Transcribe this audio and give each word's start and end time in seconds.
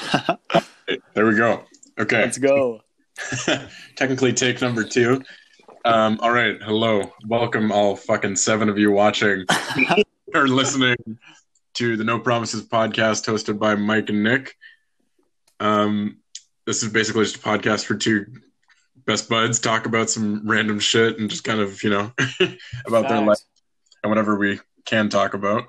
there 1.14 1.26
we 1.26 1.36
go. 1.36 1.64
Okay. 1.98 2.22
Let's 2.22 2.38
go. 2.38 2.80
Technically, 3.96 4.32
take 4.32 4.60
number 4.60 4.84
two. 4.84 5.22
Um, 5.84 6.18
all 6.22 6.32
right. 6.32 6.60
Hello. 6.62 7.10
Welcome, 7.26 7.72
all 7.72 7.96
fucking 7.96 8.36
seven 8.36 8.68
of 8.68 8.78
you 8.78 8.90
watching 8.90 9.44
or 10.34 10.48
listening 10.48 10.96
to 11.74 11.96
the 11.96 12.04
No 12.04 12.18
Promises 12.18 12.62
podcast 12.62 13.26
hosted 13.26 13.58
by 13.58 13.74
Mike 13.74 14.08
and 14.08 14.22
Nick. 14.22 14.56
Um, 15.58 16.18
this 16.66 16.82
is 16.82 16.92
basically 16.92 17.24
just 17.24 17.36
a 17.36 17.40
podcast 17.40 17.84
for 17.84 17.94
two 17.94 18.26
best 19.06 19.28
buds 19.28 19.58
talk 19.58 19.86
about 19.86 20.10
some 20.10 20.46
random 20.48 20.78
shit 20.78 21.18
and 21.18 21.28
just 21.28 21.44
kind 21.44 21.60
of, 21.60 21.82
you 21.82 21.90
know, 21.90 22.12
about 22.86 23.08
their 23.08 23.22
life 23.22 23.38
and 24.02 24.10
whatever 24.10 24.36
we 24.36 24.60
can 24.84 25.08
talk 25.08 25.34
about. 25.34 25.64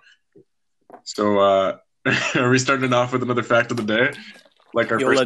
So, 1.03 1.39
uh, 1.39 1.77
are 2.35 2.49
we 2.49 2.57
starting 2.59 2.93
off 2.93 3.13
with 3.13 3.23
another 3.23 3.43
fact 3.43 3.71
of 3.71 3.77
the 3.77 3.83
day? 3.83 4.11
Like 4.73 4.91
our 4.91 4.99
Yo, 4.99 5.07
first 5.07 5.19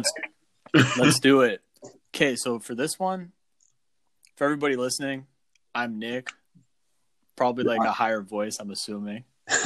let's 0.74 0.96
let's 0.98 1.20
do 1.20 1.40
it. 1.42 1.62
Okay, 2.14 2.36
so 2.36 2.58
for 2.58 2.74
this 2.74 2.98
one, 2.98 3.32
for 4.36 4.44
everybody 4.44 4.76
listening, 4.76 5.26
I'm 5.74 5.98
Nick. 5.98 6.30
Probably 7.36 7.64
like 7.64 7.80
a 7.86 7.92
higher 7.92 8.22
voice, 8.22 8.58
I'm 8.60 8.70
assuming. 8.70 9.24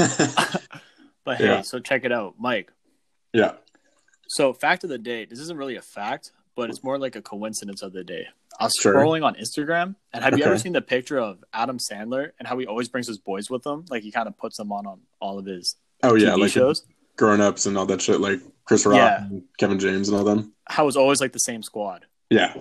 But 1.23 1.37
hey, 1.37 1.45
Yeah. 1.45 1.61
so 1.61 1.79
check 1.81 2.05
it 2.07 2.13
out, 2.13 2.37
Mike. 2.39 2.73
yeah. 3.35 3.53
So 4.29 4.53
fact 4.55 4.85
of 4.85 4.91
the 4.91 4.97
day. 4.99 5.27
This 5.27 5.39
isn't 5.41 5.57
really 5.57 5.77
a 5.77 5.83
fact, 5.83 6.33
but 6.57 6.71
it's 6.71 6.83
more 6.83 6.99
like 6.99 7.15
a 7.15 7.21
coincidence 7.23 7.83
of 7.83 7.93
the 7.93 8.03
day. 8.03 8.27
I 8.59 8.65
was 8.65 8.73
Sure. 8.81 8.95
scrolling 8.95 9.23
on 9.25 9.35
Instagram, 9.35 9.97
and 10.15 10.25
have 10.25 10.39
you 10.39 10.45
ever 10.45 10.57
seen 10.57 10.73
the 10.73 10.81
picture 10.81 11.19
of 11.19 11.45
Adam 11.53 11.79
Sandler 11.79 12.31
and 12.39 12.49
how 12.49 12.57
he 12.59 12.67
always 12.67 12.89
brings 12.89 13.07
his 13.07 13.19
boys 13.19 13.51
with 13.51 13.67
him? 13.67 13.85
Like 13.91 14.03
he 14.03 14.11
kind 14.11 14.29
of 14.29 14.39
puts 14.39 14.57
them 14.57 14.73
on 14.73 14.87
on 14.87 15.01
all 15.21 15.39
of 15.39 15.45
his 15.45 15.77
Oh 16.03 16.15
yeah, 16.15 16.35
like 16.35 16.51
shows. 16.53 16.85
Grown 17.21 17.41
ups 17.41 17.67
and 17.67 17.79
all 17.79 17.87
that 17.87 18.01
shit, 18.03 18.21
like 18.21 18.41
Chris 18.65 18.85
Rock, 18.87 18.97
Yeah. 18.97 19.23
and 19.25 19.43
Kevin 19.59 19.79
James, 19.79 20.09
and 20.09 20.19
all 20.19 20.25
them. 20.25 20.53
How 20.67 20.89
it's 20.89 20.97
always 20.97 21.21
like 21.21 21.33
the 21.33 21.39
same 21.39 21.63
squad. 21.63 22.07
Yeah. 22.31 22.55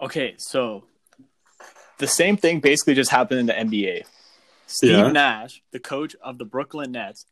Okay, 0.00 0.34
so 0.38 0.84
the 1.98 2.06
same 2.06 2.36
thing 2.36 2.60
basically 2.60 2.94
just 2.94 3.10
happened 3.10 3.40
in 3.40 3.46
the 3.46 3.52
NBA. 3.52 4.02
Steve 4.66 4.92
Yeah. 4.92 5.12
Nash, 5.12 5.62
the 5.72 5.78
coach 5.80 6.16
of 6.22 6.38
the 6.38 6.44
Brooklyn 6.44 6.92
Nets, 6.92 7.26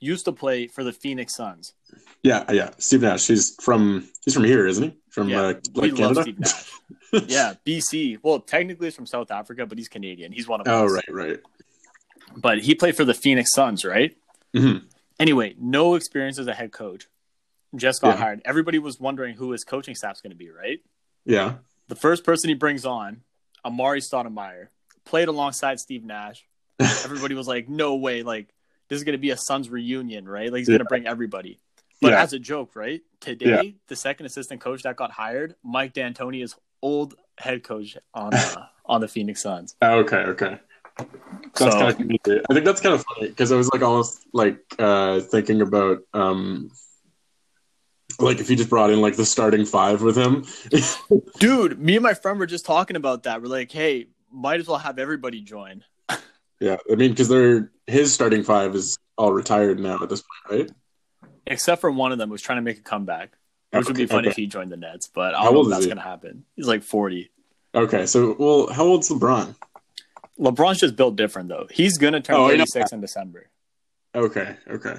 used 0.00 0.24
to 0.24 0.32
play 0.32 0.66
for 0.66 0.82
the 0.82 0.92
Phoenix 0.92 1.36
Suns. 1.36 1.74
Yeah, 2.24 2.50
yeah. 2.50 2.70
Steve 2.78 3.02
Nash. 3.02 3.26
He's 3.28 3.54
from 3.60 4.08
he's 4.24 4.34
from 4.34 4.44
here, 4.44 4.66
isn't 4.66 4.82
he? 4.82 4.96
From 5.10 5.28
Yeah, 5.28 5.42
uh, 5.42 5.54
like 5.74 5.94
Canada. 5.94 6.22
Steve 6.22 6.40
Nash. 6.40 6.70
yeah, 7.28 7.54
BC. 7.64 8.18
Well, 8.22 8.40
technically 8.40 8.88
he's 8.88 8.96
from 8.96 9.06
South 9.06 9.30
Africa, 9.30 9.66
but 9.66 9.78
he's 9.78 9.88
Canadian. 9.88 10.32
He's 10.32 10.48
one 10.48 10.60
of 10.60 10.66
oh 10.66 10.86
us. 10.86 10.92
right, 10.92 11.04
right. 11.10 11.40
But 12.36 12.58
he 12.60 12.74
played 12.74 12.96
for 12.96 13.04
the 13.04 13.14
Phoenix 13.14 13.52
Suns, 13.54 13.84
right? 13.84 14.16
Mhm. 14.56 14.82
Anyway, 15.22 15.54
no 15.56 15.94
experience 15.94 16.36
as 16.40 16.48
a 16.48 16.52
head 16.52 16.72
coach. 16.72 17.06
Just 17.76 18.02
got 18.02 18.16
Yeah. 18.16 18.24
hired. 18.24 18.42
Everybody 18.44 18.80
was 18.80 18.98
wondering 18.98 19.36
who 19.36 19.52
his 19.52 19.62
coaching 19.62 19.94
staff's 19.94 20.20
going 20.20 20.32
to 20.32 20.36
be, 20.36 20.50
right? 20.50 20.80
Yeah. 21.24 21.58
The 21.86 21.94
first 21.94 22.24
person 22.24 22.48
he 22.48 22.54
brings 22.54 22.84
on, 22.84 23.22
Amar'e 23.64 24.02
Stoudemire, 24.02 24.66
played 25.04 25.28
alongside 25.28 25.78
Steve 25.78 26.02
Nash. 26.04 26.44
Everybody 27.04 27.36
was 27.36 27.46
like, 27.46 27.68
"No 27.68 27.94
way! 27.94 28.24
Like 28.24 28.48
this 28.88 28.96
is 28.96 29.04
going 29.04 29.12
to 29.12 29.18
be 29.18 29.30
a 29.30 29.36
Suns 29.36 29.70
reunion, 29.70 30.28
right? 30.28 30.50
Like 30.50 30.58
he's 30.58 30.68
going 30.68 30.80
to 30.80 30.84
bring 30.84 31.06
everybody." 31.06 31.60
But 32.00 32.12
Yeah. 32.14 32.22
as 32.22 32.32
a 32.32 32.40
joke, 32.40 32.74
right? 32.74 33.00
Today, 33.20 33.76
the 33.86 33.94
second 33.94 34.26
assistant 34.26 34.60
coach 34.60 34.82
that 34.82 34.96
got 34.96 35.12
hired, 35.12 35.54
Mike 35.62 35.92
D'Antoni, 35.94 36.42
is 36.42 36.56
old 36.82 37.14
head 37.38 37.62
coach 37.62 37.96
on 38.12 38.34
uh, 38.34 38.66
on 38.84 39.00
the 39.00 39.06
Phoenix 39.06 39.40
Suns. 39.42 39.76
Oh, 39.80 39.98
okay, 40.00 40.24
okay. 40.34 40.58
That's 40.98 41.08
So- 41.58 41.70
kind 41.70 41.90
of. 41.90 42.42
I 42.50 42.54
think 42.54 42.64
that's 42.64 42.80
kind 42.80 42.94
of 42.94 43.04
funny 43.14 43.28
because 43.28 43.52
I 43.52 43.56
was 43.56 43.68
like 43.72 43.82
almost 43.82 44.24
like 44.32 44.58
uh 44.78 45.20
thinking 45.20 45.60
about 45.62 45.98
um 46.14 46.70
like 48.18 48.40
if 48.40 48.48
he 48.48 48.56
just 48.56 48.68
brought 48.70 48.90
in 48.90 49.00
like 49.00 49.16
the 49.16 49.24
starting 49.24 49.64
five 49.64 50.02
with 50.02 50.16
him. 50.16 50.44
Dude, 51.38 51.78
me 51.78 51.96
and 51.96 52.02
my 52.02 52.14
friend 52.14 52.38
were 52.38 52.46
just 52.46 52.66
talking 52.66 52.96
about 52.96 53.24
that. 53.24 53.40
We're 53.42 53.48
like, 53.48 53.72
"Hey, 53.72 54.08
might 54.30 54.60
as 54.60 54.68
well 54.68 54.78
have 54.78 54.98
everybody 54.98 55.40
join." 55.40 55.82
yeah, 56.60 56.76
I 56.90 56.94
mean 56.94 57.10
because 57.10 57.28
they're 57.28 57.70
his 57.86 58.12
starting 58.12 58.42
five 58.42 58.74
is 58.74 58.98
all 59.18 59.32
retired 59.32 59.78
now 59.80 59.98
at 60.02 60.08
this 60.08 60.22
point, 60.48 60.60
right? 60.60 61.30
Except 61.46 61.80
for 61.80 61.90
one 61.90 62.12
of 62.12 62.18
them 62.18 62.28
who's 62.30 62.42
trying 62.42 62.58
to 62.58 62.62
make 62.62 62.78
a 62.78 62.82
comeback, 62.82 63.32
which 63.72 63.86
would 63.88 63.96
be 63.96 64.04
Okay, 64.04 64.10
funny 64.14 64.28
okay. 64.28 64.30
if 64.30 64.36
he 64.36 64.46
joined 64.46 64.70
the 64.70 64.76
Nets. 64.76 65.08
But 65.12 65.34
I 65.34 65.38
How 65.38 65.44
don't 65.46 65.54
know 65.54 65.58
old 65.60 65.66
if 65.68 65.70
that's 65.72 65.86
going 65.86 65.96
to 65.96 66.02
happen. 66.02 66.44
He's 66.54 66.66
like 66.68 66.82
40. 66.82 67.30
Okay, 67.74 68.06
so 68.06 68.36
well, 68.38 68.72
how 68.72 68.84
old's 68.84 69.08
LeBron? 69.08 69.54
LeBron's 70.42 70.80
just 70.80 70.96
built 70.96 71.16
different 71.16 71.48
though. 71.48 71.66
He's 71.70 71.96
gonna 71.98 72.20
turn 72.20 72.36
Oh, 72.36 72.48
36 72.48 72.92
in 72.92 73.00
December, 73.00 73.48
Okay, 74.14 74.56
okay. 74.68 74.96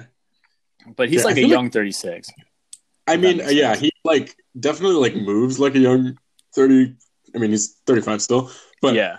but 0.96 1.08
he's 1.08 1.20
Yeah, 1.20 1.26
like 1.26 1.36
a 1.36 1.46
young 1.46 1.70
36. 1.70 2.28
I 3.06 3.16
mean, 3.18 3.40
uh, 3.40 3.48
yeah, 3.50 3.72
sense. 3.74 3.80
he 3.80 3.92
like 4.04 4.34
definitely 4.58 4.96
like 4.96 5.14
moves 5.14 5.58
like 5.60 5.74
a 5.74 5.78
young 5.78 6.18
thirty. 6.54 6.94
I 7.34 7.38
mean, 7.38 7.50
he's 7.50 7.74
thirty 7.86 8.00
five 8.00 8.22
still, 8.22 8.50
but 8.80 8.94
yeah, 8.94 9.18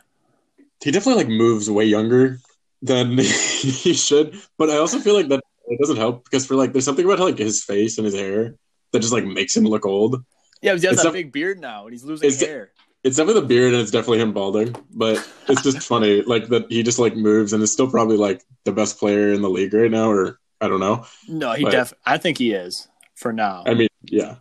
he 0.83 0.89
definitely 0.91 1.23
like 1.23 1.31
moves 1.31 1.69
way 1.69 1.85
younger 1.85 2.39
than 2.81 3.17
he 3.19 3.93
should. 3.93 4.39
But 4.57 4.69
I 4.71 4.77
also 4.77 4.97
feel 4.99 5.13
like 5.13 5.27
that 5.29 5.41
it 5.67 5.79
doesn't 5.79 5.97
help 5.97 6.23
because 6.23 6.45
for 6.47 6.55
like 6.55 6.73
there's 6.73 6.85
something 6.85 7.05
about 7.05 7.19
like 7.19 7.37
his 7.37 7.63
face 7.63 7.97
and 7.99 8.05
his 8.05 8.15
hair 8.15 8.55
that 8.91 8.99
just 9.01 9.13
like 9.13 9.25
makes 9.25 9.55
him 9.55 9.65
look 9.65 9.85
old. 9.85 10.23
yeah. 10.61 10.73
He 10.75 10.85
has 10.87 10.93
It's 10.93 11.03
that 11.03 11.09
a- 11.09 11.13
big 11.13 11.31
beard 11.31 11.59
now, 11.59 11.83
and 11.85 11.93
he's 11.93 12.03
losing 12.03 12.31
hair. 12.47 12.71
It's 13.05 13.17
definitely 13.17 13.41
the 13.41 13.47
beard 13.47 13.73
and 13.73 13.81
it's 13.83 13.91
definitely 13.91 14.19
him 14.19 14.33
balding, 14.33 14.75
but 14.95 15.15
it's 15.47 15.61
just 15.61 15.87
funny 15.87 16.23
like 16.23 16.47
that 16.47 16.65
he 16.71 16.81
just 16.81 16.97
like 16.97 17.15
moves 17.15 17.53
and 17.53 17.61
is 17.61 17.71
still 17.71 17.89
probably 17.89 18.17
like 18.17 18.41
the 18.63 18.71
best 18.71 18.97
player 18.97 19.31
in 19.31 19.43
the 19.43 19.49
league 19.49 19.75
right 19.75 19.91
now, 19.91 20.09
or 20.09 20.39
I 20.59 20.67
don't 20.67 20.79
know. 20.79 21.05
No, 21.27 21.53
he 21.53 21.63
but- 21.63 21.71
def. 21.71 21.93
I 22.03 22.17
think 22.17 22.39
he 22.39 22.51
is 22.51 22.87
for 23.13 23.31
now. 23.31 23.63
I 23.67 23.75
mean, 23.75 23.89
yeah, 24.05 24.37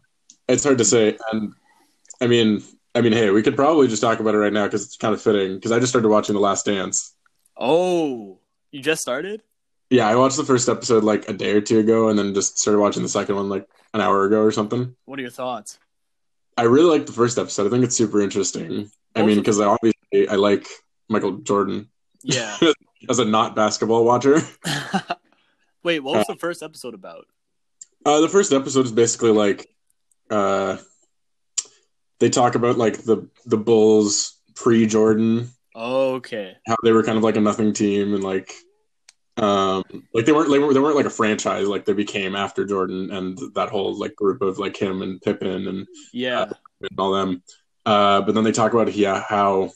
it's 0.49 0.65
hard 0.65 0.79
to 0.79 0.85
say. 0.87 1.19
And 1.31 1.53
I 2.23 2.27
mean, 2.27 2.63
I 2.95 3.03
mean, 3.03 3.13
hey, 3.13 3.31
we 3.31 3.43
could 3.43 3.55
probably 3.55 3.87
just 3.87 4.01
talk 4.01 4.19
about 4.21 4.35
it 4.35 4.39
right 4.39 4.53
now 4.53 4.65
because 4.65 4.85
it's 4.87 4.97
kind 4.97 5.13
of 5.13 5.21
fitting. 5.21 5.57
Because 5.57 5.71
I 5.71 5.79
just 5.79 5.93
started 5.93 6.09
watching 6.09 6.35
The 6.35 6.41
Last 6.41 6.65
Dance. 6.65 7.15
oh, 7.59 8.39
you 8.73 8.81
just 8.81 9.03
started? 9.03 9.43
Yeah, 9.91 10.09
I 10.09 10.17
watched 10.17 10.39
the 10.39 10.45
first 10.45 10.71
episode 10.71 11.05
like 11.05 11.29
a 11.29 11.35
day 11.35 11.53
or 11.53 11.61
two 11.61 11.81
ago, 11.81 12.09
and 12.09 12.19
then 12.19 12.33
just 12.33 12.59
started 12.59 12.81
watching 12.81 13.03
the 13.03 13.11
second 13.11 13.37
one 13.37 13.51
like 13.51 13.69
an 13.93 14.01
hour 14.01 14.25
ago 14.25 14.41
or 14.41 14.51
something. 14.53 14.97
What 15.05 15.19
are 15.19 15.23
your 15.23 15.31
thoughts? 15.31 15.79
I 16.57 16.63
really 16.63 16.97
like 16.99 17.07
the 17.07 17.13
first 17.13 17.39
episode. 17.39 17.67
I 17.67 17.71
think 17.71 17.85
it's 17.85 17.97
super 17.97 18.21
interesting. 18.21 18.91
I 19.17 19.23
mean, 19.23 19.39
because 19.39 19.61
I 19.61 19.67
obviously 19.67 20.29
I 20.29 20.37
like 20.37 20.67
Michael 21.09 21.39
Jordan 21.39 21.89
Yeah. 22.23 22.57
as 23.09 23.19
a 23.19 23.25
not 23.25 23.55
basketball 23.57 24.05
watcher. 24.05 24.39
Wait, 25.83 26.01
what 26.01 26.17
was 26.17 26.27
the 26.27 26.37
first 26.37 26.63
episode 26.63 26.95
about? 26.95 27.27
Uh, 28.07 28.21
the 28.21 28.29
first 28.29 28.53
episode 28.53 28.87
is 28.87 28.93
basically 28.93 29.31
like 29.31 29.69
uh, 30.31 30.79
they 32.21 32.31
talk 32.31 32.55
about 32.55 32.79
like 32.79 33.03
the 33.05 33.29
the 33.47 33.57
Bulls 33.59 34.39
pre 34.55 34.87
Jordan 34.87 35.51
Okay. 35.77 36.57
how 36.67 36.77
they 36.85 36.93
were 36.93 37.03
kind 37.03 37.19
of 37.19 37.25
like 37.25 37.37
a 37.37 37.41
nothing 37.41 37.73
team 37.73 38.15
and 38.15 38.23
like 38.25 38.53
um 39.37 39.83
like 40.13 40.27
they 40.27 40.33
weren't 40.33 40.49
like 40.49 40.61
they 40.73 40.79
weren't 40.81 40.95
like 40.95 41.07
a 41.07 41.11
franchise 41.11 41.67
like 41.67 41.85
they 41.85 41.93
became 41.93 42.37
after 42.37 42.65
Jordan 42.65 43.11
and 43.11 43.37
that 43.57 43.69
whole 43.69 43.99
like 43.99 44.15
group 44.15 44.43
of 44.43 44.59
like 44.59 44.77
him 44.77 45.03
and 45.03 45.21
Pippen 45.21 45.67
and, 45.67 45.87
Yeah. 46.13 46.45
and 46.81 46.91
all 46.99 47.13
them 47.13 47.43
uh 47.85 48.21
but 48.23 48.35
then 48.35 48.45
they 48.45 48.53
talk 48.53 48.73
about 48.73 48.95
yeah 48.95 49.25
how 49.29 49.73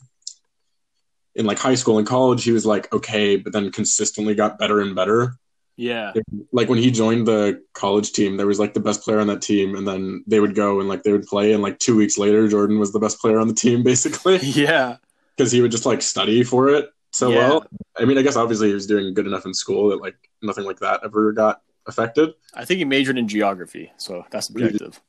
in 1.34 1.44
like 1.46 1.58
high 1.58 1.74
school 1.74 1.98
and 1.98 2.06
college 2.06 2.44
he 2.44 2.52
was 2.52 2.64
like 2.66 2.92
okay 2.92 3.36
but 3.36 3.52
then 3.52 3.72
consistently 3.72 4.34
got 4.36 4.58
better 4.60 4.80
and 4.80 4.94
better 4.94 5.34
Yeah. 5.76 6.12
like 6.52 6.68
when 6.68 6.78
he 6.78 6.92
joined 6.92 7.26
the 7.26 7.60
college 7.74 8.12
team 8.12 8.36
there 8.36 8.46
was 8.46 8.60
like 8.60 8.74
the 8.74 8.80
best 8.80 9.02
player 9.02 9.18
on 9.18 9.26
that 9.26 9.42
team 9.42 9.74
and 9.74 9.86
then 9.88 10.22
they 10.28 10.38
would 10.38 10.54
go 10.54 10.78
and 10.78 10.88
like 10.88 11.02
they 11.02 11.12
would 11.12 11.26
play 11.26 11.52
and 11.52 11.62
like 11.64 11.80
two 11.80 11.96
weeks 11.96 12.16
later 12.16 12.46
Jordan 12.46 12.78
was 12.78 12.92
the 12.92 13.00
best 13.00 13.20
player 13.20 13.40
on 13.40 13.48
the 13.48 13.54
team 13.54 13.82
basically 13.82 14.36
Yeah. 14.42 14.98
because 15.36 15.50
he 15.50 15.60
would 15.60 15.72
just 15.72 15.86
like 15.86 16.00
study 16.02 16.44
for 16.44 16.68
it 16.68 16.88
so 17.12 17.30
Yeah. 17.30 17.36
well. 17.38 17.66
I 17.98 18.04
mean, 18.04 18.18
I 18.18 18.22
guess 18.22 18.36
obviously 18.36 18.68
he 18.68 18.74
was 18.74 18.86
doing 18.86 19.12
good 19.14 19.26
enough 19.26 19.44
in 19.46 19.54
school 19.54 19.88
that 19.90 20.00
like 20.00 20.16
nothing 20.42 20.64
like 20.64 20.78
that 20.80 21.00
ever 21.04 21.32
got 21.32 21.62
affected. 21.86 22.34
I 22.54 22.64
think 22.64 22.78
he 22.78 22.84
majored 22.84 23.18
in 23.18 23.26
geography, 23.28 23.92
so 23.96 24.24
that's 24.30 24.48
objective. 24.48 25.00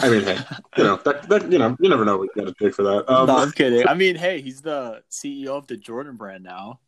I 0.00 0.08
mean, 0.10 0.22
hey, 0.22 0.38
you 0.76 0.84
know, 0.84 0.96
that, 1.04 1.28
that 1.28 1.50
you 1.50 1.58
know, 1.58 1.76
you 1.80 1.88
never 1.88 2.04
know 2.04 2.18
what 2.18 2.28
you 2.34 2.44
got 2.44 2.56
to 2.56 2.64
take 2.64 2.74
for 2.74 2.84
that. 2.84 3.10
Um, 3.10 3.26
no, 3.26 3.36
I'm 3.38 3.50
kidding. 3.50 3.88
I 3.88 3.94
mean, 3.94 4.14
hey, 4.14 4.40
he's 4.40 4.60
the 4.62 5.02
CEO 5.10 5.48
of 5.56 5.66
the 5.66 5.76
Jordan 5.76 6.16
brand 6.16 6.44
now, 6.44 6.78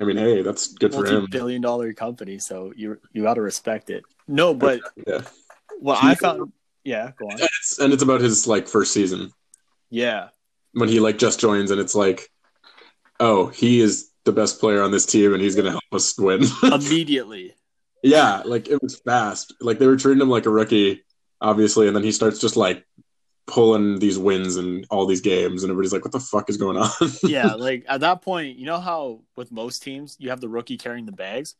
I 0.00 0.04
mean, 0.04 0.16
hey, 0.16 0.42
that's 0.42 0.74
good 0.74 0.92
for 0.92 1.06
him. 1.06 1.20
multi-billion 1.20 1.62
dollar 1.62 1.92
company. 1.92 2.38
So 2.38 2.72
you 2.76 2.98
you 3.12 3.22
got 3.22 3.34
to 3.34 3.42
respect 3.42 3.90
it. 3.90 4.04
No, 4.28 4.54
but 4.54 4.80
Yeah, 5.06 5.22
what 5.78 6.02
I 6.02 6.14
found, 6.14 6.52
yeah, 6.84 7.12
go 7.16 7.26
on. 7.26 7.40
and 7.40 7.48
it's, 7.60 7.78
and 7.78 7.92
it's 7.92 8.02
about 8.02 8.20
his 8.20 8.46
like 8.46 8.68
first 8.68 8.92
season 8.92 9.32
Yeah, 9.88 10.28
when 10.72 10.88
he 10.88 11.00
like 11.00 11.18
just 11.18 11.40
joins, 11.40 11.70
and 11.70 11.80
it's 11.80 11.94
like, 11.94 12.30
oh, 13.20 13.46
he 13.48 13.80
is 13.80 14.10
the 14.24 14.32
best 14.32 14.60
player 14.60 14.82
on 14.82 14.90
this 14.90 15.06
team, 15.06 15.32
and 15.34 15.42
he's 15.42 15.56
gonna 15.56 15.70
help 15.70 15.82
us 15.92 16.18
win. 16.18 16.44
immediately. 16.62 17.54
yeah, 18.02 18.42
like 18.44 18.68
it 18.68 18.82
was 18.82 18.98
fast. 19.00 19.54
Like 19.60 19.78
they 19.78 19.86
were 19.86 19.96
treating 19.96 20.20
him 20.22 20.30
like 20.30 20.46
a 20.46 20.50
rookie, 20.50 21.04
obviously, 21.40 21.86
and 21.86 21.94
then 21.96 22.02
he 22.04 22.12
starts 22.12 22.40
just 22.40 22.56
like 22.56 22.84
pulling 23.46 24.00
these 24.00 24.18
wins 24.18 24.56
and 24.56 24.84
all 24.90 25.06
these 25.06 25.20
games, 25.20 25.62
and 25.62 25.70
everybody's 25.70 25.92
like, 25.92 26.04
"What 26.04 26.12
the 26.12 26.20
fuck 26.20 26.50
is 26.50 26.56
going 26.56 26.76
on?" 26.76 26.90
Yeah, 27.22 27.54
like 27.54 27.84
at 27.88 28.00
that 28.00 28.22
point, 28.22 28.56
you 28.58 28.66
know 28.66 28.80
how 28.80 29.20
with 29.36 29.52
most 29.52 29.82
teams 29.82 30.16
you 30.18 30.30
have 30.30 30.40
the 30.40 30.48
rookie 30.48 30.76
carrying 30.76 31.06
the 31.06 31.12
bags. 31.12 31.54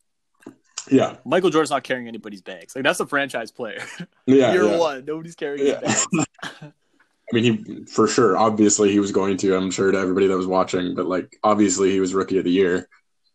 Yeah, 0.90 1.16
Michael 1.24 1.50
Jordan's 1.50 1.70
not 1.70 1.82
carrying 1.84 2.06
anybody's 2.08 2.42
bags. 2.42 2.74
Like 2.76 2.84
that's 2.84 3.00
a 3.00 3.06
franchise 3.06 3.50
player. 3.50 3.82
yeah, 4.26 4.52
Year 4.52 4.64
yeah. 4.64 4.78
one, 4.78 5.04
nobody's 5.04 5.34
carrying 5.34 5.66
Yeah. 5.66 5.80
bags. 5.80 6.06
I 7.30 7.34
mean, 7.34 7.44
he 7.44 7.84
for 7.86 8.06
sure. 8.06 8.36
Obviously, 8.36 8.92
he 8.92 9.00
was 9.00 9.12
going 9.12 9.36
to. 9.38 9.56
I'm 9.56 9.70
sure 9.70 9.90
to 9.90 9.98
everybody 9.98 10.28
that 10.28 10.36
was 10.36 10.46
watching, 10.46 10.94
but 10.94 11.06
like, 11.06 11.36
obviously, 11.42 11.90
he 11.90 12.00
was 12.00 12.14
rookie 12.14 12.38
of 12.38 12.44
the 12.44 12.50
year, 12.50 12.88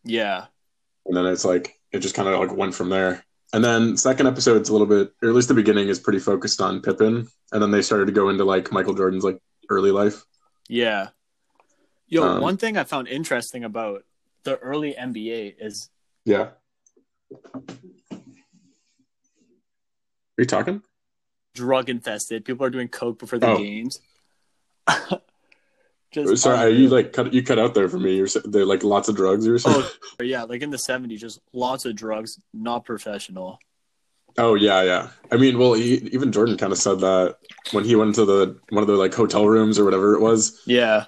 yeah, 0.04 0.46
and 1.06 1.16
then 1.16 1.26
it's 1.26 1.44
like 1.44 1.78
it 1.92 1.98
just 1.98 2.14
kind 2.14 2.28
of 2.28 2.40
like 2.40 2.56
went 2.56 2.74
from 2.74 2.88
there. 2.88 3.24
And 3.52 3.62
then 3.62 3.98
second 3.98 4.26
episode's 4.26 4.70
a 4.70 4.72
little 4.72 4.86
bit, 4.86 5.12
or 5.22 5.28
at 5.28 5.34
least 5.34 5.48
the 5.48 5.54
beginning 5.54 5.88
is 5.88 6.00
pretty 6.00 6.20
focused 6.20 6.62
on 6.62 6.80
Pippen, 6.80 7.28
and 7.52 7.62
then 7.62 7.70
they 7.70 7.82
started 7.82 8.06
to 8.06 8.12
go 8.12 8.30
into 8.30 8.44
like 8.44 8.72
Michael 8.72 8.94
Jordan's 8.94 9.24
like 9.24 9.38
early 9.68 9.90
life. 9.90 10.24
yeah. 10.68 11.08
Yo, 12.08 12.22
Um, 12.22 12.42
one 12.42 12.58
thing 12.58 12.76
I 12.76 12.84
found 12.84 13.08
interesting 13.08 13.64
about 13.64 14.04
the 14.44 14.58
early 14.58 14.94
NBA 14.94 15.54
is 15.58 15.88
Yeah. 16.26 16.50
Are 17.62 17.70
you 20.38 20.44
talking? 20.44 20.82
Drug 21.54 21.88
infested. 21.90 22.44
People 22.44 22.66
are 22.66 22.70
doing 22.70 22.88
coke 22.88 23.18
before 23.18 23.38
the 23.38 23.48
Oh. 23.48 23.58
games. 23.58 23.98
Just 26.10 26.42
Sorry, 26.42 26.58
unreal. 26.72 26.78
you 26.80 26.88
like 26.90 27.12
cut 27.14 27.32
you 27.32 27.42
cut 27.42 27.58
out 27.58 27.72
there 27.72 27.88
for 27.88 27.98
me. 27.98 28.16
You're 28.16 28.28
there 28.44 28.66
like 28.66 28.84
lots 28.84 29.08
of 29.08 29.16
drugs. 29.16 29.48
Were 29.48 29.58
saying? 29.58 29.82
Oh, 30.20 30.22
yeah, 30.22 30.42
like 30.42 30.60
in 30.60 30.68
the 30.68 30.76
'70s, 30.76 31.18
just 31.18 31.40
lots 31.54 31.86
of 31.86 31.96
drugs, 31.96 32.38
not 32.52 32.84
professional. 32.84 33.58
Oh 34.36 34.54
yeah, 34.54 34.82
yeah. 34.82 35.08
I 35.30 35.38
mean, 35.38 35.58
well, 35.58 35.72
he, 35.72 35.94
even 36.12 36.30
Jordan 36.30 36.58
kind 36.58 36.70
of 36.72 36.78
said 36.78 37.00
that 37.00 37.36
when 37.70 37.84
he 37.84 37.96
went 37.96 38.14
to 38.16 38.26
the 38.26 38.58
one 38.68 38.82
of 38.82 38.88
the 38.88 38.96
like 38.96 39.14
hotel 39.14 39.46
rooms 39.48 39.78
or 39.78 39.86
whatever 39.86 40.14
it 40.14 40.20
was. 40.20 40.60
Yeah, 40.66 41.06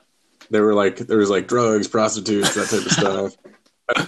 They 0.50 0.61
were 0.61 0.73
like 0.75 0.96
there 0.96 1.19
was 1.19 1.29
like 1.29 1.49
drugs, 1.49 1.87
prostitutes, 1.87 2.55
that 2.55 2.70
type 2.70 2.87
of 2.87 2.93
stuff. 2.93 3.37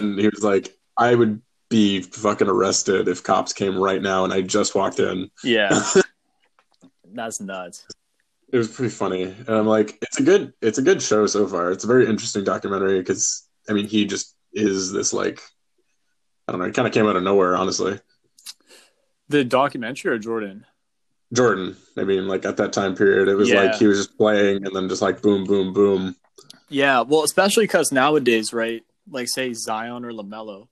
And 0.01 0.19
he 0.19 0.27
was 0.29 0.43
like, 0.43 0.75
I 0.97 1.13
would 1.13 1.43
be 1.69 2.01
fucking 2.01 2.47
arrested 2.47 3.07
if 3.07 3.21
cops 3.23 3.53
came 3.53 3.77
right 3.77 4.01
now 4.01 4.23
and 4.23 4.33
I 4.33 4.41
just 4.41 4.73
walked 4.73 4.99
in. 4.99 5.29
yeah, 5.43 5.69
that's 7.17 7.41
nuts. 7.41 7.85
It 8.51 8.57
was 8.57 8.69
pretty 8.69 8.93
funny, 8.93 9.23
and 9.23 9.49
I'm 9.49 9.67
like, 9.67 9.97
it's 10.01 10.19
a 10.19 10.23
good, 10.23 10.53
it's 10.61 10.77
a 10.77 10.81
good 10.81 11.01
show 11.01 11.27
so 11.27 11.45
far. 11.47 11.71
It's 11.71 11.83
a 11.83 11.87
very 11.87 12.07
interesting 12.07 12.45
documentary 12.45 12.99
because 12.99 13.47
I 13.69 13.73
mean, 13.73 13.87
he 13.87 14.05
just 14.05 14.35
is 14.53 14.91
this 14.93 15.11
like, 15.11 15.41
I 16.47 16.51
don't 16.53 16.61
know, 16.61 16.67
it 16.67 16.73
kind 16.73 16.87
of 16.87 16.93
came 16.93 17.07
out 17.07 17.17
of 17.17 17.23
nowhere, 17.23 17.57
honestly. 17.57 17.99
The 19.27 19.43
documentary 19.43 20.13
or 20.13 20.17
Jordan? 20.17 20.65
Jordan, 21.33 21.75
I 21.97 22.05
mean, 22.05 22.29
like 22.29 22.45
at 22.45 22.55
that 22.57 22.71
time 22.71 22.95
period, 22.95 23.27
it 23.27 23.35
was 23.35 23.49
Yeah. 23.49 23.63
like 23.63 23.75
he 23.75 23.87
was 23.87 23.97
just 23.97 24.17
playing, 24.17 24.65
and 24.65 24.73
then 24.73 24.87
just 24.87 25.01
like 25.01 25.21
boom, 25.21 25.43
boom, 25.43 25.73
boom. 25.73 26.15
Yeah, 26.69 27.01
well, 27.01 27.23
especially 27.23 27.65
because 27.65 27.91
nowadays, 27.91 28.53
right? 28.53 28.83
Like, 29.09 29.27
say 29.29 29.53
Zion 29.53 30.05
or 30.05 30.11
LaMelo, 30.11 30.67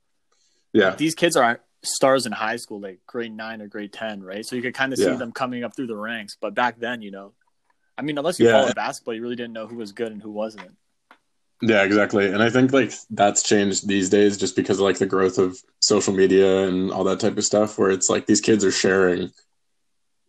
Yeah, 0.74 0.96
these 0.96 1.16
kids 1.16 1.36
are 1.36 1.60
stars 1.86 2.26
in 2.26 2.32
high 2.32 2.58
school, 2.58 2.80
like 2.80 3.00
grade 3.08 3.34
nine 3.36 3.62
or 3.62 3.68
grade 3.68 3.94
ten, 3.94 4.22
right? 4.24 4.46
So 4.46 4.56
you 4.56 4.62
could 4.62 4.74
kind 4.74 4.92
of 4.94 5.00
see 5.00 5.06
Yeah. 5.06 5.16
them 5.16 5.32
coming 5.32 5.64
up 5.64 5.76
through 5.76 5.88
the 5.88 5.96
ranks. 5.96 6.36
But 6.40 6.54
back 6.56 6.80
then, 6.80 7.02
you 7.02 7.12
know, 7.12 7.34
I 7.98 8.02
mean, 8.02 8.18
unless 8.18 8.40
you 8.40 8.48
Yeah. 8.48 8.54
followed 8.60 8.76
basketball, 8.76 9.14
you 9.14 9.22
really 9.22 9.36
didn't 9.38 9.54
know 9.54 9.68
who 9.68 9.78
was 9.78 9.92
good 9.92 10.12
and 10.12 10.22
who 10.22 10.32
wasn't. 10.32 10.72
yeah, 11.62 11.84
exactly. 11.84 12.28
And 12.28 12.44
I 12.44 12.50
think 12.50 12.74
like 12.74 12.92
that's 13.10 13.42
changed 13.42 13.88
these 13.88 14.10
days 14.10 14.38
just 14.38 14.56
because 14.58 14.78
of 14.80 14.84
like 14.84 14.98
the 14.98 15.06
growth 15.06 15.38
of 15.38 15.58
social 15.80 16.14
media 16.14 16.68
and 16.68 16.92
all 16.92 17.06
that 17.06 17.20
type 17.22 17.38
of 17.38 17.46
stuff, 17.46 17.78
where 17.80 17.90
it's 17.92 18.10
like 18.10 18.26
these 18.26 18.42
kids 18.42 18.66
are 18.66 18.72
sharing. 18.72 19.32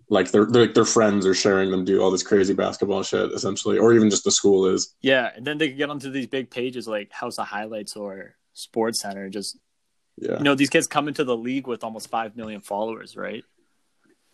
Like 0.09 0.31
their 0.31 0.47
their, 0.47 0.69
their 0.69 0.85
friends 0.85 1.27
are 1.27 1.35
sharing 1.35 1.73
them 1.73 1.85
do 1.85 2.01
all 2.01 2.13
this 2.13 2.23
crazy 2.23 2.55
basketball 2.55 3.03
shit 3.03 3.33
essentially, 3.33 3.77
or 3.77 3.93
even 3.93 4.09
just 4.09 4.23
the 4.23 4.31
school 4.31 4.67
is. 4.67 4.95
Yeah, 5.03 5.33
and 5.35 5.45
then 5.45 5.59
they 5.59 5.67
could 5.69 5.79
get 5.79 5.91
onto 5.91 6.13
these 6.13 6.29
big 6.29 6.49
pages 6.49 6.87
like 6.87 7.11
House 7.13 7.39
of 7.41 7.49
Highlights 7.49 7.97
or 7.97 8.37
Sports 8.53 9.01
Center. 9.03 9.29
Just 9.29 9.59
Yeah, 10.19 10.39
you 10.39 10.45
know, 10.45 10.55
these 10.55 10.71
kids 10.71 10.87
come 10.87 11.09
into 11.09 11.25
the 11.25 11.37
league 11.37 11.67
with 11.67 11.85
almost 11.85 12.09
five 12.11 12.37
million 12.37 12.61
followers, 12.63 13.17
right? 13.17 13.45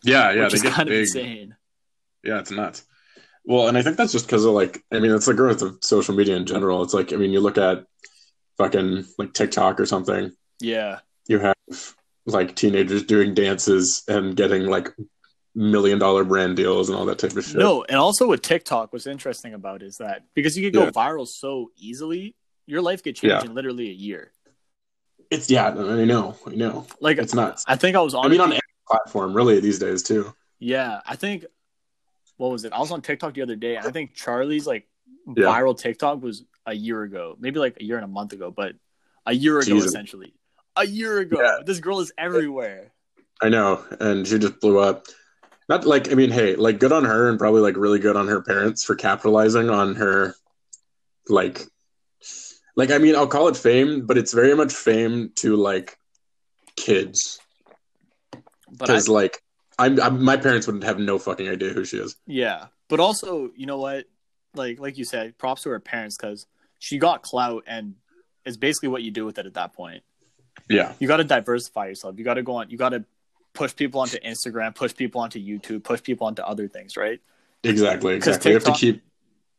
yeah, 0.05 0.32
yeah. 0.32 0.43
Which 0.44 0.52
They 0.52 0.56
is 0.56 0.62
get 0.62 0.73
kind 0.73 0.88
of 0.88 0.94
insane. 0.94 1.56
Yeah, 2.25 2.38
it's 2.40 2.50
nuts. 2.50 2.84
Well, 3.44 3.67
and 3.69 3.76
I 3.76 3.82
think 3.82 3.96
that's 3.96 4.12
just 4.12 4.26
because 4.26 4.44
of 4.44 4.52
like, 4.52 4.84
I 4.93 5.00
mean, 5.00 5.11
it's 5.12 5.26
the 5.26 5.34
growth 5.34 5.62
of 5.62 5.79
social 5.82 6.14
media 6.14 6.37
in 6.37 6.46
general. 6.46 6.82
It's 6.82 6.94
like, 6.94 7.12
I 7.12 7.17
mean, 7.17 7.32
you 7.32 7.40
look 7.40 7.58
at 7.58 7.84
fucking 8.58 9.05
like 9.19 9.32
TikTok 9.32 9.81
or 9.81 9.87
something, 9.87 10.31
Yeah, 10.61 11.00
you 11.26 11.38
have 11.40 11.55
like 12.26 12.55
teenagers 12.55 13.02
doing 13.02 13.35
dances 13.35 14.05
and 14.06 14.37
getting 14.37 14.67
like 14.67 14.88
million 15.55 15.99
dollar 15.99 16.23
brand 16.25 16.56
deals 16.56 16.88
and 16.88 16.96
all 16.96 17.05
that 17.06 17.19
type 17.19 17.37
of 17.37 17.44
shit. 17.44 17.56
no, 17.56 17.82
and 17.88 17.96
also 17.99 18.28
with 18.28 18.43
TikTok, 18.43 18.93
what's 18.93 19.06
interesting 19.08 19.55
about 19.55 19.82
is 19.82 19.96
that 19.99 20.23
because 20.35 20.56
you 20.56 20.62
could 20.62 20.75
go 20.75 20.85
Yeah. 20.85 20.90
viral 20.90 21.26
so 21.26 21.70
easily, 21.76 22.37
your 22.67 22.81
life 22.82 23.02
could 23.02 23.17
change 23.17 23.32
Yeah. 23.32 23.44
in 23.44 23.55
literally 23.55 23.88
a 23.90 23.93
year. 23.93 24.32
It's 25.32 25.49
yeah, 25.50 25.69
I 25.69 26.05
know, 26.05 26.37
I 26.46 26.55
know. 26.55 26.87
Like, 27.00 27.17
It's 27.19 27.34
nuts. 27.34 27.64
I 27.67 27.75
think 27.76 27.96
I 27.96 28.00
was 28.02 28.14
on. 28.14 28.26
I 28.26 28.29
mean, 28.29 28.40
on 28.40 28.52
any 28.52 28.61
platform, 28.87 29.32
really, 29.34 29.61
these 29.61 29.79
days 29.79 30.02
too. 30.02 30.34
Yeah, 30.58 31.00
I 31.06 31.17
think 31.17 31.46
what 32.37 32.50
was 32.50 32.64
it? 32.64 32.73
I 32.73 32.79
was 32.81 32.90
on 32.93 33.00
TikTok 33.00 33.34
the 33.34 33.43
other 33.43 33.56
day, 33.56 33.79
I 33.79 33.90
think 33.90 34.14
Charli's 34.14 34.67
like 34.67 34.87
Yeah. 35.26 35.44
viral 35.46 35.76
TikTok 35.79 36.23
was 36.23 36.44
a 36.67 36.75
year 36.75 37.02
ago, 37.02 37.37
maybe 37.40 37.58
like 37.58 37.79
a 37.81 37.84
year 37.84 37.96
and 37.96 38.05
a 38.05 38.08
month 38.08 38.32
ago, 38.32 38.50
but 38.50 38.75
a 39.26 39.32
year 39.32 39.58
ago 39.58 39.64
Jesus. 39.75 39.90
essentially. 39.90 40.34
A 40.76 40.87
year 40.87 41.19
ago, 41.20 41.40
Yeah. 41.40 41.58
this 41.64 41.81
girl 41.81 42.00
is 42.00 42.12
everywhere. 42.19 42.93
I 43.40 43.49
know, 43.49 43.82
and 44.00 44.26
she 44.26 44.38
just 44.38 44.61
blew 44.61 44.78
up. 44.78 45.06
Not 45.69 45.87
like 45.87 46.12
I 46.12 46.14
mean, 46.14 46.31
hey, 46.31 46.56
like 46.56 46.78
good 46.78 46.93
on 46.93 47.05
her, 47.05 47.28
and 47.31 47.38
probably 47.38 47.62
like 47.62 47.76
really 47.76 47.99
good 48.00 48.17
on 48.17 48.28
her 48.28 48.43
parents 48.43 48.85
for 48.85 48.94
capitalizing 48.96 49.70
on 49.70 49.94
her, 49.94 50.35
like, 51.28 51.67
like 52.76 52.90
I 52.90 52.98
mean, 52.98 53.16
I'll 53.16 53.26
call 53.26 53.48
it 53.48 53.56
fame, 53.56 54.06
but 54.06 54.19
it's 54.19 54.32
very 54.32 54.54
much 54.54 54.72
fame 54.72 55.32
to 55.36 55.56
like 55.56 55.98
kids 56.76 57.38
I, 58.34 58.38
because 58.78 59.08
like 59.08 59.42
I'm, 59.78 60.00
I'm 60.00 60.22
my 60.22 60.36
parents 60.36 60.66
wouldn't 60.66 60.84
have 60.84 60.98
no 60.98 61.19
fucking 61.19 61.48
idea 61.48 61.70
who 61.70 61.84
she 61.84 61.98
is. 61.98 62.16
yeah, 62.26 62.66
but 62.88 63.00
also 63.00 63.50
you 63.56 63.66
know 63.66 63.78
what? 63.78 64.06
Like 64.54 64.78
like 64.80 64.98
you 64.98 65.04
said, 65.04 65.36
props 65.38 65.62
to 65.62 65.70
her 65.70 65.80
parents 65.80 66.16
because 66.16 66.46
she 66.78 66.98
got 66.98 67.22
clout, 67.22 67.64
and 67.66 67.94
it's 68.44 68.56
basically 68.56 68.88
what 68.88 69.02
you 69.02 69.10
do 69.10 69.25
with 69.25 69.38
it 69.38 69.46
at 69.46 69.54
that 69.54 69.72
point. 69.72 70.02
Yeah, 70.68 70.92
You 70.98 71.08
got 71.08 71.16
to 71.18 71.25
diversify 71.25 71.86
yourself. 71.86 72.18
You 72.18 72.25
got 72.25 72.34
to 72.34 72.42
go 72.42 72.56
on. 72.56 72.70
You 72.70 72.76
got 72.76 72.90
to 72.90 73.04
push 73.54 73.75
people 73.75 74.00
onto 74.00 74.18
Instagram, 74.18 74.75
push 74.75 74.94
people 74.94 75.20
onto 75.20 75.38
YouTube, 75.38 75.82
push 75.84 76.02
people 76.02 76.26
onto 76.26 76.42
other 76.42 76.68
things, 76.68 76.96
right? 76.96 77.20
Exactly. 77.64 78.14
exactly. 78.14 78.50
You 78.50 78.56
have 78.56 78.64
to 78.64 78.72
keep 78.72 79.02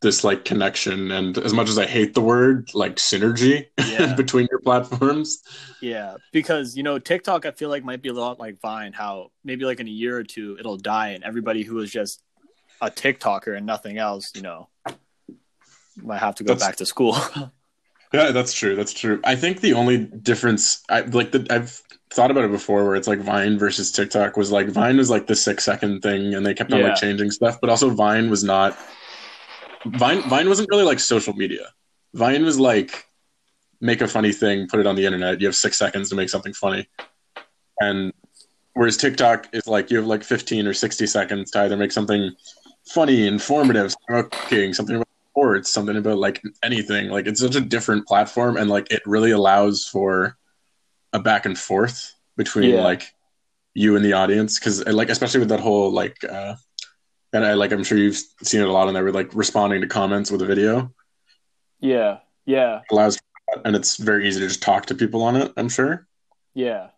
this 0.04 0.24
like 0.24 0.46
connection, 0.46 1.10
and 1.10 1.36
as 1.40 1.52
much 1.54 1.68
as 1.70 1.80
I 1.80 1.88
hate 1.88 2.14
the 2.14 2.22
word, 2.22 2.70
like 2.76 2.98
synergy 2.98 3.66
Yeah. 3.80 4.14
between 4.18 4.48
your 4.52 4.60
platforms. 4.60 5.42
Yeah, 5.82 6.18
because 6.32 6.78
you 6.78 6.84
know 6.84 7.00
TikTok, 7.00 7.48
I 7.48 7.52
feel 7.52 7.70
like 7.70 7.84
might 7.84 8.04
be 8.04 8.10
a 8.10 8.14
lot 8.14 8.40
like 8.40 8.62
Vine. 8.62 8.94
How 8.94 9.32
maybe 9.44 9.66
like 9.66 9.80
in 9.80 9.88
a 9.88 9.92
year 9.92 10.16
or 10.16 10.24
two 10.24 10.56
it'll 10.60 10.78
die, 10.78 11.10
and 11.10 11.24
everybody 11.24 11.64
who 11.64 11.74
was 11.76 11.92
just 11.92 12.22
a 12.82 12.92
TikToker 12.92 13.58
and 13.58 13.66
nothing 13.66 13.98
else, 13.98 14.32
you 14.36 14.44
know, 14.44 14.70
might 16.02 16.20
have 16.20 16.36
to 16.36 16.44
go 16.44 16.54
That's- 16.54 16.68
back 16.70 16.76
to 16.78 16.86
school. 16.86 17.18
Yeah, 18.16 18.30
that's 18.30 18.54
true. 18.54 18.76
That's 18.76 18.94
true. 18.94 19.20
I 19.24 19.36
think 19.36 19.62
the 19.62 19.74
only 19.74 19.98
difference, 19.98 20.84
I 20.88 21.02
like 21.02 21.32
the 21.32 21.48
I've 21.50 21.82
thought 22.12 22.30
about 22.30 22.44
it 22.44 22.52
before, 22.52 22.86
where 22.86 22.94
it's 22.94 23.08
like 23.08 23.18
Vine 23.18 23.58
versus 23.58 23.92
TikTok 23.92 24.38
was 24.38 24.52
like 24.52 24.68
Vine 24.68 24.98
was 24.98 25.10
like 25.10 25.26
the 25.26 25.36
six 25.36 25.64
second 25.64 26.02
thing, 26.02 26.36
and 26.36 26.46
they 26.46 26.54
kept 26.54 26.72
on 26.72 26.80
Yeah. 26.80 26.90
like 26.90 26.98
changing 26.98 27.32
stuff, 27.32 27.60
but 27.60 27.72
also 27.72 27.90
Vine 27.90 28.30
was 28.30 28.44
not. 28.44 28.78
Vine 29.86 30.22
Vine 30.28 30.48
wasn't 30.50 30.70
really 30.70 30.84
like 30.84 31.00
social 31.00 31.34
media. 31.34 31.74
Vine 32.14 32.44
was 32.44 32.60
like 32.60 33.06
make 33.82 34.02
a 34.02 34.08
funny 34.08 34.32
thing, 34.32 34.68
put 34.68 34.80
it 34.80 34.88
on 34.88 34.96
the 34.96 35.06
internet. 35.06 35.42
You 35.42 35.48
have 35.48 35.56
six 35.56 35.78
seconds 35.78 36.10
to 36.10 36.16
make 36.16 36.30
something 36.30 36.54
funny, 36.54 36.88
and 37.80 38.14
whereas 38.74 38.98
TikTok 38.98 39.48
is 39.54 39.68
like 39.68 39.92
you 39.92 39.98
have 39.98 40.08
like 40.08 40.24
fifteen 40.24 40.68
or 40.68 40.74
sixty 40.74 41.08
seconds 41.08 41.52
to 41.52 41.62
either 41.62 41.78
make 41.78 41.92
something 41.92 42.32
funny, 42.86 43.28
informative, 43.28 43.92
something 43.92 44.16
about 44.16 44.32
cooking, 44.32 44.74
something 44.74 44.96
about 44.96 45.08
sports, 45.32 45.74
something 45.74 45.98
about 45.98 46.18
like 46.18 46.42
anything. 46.64 47.10
Like 47.10 47.28
it's 47.28 47.42
such 47.42 47.56
a 47.56 47.62
different 47.62 48.08
platform, 48.08 48.58
and 48.58 48.70
like 48.70 48.92
it 48.92 49.02
really 49.06 49.32
allows 49.32 49.86
for 49.86 50.38
a 51.12 51.20
back 51.20 51.46
and 51.46 51.58
forth 51.58 52.14
between 52.38 52.76
Yeah. 52.76 52.84
like 52.84 53.14
you 53.74 53.96
and 53.96 54.06
the 54.06 54.14
audience, 54.14 54.60
because 54.60 54.86
like 54.86 55.10
especially 55.10 55.40
with 55.40 55.50
that 55.50 55.60
whole 55.60 55.92
like, 55.92 56.24
uh, 56.24 56.56
and 57.34 57.46
I 57.46 57.54
like 57.54 57.72
I'm 57.72 57.84
sure 57.84 57.98
you've 57.98 58.18
seen 58.44 58.62
it 58.62 58.68
a 58.68 58.72
lot 58.72 58.88
on 58.88 58.94
there 58.94 59.04
with 59.04 59.16
like 59.16 59.34
responding 59.36 59.82
to 59.82 59.88
comments 59.88 60.32
with 60.32 60.42
a 60.42 60.46
video 60.46 60.94
yeah, 61.80 62.20
yeah, 62.46 62.82
allows, 62.92 63.20
and 63.66 63.76
it's 63.76 63.98
very 63.98 64.28
easy 64.28 64.40
to 64.40 64.48
just 64.48 64.62
talk 64.62 64.86
to 64.88 64.96
people 64.96 65.22
on 65.24 65.36
it. 65.36 65.52
I'm 65.58 65.70
sure, 65.70 66.08
yeah, 66.54 66.90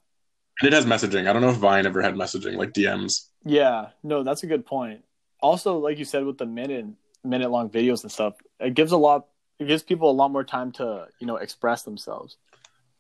and 0.62 0.68
it 0.68 0.74
has 0.74 0.86
messaging. 0.86 1.28
I 1.28 1.34
don't 1.34 1.42
know 1.42 1.50
if 1.50 1.58
Vine 1.58 1.86
ever 1.86 2.02
had 2.02 2.16
messaging 2.16 2.56
like 2.58 2.74
DMs. 2.74 3.28
yeah. 3.44 3.90
No, 4.04 4.24
that's 4.24 4.44
a 4.44 4.48
good 4.48 4.66
point. 4.66 5.04
Also, 5.42 5.78
like 5.78 5.98
you 6.00 6.06
said, 6.06 6.26
with 6.26 6.38
the 6.38 6.46
minute 6.46 6.86
minute 7.24 7.52
long 7.52 7.70
videos 7.70 8.04
and 8.04 8.12
stuff, 8.12 8.36
it 8.60 8.74
gives 8.74 8.92
a 8.92 8.98
lot. 8.98 9.28
It 9.60 9.68
gives 9.68 9.84
people 9.84 10.10
a 10.10 10.14
lot 10.14 10.32
more 10.32 10.44
time 10.44 10.72
to 10.74 11.08
you 11.20 11.28
know 11.28 11.38
express 11.38 11.84
themselves. 11.84 12.38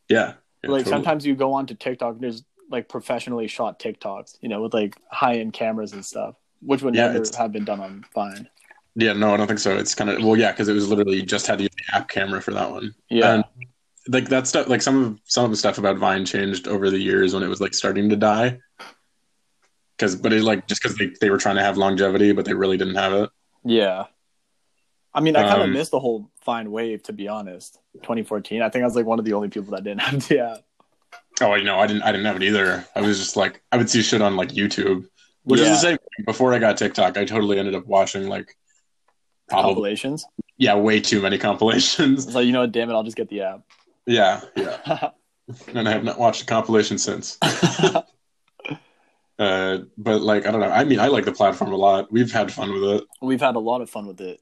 Yeah, 0.10 0.34
Yeah, 0.63 0.72
like 0.72 0.86
totally. 0.86 0.86
sometimes 0.86 1.25
you 1.25 1.36
go 1.36 1.54
on 1.54 1.68
to 1.68 1.75
TikTok, 1.75 2.15
and 2.15 2.24
there's 2.24 2.44
like 2.70 2.89
professionally 2.89 3.48
shot 3.48 3.80
TikToks, 3.80 4.38
you 4.42 4.50
know, 4.50 4.62
with 4.62 4.74
like 4.74 4.98
high 5.12 5.36
end 5.38 5.54
cameras 5.54 5.94
and 5.94 6.06
stuff, 6.06 6.36
which 6.66 6.82
would 6.82 6.96
Yeah, 6.96 7.08
never 7.08 7.18
it's- 7.18 7.36
have 7.36 7.52
been 7.52 7.66
done 7.66 7.80
on 7.80 8.06
Vine. 8.14 8.50
Yeah, 8.98 9.12
no, 9.14 9.34
I 9.34 9.38
don't 9.38 9.48
think 9.48 9.60
so. 9.60 9.76
It's 9.78 9.94
kind 9.94 10.10
of 10.10 10.24
well, 10.24 10.38
yeah, 10.38 10.52
because 10.52 10.68
it 10.70 10.74
was 10.74 10.88
literally 10.90 11.18
you 11.18 11.24
just 11.24 11.48
had 11.48 11.58
to 11.58 11.64
use 11.64 11.72
the 11.76 11.98
app 11.98 12.08
camera 12.08 12.42
for 12.42 12.52
that 12.52 12.72
one. 12.72 12.96
Yeah, 13.10 13.34
And 13.34 13.44
like 14.08 14.30
that 14.30 14.48
stuff 14.48 14.68
like 14.70 14.82
some 14.82 15.04
of 15.04 15.20
some 15.26 15.44
of 15.44 15.52
the 15.52 15.58
stuff 15.58 15.78
about 15.78 15.98
Vine 15.98 16.26
changed 16.26 16.68
over 16.68 16.90
the 16.90 16.98
years 17.00 17.34
when 17.34 17.44
it 17.44 17.48
was 17.50 17.60
like 17.60 17.74
starting 17.74 18.10
to 18.10 18.16
die. 18.16 18.60
Cause 19.98 20.16
but 20.16 20.34
it 20.34 20.44
like 20.44 20.68
just 20.68 20.82
because 20.82 20.98
they, 20.98 21.12
they 21.22 21.30
were 21.30 21.38
trying 21.38 21.56
to 21.56 21.62
have 21.64 21.78
longevity, 21.78 22.32
but 22.34 22.44
they 22.46 22.54
really 22.54 22.78
didn't 22.78 22.96
have 22.96 23.14
it. 23.14 23.30
Yeah. 23.64 24.06
I 25.14 25.22
mean, 25.22 25.36
I 25.38 25.44
kind 25.44 25.62
of 25.62 25.68
Um, 25.68 25.74
missed 25.74 25.92
the 25.92 26.00
whole 26.00 26.30
Vine 26.46 26.70
wave, 26.72 27.02
to 27.04 27.14
be 27.14 27.28
honest. 27.30 27.80
2014. 28.04 28.62
I 28.62 28.70
think 28.70 28.84
I 28.84 28.86
was 28.86 28.96
like 28.96 29.06
one 29.06 29.20
of 29.20 29.26
the 29.26 29.32
only 29.34 29.48
people 29.48 29.72
that 29.72 29.84
didn't 29.86 30.02
have 30.02 30.28
the 30.28 30.40
app. 30.40 30.60
Oh, 31.42 31.52
I 31.54 31.62
know. 31.62 31.80
I 31.80 31.88
didn't. 31.88 32.04
I 32.04 32.12
didn't 32.12 32.26
have 32.28 32.36
it 32.38 32.44
either. 32.44 32.86
I 32.96 33.02
was 33.02 33.18
just 33.20 33.36
like, 33.38 33.62
I 33.72 33.78
would 33.78 33.90
see 33.90 34.02
shit 34.02 34.22
on 34.22 34.36
like 34.36 34.50
YouTube, 34.50 35.08
which 35.46 35.62
is 35.62 35.70
the 35.70 35.75
same. 35.78 35.98
thing. 35.98 36.25
Before 36.25 36.54
I 36.54 36.60
got 36.60 36.78
TikTok, 36.78 37.18
I 37.18 37.25
totally 37.25 37.58
ended 37.58 37.74
up 37.75 37.86
watching 37.88 38.28
like 38.28 38.56
probably 39.50 39.74
Compilations. 39.74 40.25
yeah, 40.58 40.75
way 40.75 41.00
too 41.00 41.22
many 41.22 41.38
compilations. 41.38 42.34
Like, 42.36 42.46
you 42.46 42.52
know 42.52 42.62
what, 42.62 42.72
damn 42.72 42.90
it, 42.90 42.94
I'll 42.94 43.04
just 43.04 43.18
get 43.18 43.30
the 43.30 43.42
app. 43.42 43.62
yeah, 44.06 44.42
yeah. 44.56 45.10
And 45.74 45.88
I 45.88 45.92
have 45.92 46.04
not 46.04 46.20
watched 46.20 46.42
a 46.42 46.46
compilation 46.46 46.98
since. 46.98 47.38
Uh, 49.38 49.80
but 49.98 50.22
like, 50.22 50.46
I 50.46 50.52
don't 50.52 50.62
know. 50.62 50.70
I 50.70 50.86
mean, 50.86 50.98
I 51.00 51.08
like 51.08 51.25
the 51.25 51.32
platform 51.34 51.74
a 51.74 51.75
lot. 51.75 52.10
We've 52.10 52.32
had 52.32 52.54
fun 52.54 52.72
with 52.72 52.84
it, 52.84 53.04
We've 53.22 53.42
had 53.42 53.56
a 53.56 53.60
lot 53.60 53.82
of 53.82 53.90
fun 53.90 54.08
with 54.08 54.22
it. 54.22 54.40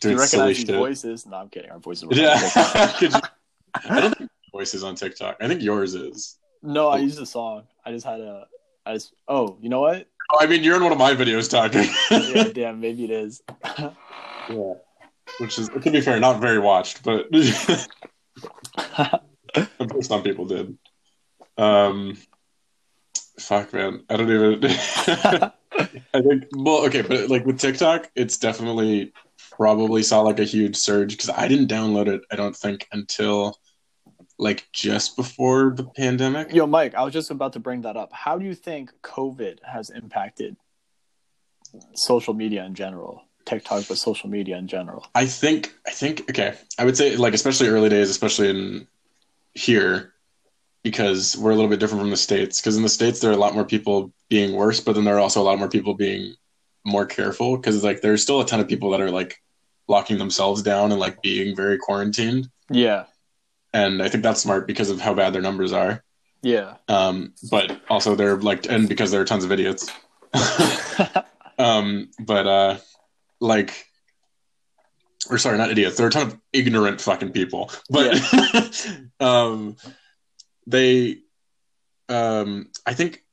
Do 0.00 0.10
you 0.10 0.18
recognize 0.18 0.58
these 0.58 0.68
voices? 0.68 1.24
No, 1.26 1.38
I'm 1.38 1.48
kidding. 1.48 1.70
Our 1.70 1.78
voices 1.78 2.04
were 2.04 2.14
Yeah. 2.14 2.92
You- 3.00 3.08
I 3.76 4.00
don't 4.02 4.14
think 4.18 4.30
voices 4.52 4.84
on 4.84 4.94
TikTok. 4.94 5.38
I 5.40 5.48
think 5.48 5.62
yours 5.62 5.94
is. 5.94 6.36
No, 6.62 6.88
I 6.88 6.98
used 6.98 7.18
a 7.18 7.24
song. 7.26 7.62
I 7.84 7.92
just 7.92 8.04
had 8.04 8.20
a. 8.20 8.46
I 8.86 8.94
just. 8.94 9.14
Oh, 9.28 9.56
you 9.60 9.68
know 9.68 9.80
what? 9.80 10.06
Oh, 10.32 10.38
I 10.40 10.46
mean, 10.46 10.64
you're 10.64 10.76
in 10.76 10.82
one 10.82 10.92
of 10.92 10.98
my 10.98 11.14
videos 11.14 11.50
talking. 11.50 11.88
Yeah, 12.10 12.44
damn, 12.54 12.80
maybe 12.80 13.04
it 13.04 13.10
is. 13.10 13.42
Yeah. 13.78 14.74
Which 15.38 15.58
is, 15.58 15.68
to 15.68 15.90
be 15.90 16.00
fair, 16.00 16.20
not 16.20 16.40
very 16.40 16.58
watched, 16.58 17.02
but 17.02 17.26
I'm 18.76 19.88
sure 19.90 20.02
some 20.02 20.22
people 20.22 20.46
did. 20.46 20.76
Um, 21.56 22.16
fuck, 23.38 23.72
man, 23.72 24.04
I 24.08 24.16
don't 24.16 24.30
even. 24.30 24.64
I 26.14 26.20
think, 26.20 26.44
well, 26.52 26.84
okay, 26.86 27.02
but 27.02 27.28
like 27.28 27.44
with 27.44 27.58
TikTok, 27.58 28.10
it's 28.14 28.38
definitely 28.38 29.12
probably 29.50 30.02
saw 30.02 30.20
like 30.20 30.38
a 30.38 30.44
huge 30.44 30.76
surge 30.76 31.12
because 31.12 31.30
I 31.30 31.48
didn't 31.48 31.70
download 31.70 32.08
it. 32.08 32.22
I 32.30 32.36
don't 32.36 32.56
think 32.56 32.86
until 32.92 33.58
like 34.38 34.66
just 34.72 35.16
before 35.16 35.72
the 35.76 35.84
pandemic. 35.84 36.52
Yo, 36.52 36.66
Mike, 36.66 36.94
I 36.94 37.04
was 37.04 37.12
just 37.12 37.30
about 37.30 37.52
to 37.54 37.60
bring 37.60 37.82
that 37.82 37.96
up. 37.96 38.12
How 38.12 38.38
do 38.38 38.44
you 38.44 38.54
think 38.54 38.90
COVID 39.02 39.58
has 39.64 39.90
impacted 39.90 40.56
social 41.94 42.34
media 42.34 42.64
in 42.64 42.74
general? 42.74 43.22
TikTok, 43.44 43.84
but 43.88 43.98
social 43.98 44.28
media 44.28 44.56
in 44.56 44.66
general. 44.66 45.06
I 45.14 45.26
think 45.26 45.74
I 45.86 45.90
think 45.90 46.30
okay. 46.30 46.54
I 46.78 46.84
would 46.84 46.96
say 46.96 47.16
like 47.16 47.34
especially 47.34 47.68
early 47.68 47.88
days, 47.88 48.10
especially 48.10 48.50
in 48.50 48.86
here, 49.54 50.14
because 50.82 51.36
we're 51.36 51.50
a 51.50 51.54
little 51.54 51.70
bit 51.70 51.80
different 51.80 52.00
from 52.00 52.10
the 52.10 52.16
states. 52.16 52.60
Because 52.60 52.76
in 52.76 52.82
the 52.82 52.88
states 52.88 53.20
there 53.20 53.30
are 53.30 53.34
a 53.34 53.38
lot 53.38 53.54
more 53.54 53.64
people 53.64 54.12
being 54.28 54.54
worse, 54.54 54.80
but 54.80 54.94
then 54.94 55.04
there 55.04 55.16
are 55.16 55.20
also 55.20 55.42
a 55.42 55.44
lot 55.44 55.58
more 55.58 55.68
people 55.68 55.94
being 55.94 56.34
more 56.84 57.06
careful. 57.06 57.56
Because 57.56 57.84
like 57.84 58.00
there's 58.00 58.22
still 58.22 58.40
a 58.40 58.46
ton 58.46 58.60
of 58.60 58.68
people 58.68 58.90
that 58.90 59.00
are 59.00 59.10
like 59.10 59.40
locking 59.88 60.18
themselves 60.18 60.62
down 60.62 60.90
and 60.90 61.00
like 61.00 61.20
being 61.22 61.54
very 61.54 61.78
quarantined. 61.78 62.48
Yeah, 62.70 63.04
And 63.74 64.02
I 64.02 64.08
think 64.08 64.22
that's 64.22 64.40
smart 64.40 64.66
because 64.66 64.88
of 64.88 65.00
how 65.00 65.12
bad 65.12 65.34
their 65.34 65.42
numbers 65.42 65.72
are. 65.72 66.02
yeah. 66.42 66.76
Um, 66.88 67.34
but 67.50 67.80
also 67.90 68.14
they're 68.14 68.36
like 68.36 68.70
and 68.70 68.88
because 68.88 69.10
there 69.10 69.20
are 69.20 69.26
tons 69.26 69.44
of 69.44 69.52
idiots. 69.52 69.90
um, 71.58 72.08
but 72.20 72.46
uh, 72.46 72.76
like, 73.40 73.86
or 75.28 75.38
sorry, 75.38 75.58
not 75.58 75.70
idiots. 75.70 75.96
There 75.96 76.06
are 76.06 76.08
a 76.08 76.12
ton 76.12 76.26
of 76.28 76.38
ignorant 76.52 77.00
fucking 77.00 77.32
people. 77.32 77.70
But 77.90 78.20
um, 79.20 79.76
they, 80.66 81.18
um, 82.08 82.70
I 82.86 82.94
think 82.94 83.24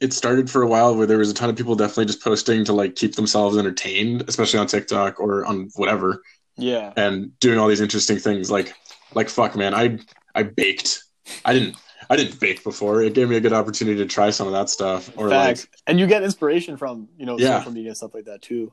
it 0.00 0.12
started 0.12 0.50
for 0.50 0.62
a 0.62 0.66
while 0.66 0.96
where 0.96 1.06
there 1.06 1.18
was 1.18 1.30
a 1.30 1.34
ton 1.34 1.48
of 1.48 1.56
people 1.56 1.76
definitely 1.76 2.06
just 2.06 2.22
posting 2.22 2.64
to 2.64 2.72
like 2.72 2.96
keep 2.96 3.14
themselves 3.14 3.56
entertained, 3.56 4.24
especially 4.28 4.58
on 4.58 4.66
TikTok 4.66 5.20
or 5.20 5.44
on 5.46 5.70
whatever, 5.76 6.22
yeah, 6.56 6.92
and 6.96 7.38
doing 7.40 7.58
all 7.58 7.68
these 7.68 7.80
interesting 7.80 8.18
things. 8.18 8.50
Like, 8.50 8.74
like 9.14 9.28
fuck, 9.28 9.56
man, 9.56 9.74
I 9.74 9.98
I 10.34 10.42
baked. 10.44 11.02
I 11.44 11.52
didn't. 11.52 11.76
I 12.10 12.16
didn't 12.16 12.40
bake 12.40 12.62
before. 12.62 13.00
It 13.02 13.14
gave 13.14 13.28
me 13.28 13.36
a 13.36 13.40
good 13.40 13.52
opportunity 13.52 13.96
to 13.98 14.06
try 14.06 14.30
some 14.30 14.46
of 14.46 14.52
that 14.52 14.68
stuff. 14.68 15.10
Or 15.16 15.28
like, 15.28 15.58
and 15.86 15.98
you 15.98 16.06
get 16.06 16.22
inspiration 16.22 16.76
from 16.76 17.08
you 17.16 17.24
know 17.26 17.38
Yeah. 17.38 17.58
social 17.58 17.72
media 17.72 17.90
and 17.90 17.96
stuff 17.96 18.12
like 18.12 18.24
that 18.26 18.42
too. 18.42 18.72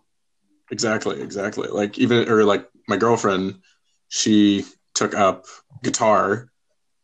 Exactly, 0.71 1.21
exactly. 1.21 1.67
Like 1.67 1.97
even 1.97 2.27
or 2.29 2.43
like 2.43 2.67
my 2.87 2.97
girlfriend, 2.97 3.59
she 4.09 4.65
took 4.93 5.15
up 5.15 5.45
guitar 5.83 6.51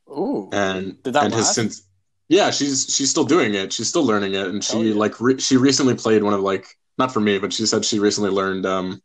Ooh, 0.10 0.50
and 0.52 1.02
Did 1.04 1.14
that 1.14 1.26
and 1.26 1.34
has 1.34 1.54
since 1.54 1.88
yeah, 2.28 2.50
she's 2.52 2.94
she's 2.94 3.10
still 3.10 3.24
doing 3.24 3.54
it. 3.54 3.72
She's 3.72 3.88
still 3.88 4.04
learning 4.04 4.34
it, 4.34 4.48
and 4.48 4.64
she 4.64 4.90
yeah. 4.90 4.96
like 4.96 5.22
re- 5.22 5.40
she 5.40 5.58
recently 5.58 5.96
played 5.96 6.24
one 6.24 6.34
of 6.34 6.42
like 6.42 6.66
not 6.98 7.14
for 7.14 7.20
me, 7.20 7.38
but 7.40 7.54
she 7.54 7.66
said 7.66 7.86
she 7.86 8.00
recently 8.00 8.32
learned 8.32 8.66
um 8.66 9.02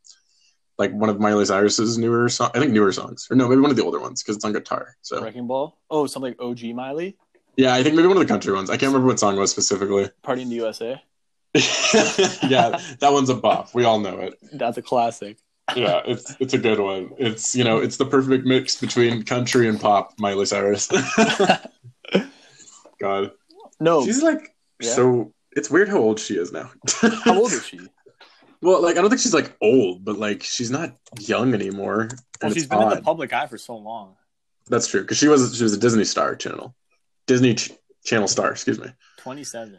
like 0.81 0.93
one 0.93 1.09
of 1.09 1.21
Miley 1.21 1.45
Cyrus's 1.45 1.97
newer 1.99 2.29
song. 2.29 2.51
I 2.55 2.59
think 2.59 2.73
newer 2.73 2.91
songs, 2.91 3.29
or 3.31 3.37
no, 3.37 3.47
maybe 3.49 3.61
one 3.61 3.71
of 3.71 3.77
the 3.77 3.85
older 3.85 4.01
ones 4.01 4.21
because 4.23 4.35
it's 4.35 4.45
on 4.45 4.53
guitar. 4.53 4.97
So 5.03 5.23
Wrecking 5.23 5.47
Ball. 5.47 5.79
Oh, 5.91 6.09
something 6.09 6.33
like 6.33 6.43
OG 6.43 6.75
Miley, 6.75 7.17
yeah, 7.57 7.75
I 7.75 7.83
think 7.83 7.95
maybe 7.95 8.09
one 8.09 8.17
of 8.17 8.23
the 8.23 8.29
country 8.33 8.53
ones. 8.53 8.71
I 8.71 8.77
can't 8.79 8.89
remember 8.91 9.09
what 9.09 9.21
song 9.21 9.37
it 9.37 9.41
was 9.41 9.51
specifically. 9.51 10.09
Party 10.23 10.43
in 10.43 10.49
the 10.49 10.57
USA. 10.57 11.03
yeah, 11.55 12.79
that 13.01 13.11
one's 13.13 13.29
a 13.29 13.35
bop. 13.35 13.75
We 13.75 13.85
all 13.85 13.99
know 13.99 14.19
it. 14.21 14.39
That's 14.53 14.79
a 14.79 14.83
classic. 14.83 15.39
yeah, 15.77 16.01
it's 16.07 16.35
it's 16.41 16.55
a 16.55 16.59
good 16.59 16.81
one. 16.81 17.11
It's 17.19 17.55
you 17.55 17.65
know 17.65 17.79
it's 17.79 17.97
the 17.97 18.07
perfect 18.07 18.47
mix 18.47 18.81
between 18.81 19.25
country 19.25 19.69
and 19.69 19.81
pop. 19.81 20.15
Miley 20.19 20.47
Cyrus. 20.47 20.89
God, 23.01 23.31
No, 23.79 24.05
she's 24.05 24.23
like. 24.23 24.55
Yeah. 24.81 24.93
so. 24.93 25.33
It's 25.57 25.69
weird 25.69 25.89
how 25.89 25.99
old 25.99 26.21
she 26.21 26.39
is 26.39 26.53
now. 26.53 26.71
how 27.25 27.41
old 27.41 27.51
is 27.51 27.67
she? 27.67 27.81
Well, 28.63 28.83
like 28.83 28.97
I 28.97 29.01
don't 29.01 29.11
think 29.11 29.21
she's 29.21 29.35
like 29.35 29.57
old, 29.61 30.05
but 30.05 30.19
like 30.19 30.43
she's 30.43 30.71
not 30.71 30.97
young 31.19 31.55
anymore. 31.55 32.03
And 32.03 32.21
Well, 32.43 32.53
she's 32.53 32.67
been 32.67 32.83
in 32.83 32.89
the 32.91 33.03
public 33.03 33.33
eye 33.33 33.47
for 33.47 33.59
so 33.59 33.77
long. 33.77 34.17
That's 34.69 34.87
true 34.87 35.01
because 35.03 35.19
she 35.19 35.29
was 35.29 35.57
she 35.57 35.63
was 35.63 35.73
a 35.75 35.79
Disney 35.79 36.05
Star 36.05 36.37
channel, 36.37 36.75
Disney 37.27 37.55
ch- 37.55 37.73
Channel 38.05 38.29
star. 38.29 38.51
Excuse 38.53 38.79
me. 38.81 38.87
Twenty-seven. 39.19 39.77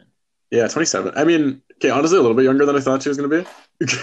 Yeah, 0.50 0.68
twenty 0.68 0.86
seven. 0.86 1.12
I 1.16 1.24
mean, 1.24 1.62
okay, 1.76 1.90
honestly, 1.90 2.18
a 2.18 2.20
little 2.20 2.36
bit 2.36 2.44
younger 2.44 2.66
than 2.66 2.76
I 2.76 2.80
thought 2.80 3.02
she 3.02 3.08
was 3.08 3.18
gonna 3.18 3.44
be. 3.80 3.86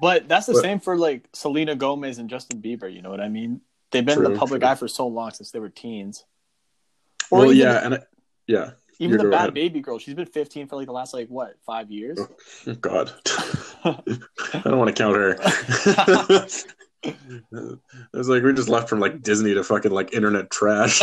But 0.00 0.28
that's 0.28 0.46
the 0.46 0.52
But- 0.52 0.62
same 0.62 0.78
for 0.80 0.96
like 0.96 1.28
Selena 1.32 1.74
Gomez 1.74 2.18
and 2.18 2.30
Justin 2.30 2.62
Bieber. 2.62 2.92
You 2.92 3.02
know 3.02 3.10
what 3.10 3.20
I 3.20 3.28
mean? 3.28 3.60
They've 3.90 4.04
been 4.04 4.18
in 4.24 4.32
the 4.32 4.38
public 4.38 4.60
true. 4.60 4.70
eye 4.70 4.74
for 4.76 4.86
so 4.86 5.06
long 5.08 5.32
since 5.32 5.50
they 5.50 5.58
were 5.58 5.70
teens. 5.70 6.24
Or 7.30 7.40
well, 7.40 7.52
yeah, 7.52 7.84
and 7.84 7.94
I, 7.94 7.98
yeah. 8.46 8.70
Even 8.98 9.18
you 9.20 9.24
the 9.26 9.30
bad 9.30 9.54
baby 9.54 9.80
girl. 9.80 9.98
She's 9.98 10.14
been 10.14 10.26
15 10.26 10.66
for 10.68 10.76
like 10.76 10.86
the 10.86 10.92
last 10.92 11.14
like 11.14 11.28
what 11.28 11.56
five 11.64 11.90
years. 11.90 12.18
Oh, 12.66 12.74
God, 12.74 13.12
I 13.84 14.62
don't 14.64 14.78
want 14.78 14.94
to 14.94 15.02
count 15.02 15.16
her. 15.16 15.36
it 17.02 17.78
was 18.12 18.28
like 18.28 18.42
we 18.42 18.52
just 18.52 18.68
left 18.68 18.88
from 18.88 19.00
like 19.00 19.22
Disney 19.22 19.54
to 19.54 19.62
fucking 19.62 19.92
like 19.92 20.12
internet 20.12 20.50
trash. 20.50 21.00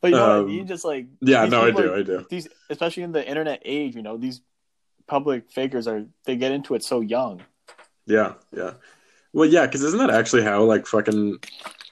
But 0.00 0.10
you 0.10 0.10
know 0.10 0.40
Um, 0.40 0.46
mean? 0.46 0.66
Just 0.66 0.84
like 0.84 1.06
yeah, 1.20 1.46
no, 1.46 1.62
I 1.62 1.70
do, 1.70 1.90
are- 1.92 1.96
I 1.96 2.02
do. 2.02 2.26
These, 2.30 2.48
especially 2.70 3.02
in 3.02 3.12
the 3.12 3.26
internet 3.26 3.62
age, 3.64 3.96
you 3.96 4.02
know, 4.02 4.16
these 4.16 4.40
public 5.06 5.50
figures 5.50 5.88
are 5.88 6.04
they 6.24 6.36
get 6.36 6.52
into 6.52 6.74
it 6.74 6.84
so 6.84 7.00
young. 7.00 7.42
Yeah, 8.06 8.34
yeah. 8.56 8.74
Well, 9.32 9.48
yeah, 9.48 9.66
because 9.66 9.82
isn't 9.82 9.98
that 9.98 10.10
actually 10.10 10.44
how 10.44 10.62
like 10.62 10.86
fucking 10.86 11.38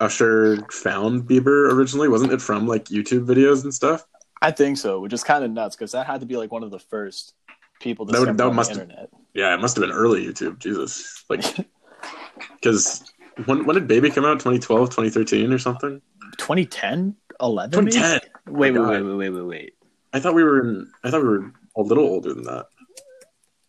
Usher 0.00 0.64
found 0.70 1.24
Bieber 1.28 1.72
originally? 1.72 2.08
Wasn't 2.08 2.32
it 2.32 2.40
from 2.42 2.66
like 2.66 2.86
YouTube 2.86 3.26
videos 3.26 3.64
and 3.64 3.72
stuff? 3.72 4.06
I 4.42 4.50
think 4.50 4.76
so, 4.78 5.00
which 5.00 5.12
is 5.12 5.24
kind 5.24 5.44
of 5.44 5.50
nuts 5.50 5.76
because 5.76 5.92
that 5.92 6.06
had 6.06 6.20
to 6.20 6.26
be 6.26 6.36
like 6.36 6.52
one 6.52 6.62
of 6.62 6.70
the 6.70 6.78
first 6.78 7.34
people 7.80 8.06
to 8.06 8.12
That 8.12 8.20
would- 8.20 8.36
that 8.36 8.46
on 8.46 8.54
must 8.54 8.72
the 8.74 8.80
have- 8.80 9.08
Yeah, 9.34 9.54
it 9.54 9.60
must 9.60 9.76
have 9.76 9.82
been 9.82 9.94
early 9.94 10.26
YouTube. 10.26 10.58
Jesus, 10.58 11.24
like 11.28 11.42
because 12.54 13.04
when 13.46 13.64
when 13.66 13.74
did 13.74 13.88
Baby 13.88 14.10
come 14.10 14.24
out? 14.24 14.34
2012, 14.40 14.90
2013 14.90 15.52
or 15.52 15.58
something? 15.58 16.00
2010, 16.38 17.14
11. 17.40 17.70
2010. 17.86 18.20
Wait, 18.48 18.74
my 18.74 18.90
wait, 18.90 19.02
wait, 19.02 19.14
wait, 19.16 19.30
wait, 19.30 19.42
wait. 19.42 19.74
I 20.12 20.20
thought 20.20 20.34
we 20.34 20.44
were 20.44 20.60
in. 20.60 20.90
I 21.02 21.10
thought 21.10 21.22
we 21.22 21.28
were 21.28 21.52
a 21.76 21.80
little 21.82 22.04
older 22.04 22.34
than 22.34 22.44
that. 22.44 22.66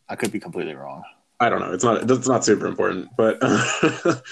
I 0.10 0.16
could 0.16 0.32
be 0.32 0.40
completely 0.40 0.76
wrong. 0.76 1.04
I 1.40 1.50
don't 1.50 1.60
know. 1.60 1.72
It's 1.74 1.84
not. 1.84 2.10
It's 2.10 2.28
not 2.28 2.44
super 2.46 2.68
important, 2.68 3.10
but 3.18 3.40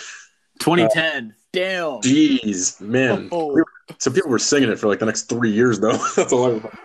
Uh, 0.63 0.75
2010. 0.89 1.35
Damn. 1.51 2.01
jeez, 2.01 2.81
man. 2.81 3.29
Oh. 3.31 3.47
We 3.53 3.61
were- 3.61 3.67
So 3.99 4.11
people 4.11 4.31
were 4.31 4.39
singing 4.39 4.69
it 4.69 4.79
for 4.79 4.87
like 4.87 4.99
the 4.99 5.05
next 5.05 5.23
three 5.29 5.51
years, 5.51 5.79
though. 5.79 5.97
That's 6.15 6.33
all 6.33 6.45
I 6.45 6.47
remember. 6.47 6.77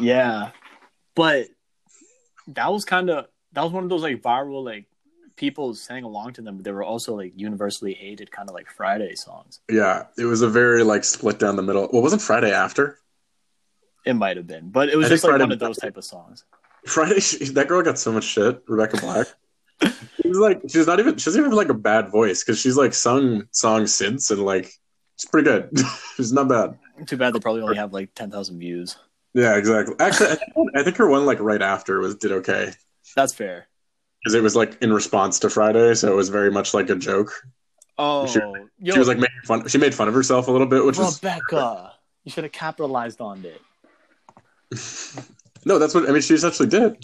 Yeah, 0.00 0.50
but 1.14 1.46
that 2.48 2.72
was 2.72 2.84
kind 2.84 3.08
of 3.10 3.26
that 3.52 3.62
was 3.62 3.72
one 3.72 3.84
of 3.84 3.90
those 3.90 4.02
like 4.02 4.20
viral 4.22 4.64
like 4.64 4.86
people 5.36 5.74
sang 5.74 6.02
along 6.04 6.32
to 6.34 6.42
them, 6.42 6.56
but 6.56 6.64
they 6.64 6.72
were 6.72 6.82
also 6.82 7.14
like 7.14 7.32
universally 7.36 7.92
hated, 7.94 8.30
kind 8.32 8.48
of 8.48 8.54
like 8.54 8.68
Friday 8.70 9.14
songs. 9.14 9.60
Yeah, 9.70 10.04
it 10.18 10.24
was 10.24 10.42
a 10.42 10.48
very 10.48 10.82
like 10.82 11.04
split 11.04 11.38
down 11.38 11.56
the 11.56 11.62
middle. 11.62 11.88
Well, 11.92 12.02
wasn't 12.02 12.22
Friday 12.22 12.52
after 12.52 12.98
It 14.04 14.14
might 14.14 14.36
have 14.36 14.46
been, 14.46 14.70
but 14.70 14.88
it 14.88 14.96
was 14.96 15.06
I 15.06 15.10
just 15.10 15.24
like 15.24 15.30
Friday- 15.32 15.44
one 15.44 15.52
of 15.52 15.58
those 15.58 15.76
type 15.78 15.96
of 15.96 16.04
songs. 16.04 16.44
Friday? 16.86 17.20
That 17.52 17.66
girl 17.68 17.82
got 17.82 17.98
so 17.98 18.12
much 18.12 18.24
shit. 18.24 18.62
Rebecca 18.66 18.98
Black. 18.98 19.26
She's 19.82 20.36
like, 20.36 20.60
she's 20.68 20.86
not 20.86 20.98
even. 21.00 21.16
She 21.16 21.26
doesn't 21.26 21.40
even 21.40 21.50
have 21.50 21.56
like 21.56 21.68
a 21.68 21.74
bad 21.74 22.10
voice 22.10 22.42
because 22.42 22.58
she's 22.58 22.76
like 22.76 22.94
sung 22.94 23.46
songs 23.52 23.94
since 23.94 24.30
and 24.30 24.42
like 24.42 24.72
It's 25.14 25.24
pretty 25.26 25.44
good. 25.48 25.70
it's 26.18 26.32
not 26.32 26.48
bad. 26.48 26.78
Too 27.06 27.16
bad 27.16 27.34
they 27.34 27.40
probably 27.40 27.62
only 27.62 27.76
have 27.76 27.92
like 27.92 28.14
ten 28.14 28.30
thousand 28.30 28.58
views. 28.58 28.96
Yeah, 29.34 29.56
exactly. 29.56 29.94
Actually, 30.00 30.38
I 30.74 30.82
think, 30.82 30.96
her 30.96 31.08
one 31.08 31.26
like 31.26 31.40
right 31.40 31.60
after 31.60 32.00
was 32.00 32.14
did 32.16 32.32
okay 32.32 32.72
That's 33.14 33.34
fair. 33.34 33.68
because 34.24 34.34
it 34.34 34.42
was 34.42 34.56
like 34.56 34.80
in 34.82 34.92
response 34.92 35.38
to 35.40 35.50
Friday, 35.50 35.94
so 35.94 36.10
it 36.10 36.16
was 36.16 36.30
very 36.30 36.50
much 36.50 36.72
like 36.72 36.88
a 36.88 36.96
joke. 36.96 37.30
Oh, 37.98 38.26
She- 38.26 38.40
yo, 38.78 38.94
she 38.94 38.98
was 38.98 39.08
like 39.08 39.18
making 39.18 39.40
fun. 39.44 39.68
She 39.68 39.76
made 39.78 39.94
fun 39.94 40.08
of 40.08 40.14
herself 40.14 40.48
a 40.48 40.50
little 40.52 40.66
bit, 40.66 40.84
which 40.86 40.98
is 40.98 41.22
Rebecca, 41.22 41.92
you 42.24 42.30
should 42.32 42.44
have 42.44 42.52
capitalized 42.52 43.20
on 43.20 43.44
it. 43.44 43.60
no. 45.64 45.78
That's 45.78 45.94
what 45.94 46.08
I 46.08 46.12
mean. 46.12 46.22
She 46.22 46.34
essentially 46.34 46.68
did. 46.68 46.96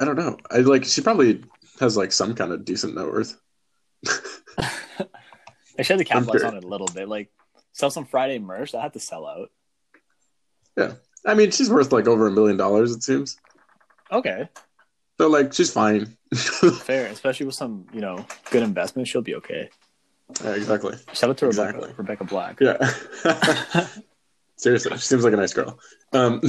I 0.00 0.04
don't 0.04 0.16
know. 0.16 0.38
I 0.50 0.58
like. 0.58 0.84
She 0.84 1.02
probably 1.02 1.44
has 1.78 1.96
like 1.96 2.10
some 2.12 2.34
kind 2.34 2.52
of 2.52 2.64
decent 2.64 2.94
net 2.94 3.06
worth. 3.06 3.38
I 5.78 5.82
should 5.82 5.98
have 5.98 6.06
capitalized 6.08 6.44
on 6.44 6.56
it 6.56 6.64
a 6.64 6.68
little 6.68 6.88
bit. 6.88 7.08
Like 7.08 7.30
sell 7.72 7.90
some 7.90 8.06
Friday 8.06 8.38
merch. 8.38 8.74
I 8.74 8.82
had 8.82 8.94
to 8.94 9.00
sell 9.00 9.26
out. 9.26 9.50
Yeah, 10.76 10.92
I 11.26 11.34
mean, 11.34 11.50
she's 11.50 11.70
worth 11.70 11.92
like 11.92 12.06
over 12.08 12.26
a 12.26 12.30
million 12.30 12.56
dollars. 12.56 12.92
It 12.92 13.02
seems. 13.02 13.36
Okay, 14.12 14.48
So 15.18 15.28
like, 15.28 15.52
she's 15.52 15.72
fine. 15.72 16.16
fair. 16.34 17.06
Especially 17.06 17.46
with 17.46 17.54
some, 17.54 17.86
you 17.92 18.00
know, 18.00 18.26
good 18.50 18.64
investment, 18.64 19.06
she'll 19.06 19.22
be 19.22 19.36
okay. 19.36 19.70
yeah, 20.42 20.54
exactly. 20.54 20.96
Shout 21.12 21.30
out 21.30 21.38
to 21.38 21.46
Exactly. 21.46 21.92
Rebecca, 21.96 22.02
Rebecca 22.02 22.24
Black. 22.24 22.58
Yeah. 22.60 23.86
Seriously, 24.56 24.90
she 24.96 24.98
seems 25.02 25.22
like 25.22 25.32
a 25.32 25.36
nice 25.36 25.52
girl. 25.54 25.78
Um, 26.12 26.40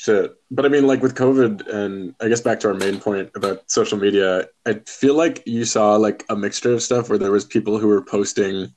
shit. 0.00 0.32
But 0.50 0.64
I 0.64 0.68
mean, 0.68 0.86
like 0.86 1.02
with 1.02 1.14
COVID, 1.14 1.68
and 1.68 2.14
I 2.20 2.28
guess 2.28 2.40
back 2.40 2.60
to 2.60 2.68
our 2.68 2.74
main 2.74 2.98
point 3.00 3.30
about 3.34 3.70
social 3.70 3.98
media, 3.98 4.46
I 4.66 4.80
feel 4.86 5.14
like 5.14 5.42
you 5.46 5.66
saw 5.66 5.96
like 5.96 6.24
a 6.30 6.36
mixture 6.36 6.72
of 6.72 6.82
stuff 6.82 7.10
where 7.10 7.18
there 7.18 7.30
was 7.30 7.44
people 7.44 7.78
who 7.78 7.88
were 7.88 8.02
posting 8.02 8.74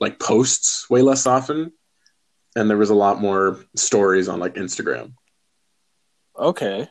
like 0.00 0.18
posts 0.18 0.88
way 0.90 1.00
less 1.00 1.26
often, 1.26 1.72
and 2.54 2.68
there 2.68 2.76
was 2.76 2.90
a 2.90 2.94
lot 2.94 3.22
more 3.22 3.64
stories 3.74 4.28
on 4.28 4.38
like 4.38 4.54
Instagram. 4.54 5.14
Okay. 6.38 6.88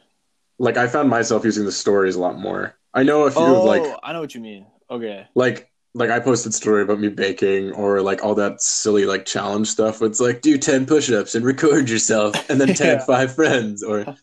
Like 0.58 0.78
I 0.78 0.88
found 0.88 1.10
myself 1.10 1.46
using 1.46 1.66
the 1.66 1.72
stories 1.72 2.16
a 2.16 2.20
lot 2.20 2.40
more. 2.40 2.76
I 2.92 3.04
know 3.04 3.26
a 3.26 3.32
few 3.32 3.42
Oh, 3.42 3.60
of 3.60 3.66
like 3.66 3.84
oh, 3.84 4.00
I 4.02 4.14
know 4.14 4.20
what 4.20 4.34
you 4.34 4.42
mean. 4.42 4.66
Okay. 4.90 5.28
like 5.36 5.69
like 5.96 6.10
I 6.10 6.19
posted 6.19 6.53
story 6.53 6.84
about 6.84 7.00
me 7.00 7.10
baking 7.10 7.72
or 7.72 8.01
like 8.01 8.24
all 8.24 8.36
that 8.36 8.62
silly 8.62 9.05
like 9.05 9.25
challenge 9.25 9.67
stuff. 9.67 10.01
It's 10.01 10.19
like 10.19 10.41
do 10.41 10.58
ten 10.58 10.86
push-ups 10.86 11.36
and 11.36 11.43
record 11.46 11.89
yourself 11.89 12.50
and 12.50 12.60
then 12.62 12.67
tag 12.75 13.00
Yeah. 13.00 13.05
five 13.05 13.34
friends 13.36 13.84
or 13.84 14.15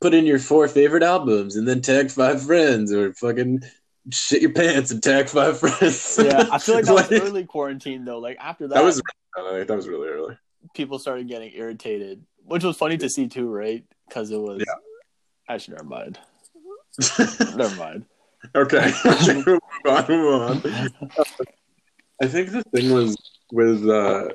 put 0.00 0.14
in 0.14 0.26
your 0.26 0.38
four 0.38 0.68
favorite 0.68 1.02
albums 1.02 1.56
and 1.56 1.66
then 1.66 1.80
tag 1.80 2.10
five 2.10 2.42
friends 2.42 2.92
or 2.92 3.12
fucking 3.14 3.62
shit 4.10 4.42
your 4.42 4.52
pants 4.52 4.90
and 4.90 5.02
tag 5.02 5.28
five 5.28 5.58
friends. 5.60 6.18
Yeah, 6.22 6.48
I 6.50 6.58
feel 6.58 6.74
like 6.74 6.84
that 6.86 6.94
was 6.94 7.10
Like, 7.10 7.22
early 7.22 7.44
quarantine 7.44 8.04
though. 8.04 8.18
Like 8.18 8.36
after 8.40 8.68
that, 8.68 8.74
that 8.74 8.84
was 8.84 9.00
that 9.36 9.74
was 9.76 9.88
really 9.88 10.08
early. 10.08 10.36
people 10.74 10.98
started 10.98 11.28
getting 11.28 11.52
irritated, 11.54 12.22
which 12.44 12.62
was 12.64 12.76
funny 12.76 12.98
to 12.98 13.08
see 13.08 13.26
too, 13.28 13.48
right? 13.48 13.84
Because 14.08 14.30
it 14.30 14.38
was. 14.40 14.62
Yeah. 14.66 14.74
Actually, 15.48 15.76
never 15.76 15.88
mind. 15.88 16.18
Never 17.56 17.74
mind. 17.76 18.04
Okay, 18.54 18.92
move 19.46 19.60
on, 19.86 20.06
move 20.08 20.42
on. 20.42 20.62
I 22.20 22.26
think 22.26 22.50
the 22.50 22.62
thing 22.74 22.92
was 22.92 23.16
with 23.50 23.88
uh 23.88 24.28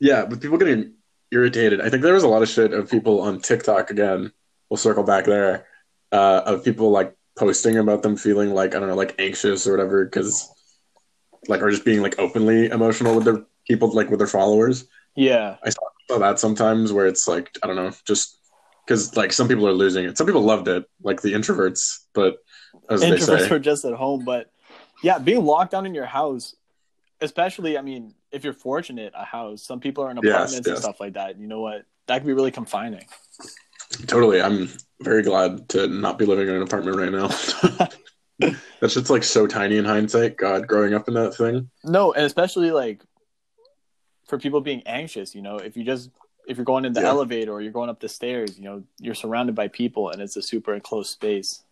yeah, 0.00 0.24
with 0.24 0.42
people 0.42 0.58
getting 0.58 0.94
irritated. 1.30 1.80
I 1.80 1.88
think 1.88 2.02
there 2.02 2.14
was 2.14 2.22
a 2.22 2.28
lot 2.28 2.42
of 2.42 2.48
shit 2.48 2.72
of 2.72 2.90
people 2.90 3.20
on 3.20 3.40
TikTok 3.40 3.90
again. 3.90 4.32
We'll 4.68 4.76
circle 4.76 5.04
back 5.04 5.24
there. 5.24 5.66
Uh, 6.12 6.42
of 6.46 6.64
people 6.64 6.90
like 6.90 7.14
posting 7.36 7.76
about 7.78 8.02
them 8.02 8.16
feeling 8.16 8.54
like 8.54 8.74
I 8.74 8.78
don't 8.78 8.88
know, 8.88 8.94
like 8.94 9.16
anxious 9.18 9.66
or 9.66 9.72
whatever, 9.72 10.04
because 10.04 10.50
like 11.48 11.62
or 11.62 11.70
just 11.70 11.84
being 11.84 12.02
like 12.02 12.18
openly 12.18 12.66
emotional 12.66 13.14
with 13.14 13.24
their 13.24 13.44
people, 13.66 13.92
like 13.92 14.10
with 14.10 14.18
their 14.18 14.26
followers. 14.26 14.86
Yeah. 15.16 15.56
I 15.64 15.70
saw 15.70 16.18
that 16.18 16.38
sometimes 16.38 16.92
where 16.92 17.06
it's 17.06 17.26
like 17.26 17.56
I 17.62 17.66
don't 17.66 17.76
know, 17.76 17.92
just 18.04 18.38
because 18.86 19.16
like 19.16 19.32
some 19.32 19.48
people 19.48 19.66
are 19.66 19.72
losing 19.72 20.04
it. 20.04 20.16
Some 20.16 20.26
people 20.26 20.42
loved 20.42 20.68
it, 20.68 20.84
like 21.02 21.20
the 21.20 21.32
introverts, 21.32 21.98
but 22.14 22.38
as 22.88 23.00
they 23.00 23.08
Introverts 23.08 23.44
say, 23.44 23.50
were 23.50 23.58
just 23.58 23.84
at 23.84 23.94
home, 23.94 24.24
but 24.24 24.50
yeah, 25.02 25.18
being 25.18 25.44
locked 25.44 25.72
down 25.72 25.86
in 25.86 25.94
your 25.94 26.06
house, 26.06 26.54
especially, 27.20 27.76
I 27.76 27.82
mean, 27.82 28.14
if 28.30 28.44
you're 28.44 28.52
fortunate, 28.52 29.12
a 29.16 29.24
house. 29.24 29.62
Some 29.62 29.80
people 29.80 30.04
are 30.04 30.10
in 30.10 30.18
Yes, 30.18 30.26
apartments 30.28 30.68
and 30.68 30.78
stuff 30.78 31.00
like 31.00 31.14
that. 31.14 31.38
You 31.38 31.46
know 31.46 31.60
what? 31.60 31.84
That 32.06 32.18
can 32.18 32.26
be 32.26 32.32
really 32.32 32.50
confining. 32.50 33.04
totally. 34.06 34.40
I'm 34.40 34.68
very 35.00 35.22
glad 35.22 35.68
to 35.70 35.88
not 35.88 36.18
be 36.18 36.26
living 36.26 36.48
in 36.48 36.54
an 36.54 36.62
apartment 36.62 36.96
right 36.96 37.12
now. 37.12 37.28
that 38.80 38.90
shit's 38.90 39.10
like 39.10 39.24
so 39.24 39.46
tiny 39.46 39.78
in 39.78 39.84
hindsight. 39.84 40.36
God, 40.36 40.66
growing 40.66 40.94
up 40.94 41.08
in 41.08 41.14
that 41.14 41.34
thing. 41.34 41.70
No, 41.84 42.12
and 42.12 42.24
especially 42.24 42.70
like 42.70 43.02
for 44.28 44.38
people 44.38 44.60
being 44.60 44.82
anxious, 44.86 45.34
you 45.34 45.42
know, 45.42 45.56
if 45.58 45.76
you 45.76 45.84
just 45.84 46.10
if 46.46 46.56
you're 46.56 46.64
going 46.64 46.84
in 46.84 46.92
the 46.92 47.00
Yeah. 47.00 47.08
elevator 47.08 47.52
or 47.52 47.60
you're 47.60 47.72
going 47.72 47.90
up 47.90 48.00
the 48.00 48.08
stairs, 48.08 48.58
you 48.58 48.64
know, 48.64 48.82
you're 49.00 49.14
surrounded 49.14 49.54
by 49.54 49.68
people 49.68 50.10
and 50.10 50.22
it's 50.22 50.36
a 50.36 50.42
super 50.42 50.74
enclosed 50.74 51.10
space. 51.10 51.62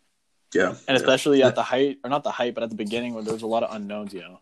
Yeah, 0.55 0.77
And 0.87 0.97
especially 0.97 1.43
at 1.43 1.55
the 1.57 1.63
height 1.65 1.99
or 2.05 2.11
not 2.11 2.23
the 2.23 2.31
height, 2.31 2.55
but 2.55 2.63
at 2.63 2.71
the 2.71 2.77
beginning 2.77 3.15
when 3.15 3.25
there's 3.25 3.43
a 3.43 3.47
lot 3.47 3.63
of 3.65 3.75
unknowns, 3.75 4.13
you 4.13 4.21
know. 4.21 4.39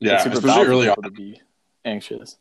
yeah, 0.00 0.16
especially 0.26 0.66
early 0.66 0.88
on. 0.88 1.00
to 1.02 1.10
be 1.10 1.40
anxious. 1.84 2.36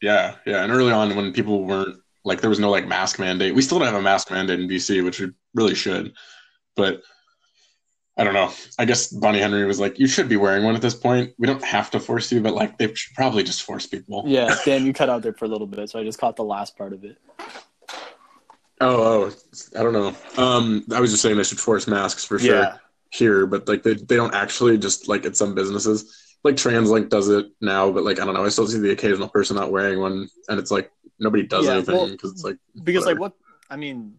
Yeah, 0.00 0.36
yeah, 0.46 0.62
and 0.62 0.70
early 0.72 0.92
on 0.92 1.16
when 1.16 1.32
people 1.32 1.64
weren't 1.64 1.98
like 2.24 2.40
there 2.40 2.50
was 2.50 2.60
no 2.60 2.70
like 2.70 2.86
mask 2.86 3.18
mandate. 3.18 3.54
We 3.54 3.62
still 3.62 3.78
don't 3.78 3.88
have 3.88 3.96
a 3.96 4.02
mask 4.02 4.30
mandate 4.30 4.60
in 4.60 4.68
BC, 4.68 5.02
which 5.04 5.20
we 5.20 5.30
really 5.54 5.74
should. 5.74 6.12
But 6.76 7.02
I 8.16 8.22
don't 8.22 8.34
know. 8.34 8.52
I 8.78 8.84
guess 8.84 9.08
Bonnie 9.08 9.40
Henry 9.40 9.64
was 9.64 9.80
like, 9.80 9.98
"You 9.98 10.06
should 10.06 10.28
be 10.28 10.36
wearing 10.36 10.62
one 10.62 10.76
at 10.76 10.82
this 10.82 10.94
point. 10.94 11.32
We 11.36 11.46
don't 11.46 11.64
have 11.64 11.90
to 11.92 12.00
force 12.00 12.30
you, 12.30 12.40
but 12.40 12.54
like 12.54 12.78
they 12.78 12.92
should 12.94 13.14
probably 13.14 13.42
just 13.42 13.62
force 13.64 13.86
people." 13.86 14.22
Yeah, 14.26 14.54
Dan, 14.64 14.86
you 14.86 14.92
cut 14.92 15.10
out 15.10 15.22
there 15.22 15.32
for 15.32 15.46
a 15.46 15.48
little 15.48 15.66
bit, 15.66 15.90
so 15.90 15.98
I 15.98 16.04
just 16.04 16.18
caught 16.18 16.36
the 16.36 16.44
last 16.44 16.76
part 16.78 16.92
of 16.92 17.04
it. 17.04 17.18
Oh, 18.80 19.30
oh, 19.30 19.32
I 19.78 19.82
don't 19.82 19.92
know. 19.92 20.14
Um, 20.36 20.84
I 20.92 21.00
was 21.00 21.10
just 21.10 21.22
saying 21.22 21.36
they 21.36 21.44
should 21.44 21.60
force 21.60 21.86
masks 21.86 22.24
for 22.24 22.38
sure 22.38 22.54
Yeah. 22.54 22.76
here, 23.10 23.46
but 23.46 23.66
like 23.68 23.82
they 23.82 23.94
they 23.94 24.16
don't 24.16 24.34
actually 24.34 24.78
just 24.78 25.08
like 25.08 25.24
at 25.26 25.36
some 25.36 25.54
businesses. 25.54 26.20
Like 26.44 26.56
TransLink 26.56 27.08
does 27.08 27.28
it 27.28 27.46
now, 27.60 27.90
but 27.90 28.04
like 28.04 28.20
I 28.20 28.24
don't 28.24 28.34
know. 28.34 28.44
I 28.44 28.48
still 28.48 28.66
see 28.66 28.78
the 28.78 28.90
occasional 28.90 29.28
person 29.28 29.56
not 29.56 29.72
wearing 29.72 29.98
one, 30.00 30.28
and 30.48 30.58
it's 30.60 30.70
like 30.70 30.90
nobody 31.18 31.44
does 31.44 31.66
Yeah, 31.66 31.72
anything 31.74 31.94
well, 31.94 32.10
because 32.10 32.32
it's 32.32 32.44
like 32.44 32.58
Because 32.82 33.06
like 33.06 33.18
what 33.18 33.32
I 33.70 33.76
mean, 33.76 34.16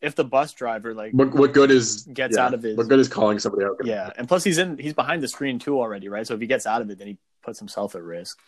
if 0.00 0.14
the 0.14 0.24
bus 0.24 0.52
driver 0.52 0.94
like 0.94 1.12
what 1.12 1.32
what 1.34 1.52
good 1.52 1.70
is 1.70 2.02
Gets 2.12 2.36
yeah, 2.36 2.44
out 2.46 2.54
of 2.54 2.62
his- 2.62 2.76
what 2.76 2.88
good 2.88 3.00
is 3.00 3.08
calling 3.08 3.38
somebody 3.38 3.64
out? 3.64 3.76
Yeah, 3.84 4.10
and 4.16 4.28
plus 4.28 4.44
he's 4.44 4.58
in 4.58 4.78
he's 4.78 4.94
behind 4.94 5.22
the 5.22 5.28
screen 5.28 5.58
too 5.58 5.78
already, 5.80 6.08
right? 6.08 6.26
So 6.26 6.34
if 6.34 6.40
he 6.40 6.46
gets 6.46 6.66
out 6.66 6.82
of 6.82 6.90
it, 6.90 6.98
then 6.98 7.08
he 7.08 7.18
puts 7.42 7.58
himself 7.58 7.94
at 7.94 8.02
risk. 8.02 8.38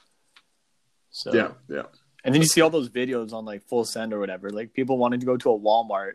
So 1.11 1.35
yeah, 1.35 1.53
yeah. 1.69 1.83
and 2.25 2.33
then 2.35 2.41
you 2.41 2.47
see 2.47 2.61
all 2.61 2.71
those 2.71 2.89
videos 2.89 3.33
on 3.33 3.45
like 3.45 3.65
Full 3.65 3.85
Send 3.85 4.13
or 4.13 4.21
whatever, 4.21 4.51
like 4.51 4.73
people 4.75 4.97
wanting 4.97 5.21
to 5.21 5.27
go 5.27 5.37
to 5.37 5.51
a 5.51 5.59
Walmart 5.59 6.13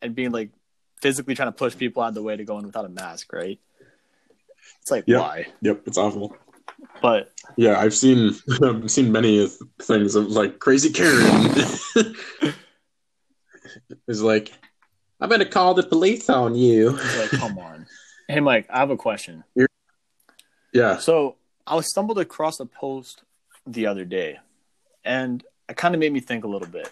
and 0.00 0.14
being 0.14 0.30
like 0.30 0.50
physically 1.02 1.34
trying 1.34 1.48
to 1.48 1.52
push 1.52 1.76
people 1.76 2.02
out 2.02 2.08
of 2.08 2.14
the 2.14 2.22
way 2.22 2.36
to 2.36 2.44
go 2.44 2.58
in 2.58 2.64
without 2.64 2.84
a 2.86 2.88
mask, 2.88 3.32
right? 3.32 3.60
It's 4.80 4.90
like 4.90 5.04
Yeah. 5.06 5.18
why? 5.20 5.46
Yep, 5.60 5.82
it's 5.86 5.98
awful. 5.98 6.34
But 7.02 7.30
Yeah, 7.56 7.78
I've 7.78 7.92
seen 7.94 8.34
I've 8.64 8.90
seen 8.90 9.12
many 9.12 9.46
things 9.82 10.14
of 10.14 10.28
like 10.28 10.58
crazy 10.60 10.90
Karen 10.90 11.50
is 14.08 14.22
like, 14.22 14.52
I'm 15.20 15.28
gonna 15.28 15.44
call 15.46 15.74
the 15.74 15.82
police 15.82 16.28
on 16.30 16.54
you. 16.54 16.96
it's 16.98 17.18
like, 17.18 17.30
come 17.40 17.58
on. 17.58 17.86
Hey 18.28 18.40
Mike, 18.40 18.66
I 18.70 18.78
have 18.78 18.90
a 18.90 18.96
question. 18.96 19.44
Yeah, 20.72 20.96
So 20.98 21.36
I 21.66 21.80
stumbled 21.82 22.18
across 22.18 22.58
a 22.60 22.66
post 22.66 23.22
the 23.66 23.86
other 23.86 24.04
day, 24.04 24.38
and 25.04 25.44
it 25.68 25.76
kind 25.76 25.94
of 25.94 25.98
made 26.00 26.12
me 26.12 26.20
think 26.20 26.44
a 26.44 26.48
little 26.48 26.68
bit. 26.68 26.90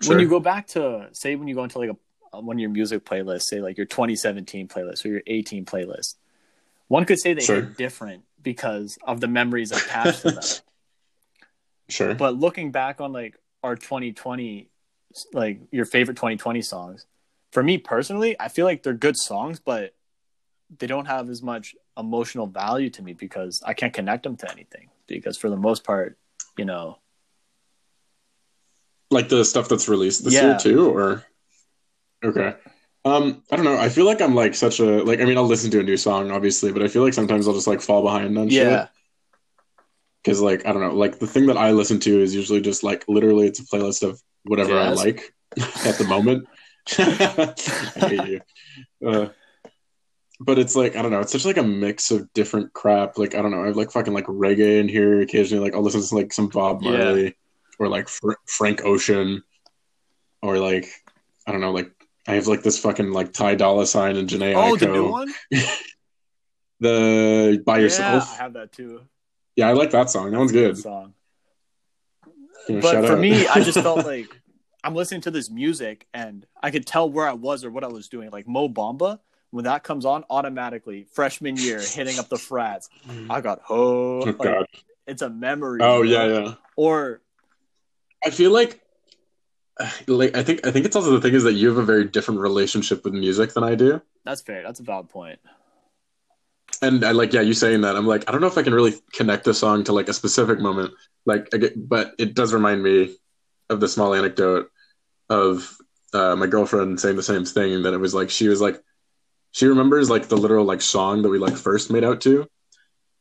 sure. 0.00 0.10
When 0.14 0.20
you 0.20 0.28
go 0.28 0.38
back 0.40 0.68
to 0.68 1.08
say 1.12 1.34
when 1.36 1.48
you 1.48 1.54
go 1.54 1.64
into 1.64 1.78
like 1.78 1.90
a 1.90 2.40
one 2.40 2.56
of 2.56 2.60
your 2.60 2.70
music 2.70 3.04
playlists, 3.04 3.42
say 3.44 3.60
like 3.60 3.76
your 3.78 3.86
2017 3.86 4.68
playlist 4.68 5.04
or 5.04 5.08
your 5.08 5.22
18 5.26 5.64
playlist, 5.64 6.14
one 6.88 7.04
could 7.04 7.18
say 7.18 7.34
they 7.34 7.40
Sure. 7.40 7.56
hit 7.56 7.76
different 7.76 8.22
because 8.42 8.96
of 9.02 9.20
the 9.20 9.26
memories 9.28 9.72
attached 9.72 10.22
to 10.22 10.30
them. 10.32 10.42
sure. 11.88 12.14
But 12.14 12.36
looking 12.36 12.70
back 12.72 13.00
on 13.00 13.12
like 13.12 13.36
our 13.64 13.74
2020, 13.74 14.68
like 15.32 15.60
your 15.70 15.84
favorite 15.84 16.16
2020 16.16 16.62
songs, 16.62 17.06
for 17.52 17.62
me 17.62 17.78
personally, 17.78 18.36
I 18.38 18.48
feel 18.48 18.66
like 18.66 18.82
they're 18.82 18.92
good 18.92 19.16
songs, 19.16 19.60
but 19.60 19.94
they 20.78 20.86
don't 20.86 21.06
have 21.06 21.30
as 21.30 21.42
much 21.42 21.74
emotional 21.96 22.46
value 22.46 22.90
to 22.90 23.02
me 23.02 23.12
because 23.12 23.62
I 23.64 23.72
can't 23.72 23.92
connect 23.92 24.24
them 24.24 24.36
to 24.38 24.50
anything. 24.50 24.90
Because 25.06 25.38
for 25.38 25.48
the 25.48 25.56
most 25.56 25.84
part, 25.84 26.18
you 26.56 26.64
know, 26.64 26.98
like 29.10 29.28
the 29.28 29.44
stuff 29.44 29.68
that's 29.68 29.88
released 29.88 30.24
this 30.24 30.34
Yeah. 30.34 30.48
year 30.48 30.58
too, 30.58 30.90
or 30.90 31.24
okay. 32.24 32.54
Um, 33.04 33.44
I 33.52 33.56
don't 33.56 33.64
know. 33.64 33.78
I 33.78 33.88
feel 33.88 34.04
like 34.04 34.20
I'm 34.20 34.34
like 34.34 34.56
such 34.56 34.80
a 34.80 35.04
like. 35.04 35.20
I 35.20 35.24
mean, 35.24 35.36
I'll 35.38 35.44
listen 35.44 35.70
to 35.70 35.80
a 35.80 35.84
new 35.84 35.96
song, 35.96 36.32
obviously, 36.32 36.72
but 36.72 36.82
I 36.82 36.88
feel 36.88 37.04
like 37.04 37.14
sometimes 37.14 37.46
I'll 37.46 37.54
just 37.54 37.68
like 37.68 37.80
fall 37.80 38.02
behind 38.02 38.36
on 38.36 38.48
shit. 38.48 38.66
yeah, 38.66 38.88
because 40.24 40.40
like 40.40 40.66
I 40.66 40.72
don't 40.72 40.82
know, 40.82 40.94
like 40.94 41.20
the 41.20 41.26
thing 41.28 41.46
that 41.46 41.56
I 41.56 41.70
listen 41.70 42.00
to 42.00 42.20
is 42.20 42.34
usually 42.34 42.60
just 42.60 42.82
like 42.82 43.04
literally 43.06 43.46
it's 43.46 43.60
a 43.60 43.64
playlist 43.64 44.02
of 44.02 44.20
whatever 44.46 44.70
Jazz? 44.70 45.00
I 45.00 45.04
like 45.04 45.34
at 45.86 45.98
the 45.98 46.06
moment. 46.08 46.46
I 46.98 48.08
hate 48.08 48.28
you. 48.28 48.40
Uh, 49.08 49.28
but 50.40 50.58
it's 50.58 50.76
like 50.76 50.96
I 50.96 51.02
don't 51.02 51.10
know. 51.10 51.20
It's 51.20 51.32
such 51.32 51.44
like 51.44 51.56
a 51.56 51.62
mix 51.62 52.10
of 52.10 52.32
different 52.34 52.72
crap. 52.74 53.16
Like 53.18 53.34
I 53.34 53.42
don't 53.42 53.50
know. 53.50 53.62
I 53.62 53.66
have 53.66 53.76
like 53.76 53.90
fucking 53.90 54.12
like 54.12 54.26
reggae 54.26 54.80
in 54.80 54.88
here 54.88 55.20
occasionally. 55.22 55.64
Like 55.64 55.74
I'll 55.74 55.82
listen 55.82 56.02
to 56.02 56.14
like 56.14 56.32
some 56.32 56.48
Bob 56.48 56.82
Yeah. 56.82 56.90
Marley 56.92 57.36
or 57.78 57.88
like 57.88 58.08
Fr- 58.08 58.32
Frank 58.46 58.84
Ocean 58.84 59.42
or 60.42 60.58
like 60.58 60.88
I 61.46 61.52
don't 61.52 61.60
know. 61.62 61.72
Like 61.72 61.90
I 62.28 62.34
have 62.34 62.46
like 62.48 62.62
this 62.62 62.78
fucking 62.78 63.12
like 63.12 63.32
Ty 63.32 63.54
Dolla 63.54 63.86
Sign 63.86 64.16
and 64.16 64.28
Jhené 64.28 64.54
Oh, 64.54 64.74
Aiko. 64.74 64.78
the 64.80 64.86
new 64.88 65.08
one. 65.10 65.32
The 66.80 67.62
by 67.64 67.76
Yeah, 67.78 67.82
yourself. 67.84 68.30
I 68.38 68.42
have 68.42 68.52
that 68.54 68.72
too. 68.72 69.02
Yeah, 69.56 69.68
I 69.68 69.72
like 69.72 69.90
that 69.92 70.10
song. 70.10 70.30
That 70.30 70.38
one's 70.38 70.52
good. 70.52 70.76
Song. 70.76 71.14
Know, 72.68 72.80
But 72.80 73.06
for 73.06 73.12
out. 73.12 73.18
me, 73.18 73.46
I 73.46 73.60
just 73.60 73.78
felt 73.80 74.04
like 74.06 74.28
I'm 74.84 74.94
listening 74.94 75.20
to 75.22 75.30
this 75.30 75.50
music 75.50 76.06
and 76.14 76.46
I 76.62 76.70
could 76.70 76.86
tell 76.86 77.10
where 77.10 77.28
I 77.28 77.32
was 77.32 77.64
or 77.64 77.70
what 77.70 77.84
I 77.84 77.88
was 77.88 78.08
doing. 78.08 78.30
Like 78.30 78.46
Mo 78.46 78.68
Bamba, 78.68 79.20
when 79.50 79.64
that 79.64 79.82
comes 79.82 80.04
on, 80.04 80.24
automatically 80.30 81.06
freshman 81.12 81.56
year, 81.56 81.80
hitting 81.80 82.18
up 82.18 82.28
the 82.28 82.38
frats. 82.38 82.88
Mm. 83.08 83.30
I 83.30 83.40
got 83.40 83.60
ho. 83.62 84.20
oh 84.20 84.24
like, 84.24 84.38
god. 84.38 84.66
it's 85.06 85.22
a 85.22 85.30
memory. 85.30 85.80
Oh 85.82 86.02
yeah, 86.02 86.26
yeah. 86.26 86.54
Or 86.76 87.20
I 88.24 88.30
feel 88.30 88.50
like 88.50 88.80
like 90.06 90.36
I 90.36 90.42
think 90.42 90.66
I 90.66 90.70
think 90.70 90.86
it's 90.86 90.96
also 90.96 91.10
the 91.10 91.20
thing 91.20 91.34
is 91.34 91.44
that 91.44 91.52
you 91.54 91.68
have 91.68 91.78
a 91.78 91.84
very 91.84 92.04
different 92.04 92.40
relationship 92.40 93.04
with 93.04 93.12
music 93.12 93.52
than 93.54 93.62
I 93.64 93.74
do. 93.74 94.00
that's 94.24 94.40
fair. 94.40 94.62
That's 94.62 94.80
a 94.80 94.82
valid 94.82 95.08
point. 95.08 95.38
And 96.82 97.04
I 97.04 97.12
like 97.12 97.32
yeah, 97.32 97.40
you 97.40 97.54
saying 97.54 97.82
that. 97.82 97.96
I'm 97.96 98.06
like 98.06 98.24
I 98.28 98.32
don't 98.32 98.40
know 98.40 98.46
if 98.46 98.58
I 98.58 98.62
can 98.62 98.74
really 98.74 98.94
connect 99.12 99.44
the 99.44 99.54
song 99.54 99.84
to 99.84 99.92
like 99.92 100.08
a 100.08 100.14
specific 100.14 100.60
moment. 100.60 100.92
Like 101.24 101.50
get, 101.50 101.88
but 101.88 102.14
it 102.18 102.34
does 102.34 102.52
remind 102.52 102.82
me 102.82 103.16
of 103.68 103.80
the 103.80 103.88
small 103.88 104.14
anecdote 104.14 104.70
of 105.28 105.76
uh, 106.14 106.36
my 106.36 106.46
girlfriend 106.46 107.00
saying 107.00 107.16
the 107.16 107.22
same 107.22 107.44
thing 107.44 107.82
that 107.82 107.94
it 107.94 107.98
was 107.98 108.14
like 108.14 108.30
she 108.30 108.48
was 108.48 108.60
like 108.60 108.80
she 109.50 109.66
remembers 109.66 110.10
like 110.10 110.28
the 110.28 110.36
literal 110.36 110.64
like 110.64 110.80
song 110.80 111.22
that 111.22 111.28
we 111.28 111.38
like 111.38 111.56
first 111.56 111.90
made 111.90 112.04
out 112.04 112.20
to 112.20 112.48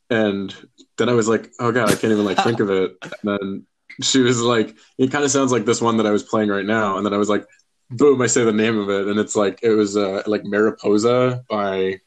and 0.10 0.56
then 0.98 1.10
i 1.10 1.14
was 1.14 1.28
like 1.28 1.52
oh 1.60 1.72
god 1.72 1.90
i 1.90 1.96
can't 1.96 2.14
even 2.14 2.26
like 2.26 2.38
think 2.38 2.60
of 2.60 2.70
it 2.70 2.96
and 3.02 3.14
then 3.24 3.66
she 4.02 4.20
was 4.20 4.40
like 4.42 4.76
it 4.98 5.12
kind 5.12 5.24
of 5.24 5.32
sounds 5.32 5.52
like 5.52 5.66
this 5.66 5.82
one 5.82 5.98
that 5.98 6.06
i 6.06 6.12
was 6.12 6.24
playing 6.24 6.50
right 6.50 6.66
now 6.66 6.98
and 6.98 7.06
then 7.06 7.14
i 7.14 7.18
was 7.18 7.30
like 7.30 7.46
boom 7.90 8.22
i 8.22 8.28
say 8.28 8.44
the 8.44 8.54
name 8.54 8.78
of 8.78 8.90
it 8.90 9.08
and 9.08 9.20
it's 9.20 9.36
like 9.36 9.60
it 9.64 9.72
was 9.72 9.98
uh 9.98 10.22
like 10.28 10.44
mariposa 10.46 11.44
by 11.50 12.00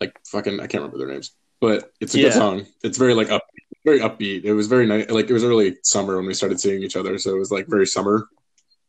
like 0.00 0.18
fucking 0.26 0.54
i 0.60 0.66
can't 0.66 0.82
remember 0.82 0.98
their 0.98 1.08
names 1.08 1.32
but 1.60 1.92
it's 2.00 2.14
a 2.14 2.18
Yeah. 2.18 2.24
good 2.24 2.32
song 2.34 2.66
it's 2.82 2.98
very 2.98 3.14
like 3.14 3.30
up 3.30 3.42
very 3.84 4.00
upbeat 4.00 4.44
it 4.44 4.52
was 4.52 4.66
very 4.66 4.86
nice 4.86 5.10
like 5.10 5.28
it 5.30 5.32
was 5.32 5.44
early 5.44 5.76
summer 5.82 6.16
when 6.16 6.26
we 6.26 6.34
started 6.34 6.58
seeing 6.60 6.82
each 6.82 6.96
other 6.96 7.18
so 7.18 7.34
it 7.34 7.38
was 7.38 7.50
like 7.50 7.66
very 7.66 7.86
summer 7.86 8.28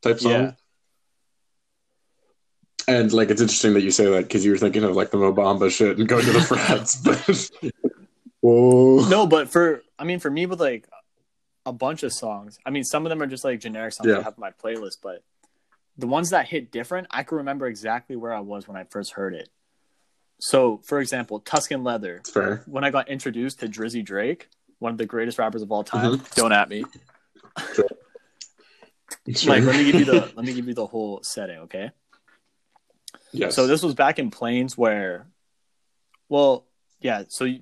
type 0.02 0.19
song 0.19 0.32
Yeah. 0.32 0.52
and 2.88 3.13
like 3.13 3.30
it's 3.30 3.41
interesting 3.41 3.74
that 3.74 3.82
you 3.82 3.91
say 3.91 4.06
that 4.06 4.24
because 4.24 4.43
you 4.43 4.52
were 4.52 4.58
thinking 4.58 4.84
of 4.84 4.95
like 4.95 5.12
the 5.12 5.17
Mo 5.17 5.34
Bamba 5.34 5.69
shit 5.71 5.97
and 5.97 6.08
going 6.08 6.26
to 6.26 6.32
the 6.34 6.41
frats, 6.52 6.95
but 6.95 7.71
whoa, 8.41 9.08
No, 9.10 9.28
but 9.28 9.50
for 9.50 9.84
I 10.00 10.04
mean, 10.04 10.19
for 10.19 10.30
me 10.32 10.45
with 10.45 10.60
like 10.60 10.88
a 11.65 11.71
bunch 11.71 12.04
of 12.04 12.12
songs, 12.12 12.58
I 12.65 12.71
mean, 12.71 12.84
some 12.84 13.06
of 13.06 13.10
them 13.12 13.21
are 13.21 13.28
just 13.28 13.43
like 13.43 13.60
generic 13.60 13.93
songs 13.93 14.10
Yeah. 14.10 14.19
I 14.19 14.24
have 14.24 14.34
on 14.34 14.39
my 14.39 14.52
playlist, 14.52 14.97
but 15.04 15.24
the 15.97 16.08
ones 16.08 16.32
that 16.32 16.47
hit 16.47 16.71
different, 16.71 17.08
I 17.12 17.24
can 17.24 17.38
remember 17.38 17.67
exactly 17.67 18.15
where 18.15 18.34
I 18.34 18.39
was 18.39 18.67
when 18.67 18.76
I 18.78 18.86
first 18.86 19.12
heard 19.12 19.36
it. 19.36 19.50
So, 20.43 20.82
for 20.84 20.99
example, 20.99 21.39
Tuscan 21.39 21.84
Leather. 21.84 22.21
fair. 22.34 22.63
When 22.65 22.84
I 22.84 22.89
got 22.89 23.08
introduced 23.10 23.60
to 23.60 23.67
Drizzy 23.67 24.04
Drake, 24.04 24.49
one 24.80 24.91
of 24.91 24.97
the 24.97 25.06
greatest 25.06 25.38
rappers 25.38 25.62
of 25.62 25.71
all 25.71 25.84
time, 25.84 26.13
Mm-hmm. 26.13 26.25
don't 26.36 26.51
at 26.51 26.67
me. 26.67 26.84
It's 29.27 29.45
Like, 29.45 29.63
let 29.63 29.77
me 29.77 29.86
give 29.86 29.99
you 29.99 30.06
the 30.06 30.32
let 30.36 30.43
me 30.43 30.54
give 30.54 30.67
you 30.67 30.73
the 30.73 30.88
whole 30.88 31.21
setting, 31.21 31.60
okay? 31.60 31.91
yes. 33.32 33.56
So 33.56 33.67
this 33.67 33.84
was 33.84 33.93
back 33.93 34.17
in 34.17 34.32
Planes 34.32 34.75
where, 34.75 35.27
well, 36.27 36.65
yeah. 37.01 37.25
So 37.27 37.45
you, 37.45 37.60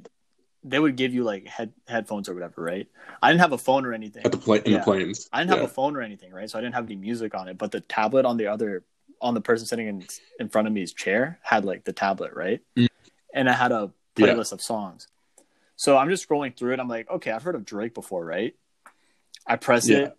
they 0.63 0.79
would 0.79 0.95
give 0.95 1.13
you 1.13 1.23
like 1.25 1.47
head 1.47 1.73
headphones 1.85 2.29
or 2.29 2.33
whatever, 2.33 2.61
right? 2.63 2.87
I 3.21 3.29
didn't 3.29 3.41
have 3.41 3.51
a 3.51 3.57
phone 3.57 3.85
or 3.85 3.93
anything. 3.93 4.25
at 4.25 4.31
the 4.31 4.37
play 4.37 4.61
in 4.63 4.71
the 4.71 4.79
planes. 4.79 5.27
I 5.33 5.39
didn't 5.39 5.49
have 5.49 5.59
Yeah. 5.59 5.65
a 5.65 5.69
phone 5.69 5.97
or 5.97 6.01
anything, 6.01 6.31
right? 6.31 6.49
So 6.49 6.57
I 6.57 6.61
didn't 6.61 6.75
have 6.75 6.85
any 6.85 6.95
music 6.95 7.35
on 7.35 7.49
it. 7.49 7.57
But 7.57 7.71
the 7.71 7.81
tablet 7.81 8.23
on 8.25 8.37
the 8.37 8.47
other, 8.47 8.83
on 9.21 9.33
the 9.33 9.41
person 9.41 9.65
sitting 9.67 9.87
in 9.87 10.05
in 10.39 10.49
front 10.49 10.67
of 10.67 10.73
me's 10.73 10.93
chair 10.93 11.39
had 11.43 11.65
like 11.65 11.83
the 11.83 11.93
tablet, 11.93 12.33
right? 12.33 12.61
Mm. 12.77 12.87
And 13.33 13.49
I 13.49 13.53
had 13.53 13.71
a 13.71 13.91
Yeah. 14.17 14.27
playlist 14.27 14.51
of 14.51 14.61
songs. 14.61 15.07
So 15.75 15.97
I'm 15.97 16.09
just 16.09 16.27
scrolling 16.27 16.55
through 16.57 16.73
it. 16.73 16.79
I'm 16.79 16.87
like, 16.89 17.09
okay, 17.09 17.31
I've 17.31 17.43
heard 17.43 17.55
of 17.55 17.63
Drake 17.65 17.93
before, 17.93 18.25
right? 18.25 18.55
I 19.45 19.55
press 19.55 19.87
Yeah. 19.87 19.97
it. 19.97 20.17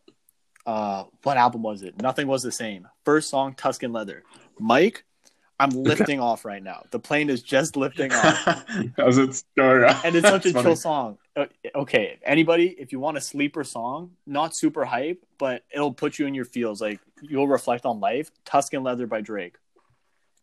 Uh, 0.67 1.05
what 1.23 1.37
album 1.37 1.63
was 1.63 1.83
it? 1.83 2.01
Nothing 2.01 2.27
was 2.27 2.43
the 2.43 2.53
same. 2.53 2.89
First 3.05 3.29
song, 3.31 3.55
Tuscan 3.55 3.93
Leather. 3.93 4.23
Mike, 4.59 5.05
I'm 5.61 5.71
lifting 5.71 6.19
off 6.21 6.45
right 6.45 6.63
now. 6.63 6.85
The 6.91 6.99
plane 6.99 7.29
is 7.31 7.43
just 7.43 7.77
lifting 7.77 8.13
off 8.13 8.65
How's 8.97 9.19
it 9.19 9.35
start? 9.35 9.85
and 10.05 10.17
it's 10.17 10.27
such 10.29 10.47
a 10.47 10.53
funny. 10.53 10.65
chill 10.65 10.77
song. 10.77 11.19
Uh, 11.37 11.47
Okay, 11.75 12.19
anybody, 12.25 12.75
if 12.79 12.91
you 12.93 12.99
want 12.99 13.17
a 13.17 13.21
sleeper 13.21 13.63
song, 13.63 14.13
not 14.27 14.57
super 14.57 14.85
hype, 14.85 15.23
but 15.39 15.63
it'll 15.73 15.93
put 15.93 16.19
you 16.19 16.27
in 16.27 16.35
your 16.35 16.45
feels. 16.47 16.81
Like 16.81 16.99
you'll 17.23 17.47
reflect 17.49 17.85
on 17.87 18.01
life. 18.01 18.31
Tuscan 18.45 18.83
Leather 18.83 19.07
by 19.07 19.21
Drake. 19.21 19.55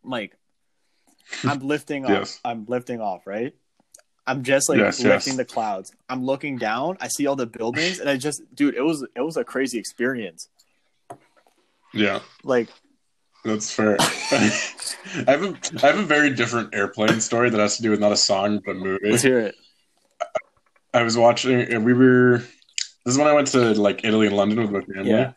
Mike, 0.04 0.38
I'm 1.44 1.60
lifting 1.60 2.06
off. 2.06 2.12
Yes. 2.12 2.40
I'm 2.46 2.66
lifting 2.68 3.02
off. 3.02 3.28
Right. 3.28 3.54
I'm 4.26 4.44
just 4.44 4.70
like 4.70 4.78
Yes, 4.80 5.02
lifting 5.04 5.34
yes. 5.34 5.38
the 5.38 5.46
clouds. 5.46 5.94
I'm 6.10 6.24
looking 6.26 6.58
down. 6.58 6.98
I 7.02 7.08
see 7.08 7.28
all 7.28 7.36
the 7.36 7.48
buildings, 7.48 8.00
and 8.00 8.10
I 8.10 8.18
just, 8.18 8.42
dude, 8.54 8.76
it 8.76 8.82
was 8.82 9.04
it 9.16 9.22
was 9.22 9.36
a 9.38 9.44
crazy 9.44 9.80
experience. 9.80 10.50
Yeah, 11.94 12.20
Like, 12.44 12.68
that's 13.48 13.72
fair. 13.72 13.98
I 14.00 15.32
have 15.32 15.44
a 15.44 15.58
I 15.82 15.88
have 15.88 16.00
a 16.00 16.04
very 16.04 16.30
different 16.30 16.76
airplane 16.76 17.20
story 17.22 17.50
that 17.50 17.60
has 17.60 17.78
to 17.78 17.84
do 17.84 17.92
with 17.92 18.00
not 18.00 18.12
a 18.12 18.18
song 18.18 18.62
but 18.66 18.72
a 18.76 18.80
movie. 18.80 19.10
let's 19.10 19.24
hear 19.24 19.40
it. 19.40 19.56
I 20.94 21.04
was 21.04 21.18
watching, 21.18 21.84
we 21.84 21.94
were. 21.94 22.40
This 23.06 23.14
is 23.14 23.18
when 23.18 23.28
I 23.28 23.34
went 23.34 23.48
to 23.50 23.74
like 23.80 24.04
Italy 24.04 24.28
and 24.28 24.36
London 24.36 24.60
with 24.60 24.72
my 24.72 24.82
family. 24.94 25.12
Yeah. 25.12 25.34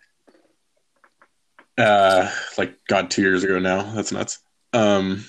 Uh, 1.79 2.31
like 2.59 2.79
God, 2.89 3.11
two 3.11 3.23
years 3.23 3.45
ago 3.45 3.59
now. 3.59 3.83
That's 3.95 4.13
nuts. 4.13 4.41
Um, 4.73 5.25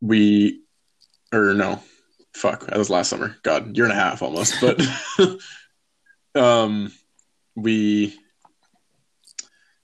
we, 0.00 0.62
or 1.32 1.54
no, 1.54 1.80
fuck, 2.34 2.66
that 2.66 2.78
was 2.78 2.90
last 2.90 3.10
summer. 3.10 3.36
God, 3.42 3.76
year 3.76 3.84
and 3.84 3.92
a 3.92 3.96
half 3.96 4.22
almost. 4.22 4.54
But, 4.60 4.80
um, 6.34 6.92
we 7.54 8.14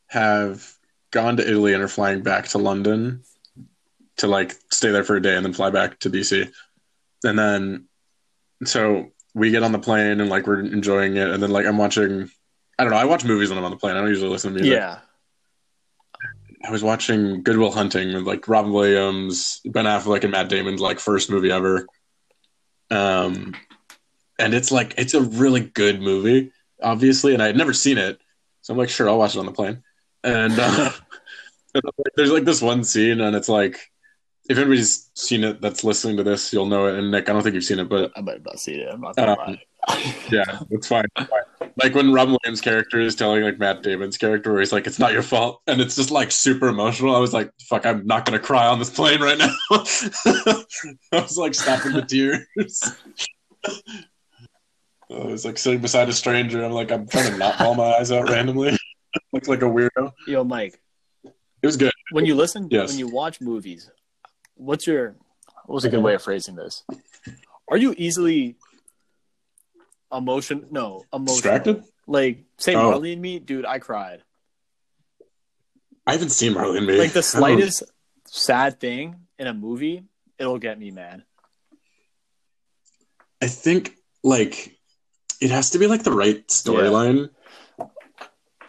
have 0.09 0.75
gone 1.11 1.37
to 1.37 1.49
Italy 1.49 1.75
and 1.75 1.83
are 1.83 1.89
flying 1.89 2.23
back 2.23 2.49
to 2.49 2.59
London 2.59 3.23
to 4.19 4.27
like 4.27 4.55
stay 4.71 4.91
there 4.91 5.05
for 5.05 5.17
a 5.17 5.23
day 5.23 5.37
and 5.37 5.45
then 5.45 5.53
fly 5.53 5.71
back 5.71 5.99
to 6.01 6.11
DC. 6.11 6.51
And 7.25 7.39
then 7.39 7.87
so 8.65 9.11
we 9.35 9.51
get 9.51 9.63
on 9.63 9.73
the 9.73 9.79
plane 9.79 10.21
and 10.21 10.29
like 10.29 10.47
we're 10.47 10.61
enjoying 10.61 11.17
it 11.17 11.29
and 11.29 11.43
then 11.43 11.51
like 11.51 11.67
I'm 11.67 11.79
watching 11.79 12.31
I 12.79 12.85
don't 12.85 12.93
know, 12.93 12.99
I 12.99 13.05
watch 13.05 13.25
movies 13.25 13.51
when 13.51 13.59
I'm 13.59 13.65
on 13.65 13.71
the 13.71 13.77
plane. 13.77 13.97
I 13.97 14.01
don't 14.01 14.09
usually 14.09 14.31
listen 14.31 14.55
to 14.55 14.61
music. 14.61 14.79
Yeah. 14.79 14.99
I 16.63 16.71
was 16.71 16.83
watching 16.83 17.43
Good 17.43 17.57
Will 17.57 17.71
Hunting 17.71 18.15
with 18.15 18.27
like 18.27 18.47
Robin 18.49 18.73
Williams, 18.73 19.61
Ben 19.65 19.87
Affleck 19.87 20.23
and 20.23 20.33
Matt 20.33 20.49
Damon's 20.49 20.81
like 20.81 20.99
first 20.99 21.31
movie 21.31 21.51
ever. 21.51 21.87
Um 22.91 23.55
and 24.39 24.55
it's 24.55 24.71
like 24.71 24.95
it's 24.97 25.15
a 25.15 25.21
really 25.21 25.61
good 25.61 26.01
movie, 26.01 26.53
obviously, 26.83 27.35
and 27.35 27.43
I 27.43 27.47
had 27.47 27.57
never 27.57 27.73
seen 27.73 27.99
it. 27.99 28.19
So 28.63 28.73
I'm 28.73 28.79
like, 28.79 28.91
sure, 28.91 29.09
I'll 29.09 29.19
watch 29.19 29.37
it 29.37 29.39
on 29.39 29.47
the 29.47 29.53
plane. 29.53 29.83
And 30.25 30.59
uh, 30.59 30.91
there's 32.17 32.33
like 32.33 32.45
this 32.45 32.63
one 32.63 32.85
scene, 32.85 33.21
and 33.21 33.35
it's 33.35 33.49
like, 33.49 33.79
if 34.49 34.59
anybody's 34.59 35.11
seen 35.15 35.45
it 35.45 35.61
that's 35.61 35.85
listening 35.85 36.17
to 36.17 36.23
this, 36.25 36.53
you'll 36.53 36.67
know 36.67 36.87
it. 36.87 36.99
And 36.99 37.11
Nick, 37.11 37.29
I 37.29 37.33
don't 37.33 37.43
think 37.43 37.55
you've 37.55 37.65
seen 37.65 37.79
it, 37.79 37.89
but 37.89 38.11
I 38.17 38.21
might 38.21 38.35
have 38.35 38.45
not 38.45 38.59
seen 38.59 38.81
it. 38.81 38.89
I'm 38.93 39.01
not 39.01 39.15
gonna 39.17 39.33
Um, 39.33 39.39
lie. 39.39 39.63
yeah, 40.31 40.59
it's 40.71 40.89
fine. 40.89 41.05
It's 41.17 41.31
fine. 41.31 41.71
Like 41.83 41.95
when 41.95 42.13
Robin 42.13 42.37
Williams' 42.43 42.61
character 42.61 43.01
is 43.01 43.15
telling 43.15 43.43
like 43.43 43.59
Matt 43.59 43.83
Damon's 43.83 44.19
character, 44.19 44.53
where 44.53 44.61
he's 44.61 44.73
like, 44.73 44.87
"It's 44.87 44.99
not 44.99 45.13
your 45.13 45.23
fault," 45.23 45.63
and 45.67 45.81
it's 45.81 45.97
just 45.97 46.11
like 46.11 46.31
super 46.33 46.69
emotional. 46.69 47.15
I 47.17 47.19
was 47.19 47.33
like, 47.33 47.51
"Fuck, 47.69 47.87
I'm 47.87 48.07
not 48.07 48.27
gonna 48.27 48.41
cry 48.41 48.67
on 48.67 48.79
this 48.79 48.91
plane 48.91 49.21
right 49.23 49.39
now." 49.39 49.55
I 49.71 50.65
was 51.13 51.39
like 51.39 51.55
stopping 51.55 51.93
the 51.93 52.03
tears. 52.03 52.93
I 55.11 55.25
was 55.25 55.45
like 55.45 55.59
sitting 55.59 55.81
beside 55.81 56.09
a 56.09 56.13
stranger. 56.13 56.63
I'm 56.63 56.73
like, 56.73 56.93
I'm 56.93 57.07
trying 57.09 57.33
to 57.33 57.39
not 57.39 57.59
bawl 57.59 57.75
my 57.75 57.95
eyes 57.95 58.13
out 58.13 58.29
randomly. 58.29 58.77
Looks 59.33 59.49
like 59.49 59.63
a 59.63 59.67
weirdo. 59.67 60.13
Yo, 60.27 60.45
Mike, 60.45 60.81
It 61.25 61.67
was 61.67 61.77
good. 61.77 61.93
when 62.13 62.27
you 62.27 62.35
listen, 62.35 62.69
Yes. 62.71 62.91
when 62.91 62.99
you 62.99 63.09
watch 63.09 63.41
movies, 63.41 63.91
what's 64.55 64.87
your 64.87 65.17
what's 65.67 65.85
a 65.85 65.89
good 65.89 65.97
uh-huh. 65.99 66.07
way 66.07 66.15
of 66.15 66.23
phrasing 66.23 66.55
this? 66.57 66.85
Are 67.69 67.77
you 67.77 67.95
easily 67.97 68.57
emotion? 70.13 70.67
No, 70.71 71.05
emotional. 71.13 71.35
Distracted? 71.37 71.85
Like 72.07 72.45
say 72.59 72.75
Oh. 72.75 72.91
Marley 72.91 73.13
and 73.13 73.23
Me, 73.23 73.39
dude, 73.39 73.65
I 73.65 73.79
cried. 73.79 74.23
I 76.07 76.13
haven't 76.13 76.31
seen 76.31 76.55
Marley 76.55 76.79
and 76.79 76.87
Me. 76.87 76.99
Like 76.99 77.13
the 77.13 77.23
slightest 77.23 77.83
sad 78.27 78.81
thing 78.81 79.27
in 79.39 79.47
a 79.47 79.55
movie, 79.55 80.05
it'll 80.39 80.59
get 80.59 80.79
me 80.79 80.91
mad. 80.91 81.23
I 83.43 83.47
think 83.47 83.97
like 84.23 84.77
it 85.41 85.51
has 85.51 85.71
to 85.71 85.79
be 85.79 85.87
like 85.87 86.03
the 86.03 86.13
right 86.13 86.47
storyline. 86.49 87.31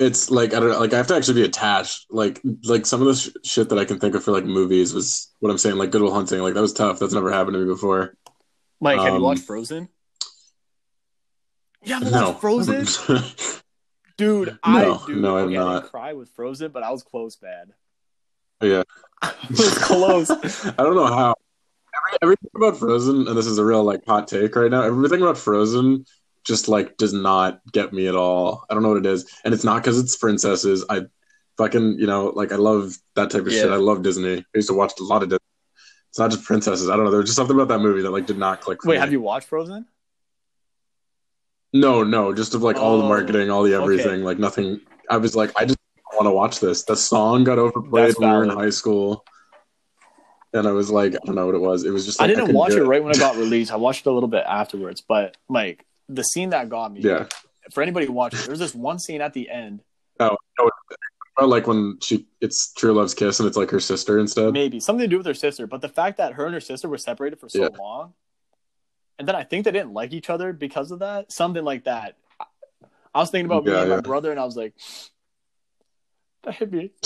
It's 0.02 0.30
like 0.32 0.54
I 0.54 0.60
don't 0.60 0.70
know, 0.70 0.80
like 0.80 0.94
I 0.94 0.98
have 0.98 1.08
to 1.08 1.16
actually 1.16 1.36
be 1.42 1.46
attached. 1.46 2.08
Like 2.10 2.42
like 2.66 2.86
some 2.86 3.02
of 3.02 3.08
the 3.08 3.14
sh- 3.16 3.30
shit 3.50 3.70
that 3.70 3.80
I 3.80 3.86
can 3.86 4.00
think 4.00 4.16
of 4.16 4.24
for 4.24 4.32
like 4.32 4.44
movies 4.46 4.94
was 4.94 5.32
what 5.40 5.50
I'm 5.52 5.58
saying. 5.58 5.78
Like 5.78 5.92
Good 5.92 6.02
Will 6.02 6.14
Hunting, 6.14 6.40
like 6.42 6.56
that 6.56 6.62
was 6.62 6.74
tough. 6.74 7.00
That's 7.00 7.14
never 7.14 7.32
happened 7.32 7.54
to 7.54 7.60
me 7.60 7.66
before. 7.68 8.16
Mike, 8.82 8.98
have 9.00 9.10
you 9.10 9.16
Um, 9.18 9.22
watched 9.22 9.44
Frozen? 9.44 9.88
Yeah, 11.84 12.00
No, 12.00 12.30
watched 12.30 12.42
Frozen, 12.42 12.86
dude. 14.18 14.58
I 14.64 14.82
No, 14.84 15.02
dude, 15.08 15.18
no, 15.22 15.38
I've 15.38 15.46
okay, 15.46 15.58
I 15.58 15.60
not. 15.64 15.74
didn't 15.82 15.92
cry 15.92 16.14
with 16.14 16.30
Frozen, 16.30 16.72
but 16.72 16.84
I 16.84 16.92
was 16.92 17.04
close, 17.04 17.36
bad. 17.36 17.72
yeah. 18.62 18.84
I 19.22 19.34
was 19.50 19.78
close. 19.78 20.30
I 20.66 20.72
don't 20.84 20.96
know 20.96 21.08
how. 21.08 21.36
Every, 21.94 22.18
everything 22.24 22.50
about 22.56 22.78
Frozen, 22.78 23.28
and 23.28 23.38
this 23.38 23.46
is 23.48 23.58
a 23.58 23.66
real 23.66 23.84
like 23.84 24.06
hot 24.06 24.28
take 24.28 24.56
right 24.56 24.72
now. 24.72 24.82
Everything 24.84 25.22
about 25.22 25.38
Frozen 25.38 26.06
just 26.44 26.68
like 26.68 26.98
does 26.98 27.14
not 27.14 27.62
get 27.72 27.94
me 27.94 28.08
at 28.08 28.16
all. 28.16 28.66
I 28.70 28.74
don't 28.74 28.84
know 28.84 28.90
what 28.90 28.98
it 28.98 29.06
is, 29.06 29.30
and 29.44 29.54
it's 29.54 29.64
not 29.64 29.82
because 29.84 30.00
it's 30.00 30.16
princesses. 30.18 30.86
I 30.90 31.04
fucking 31.58 32.00
you 32.00 32.08
know 32.08 32.28
like 32.36 32.52
I 32.52 32.56
love 32.56 32.98
that 33.16 33.30
type 33.30 33.42
of 33.42 33.52
Yeah. 33.52 33.64
shit. 33.64 33.72
I 33.72 33.76
love 33.78 34.02
Disney. 34.04 34.38
I 34.40 34.46
used 34.56 34.70
to 34.70 34.74
watch 34.74 34.94
a 35.00 35.04
lot 35.04 35.24
of 35.24 35.30
Disney. 35.30 35.38
It's 36.10 36.20
not 36.20 36.32
just 36.32 36.44
princesses. 36.44 36.90
I 36.90 36.96
don't 36.96 37.06
know. 37.06 37.12
There's 37.12 37.26
just 37.26 37.36
something 37.38 37.56
about 37.56 37.70
that 37.70 37.80
movie 37.80 38.02
that 38.02 38.12
like 38.12 38.26
did 38.26 38.38
not 38.38 38.62
click. 38.62 38.84
Wait, 38.84 38.96
me. 38.96 39.00
have 39.00 39.12
you 39.12 39.22
watched 39.22 39.48
Frozen? 39.48 39.86
No, 41.74 42.04
no, 42.04 42.34
just 42.34 42.54
of 42.54 42.64
like 42.64 42.76
all 42.76 42.98
the 42.98 43.06
Oh, 43.06 43.08
marketing, 43.08 43.50
all 43.50 43.64
the 43.64 43.76
okay. 43.76 43.84
everything. 43.84 44.24
Like 44.24 44.38
nothing. 44.40 44.82
I 45.10 45.18
was 45.18 45.36
like, 45.36 45.52
I 45.58 45.64
just 45.66 45.78
want 46.14 46.26
to 46.26 46.32
watch 46.32 46.60
this. 46.60 46.84
The 46.84 46.96
song 46.98 47.44
got 47.46 47.60
overplayed 47.60 48.10
That's 48.10 48.20
when 48.20 48.30
we 48.30 48.36
were 48.36 48.44
in 48.44 48.50
high 48.50 48.70
school, 48.72 49.24
and 50.54 50.68
I 50.68 50.72
was 50.72 50.90
like, 50.92 51.14
I 51.16 51.20
don't 51.26 51.36
know 51.36 51.46
what 51.46 51.56
it 51.56 51.62
was. 51.62 51.86
It 51.86 51.92
was 51.92 52.06
just 52.06 52.22
I 52.22 52.28
didn't 52.28 52.42
couldn't 52.42 52.56
watch 52.56 52.72
do 52.72 52.84
it 52.84 52.88
right 52.88 53.02
when 53.02 53.14
it 53.14 53.20
got 53.20 53.38
released. 53.38 53.72
I 53.72 53.78
watched 53.78 54.06
it 54.06 54.10
a 54.10 54.14
little 54.14 54.28
bit 54.28 54.44
afterwards, 54.46 55.00
but 55.00 55.38
like 55.48 55.86
the 56.16 56.24
scene 56.24 56.50
that 56.52 56.70
got 56.70 56.92
me. 56.94 57.02
Yeah. 57.02 57.28
For 57.72 57.82
anybody 57.82 58.08
watching, 58.08 58.40
there's 58.46 58.60
this 58.60 58.76
one 58.76 59.00
scene 59.00 59.22
at 59.22 59.34
the 59.34 59.50
end. 59.50 59.82
Oh, 60.20 60.36
no, 60.60 61.48
like 61.48 61.66
when 61.68 61.98
she 62.02 62.28
it's 62.42 62.74
True 62.74 62.94
Love's 62.94 63.14
kiss 63.14 63.40
and 63.40 63.48
it's 63.48 63.58
like 63.58 63.72
her 63.72 63.80
sister 63.80 64.20
instead. 64.20 64.54
maybe 64.54 64.80
something 64.80 65.04
to 65.04 65.08
do 65.08 65.18
with 65.18 65.26
her 65.26 65.34
sister, 65.34 65.66
but 65.68 65.82
the 65.82 65.90
fact 65.90 66.18
that 66.18 66.34
her 66.34 66.46
and 66.46 66.54
her 66.54 66.60
sister 66.60 66.88
were 66.90 66.98
separated 66.98 67.40
for 67.40 67.50
so 67.50 67.62
Yeah. 67.64 67.70
long, 67.80 68.14
and 69.18 69.28
then 69.28 69.36
I 69.36 69.44
think 69.44 69.66
they 69.66 69.72
didn't 69.72 69.94
like 69.94 70.14
each 70.14 70.30
other 70.30 70.54
because 70.54 70.92
of 70.92 71.00
that, 71.00 71.32
something 71.32 71.64
like 71.64 71.86
that. 71.86 72.18
I- 73.14 73.20
was 73.20 73.32
thinking 73.32 73.46
about 73.46 73.66
me 73.66 73.72
Yeah, 73.72 73.82
and 73.82 73.90
my 73.90 74.02
brother, 74.02 74.32
and 74.32 74.40
I 74.40 74.46
was 74.46 74.56
like, 74.58 74.74
that 76.44 76.56
hit 76.56 76.72
me. 76.72 76.92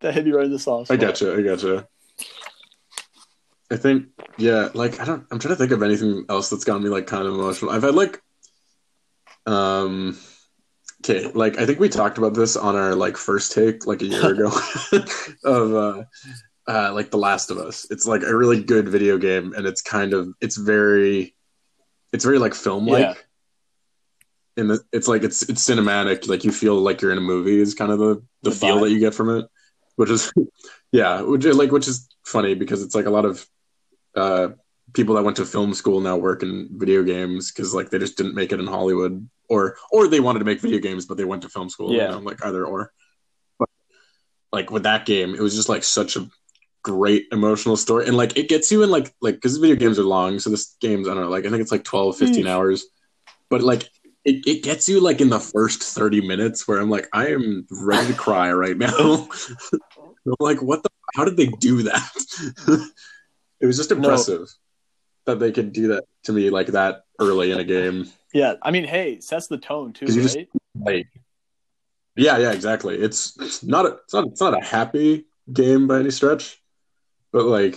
That 0.00 0.12
hit 0.12 0.26
me 0.26 0.32
right 0.32 0.44
in 0.44 0.52
the 0.52 0.58
soft 0.58 0.90
I 0.90 0.96
gotcha. 0.96 1.34
I 1.34 1.40
gotcha. 1.40 1.88
I 3.74 3.76
think 3.76 4.06
yeah, 4.38 4.68
like 4.72 5.00
I 5.00 5.04
don't. 5.04 5.26
I'm 5.32 5.40
trying 5.40 5.54
to 5.54 5.56
think 5.56 5.72
of 5.72 5.82
anything 5.82 6.26
else 6.28 6.48
that's 6.48 6.62
gotten 6.62 6.84
me 6.84 6.90
like 6.90 7.08
kind 7.08 7.26
of 7.26 7.34
emotional. 7.34 7.72
I've 7.72 7.82
had 7.82 7.96
like, 7.96 8.22
um, 9.46 10.16
okay, 11.02 11.26
like 11.32 11.58
I 11.58 11.66
think 11.66 11.80
we 11.80 11.88
talked 11.88 12.16
about 12.16 12.34
this 12.34 12.56
on 12.56 12.76
our 12.76 12.94
like 12.94 13.16
first 13.16 13.50
take 13.50 13.84
like 13.84 14.00
a 14.00 14.06
year 14.06 14.26
ago 14.32 14.52
of 15.44 15.74
uh, 15.74 16.04
uh, 16.68 16.92
like 16.94 17.10
The 17.10 17.18
Last 17.18 17.50
of 17.50 17.58
Us. 17.58 17.84
It's 17.90 18.06
like 18.06 18.22
a 18.22 18.36
really 18.36 18.62
good 18.62 18.88
video 18.88 19.18
game, 19.18 19.54
and 19.54 19.66
it's 19.66 19.82
kind 19.82 20.14
of 20.14 20.32
it's 20.40 20.56
very, 20.56 21.34
it's 22.12 22.24
very 22.24 22.38
like 22.38 22.54
film 22.54 22.86
like. 22.86 23.00
Yeah. 23.00 23.14
And 24.56 24.70
the, 24.70 24.84
it's 24.92 25.08
like 25.08 25.24
it's 25.24 25.42
it's 25.48 25.68
cinematic. 25.68 26.28
Like 26.28 26.44
you 26.44 26.52
feel 26.52 26.76
like 26.76 27.02
you're 27.02 27.10
in 27.10 27.18
a 27.18 27.20
movie. 27.20 27.60
Is 27.60 27.74
kind 27.74 27.90
of 27.90 27.98
the 27.98 28.22
the, 28.42 28.50
The 28.50 28.52
feel 28.52 28.76
vibe. 28.76 28.82
that 28.82 28.90
you 28.92 29.00
get 29.00 29.14
from 29.14 29.36
it, 29.36 29.46
which 29.96 30.10
is 30.10 30.32
yeah, 30.92 31.22
which 31.22 31.44
is 31.44 31.56
like 31.56 31.72
which 31.72 31.88
is 31.88 32.08
funny 32.24 32.54
because 32.54 32.80
it's 32.80 32.94
like 32.94 33.06
a 33.06 33.10
lot 33.10 33.24
of 33.24 33.44
uh, 34.16 34.48
people 34.92 35.14
that 35.16 35.24
went 35.24 35.36
to 35.38 35.44
film 35.46 35.74
school 35.74 36.00
now 36.00 36.16
work 36.16 36.42
in 36.42 36.68
video 36.72 37.02
games 37.02 37.50
because 37.50 37.74
like 37.74 37.90
they 37.90 37.98
just 37.98 38.16
didn't 38.16 38.34
make 38.34 38.52
it 38.52 38.60
in 38.60 38.66
Hollywood 38.66 39.28
or 39.48 39.76
or 39.90 40.08
they 40.08 40.20
wanted 40.20 40.38
to 40.40 40.44
make 40.44 40.60
video 40.60 40.78
games 40.78 41.04
but 41.06 41.16
they 41.16 41.24
went 41.24 41.42
to 41.42 41.48
film 41.48 41.68
school. 41.68 41.92
Yeah. 41.92 42.04
you 42.04 42.08
know, 42.12 42.18
like 42.20 42.44
either 42.44 42.64
or. 42.64 42.92
But 43.58 43.68
like 44.52 44.70
with 44.70 44.84
that 44.84 45.04
game, 45.06 45.34
it 45.34 45.40
was 45.40 45.54
just 45.54 45.68
like 45.68 45.84
such 45.84 46.16
a 46.16 46.28
great 46.82 47.24
emotional 47.32 47.78
story 47.78 48.06
and 48.06 48.14
like 48.14 48.36
it 48.36 48.46
gets 48.46 48.70
you 48.70 48.82
in 48.82 48.90
like 48.90 49.14
like 49.22 49.36
because 49.36 49.56
video 49.56 49.74
games 49.74 49.98
are 49.98 50.04
long 50.04 50.38
so 50.38 50.50
this 50.50 50.76
game's 50.82 51.08
i 51.08 51.14
don't 51.14 51.22
know 51.22 51.30
like 51.30 51.46
i 51.46 51.48
think 51.48 51.62
it's 51.62 51.72
like 51.72 51.82
12 51.82 52.18
15 52.18 52.44
Mm. 52.44 52.48
hours 52.50 52.84
but 53.48 53.62
like 53.62 53.88
it, 54.26 54.46
it 54.46 54.62
gets 54.62 54.86
you 54.86 55.00
like 55.00 55.22
in 55.22 55.30
the 55.30 55.40
first 55.40 55.82
30 55.82 56.20
minutes 56.28 56.68
where 56.68 56.78
i'm 56.78 56.90
like 56.90 57.08
i 57.14 57.28
am 57.28 57.66
ready 57.70 58.08
to 58.08 58.12
cry 58.12 58.52
right 58.52 58.76
now 58.76 58.90
i'm 60.26 60.34
like 60.40 60.60
what 60.60 60.82
the 60.82 60.90
how 61.14 61.24
did 61.24 61.38
they 61.38 61.46
do 61.46 61.84
that 61.84 62.12
it 63.64 63.66
was 63.66 63.78
just 63.78 63.90
No. 63.90 63.96
impressive 63.96 64.46
that 65.24 65.38
they 65.38 65.50
could 65.50 65.72
do 65.72 65.88
that 65.88 66.04
to 66.24 66.32
me 66.32 66.50
like 66.50 66.66
that 66.68 67.04
early 67.18 67.50
in 67.50 67.58
a 67.58 67.64
game 67.64 68.06
Yeah, 68.34 68.54
I 68.60 68.70
mean, 68.72 68.84
hey, 68.84 69.20
sets 69.20 69.46
the 69.46 69.56
tone 69.56 69.94
too, 69.94 70.04
you 70.12 70.20
just- 70.22 70.36
like 70.78 71.08
yeah 72.16 72.36
yeah 72.38 72.52
exactly 72.52 72.96
it's, 72.96 73.36
it's 73.40 73.62
not 73.64 73.86
a, 73.86 73.92
it's 74.04 74.12
not 74.12 74.26
it's 74.26 74.40
not 74.40 74.54
a 74.54 74.64
happy 74.64 75.24
game 75.52 75.86
by 75.88 76.00
any 76.00 76.10
stretch 76.10 76.60
but 77.32 77.44
like 77.46 77.76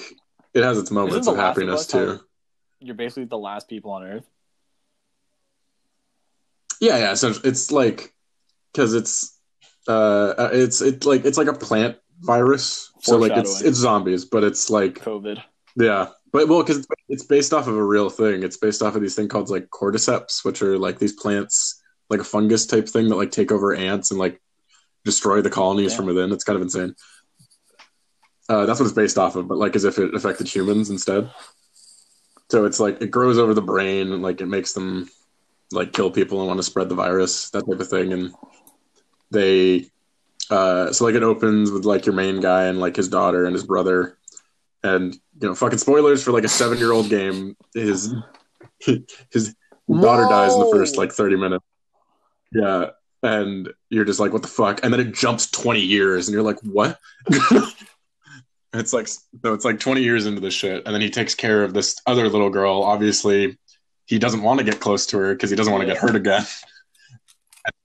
it 0.53 0.63
has 0.63 0.77
its 0.77 0.91
moments 0.91 1.27
of 1.27 1.37
Last 1.37 1.57
of 1.57 1.63
happiness 1.63 1.87
too 1.87 2.19
You're 2.79 2.95
basically 2.95 3.25
the 3.25 3.37
last 3.37 3.69
people 3.69 3.91
on 3.91 4.03
Earth. 4.03 4.27
Yeah, 6.79 6.97
yeah. 6.97 7.13
So 7.15 7.33
it's 7.43 7.71
like 7.71 8.13
because 8.71 8.93
it's 8.93 9.39
uh 9.87 10.33
uh, 10.37 10.49
it's 10.53 10.81
it 10.81 11.05
like 11.05 11.25
it's 11.25 11.37
like 11.37 11.47
a 11.47 11.53
plant 11.53 11.97
virus. 12.21 12.91
So 13.01 13.17
like 13.17 13.35
it's 13.35 13.61
it's 13.61 13.77
zombies, 13.77 14.25
but 14.25 14.43
it's 14.43 14.69
like 14.69 14.99
COVID. 15.01 15.41
Yeah, 15.77 16.07
but 16.31 16.47
well 16.47 16.61
because 16.63 16.77
it's, 16.79 16.87
it's 17.09 17.23
based 17.25 17.53
off 17.53 17.67
of 17.67 17.75
a 17.75 17.83
real 17.83 18.09
thing. 18.09 18.43
It's 18.43 18.57
based 18.57 18.81
off 18.81 18.95
of 18.95 19.01
these 19.01 19.15
thing 19.15 19.27
called 19.27 19.49
like 19.49 19.69
cordyceps, 19.69 20.43
which 20.43 20.61
are 20.61 20.77
like 20.77 20.99
these 20.99 21.13
plants, 21.13 21.81
like 22.09 22.19
a 22.19 22.25
fungus 22.25 22.65
type 22.65 22.89
thing 22.89 23.09
that 23.09 23.15
like 23.15 23.31
take 23.31 23.51
over 23.51 23.73
ants 23.73 24.11
and 24.11 24.19
like 24.19 24.41
destroy 25.05 25.41
the 25.41 25.49
colonies 25.49 25.91
Yeah. 25.91 25.97
from 25.97 26.05
within. 26.07 26.31
It's 26.31 26.43
kind 26.43 26.55
of 26.57 26.63
insane. 26.63 26.95
Uh, 28.49 28.65
that's 28.65 28.79
what 28.79 28.85
it's 28.85 28.95
based 28.95 29.17
off 29.17 29.35
of, 29.35 29.47
but 29.47 29.57
like 29.57 29.75
as 29.75 29.83
if 29.83 29.97
it 29.99 30.15
affected 30.15 30.47
humans 30.47 30.89
instead. 30.89 31.29
So 32.49 32.65
it's 32.65 32.79
like 32.79 33.01
it 33.01 33.11
grows 33.11 33.37
over 33.37 33.53
the 33.53 33.61
brain 33.61 34.11
and 34.13 34.21
like 34.23 34.39
it 34.39 34.45
makes 34.45 34.71
them 34.73 35.09
like 35.73 35.91
kill 35.91 36.09
people 36.09 36.39
and 36.39 36.47
want 36.47 36.57
to 36.59 36.63
spread 36.63 36.87
the 36.87 36.95
virus, 36.95 37.49
that 37.49 37.65
type 37.67 37.79
of 37.79 37.89
thing. 37.89 38.13
And 38.13 38.33
they, 39.31 39.87
uh, 40.49 40.93
so 40.93 41.03
like 41.03 41.15
it 41.15 41.23
opens 41.23 41.71
with 41.71 41.83
like 41.83 42.05
your 42.05 42.15
main 42.15 42.39
guy 42.39 42.65
and 42.65 42.79
like 42.79 42.95
his 42.95 43.09
daughter 43.09 43.45
and 43.45 43.53
his 43.53 43.65
brother, 43.65 44.17
and 44.83 45.13
you 45.13 45.47
know, 45.47 45.55
fucking 45.55 45.79
spoilers 45.79 46.23
for 46.23 46.31
like 46.31 46.43
a 46.43 46.49
seven 46.49 46.77
year 46.77 46.91
old 46.91 47.09
game. 47.09 47.55
His 47.73 48.13
his 48.79 49.55
daughter 49.89 50.23
dies 50.29 50.53
in 50.53 50.59
the 50.59 50.69
first 50.71 50.97
like 50.97 51.11
thirty 51.11 51.35
minutes. 51.35 51.65
Yeah, 52.51 52.91
and 53.23 53.69
you're 53.89 54.05
just 54.05 54.19
like, 54.19 54.33
what 54.33 54.41
the 54.41 54.47
fuck? 54.47 54.79
And 54.83 54.93
then 54.93 54.99
it 54.99 55.13
jumps 55.13 55.49
twenty 55.49 55.81
years, 55.81 56.27
and 56.27 56.33
you're 56.33 56.43
like, 56.43 56.59
what? 56.61 56.99
it's 58.73 58.93
like 58.93 59.09
no, 59.43 59.53
it's 59.53 59.65
like 59.65 59.79
twenty 59.79 60.03
years 60.03 60.25
into 60.25 60.41
this 60.41 60.53
shit, 60.53 60.83
and 60.85 60.93
then 60.93 61.01
he 61.01 61.09
takes 61.09 61.35
care 61.35 61.63
of 61.63 61.73
this 61.73 61.95
other 62.05 62.29
little 62.29 62.49
girl. 62.49 62.83
Obviously, 62.83 63.57
he 64.05 64.19
doesn't 64.19 64.41
want 64.41 64.59
to 64.59 64.63
get 64.63 64.79
close 64.79 65.05
to 65.07 65.17
her 65.17 65.33
because 65.33 65.49
he 65.49 65.55
doesn't 65.55 65.73
want 65.73 65.81
to 65.81 65.87
get 65.87 65.97
hurt 65.97 66.15
again. 66.15 66.45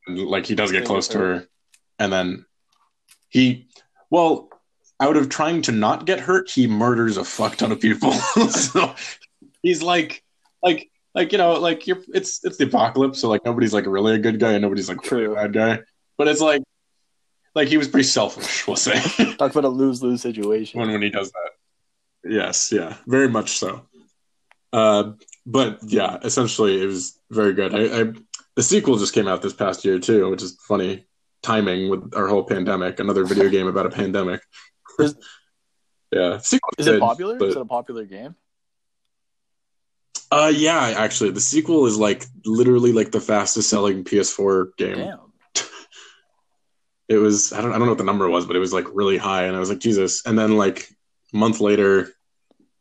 And, 0.06 0.18
like 0.18 0.46
he 0.46 0.56
does 0.56 0.72
get 0.72 0.84
close 0.84 1.06
to 1.08 1.18
her, 1.18 1.48
and 2.00 2.12
then 2.12 2.44
he, 3.28 3.68
well, 4.10 4.48
out 5.02 5.16
of 5.16 5.28
trying 5.28 5.62
to 5.62 5.72
not 5.72 6.06
get 6.06 6.20
hurt, 6.20 6.48
he 6.48 6.68
murders 6.68 7.16
a 7.16 7.24
fuck 7.24 7.56
ton 7.56 7.72
of 7.72 7.80
people. 7.80 8.12
so 8.50 8.94
he's 9.60 9.82
like, 9.82 10.22
like, 10.62 10.90
like 11.12 11.32
you 11.32 11.38
know, 11.38 11.54
like 11.54 11.88
you're, 11.88 12.00
it's 12.14 12.44
it's 12.44 12.56
the 12.56 12.66
apocalypse, 12.66 13.18
so 13.18 13.28
like 13.28 13.44
nobody's 13.44 13.74
like 13.74 13.84
really 13.86 14.14
a 14.14 14.18
good 14.18 14.38
guy 14.38 14.52
and 14.52 14.62
nobody's 14.62 14.88
like 14.88 15.10
really 15.10 15.24
a 15.24 15.34
bad 15.34 15.52
guy. 15.52 15.80
But 16.16 16.28
it's 16.28 16.40
like, 16.40 16.62
like 17.56 17.66
he 17.66 17.76
was 17.76 17.88
pretty 17.88 18.06
selfish, 18.06 18.64
we'll 18.66 18.76
say, 18.76 18.94
Talk 19.38 19.50
about 19.50 19.64
a 19.64 19.68
lose 19.68 20.04
lose 20.04 20.22
situation. 20.22 20.78
when 20.78 20.92
when 20.92 21.02
he 21.02 21.10
does 21.10 21.32
that. 21.32 21.50
Yes, 22.24 22.70
yeah, 22.70 22.96
very 23.08 23.28
much 23.28 23.58
so. 23.58 23.82
Uh, 24.72 25.12
but 25.44 25.80
yeah, 25.82 26.18
essentially, 26.22 26.80
it 26.80 26.86
was 26.86 27.18
very 27.28 27.54
good. 27.54 27.74
I, 27.74 28.00
I 28.00 28.12
the 28.54 28.62
sequel 28.62 28.98
just 28.98 29.14
came 29.14 29.26
out 29.26 29.42
this 29.42 29.52
past 29.52 29.84
year 29.84 29.98
too, 29.98 30.30
which 30.30 30.42
is 30.42 30.56
funny 30.68 31.06
timing 31.42 31.90
with 31.90 32.14
our 32.14 32.28
whole 32.28 32.44
pandemic. 32.44 33.00
Another 33.00 33.24
video 33.24 33.48
game 33.56 33.66
about 33.66 33.86
a 33.86 33.90
pandemic. 33.90 34.40
Is- 35.04 35.16
yeah, 36.12 36.38
sequel 36.38 36.70
Is 36.78 36.86
good, 36.86 36.96
it 36.96 37.00
popular? 37.00 37.38
but- 37.38 37.48
Is 37.48 37.56
it 37.56 37.62
a 37.62 37.64
popular 37.64 38.04
game? 38.04 38.34
Uh, 40.30 40.50
yeah, 40.54 40.94
actually, 40.96 41.30
the 41.30 41.40
sequel 41.40 41.84
is 41.86 41.98
like 41.98 42.24
literally 42.46 42.92
like 42.92 43.12
the 43.12 43.20
fastest 43.20 43.68
selling 43.68 44.02
PS4 44.04 44.76
game. 44.78 44.96
Damn. 44.96 45.18
It 47.08 47.16
was 47.18 47.52
I 47.52 47.60
don't 47.60 47.70
I 47.72 47.78
don't 47.78 47.82
know 47.86 47.92
what 47.92 47.98
the 47.98 48.04
number 48.04 48.26
was, 48.30 48.46
but 48.46 48.56
it 48.56 48.60
was 48.60 48.72
like 48.72 48.86
really 48.94 49.18
high, 49.18 49.44
and 49.44 49.54
I 49.54 49.58
was 49.60 49.68
like 49.68 49.80
Jesus. 49.80 50.24
And 50.24 50.38
then 50.38 50.56
like 50.56 50.88
a 51.34 51.36
month 51.36 51.60
later, 51.60 52.08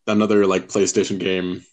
another 0.07 0.45
like 0.47 0.69
PlayStation 0.69 1.19
game, 1.19 1.65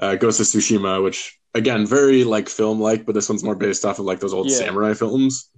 uh, 0.00 0.16
Ghost 0.16 0.40
of 0.40 0.46
Tsushima, 0.46 1.04
which 1.04 1.38
again 1.54 1.86
very 1.86 2.24
like 2.24 2.48
film 2.48 2.80
like, 2.80 3.06
but 3.06 3.14
this 3.14 3.28
one's 3.28 3.44
more 3.44 3.54
based 3.54 3.84
off 3.84 4.00
of 4.00 4.06
like 4.06 4.18
those 4.18 4.34
old 4.34 4.50
Yeah. 4.50 4.56
samurai 4.56 4.94
films. 4.94 5.48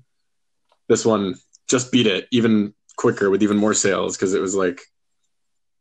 This 0.88 1.06
one 1.06 1.36
just 1.68 1.90
beat 1.90 2.06
it 2.06 2.26
even 2.32 2.74
quicker 2.98 3.30
with 3.30 3.42
even 3.42 3.56
more 3.56 3.72
sales 3.72 4.16
because 4.16 4.34
it 4.34 4.40
was 4.42 4.54
like 4.54 4.82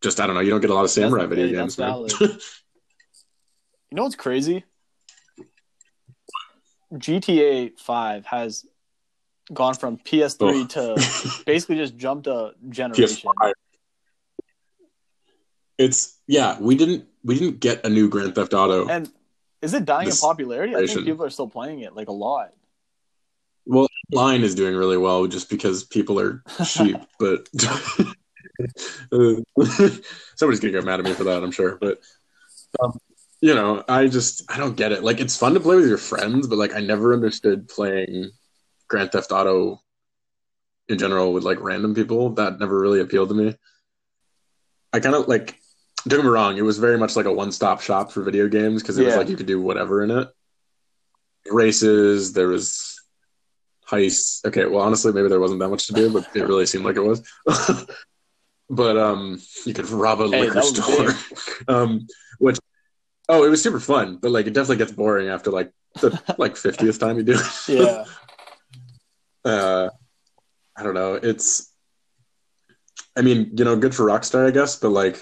just 0.01 0.21
I 0.21 0.27
don't 0.27 0.36
know. 0.36 0.41
You 0.41 0.51
don't 0.51 0.62
get 0.62 0.69
a 0.69 0.73
lot 0.73 0.86
of 0.86 0.91
samurai 0.91 1.23
That's- 1.25 1.38
video 1.38 1.60
games. 1.60 1.75
that's 1.75 2.21
man. 2.21 2.30
You 3.89 3.95
know 3.95 4.03
what's 4.03 4.15
crazy? 4.15 4.65
GTA 6.93 7.80
5 7.80 8.25
has 8.25 8.65
gone 9.53 9.75
from 9.75 9.97
PS3 9.97 10.67
to 10.69 11.43
basically 11.45 11.77
just 11.77 11.95
jumped 11.95 12.27
a 12.27 12.51
generation. 12.69 13.32
PS5. 13.39 13.53
It's 15.77 16.17
yeah, 16.27 16.60
we 16.60 16.75
didn't 16.75 17.06
we 17.23 17.39
didn't 17.39 17.60
get 17.62 17.86
a 17.86 17.89
new 17.89 18.10
Grand 18.10 18.36
Theft 18.36 18.53
Auto. 18.53 18.88
And 18.89 19.10
is 19.62 19.73
it 19.73 19.86
dying 19.86 20.08
This 20.08 20.21
in 20.21 20.27
popularity? 20.27 20.75
I 20.75 20.86
think 20.86 21.06
people 21.06 21.23
are 21.23 21.30
still 21.30 21.47
playing 21.47 21.80
it 21.80 21.95
like 21.95 22.10
a 22.10 22.13
lot. 22.13 22.53
Well, 23.67 23.88
line 24.12 24.41
is 24.41 24.56
doing 24.56 24.75
really 24.75 24.97
well 24.97 25.27
just 25.27 25.49
because 25.49 25.84
people 25.84 26.19
are 26.19 26.41
cheap, 26.65 26.97
but 27.19 27.47
somebody's 30.36 30.60
gonna 30.60 30.71
get 30.71 30.86
mad 30.86 30.99
at 30.99 31.06
me 31.06 31.13
for 31.13 31.25
that, 31.25 31.43
I'm 31.43 31.51
sure. 31.51 31.77
But 31.80 31.99
um, 32.82 32.97
you 33.41 33.53
know, 33.53 33.84
I 33.88 34.08
just 34.08 34.49
I 34.49 34.58
don't 34.58 34.77
get 34.77 34.91
it. 34.91 35.03
Like, 35.03 35.19
it's 35.19 35.38
fun 35.38 35.53
to 35.53 35.60
play 35.60 35.75
with 35.75 35.88
your 35.88 35.97
friends, 35.97 36.47
but 36.47 36.58
like, 36.58 36.75
I 36.75 36.80
never 36.80 37.13
understood 37.13 37.67
playing 37.67 38.32
Grand 38.88 39.12
Theft 39.12 39.32
Auto 39.32 39.82
in 40.88 40.97
general 40.97 41.34
with 41.34 41.43
like 41.43 41.60
random 41.60 41.93
people. 41.93 42.30
That 42.32 42.60
never 42.60 42.80
really 42.80 43.01
appealed 43.01 43.30
to 43.30 43.36
me. 43.36 43.56
I 44.93 44.99
kind 44.99 45.15
of 45.15 45.27
like. 45.27 45.60
Don't 46.08 46.19
get 46.19 46.25
me 46.25 46.32
wrong; 46.32 46.58
it 46.58 46.62
was 46.62 46.77
very 46.77 46.97
much 46.97 47.17
like 47.17 47.25
a 47.25 47.34
one-stop 47.34 47.82
shop 47.82 48.13
for 48.13 48.21
video 48.21 48.47
games 48.47 48.82
because 48.82 48.97
it 48.97 49.06
was 49.06 49.17
like 49.17 49.27
you 49.27 49.36
could 49.36 49.47
do 49.47 49.60
whatever 49.60 50.03
in 50.03 50.12
it. 50.12 50.30
Races, 51.51 52.32
there 52.32 52.47
was 52.47 52.97
heists. 53.89 54.43
Okay, 54.45 54.65
well, 54.65 54.82
honestly, 54.82 55.13
maybe 55.13 55.30
there 55.30 55.39
wasn't 55.39 55.60
that 55.60 55.69
much 55.69 55.88
to 55.88 55.93
do, 55.93 56.12
but 56.12 56.28
it 56.36 56.47
really 56.47 56.65
seemed 56.65 56.86
like 56.86 56.97
it 56.97 57.02
was. 57.02 57.28
but 58.69 58.97
um, 58.97 59.41
you 59.65 59.73
could 59.73 59.89
rob 59.89 60.21
a 60.21 60.28
Hey, 60.28 60.41
liquor 60.41 60.62
store, 60.62 61.13
um, 61.67 62.08
which 62.39 62.58
oh, 63.30 63.43
it 63.43 63.50
was 63.50 63.62
super 63.62 63.80
fun, 63.80 64.17
but 64.21 64.32
like 64.32 64.47
it 64.47 64.54
definitely 64.54 64.78
gets 64.78 64.91
boring 64.91 65.30
after 65.30 65.52
like 65.52 65.71
the 66.02 66.19
like 66.38 66.58
fiftieth 66.65 67.00
time 67.00 67.17
you 67.17 67.23
do 67.23 67.39
it. 67.39 67.69
Yeah. 67.69 68.06
uh, 69.45 69.89
I 70.76 70.84
don't 70.84 70.93
know. 70.93 71.15
It's, 71.15 71.73
I 73.15 73.21
mean, 73.21 73.52
you 73.58 73.65
know, 73.65 73.76
good 73.76 73.95
for 73.95 74.06
Rockstar, 74.06 74.47
I 74.47 74.52
guess, 74.52 74.76
but 74.76 74.89
like, 74.89 75.19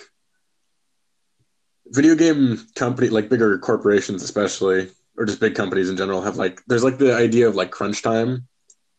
video 1.87 2.15
game 2.15 2.59
company, 2.75 3.09
like 3.09 3.29
bigger 3.29 3.57
corporations, 3.59 4.21
especially, 4.21 4.89
or 5.17 5.25
just 5.25 5.39
big 5.39 5.55
companies 5.55 5.89
in 5.89 5.95
general, 5.95 6.21
have 6.21 6.35
like, 6.35 6.61
there's 6.67 6.83
like 6.83 6.97
the 6.97 7.15
idea 7.15 7.47
of 7.47 7.55
like 7.55 7.71
crunch 7.71 8.01
time 8.01 8.47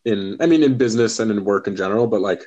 in, 0.07 0.37
I 0.39 0.45
mean, 0.45 0.63
in 0.63 0.77
business 0.77 1.19
and 1.19 1.29
in 1.29 1.43
work 1.43 1.67
in 1.67 1.75
general, 1.75 2.07
but 2.07 2.21
like, 2.21 2.41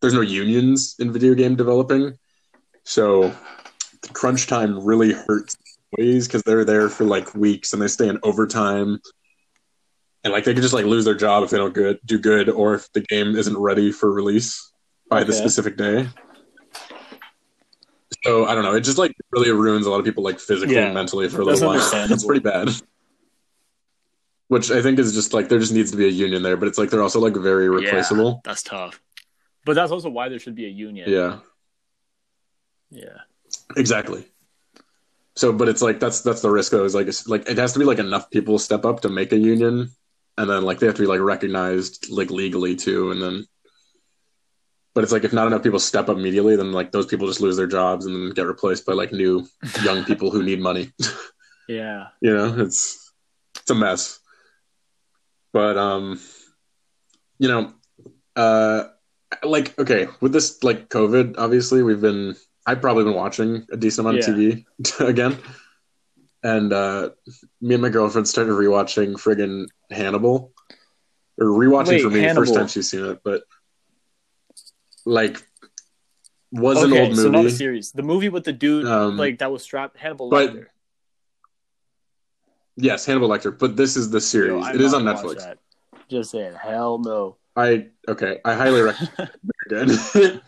there's 0.00 0.14
no 0.14 0.20
unions 0.20 0.94
in 0.98 1.12
video 1.12 1.34
game 1.34 1.56
developing, 1.56 2.18
so 2.84 3.34
the 4.02 4.08
crunch 4.08 4.46
time 4.46 4.84
really 4.84 5.12
hurts 5.12 5.56
employees 5.92 6.26
because 6.26 6.42
they're 6.42 6.64
there 6.64 6.88
for 6.88 7.04
like 7.04 7.34
weeks 7.34 7.72
and 7.72 7.80
they 7.80 7.88
stay 7.88 8.08
in 8.08 8.18
overtime. 8.22 9.00
And 10.24 10.32
like 10.32 10.44
they 10.44 10.54
could 10.54 10.62
just 10.62 10.74
like 10.74 10.84
lose 10.84 11.04
their 11.04 11.14
job 11.14 11.42
if 11.44 11.50
they 11.50 11.56
don't 11.56 11.74
good 11.74 11.98
do 12.04 12.18
good 12.18 12.48
or 12.48 12.74
if 12.74 12.92
the 12.92 13.00
game 13.00 13.36
isn't 13.36 13.56
ready 13.56 13.90
for 13.90 14.12
release 14.12 14.72
by 15.08 15.24
the 15.24 15.32
specific 15.32 15.76
day. 15.76 16.08
So 18.24 18.46
i 18.46 18.54
don't 18.54 18.62
know. 18.62 18.74
It 18.74 18.82
just 18.82 18.98
like 18.98 19.14
really 19.30 19.50
ruins 19.50 19.86
a 19.86 19.90
lot 19.90 19.98
of 19.98 20.04
people 20.04 20.22
like 20.22 20.38
physically 20.38 20.76
Yeah, 20.76 20.86
and 20.86 20.94
mentally 20.94 21.28
for 21.28 21.42
a 21.42 21.44
that's 21.44 21.60
little 21.60 21.76
while. 21.76 22.08
It's 22.10 22.24
pretty 22.24 22.40
bad 22.40 22.68
which 24.52 24.70
i 24.70 24.80
think 24.84 24.98
is 24.98 25.12
just 25.18 25.32
like 25.36 25.48
there 25.48 25.58
just 25.64 25.72
needs 25.72 25.90
to 25.90 25.96
be 25.96 26.06
a 26.06 26.16
union 26.26 26.42
there 26.42 26.58
but 26.58 26.68
it's 26.68 26.78
like 26.80 26.90
they're 26.90 27.06
also 27.08 27.20
like 27.26 27.36
very 27.50 27.68
replaceable 27.68 28.30
Yeah, 28.34 28.40
That's 28.48 28.62
tough. 28.62 29.00
But 29.64 29.74
that's 29.78 29.92
also 29.92 30.10
why 30.10 30.28
there 30.28 30.40
should 30.44 30.56
be 30.62 30.66
a 30.66 30.74
union. 30.88 31.06
yeah 31.08 31.32
Yeah. 32.90 33.18
Exactly. 33.76 34.22
So, 35.34 35.52
but 35.52 35.68
it's 35.68 35.80
like 35.80 35.98
that's 35.98 36.20
that's 36.20 36.42
the 36.42 36.50
risk 36.50 36.72
though. 36.72 36.84
Is 36.84 36.94
like 36.94 37.06
it's 37.06 37.26
like 37.26 37.48
it 37.48 37.56
has 37.56 37.72
to 37.72 37.78
be 37.78 37.86
like 37.86 37.98
enough 37.98 38.30
people 38.30 38.58
step 38.58 38.84
up 38.84 39.00
to 39.00 39.08
make 39.08 39.32
a 39.32 39.38
union, 39.38 39.90
and 40.36 40.50
then 40.50 40.62
like 40.68 40.78
they 40.78 40.86
have 40.86 40.96
to 40.96 41.02
be 41.02 41.08
like 41.14 41.20
recognized 41.20 42.10
like 42.10 42.30
legally 42.30 42.76
too, 42.76 43.10
and 43.12 43.22
then. 43.22 43.46
But 44.94 45.04
it's 45.04 45.12
like 45.12 45.24
if 45.24 45.32
not 45.32 45.46
enough 45.46 45.62
people 45.62 45.78
step 45.80 46.10
up 46.10 46.18
immediately, 46.18 46.56
then 46.56 46.72
like 46.72 46.92
those 46.92 47.06
people 47.06 47.26
just 47.28 47.40
lose 47.40 47.56
their 47.56 47.66
jobs 47.78 48.04
and 48.04 48.14
then 48.14 48.34
get 48.34 48.46
replaced 48.46 48.84
by 48.84 48.92
like 48.92 49.12
new 49.12 49.48
young 49.82 50.04
people 50.10 50.30
who 50.30 50.42
need 50.42 50.60
money. 50.60 50.92
Yeah. 51.66 52.08
you 52.20 52.34
know, 52.34 52.48
it's 52.58 53.00
it's 53.56 53.70
a 53.70 53.74
mess. 53.74 54.20
But 55.52 55.76
um, 55.76 56.18
you 57.38 57.48
know, 57.48 57.72
uh, 58.36 58.84
like 59.42 59.78
okay, 59.78 60.08
with 60.20 60.32
this 60.32 60.62
like 60.62 60.88
COVID, 60.88 61.34
obviously 61.38 61.82
we've 61.82 62.00
been 62.00 62.36
I've 62.66 62.80
probably 62.80 63.04
been 63.04 63.14
watching 63.14 63.66
a 63.70 63.76
decent 63.76 64.06
amount 64.06 64.26
of 64.26 64.34
TV 64.34 64.64
again, 65.00 65.38
and 66.42 66.72
uh, 66.72 67.10
me 67.60 67.74
and 67.74 67.82
my 67.82 67.88
girlfriend 67.90 68.28
started 68.28 68.52
rewatching 68.52 69.14
friggin' 69.14 69.66
Hannibal, 69.90 70.52
or 71.38 71.46
rewatching 71.46 71.88
Wait, 71.88 72.02
for 72.02 72.10
me 72.10 72.20
Hannibal. 72.20 72.42
first 72.42 72.54
time 72.54 72.68
she's 72.68 72.90
seen 72.90 73.04
it, 73.04 73.20
but 73.24 73.42
like 75.04 75.42
was 76.50 76.82
an 76.82 76.92
okay, 76.92 77.06
old 77.06 77.16
so 77.16 77.30
not 77.30 77.40
a 77.40 77.42
movie. 77.44 77.54
series. 77.54 77.92
The 77.92 78.02
movie 78.02 78.28
with 78.28 78.44
the 78.44 78.52
dude 78.52 78.86
Um, 78.86 79.16
like 79.16 79.38
that 79.38 79.50
was 79.50 79.62
strapped 79.62 79.96
Hannibal 79.96 80.30
but 80.30 80.50
Lecter. 80.54 80.66
Yes, 82.76 83.04
Hannibal 83.06 83.28
Lecter, 83.28 83.56
but 83.56 83.76
this 83.76 83.96
is 83.96 84.10
the 84.10 84.20
series. 84.20 84.66
It 84.68 84.80
is 84.80 84.94
on 84.94 85.04
Netflix. 85.04 85.38
that. 85.38 85.58
Just 86.08 86.30
saying, 86.30 86.54
hell 86.54 86.98
no. 86.98 87.36
I 87.56 87.88
okay. 88.08 88.38
I 88.44 88.54
highly 88.54 88.80
recommend. 88.82 89.30
good, 89.68 89.88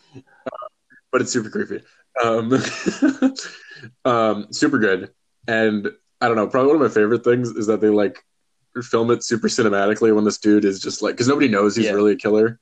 but 1.12 1.20
it's 1.20 1.32
super 1.32 1.50
creepy. 1.50 1.82
Um, 2.22 2.52
um, 4.04 4.46
super 4.52 4.78
good, 4.78 5.10
and 5.46 5.88
I 6.20 6.28
don't 6.28 6.37
know. 6.37 6.46
Probably 6.46 6.68
one 6.72 6.76
of 6.76 6.82
my 6.90 6.94
favorite 6.94 7.24
things 7.24 7.50
is 7.50 7.66
that 7.66 7.80
they 7.80 7.88
like 7.88 8.24
film 8.82 9.10
it 9.10 9.22
super 9.22 9.48
cinematically 9.48 10.14
when 10.14 10.24
this 10.24 10.38
dude 10.38 10.64
is 10.64 10.80
just 10.80 11.00
like 11.02 11.14
because 11.14 11.28
nobody 11.28 11.48
knows 11.48 11.76
he's 11.76 11.87
Yeah. 11.87 11.92
really 11.92 12.12
a 12.12 12.16
killer 12.16 12.58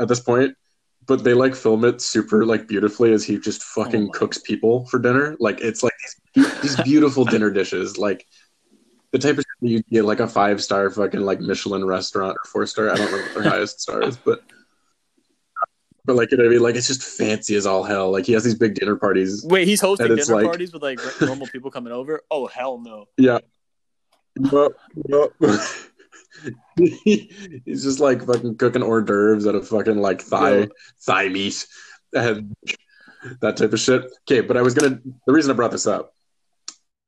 at 0.00 0.08
this 0.08 0.20
point, 0.20 0.54
but 1.06 1.24
they 1.24 1.34
like 1.34 1.54
film 1.54 1.84
it 1.84 2.00
super 2.00 2.44
like 2.44 2.68
beautifully 2.68 3.12
as 3.12 3.24
he 3.24 3.38
just 3.38 3.62
fucking 3.62 4.08
Oh 4.08 4.10
cooks 4.12 4.38
people 4.38 4.86
for 4.86 4.98
dinner. 4.98 5.36
Like 5.40 5.60
it's 5.60 5.82
like 5.82 5.94
these, 6.34 6.60
these 6.60 6.80
beautiful 6.82 7.24
dinner 7.24 7.50
dishes, 7.50 7.98
like. 7.98 8.26
The 9.16 9.28
type 9.28 9.38
of 9.38 9.44
shit 9.62 9.70
you 9.70 9.82
get 9.90 10.04
like 10.04 10.20
a 10.20 10.28
five 10.28 10.62
star 10.62 10.90
fucking 10.90 11.20
like 11.20 11.40
Michelin 11.40 11.86
restaurant 11.86 12.36
or 12.36 12.48
four 12.50 12.66
star. 12.66 12.90
I 12.90 12.96
don't 12.96 13.10
know 13.10 13.16
what 13.16 13.32
their 13.34 13.42
highest 13.50 13.80
star 13.80 14.02
is, 14.02 14.18
but 14.18 14.42
but 16.04 16.16
like 16.16 16.30
you 16.30 16.36
know 16.36 16.44
what 16.44 16.50
I 16.50 16.52
mean. 16.52 16.62
Like 16.62 16.74
it's 16.74 16.86
just 16.86 17.02
fancy 17.02 17.56
as 17.56 17.64
all 17.64 17.82
hell. 17.82 18.12
Like 18.12 18.26
he 18.26 18.34
has 18.34 18.44
these 18.44 18.56
big 18.58 18.74
dinner 18.74 18.94
parties. 18.96 19.42
Wait, 19.48 19.66
he's 19.66 19.80
hosting 19.80 20.08
dinner 20.08 20.22
like- 20.34 20.44
parties 20.44 20.74
with 20.74 20.82
like 20.82 21.00
normal 21.22 21.46
people 21.46 21.70
coming 21.70 21.94
over? 21.94 22.20
Oh 22.30 22.46
hell 22.46 22.78
no. 22.78 23.06
Yeah. 23.16 23.38
Yup. 24.52 24.72
He's 26.76 27.82
just 27.84 27.98
like 28.00 28.22
fucking 28.26 28.56
cooking 28.58 28.82
hors 28.82 29.00
d'oeuvres 29.00 29.46
out 29.46 29.54
of 29.54 29.66
fucking 29.66 29.96
like 29.96 30.20
thigh 30.20 30.58
Yeah. 30.58 30.66
thigh 31.00 31.28
meat 31.28 31.66
and 32.12 32.54
that 33.40 33.56
type 33.56 33.72
of 33.72 33.80
shit. 33.80 34.04
Okay, 34.30 34.42
but 34.42 34.58
I 34.58 34.62
was 34.62 34.74
gonna 34.74 35.00
the 35.26 35.32
reason 35.32 35.50
I 35.50 35.54
brought 35.54 35.70
this 35.70 35.86
up 35.86 36.12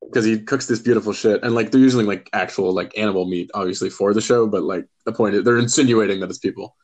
because 0.08 0.24
he 0.24 0.40
cooks 0.40 0.66
this 0.66 0.80
beautiful 0.80 1.12
shit 1.12 1.42
and 1.42 1.54
like 1.54 1.70
they're 1.70 1.80
using 1.80 2.06
like 2.06 2.30
actual 2.32 2.72
like 2.72 2.96
animal 2.96 3.26
meat 3.26 3.50
obviously 3.54 3.90
for 3.90 4.14
the 4.14 4.20
show, 4.20 4.46
but 4.46 4.62
like 4.62 4.86
the 5.04 5.12
point 5.12 5.34
is 5.34 5.44
they're 5.44 5.58
insinuating 5.58 6.20
that 6.20 6.30
it's 6.30 6.38
people. 6.38 6.76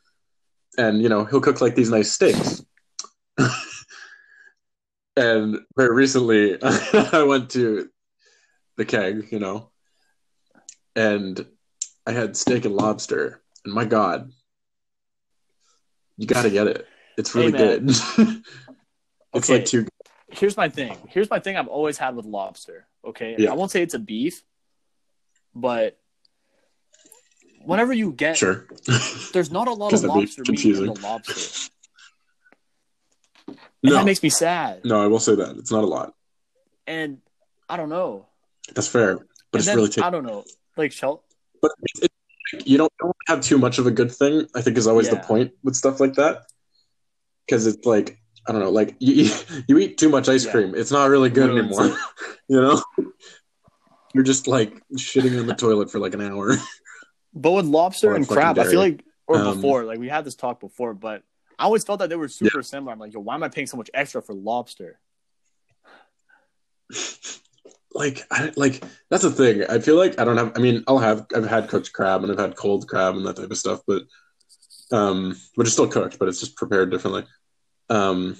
And 0.77 1.01
you 1.01 1.09
know, 1.09 1.25
he'll 1.25 1.41
cook 1.41 1.61
like 1.61 1.75
these 1.75 1.89
nice 1.89 2.11
steaks. 2.11 2.63
and 5.15 5.59
very 5.75 5.95
recently 5.95 6.57
I 6.63 7.23
went 7.23 7.49
to 7.51 7.89
the 8.77 8.85
keg, 8.85 9.31
you 9.31 9.39
know, 9.39 9.71
and 10.95 11.45
I 12.05 12.11
had 12.11 12.37
steak 12.37 12.65
and 12.65 12.75
lobster, 12.75 13.41
and 13.63 13.73
my 13.73 13.85
God, 13.85 14.31
you 16.17 16.27
got 16.27 16.43
to 16.43 16.49
get 16.49 16.67
it. 16.67 16.85
It's 17.17 17.33
really 17.33 17.51
man. 17.51 17.87
good. 17.87 17.89
it's 19.33 19.49
Okay. 19.49 19.53
like 19.53 19.65
too. 19.65 19.83
Good. 19.83 19.89
Here's 20.31 20.57
my 20.57 20.69
thing. 20.69 20.97
Here's 21.09 21.29
my 21.29 21.39
thing 21.39 21.55
I've 21.55 21.67
always 21.67 21.97
had 21.97 22.15
with 22.15 22.25
lobster. 22.25 22.87
Okay. 23.05 23.35
Yeah. 23.37 23.51
I 23.51 23.53
won't 23.53 23.71
say 23.71 23.81
it's 23.81 23.93
a 23.93 23.99
beef, 23.99 24.43
but 25.53 25.99
whenever 27.63 27.93
you 27.93 28.11
get 28.11 28.37
Sure. 28.37 28.67
there's 29.33 29.51
not 29.51 29.67
a 29.67 29.73
lot 29.73 29.93
of 29.93 30.03
lobster 30.03 30.43
meat 30.47 30.65
in 30.65 30.85
the 30.85 30.99
lobster. 31.01 31.69
And 33.47 33.57
no, 33.83 33.93
that 33.97 34.05
makes 34.05 34.23
me 34.23 34.29
sad. 34.29 34.83
no, 34.83 35.01
I 35.01 35.07
will 35.07 35.19
say 35.19 35.35
that 35.35 35.57
it's 35.57 35.71
not 35.71 35.83
a 35.83 35.87
lot. 35.87 36.13
And 36.87 37.19
I 37.69 37.77
don't 37.77 37.89
know. 37.89 38.27
That's 38.73 38.87
fair, 38.87 39.15
but 39.15 39.21
And 39.21 39.29
it's 39.53 39.65
then, 39.65 39.75
really 39.75 39.87
tasty. 39.89 40.01
I 40.01 40.09
don't 40.09 40.25
know. 40.25 40.43
Like 40.75 40.91
shell 40.91 41.23
But 41.61 41.71
it's, 41.81 42.09
it's, 42.53 42.67
you 42.67 42.77
don't, 42.77 42.91
don't 42.99 43.15
have 43.27 43.41
too 43.41 43.57
much 43.57 43.77
of 43.77 43.85
a 43.85 43.91
good 43.91 44.11
thing. 44.11 44.47
I 44.55 44.61
think 44.61 44.77
is 44.77 44.87
always 44.87 45.09
the 45.09 45.17
point 45.17 45.53
with 45.63 45.75
stuff 45.75 45.99
like 45.99 46.13
that, 46.15 46.43
because 47.45 47.67
it's 47.67 47.85
like 47.85 48.17
I 48.47 48.51
don't 48.51 48.61
know, 48.61 48.69
like 48.69 48.95
you 48.99 49.25
eat, 49.25 49.45
you 49.67 49.77
eat 49.77 49.97
too 49.97 50.09
much 50.09 50.29
ice 50.29 50.45
Yeah. 50.45 50.51
cream, 50.51 50.75
it's 50.75 50.91
not 50.91 51.09
really 51.09 51.29
good 51.29 51.49
Ruins 51.49 51.79
anymore. 51.79 51.97
you 52.47 52.61
know, 52.61 52.81
you're 54.13 54.23
just 54.23 54.47
like 54.47 54.81
shitting 54.97 55.37
in 55.37 55.47
the 55.47 55.55
toilet 55.55 55.91
for 55.91 55.99
like 55.99 56.13
an 56.13 56.21
hour. 56.21 56.55
But 57.33 57.51
with 57.51 57.65
lobster 57.65 58.11
Or 58.11 58.15
and 58.15 58.27
crab, 58.27 58.57
I 58.59 58.63
feel 58.63 58.79
like 58.79 59.03
or 59.27 59.37
Um, 59.37 59.55
before, 59.55 59.83
like 59.83 59.99
we 59.99 60.07
had 60.07 60.23
this 60.23 60.35
talk 60.35 60.59
before, 60.59 60.93
but 60.93 61.23
I 61.57 61.63
always 61.65 61.83
felt 61.83 61.99
that 61.99 62.09
they 62.09 62.15
were 62.15 62.27
super 62.27 62.61
similar. 62.61 62.93
I'm 62.93 62.99
like, 62.99 63.13
yo, 63.13 63.19
why 63.19 63.35
am 63.35 63.43
I 63.43 63.49
paying 63.49 63.67
so 63.67 63.77
much 63.77 63.89
extra 63.93 64.21
for 64.21 64.33
lobster? 64.33 64.99
like 67.93 68.25
I 68.29 68.51
like 68.55 68.83
that's 69.09 69.23
the 69.23 69.31
thing. 69.31 69.63
I 69.69 69.79
feel 69.79 69.95
like 69.95 70.19
I 70.19 70.25
don't 70.25 70.37
have. 70.37 70.51
I 70.55 70.59
mean, 70.59 70.83
I'll 70.87 70.99
have. 70.99 71.25
I've 71.35 71.47
had 71.47 71.69
cooked 71.69 71.91
crab 71.93 72.23
and 72.23 72.31
I've 72.31 72.39
had 72.39 72.55
cold 72.55 72.87
crab 72.87 73.15
and 73.15 73.25
that 73.25 73.37
type 73.37 73.49
of 73.49 73.57
stuff, 73.57 73.81
but 73.87 74.03
um, 74.91 75.35
which 75.55 75.67
is 75.67 75.73
still 75.73 75.87
cooked, 75.87 76.19
but 76.19 76.27
it's 76.27 76.39
just 76.39 76.55
prepared 76.55 76.91
differently. 76.91 77.25
Um, 77.89 78.35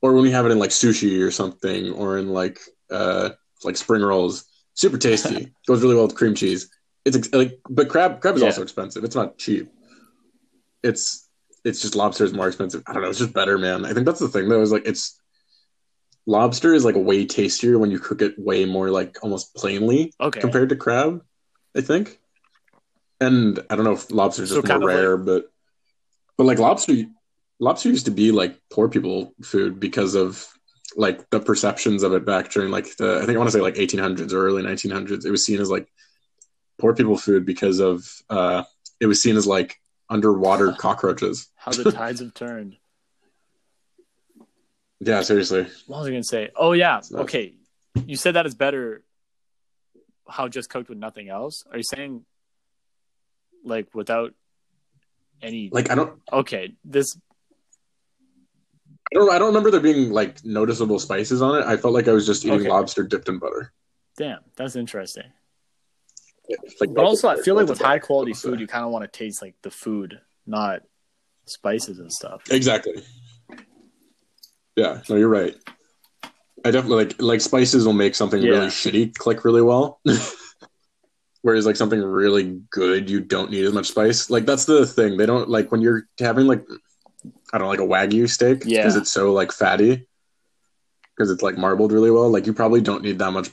or 0.00 0.12
when 0.14 0.22
we 0.22 0.30
have 0.32 0.46
it 0.46 0.50
in 0.52 0.58
like 0.58 0.70
sushi 0.70 1.22
or 1.22 1.30
something, 1.30 1.90
or 1.92 2.18
in 2.18 2.28
like 2.28 2.58
uh 2.90 3.30
like 3.64 3.76
spring 3.76 4.02
rolls, 4.02 4.44
super 4.74 4.98
tasty. 4.98 5.52
Goes 5.66 5.82
really 5.82 5.94
well 5.94 6.06
with 6.06 6.16
cream 6.16 6.34
cheese. 6.34 6.68
It's 7.04 7.16
ex- 7.16 7.32
like, 7.32 7.58
but 7.68 7.88
crab 7.88 8.20
crab 8.20 8.36
is 8.36 8.42
Yeah. 8.42 8.48
also 8.48 8.62
expensive. 8.62 9.04
It's 9.04 9.14
not 9.16 9.38
cheap. 9.38 9.70
It's 10.82 11.28
it's 11.64 11.80
just 11.80 11.94
lobster 11.94 12.24
is 12.24 12.32
more 12.32 12.48
expensive. 12.48 12.82
I 12.86 12.92
don't 12.92 13.02
know. 13.02 13.08
It's 13.10 13.18
just 13.18 13.32
better, 13.32 13.56
man. 13.58 13.84
I 13.84 13.92
think 13.92 14.04
that's 14.06 14.20
the 14.20 14.28
thing 14.28 14.48
though. 14.48 14.60
Is 14.62 14.72
like 14.72 14.86
it's 14.86 15.18
lobster 16.26 16.74
is 16.74 16.84
like 16.84 16.94
way 16.96 17.24
tastier 17.26 17.78
when 17.78 17.90
you 17.90 17.98
cook 17.98 18.22
it 18.22 18.38
way 18.38 18.64
more 18.64 18.90
like 18.90 19.18
almost 19.22 19.54
plainly 19.54 20.12
Okay. 20.20 20.40
compared 20.40 20.68
to 20.70 20.76
crab. 20.76 21.22
I 21.76 21.80
think. 21.80 22.18
And 23.20 23.60
I 23.70 23.76
don't 23.76 23.84
know 23.84 23.92
if 23.92 24.10
lobster 24.10 24.42
is 24.42 24.50
So 24.50 24.56
just 24.56 24.66
more 24.68 24.76
of 24.78 24.82
like- 24.82 24.94
rare, 24.96 25.16
but 25.16 25.44
but 26.36 26.44
like 26.44 26.58
lobster, 26.58 26.94
lobster 27.58 27.88
used 27.88 28.06
to 28.06 28.10
be 28.10 28.32
like 28.32 28.60
poor 28.70 28.88
people 28.88 29.34
food 29.42 29.78
because 29.80 30.14
of 30.14 30.46
like 30.96 31.28
the 31.30 31.40
perceptions 31.40 32.02
of 32.02 32.12
it 32.12 32.24
back 32.24 32.50
during 32.50 32.70
like 32.70 32.96
the 32.96 33.18
I 33.22 33.26
think 33.26 33.36
I 33.36 33.38
want 33.38 33.48
to 33.50 33.56
say 33.56 33.60
like 33.60 33.74
1800s 33.74 34.32
or 34.32 34.46
early 34.46 34.62
1900s. 34.62 35.24
It 35.24 35.30
was 35.30 35.44
seen 35.44 35.60
as 35.60 35.70
like 35.70 35.88
poor 36.78 36.94
people 36.94 37.16
food 37.16 37.46
because 37.46 37.80
of 37.80 38.08
uh 38.28 38.64
it 39.00 39.06
was 39.06 39.22
seen 39.22 39.36
as 39.36 39.46
like 39.46 39.76
underwater 40.08 40.72
cockroaches. 40.78 41.48
How 41.56 41.72
the 41.72 41.92
tides 41.92 42.20
have 42.20 42.34
turned. 42.34 42.76
Yeah, 45.00 45.22
seriously. 45.22 45.66
What 45.86 45.98
was 45.98 46.08
I 46.08 46.10
gonna 46.10 46.22
say? 46.22 46.50
Oh 46.54 46.72
yeah. 46.72 47.00
Okay. 47.12 47.54
You 48.06 48.16
said 48.16 48.34
that 48.34 48.46
is 48.46 48.54
better. 48.54 49.02
How 50.28 50.48
just 50.48 50.70
cooked 50.70 50.88
with 50.88 50.98
nothing 50.98 51.28
else? 51.28 51.64
Are 51.70 51.76
you 51.76 51.82
saying 51.82 52.24
like 53.64 53.94
without 53.94 54.34
any? 55.40 55.70
Like 55.72 55.90
I 55.90 55.94
don't 55.94 56.20
okay, 56.32 56.74
this 56.84 57.16
I 59.14 59.18
don't 59.18 59.30
I 59.32 59.38
don't 59.38 59.48
remember 59.48 59.70
there 59.70 59.80
being 59.80 60.10
like 60.10 60.44
noticeable 60.44 60.98
spices 60.98 61.42
on 61.42 61.60
it. 61.60 61.64
I 61.66 61.76
felt 61.76 61.94
like 61.94 62.08
I 62.08 62.12
was 62.12 62.26
just 62.26 62.44
eating 62.44 62.60
Okay. 62.60 62.68
lobster 62.70 63.02
dipped 63.02 63.28
in 63.28 63.38
butter. 63.38 63.72
damn, 64.16 64.40
that's 64.56 64.76
interesting. 64.76 65.24
It's 66.48 66.80
like 66.80 66.92
But 66.94 67.04
also, 67.04 67.28
I 67.28 67.36
feel 67.40 67.54
like 67.54 67.68
with 67.68 67.80
high 67.80 67.98
quality 67.98 68.30
I 68.30 68.32
would 68.32 68.36
say. 68.38 68.48
food, 68.50 68.60
you 68.60 68.66
kind 68.66 68.84
of 68.84 68.90
want 68.90 69.04
to 69.10 69.18
taste 69.18 69.40
like 69.42 69.54
the 69.62 69.70
food, 69.70 70.20
not 70.46 70.82
spices 71.46 71.98
and 71.98 72.12
stuff. 72.12 72.42
Exactly. 72.50 73.02
Yeah, 74.76 75.02
no, 75.08 75.16
you're 75.16 75.28
right. 75.28 75.54
I 76.64 76.70
definitely 76.70 77.04
like 77.04 77.20
like 77.22 77.40
spices 77.40 77.84
will 77.86 77.92
make 77.92 78.14
something 78.14 78.40
Yeah. 78.42 78.50
really 78.50 78.66
shitty 78.68 79.14
click 79.14 79.44
really 79.44 79.62
well. 79.62 80.00
Whereas 81.42 81.66
like 81.66 81.76
something 81.76 82.00
really 82.00 82.60
good, 82.70 83.10
you 83.10 83.20
don't 83.20 83.50
need 83.50 83.64
as 83.64 83.72
much 83.72 83.88
spice. 83.88 84.30
Like 84.30 84.46
that's 84.46 84.64
the 84.64 84.86
thing. 84.86 85.16
They 85.16 85.26
don't 85.26 85.48
like 85.48 85.72
when 85.72 85.80
you're 85.82 86.08
having 86.20 86.46
like 86.46 86.64
I 87.52 87.58
don't 87.58 87.66
know, 87.66 87.70
like 87.70 87.80
a 87.80 87.82
wagyu 87.82 88.28
steak 88.28 88.62
Yeah. 88.64 88.80
because 88.82 88.96
it's 88.96 89.12
so 89.12 89.32
like 89.32 89.52
fatty 89.52 90.06
because 91.16 91.30
it's 91.30 91.42
like 91.42 91.58
marbled 91.58 91.92
really 91.92 92.10
well. 92.10 92.30
Like 92.30 92.46
you 92.46 92.52
probably 92.54 92.80
don't 92.80 93.02
need 93.02 93.18
that 93.18 93.30
much 93.32 93.50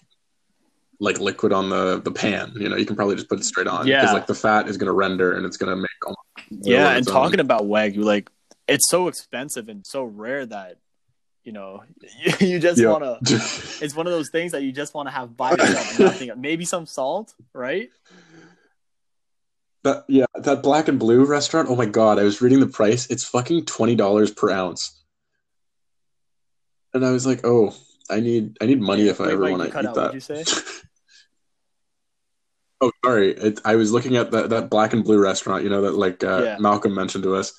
like 1.02 1.20
liquid 1.20 1.52
on 1.54 1.70
the 1.70 2.00
the 2.02 2.12
pan. 2.12 2.54
You 2.56 2.70
know, 2.70 2.76
you 2.78 2.86
can 2.86 2.95
probably 2.95 3.16
just 3.16 3.30
put 3.30 3.39
it 3.39 3.43
straight 3.45 3.68
on. 3.68 3.88
Yeah. 3.88 4.02
because 4.02 4.14
like 4.14 4.28
the 4.28 4.36
fat 4.36 4.68
is 4.68 4.78
gonna 4.78 4.93
render 4.93 5.34
and 5.34 5.45
it's 5.45 5.58
gonna 5.58 5.76
make 5.76 5.89
almost 6.06 6.20
Yeah, 6.50 6.89
and 6.91 7.08
own. 7.08 7.14
talking 7.14 7.39
about 7.39 7.64
wagyu, 7.64 8.04
like 8.04 8.30
it's 8.68 8.89
so 8.89 9.08
expensive 9.08 9.68
and 9.70 9.86
so 9.86 10.04
rare 10.04 10.45
that 10.45 10.78
you 11.43 11.52
know 11.52 11.84
you 12.39 12.60
just 12.60 12.80
Yeah. 12.80 12.91
want 12.91 13.26
to. 13.26 13.36
It's 13.82 13.95
one 13.95 14.08
of 14.08 14.12
those 14.14 14.30
things 14.30 14.52
that 14.54 14.62
you 14.64 14.72
just 14.72 14.93
want 14.93 15.08
to 15.08 15.12
have 15.12 15.36
by 15.38 15.52
yourself, 15.52 16.00
nothing, 16.00 16.32
maybe 16.38 16.66
some 16.66 16.86
salt, 16.86 17.34
right? 17.54 17.89
That 19.84 20.04
yeah, 20.10 20.26
that 20.36 20.62
black 20.62 20.90
and 20.90 21.00
blue 21.00 21.26
restaurant. 21.26 21.70
Oh 21.70 21.76
my 21.76 21.86
god, 21.86 22.20
I 22.20 22.24
was 22.24 22.42
reading 22.42 22.60
the 22.60 22.68
price. 22.68 23.10
It's 23.10 23.24
fucking 23.24 23.66
twenty 23.66 23.96
dollars 23.96 24.32
per 24.32 24.50
ounce, 24.50 25.02
and 26.94 27.06
I 27.06 27.12
was 27.12 27.26
like, 27.26 27.42
oh, 27.46 27.74
I 28.10 28.20
need 28.20 28.58
I 28.62 28.66
need 28.66 28.82
money 28.82 29.08
if 29.08 29.22
I 29.22 29.26
Wait, 29.26 29.34
ever 29.34 29.50
want 29.50 29.64
to 29.64 29.70
eat 29.70 29.86
out, 29.86 29.96
that. 29.96 30.02
what'd 30.02 30.14
you 30.16 30.20
say? 30.20 30.44
oh, 32.82 32.92
sorry. 33.06 33.32
It, 33.32 33.62
I 33.64 33.76
was 33.76 33.94
looking 33.94 34.18
at 34.18 34.32
that 34.32 34.50
that 34.50 34.70
black 34.70 34.94
and 34.94 35.04
blue 35.04 35.22
restaurant. 35.22 35.64
You 35.64 35.70
know 35.70 35.84
that 35.84 35.96
like 35.96 36.24
uh, 36.24 36.42
Yeah. 36.44 36.58
Malcolm 36.60 36.94
mentioned 36.94 37.24
to 37.24 37.36
us. 37.36 37.54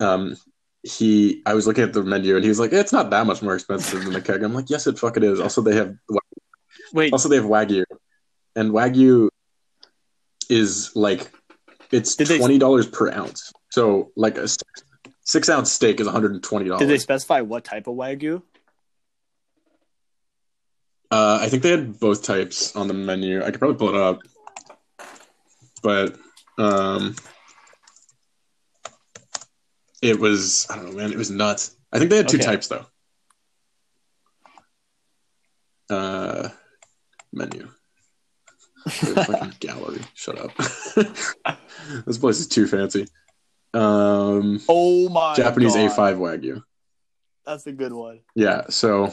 Um, 0.00 0.36
he 0.82 1.42
I 1.46 1.54
was 1.54 1.66
looking 1.66 1.84
at 1.84 1.92
the 1.92 2.02
menu 2.02 2.34
and 2.34 2.44
he 2.44 2.48
was 2.48 2.58
like, 2.58 2.72
it's 2.72 2.92
not 2.92 3.10
that 3.10 3.26
much 3.26 3.40
more 3.40 3.54
expensive 3.54 4.04
than 4.04 4.12
the 4.12 4.20
keg. 4.20 4.42
I'm 4.42 4.52
like, 4.52 4.68
yes, 4.68 4.86
it 4.86 4.98
fuck 4.98 5.16
it 5.16 5.24
is. 5.24 5.40
Also, 5.40 5.62
they 5.62 5.76
have 5.76 5.94
Wait, 6.92 7.12
also 7.12 7.28
they 7.28 7.36
have 7.36 7.44
wagyu, 7.44 7.84
and 8.56 8.72
wagyu 8.72 9.28
is 10.52 10.92
like 10.94 11.30
it's 11.90 12.14
Did 12.16 12.28
they- 12.28 12.38
twenty 12.38 12.58
dollars 12.58 12.86
per 12.86 13.10
ounce. 13.10 13.52
So 13.70 14.12
like 14.16 14.36
a 14.38 14.46
six, 14.48 14.64
six 15.22 15.48
ounce 15.48 15.72
steak 15.72 15.98
is 16.00 16.06
one 16.06 16.14
hundred 16.14 16.32
and 16.32 16.42
twenty 16.42 16.68
dollars. 16.68 16.80
did 16.80 16.88
they 16.88 16.98
specify 16.98 17.40
what 17.40 17.64
type 17.64 17.86
of 17.86 17.94
wagyu? 17.96 18.42
Uh, 21.10 21.38
I 21.42 21.48
think 21.48 21.62
they 21.62 21.70
had 21.70 21.98
both 22.00 22.22
types 22.22 22.74
on 22.76 22.88
the 22.88 22.94
menu. 22.94 23.42
I 23.42 23.50
could 23.50 23.58
probably 23.58 23.76
pull 23.76 23.90
it 23.90 23.96
up, 24.00 24.20
but 25.82 26.16
um, 26.58 27.14
it 30.00 30.18
was 30.18 30.66
I 30.70 30.76
don't 30.76 30.86
know, 30.86 30.92
man. 30.92 31.12
It 31.12 31.18
was 31.18 31.30
nuts. 31.30 31.76
I 31.92 31.98
think 31.98 32.10
they 32.10 32.16
had 32.16 32.28
two 32.28 32.38
Okay. 32.38 32.46
types 32.46 32.68
though. 32.68 32.86
Uh, 35.90 36.48
menu. 37.32 37.68
Fucking 38.88 39.54
gallery. 39.60 40.00
Shut 40.14 40.38
up. 40.38 40.56
this 42.06 42.18
place 42.18 42.40
is 42.40 42.48
too 42.48 42.66
fancy. 42.66 43.06
Um, 43.74 44.60
Oh 44.68 45.08
my 45.08 45.34
Japanese 45.34 45.74
God. 45.74 45.90
A5 45.90 46.18
Wagyu. 46.18 46.62
That's 47.46 47.66
a 47.66 47.72
good 47.72 47.92
one. 47.92 48.20
Yeah. 48.34 48.62
So, 48.70 49.12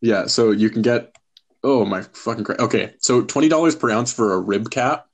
yeah. 0.00 0.26
So 0.26 0.50
you 0.50 0.70
can 0.70 0.82
get. 0.82 1.14
Oh 1.64 1.84
my 1.84 2.02
fucking 2.02 2.42
Christ. 2.44 2.60
Okay. 2.60 2.94
So 2.98 3.22
twenty 3.22 3.48
dollars 3.48 3.76
per 3.76 3.90
ounce 3.90 4.12
for 4.12 4.32
a 4.32 4.38
rib 4.38 4.68
cap. 4.70 5.06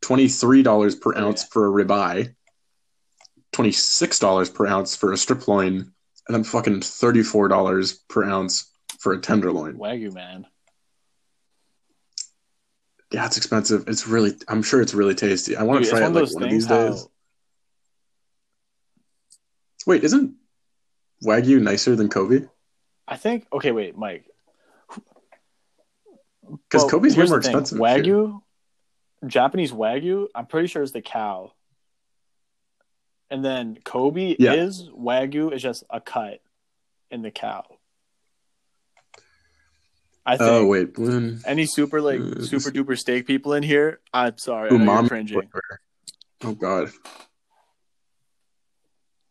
Twenty 0.00 0.28
three 0.28 0.62
dollars 0.62 0.94
per 0.94 1.16
Oh, 1.16 1.26
ounce 1.28 1.42
yeah. 1.42 1.48
for 1.50 1.66
a 1.66 1.84
ribeye. 1.84 2.34
Twenty 3.52 3.72
six 3.72 4.18
dollars 4.20 4.50
per 4.50 4.66
ounce 4.68 4.94
for 4.94 5.12
a 5.12 5.16
strip 5.16 5.48
loin, 5.48 5.72
and 6.28 6.34
then 6.34 6.44
fucking 6.44 6.82
thirty 6.82 7.24
four 7.24 7.48
dollars 7.48 7.94
per 8.08 8.22
ounce 8.22 8.70
for 9.00 9.14
a 9.14 9.20
tenderloin. 9.20 9.76
Wagyu 9.78 10.12
man. 10.12 10.46
Yeah, 13.12 13.26
it's 13.26 13.36
expensive. 13.36 13.84
It's 13.86 14.06
really. 14.08 14.34
I'm 14.48 14.62
sure 14.62 14.80
it's 14.82 14.94
really 14.94 15.14
tasty. 15.14 15.56
I 15.56 15.62
want 15.62 15.84
to 15.84 15.90
try 15.90 16.04
it 16.04 16.10
like 16.10 16.32
one 16.32 16.42
of 16.42 16.50
these 16.50 16.66
how 16.66 16.88
days. 16.90 17.06
Wait, 19.86 20.02
isn't 20.02 20.34
Wagyu 21.24 21.60
nicer 21.62 21.94
than 21.94 22.08
Kobe? 22.08 22.46
I 23.06 23.16
think. 23.16 23.46
Okay, 23.52 23.70
wait, 23.70 23.96
Mike. 23.96 24.24
Because 26.42 26.82
Well, 26.82 26.90
Kobe's 26.90 27.16
way 27.16 27.26
more 27.26 27.38
expensive. 27.38 27.78
here. 27.78 27.86
Wagyu, 27.86 28.40
Japanese 29.26 29.72
Wagyu, 29.72 30.26
I'm 30.34 30.46
pretty 30.46 30.66
sure 30.68 30.82
is 30.82 30.92
the 30.92 31.02
cow. 31.02 31.52
And 33.30 33.44
then 33.44 33.78
Kobe 33.84 34.36
Yeah. 34.38 34.54
is 34.54 34.88
Wagyu 34.88 35.52
is 35.52 35.62
just 35.62 35.84
a 35.90 36.00
cut 36.00 36.40
in 37.10 37.22
the 37.22 37.30
cow. 37.30 37.64
I 40.26 40.36
think. 40.36 40.50
Oh 40.50 40.66
wait, 40.66 40.98
Any 41.46 41.66
super 41.66 42.00
like 42.00 42.20
Uh, 42.20 42.42
super 42.42 42.70
duper 42.70 42.98
steak 42.98 43.26
people 43.26 43.52
in 43.54 43.62
here? 43.62 44.00
I'm 44.12 44.36
sorry, 44.38 44.70
I 44.70 44.76
know 44.76 44.92
you're 45.00 45.08
cringing. 45.08 45.42
Oh 46.42 46.52
god, 46.52 46.90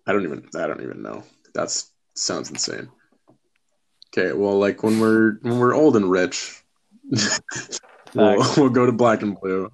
I 0.08 0.14
don't 0.14 0.24
even. 0.24 0.48
I 0.56 0.68
don't 0.68 0.82
even 0.82 1.02
know. 1.02 1.24
That's 1.54 1.92
sounds 2.16 2.50
insane. 2.50 2.90
Okay, 4.18 4.32
well, 4.32 4.58
like 4.58 4.84
when 4.84 5.00
we're 5.02 5.34
when 5.42 5.60
we're 5.60 5.76
old 5.76 5.98
and 5.98 6.10
rich, 6.10 6.64
we'll, 8.16 8.38
we'll 8.56 8.70
go 8.70 8.86
to 8.86 8.94
Black 8.94 9.22
and 9.22 9.38
Blue, 9.40 9.70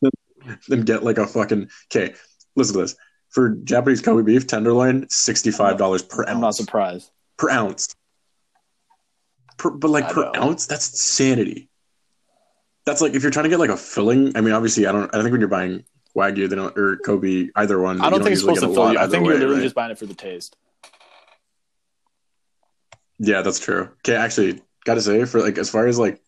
then 0.68 0.80
get 0.82 1.04
like 1.04 1.18
a 1.18 1.26
fucking. 1.26 1.68
Okay, 1.92 2.14
listen 2.56 2.74
to 2.74 2.80
this. 2.80 2.96
For 3.28 3.50
Japanese 3.50 4.00
Kobe 4.00 4.22
beef 4.22 4.46
tenderloin, 4.46 5.06
sixty 5.10 5.50
five 5.50 5.76
dollars 5.76 6.02
per 6.02 6.22
ounce. 6.22 6.30
I'm 6.30 6.40
not 6.40 6.54
surprised. 6.54 7.10
per 7.36 7.50
ounce. 7.50 7.94
Per, 9.56 9.70
but 9.70 9.90
like 9.90 10.04
I 10.04 10.12
per 10.12 10.24
know. 10.24 10.42
ounce, 10.42 10.66
that's 10.66 10.90
insanity. 10.90 11.68
That's 12.84 13.00
like 13.00 13.14
if 13.14 13.22
you're 13.22 13.32
trying 13.32 13.44
to 13.44 13.50
get 13.50 13.58
like 13.58 13.70
a 13.70 13.76
filling. 13.76 14.36
I 14.36 14.40
mean, 14.40 14.52
obviously, 14.52 14.86
I 14.86 14.92
don't. 14.92 15.12
I 15.14 15.20
think 15.20 15.32
when 15.32 15.40
you're 15.40 15.48
buying 15.48 15.84
wagyu, 16.16 16.48
they 16.48 16.56
don't 16.56 16.76
or 16.76 16.96
Kobe, 16.98 17.48
either 17.56 17.80
one. 17.80 18.00
I 18.00 18.10
don't 18.10 18.20
you 18.20 18.24
think 18.24 18.32
it's 18.32 18.42
supposed 18.42 18.62
to 18.62 18.72
fill 18.72 18.92
you. 18.92 18.98
I 18.98 19.06
think 19.06 19.24
way, 19.24 19.30
you're 19.30 19.34
literally 19.34 19.56
right? 19.56 19.62
just 19.62 19.74
buying 19.74 19.90
it 19.90 19.98
for 19.98 20.06
the 20.06 20.14
taste. 20.14 20.56
Yeah, 23.18 23.42
that's 23.42 23.58
true. 23.58 23.90
Okay, 24.04 24.14
actually, 24.14 24.62
gotta 24.84 25.00
say 25.00 25.24
for 25.24 25.40
like 25.40 25.58
as 25.58 25.70
far 25.70 25.86
as 25.86 25.98
like 25.98 26.20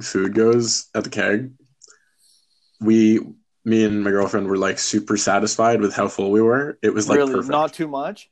food 0.00 0.34
goes 0.34 0.88
at 0.94 1.04
the 1.04 1.10
keg, 1.10 1.52
we, 2.80 3.20
me 3.64 3.84
and 3.84 4.02
my 4.02 4.10
girlfriend 4.10 4.46
were 4.46 4.56
like 4.56 4.78
super 4.78 5.16
satisfied 5.16 5.80
with 5.80 5.94
how 5.94 6.08
full 6.08 6.30
we 6.30 6.40
were. 6.40 6.78
It 6.82 6.94
was 6.94 7.08
like 7.08 7.18
really, 7.18 7.34
perfect. 7.34 7.50
not 7.52 7.72
too 7.72 7.88
much. 7.88 8.30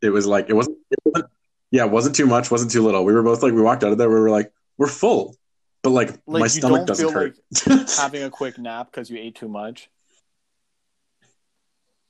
it 0.00 0.10
was 0.10 0.26
like 0.26 0.48
it 0.48 0.54
wasn't, 0.54 0.78
it 0.90 0.98
wasn't 1.04 1.30
Yeah, 1.74 1.86
wasn't 1.86 2.14
too 2.14 2.26
much, 2.26 2.52
wasn't 2.52 2.70
too 2.70 2.84
little. 2.84 3.04
We 3.04 3.12
were 3.12 3.24
both 3.24 3.42
like, 3.42 3.52
we 3.52 3.60
walked 3.60 3.82
out 3.82 3.90
of 3.90 3.98
there, 3.98 4.08
we 4.08 4.14
were 4.14 4.30
like, 4.30 4.52
we're 4.78 4.86
full, 4.86 5.34
but 5.82 5.90
like, 5.90 6.10
Like, 6.24 6.40
my 6.42 6.46
stomach 6.46 6.86
doesn't 6.86 7.12
hurt. 7.12 7.36
Having 7.98 8.22
a 8.22 8.30
quick 8.30 8.58
nap 8.58 8.92
because 8.92 9.10
you 9.10 9.18
ate 9.18 9.34
too 9.34 9.48
much. 9.48 9.90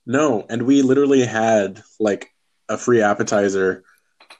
no, 0.05 0.45
and 0.51 0.65
we 0.65 0.83
literally 0.83 1.25
had 1.25 1.83
like 1.99 2.29
a 2.69 2.77
free 2.77 3.01
appetizer. 3.01 3.85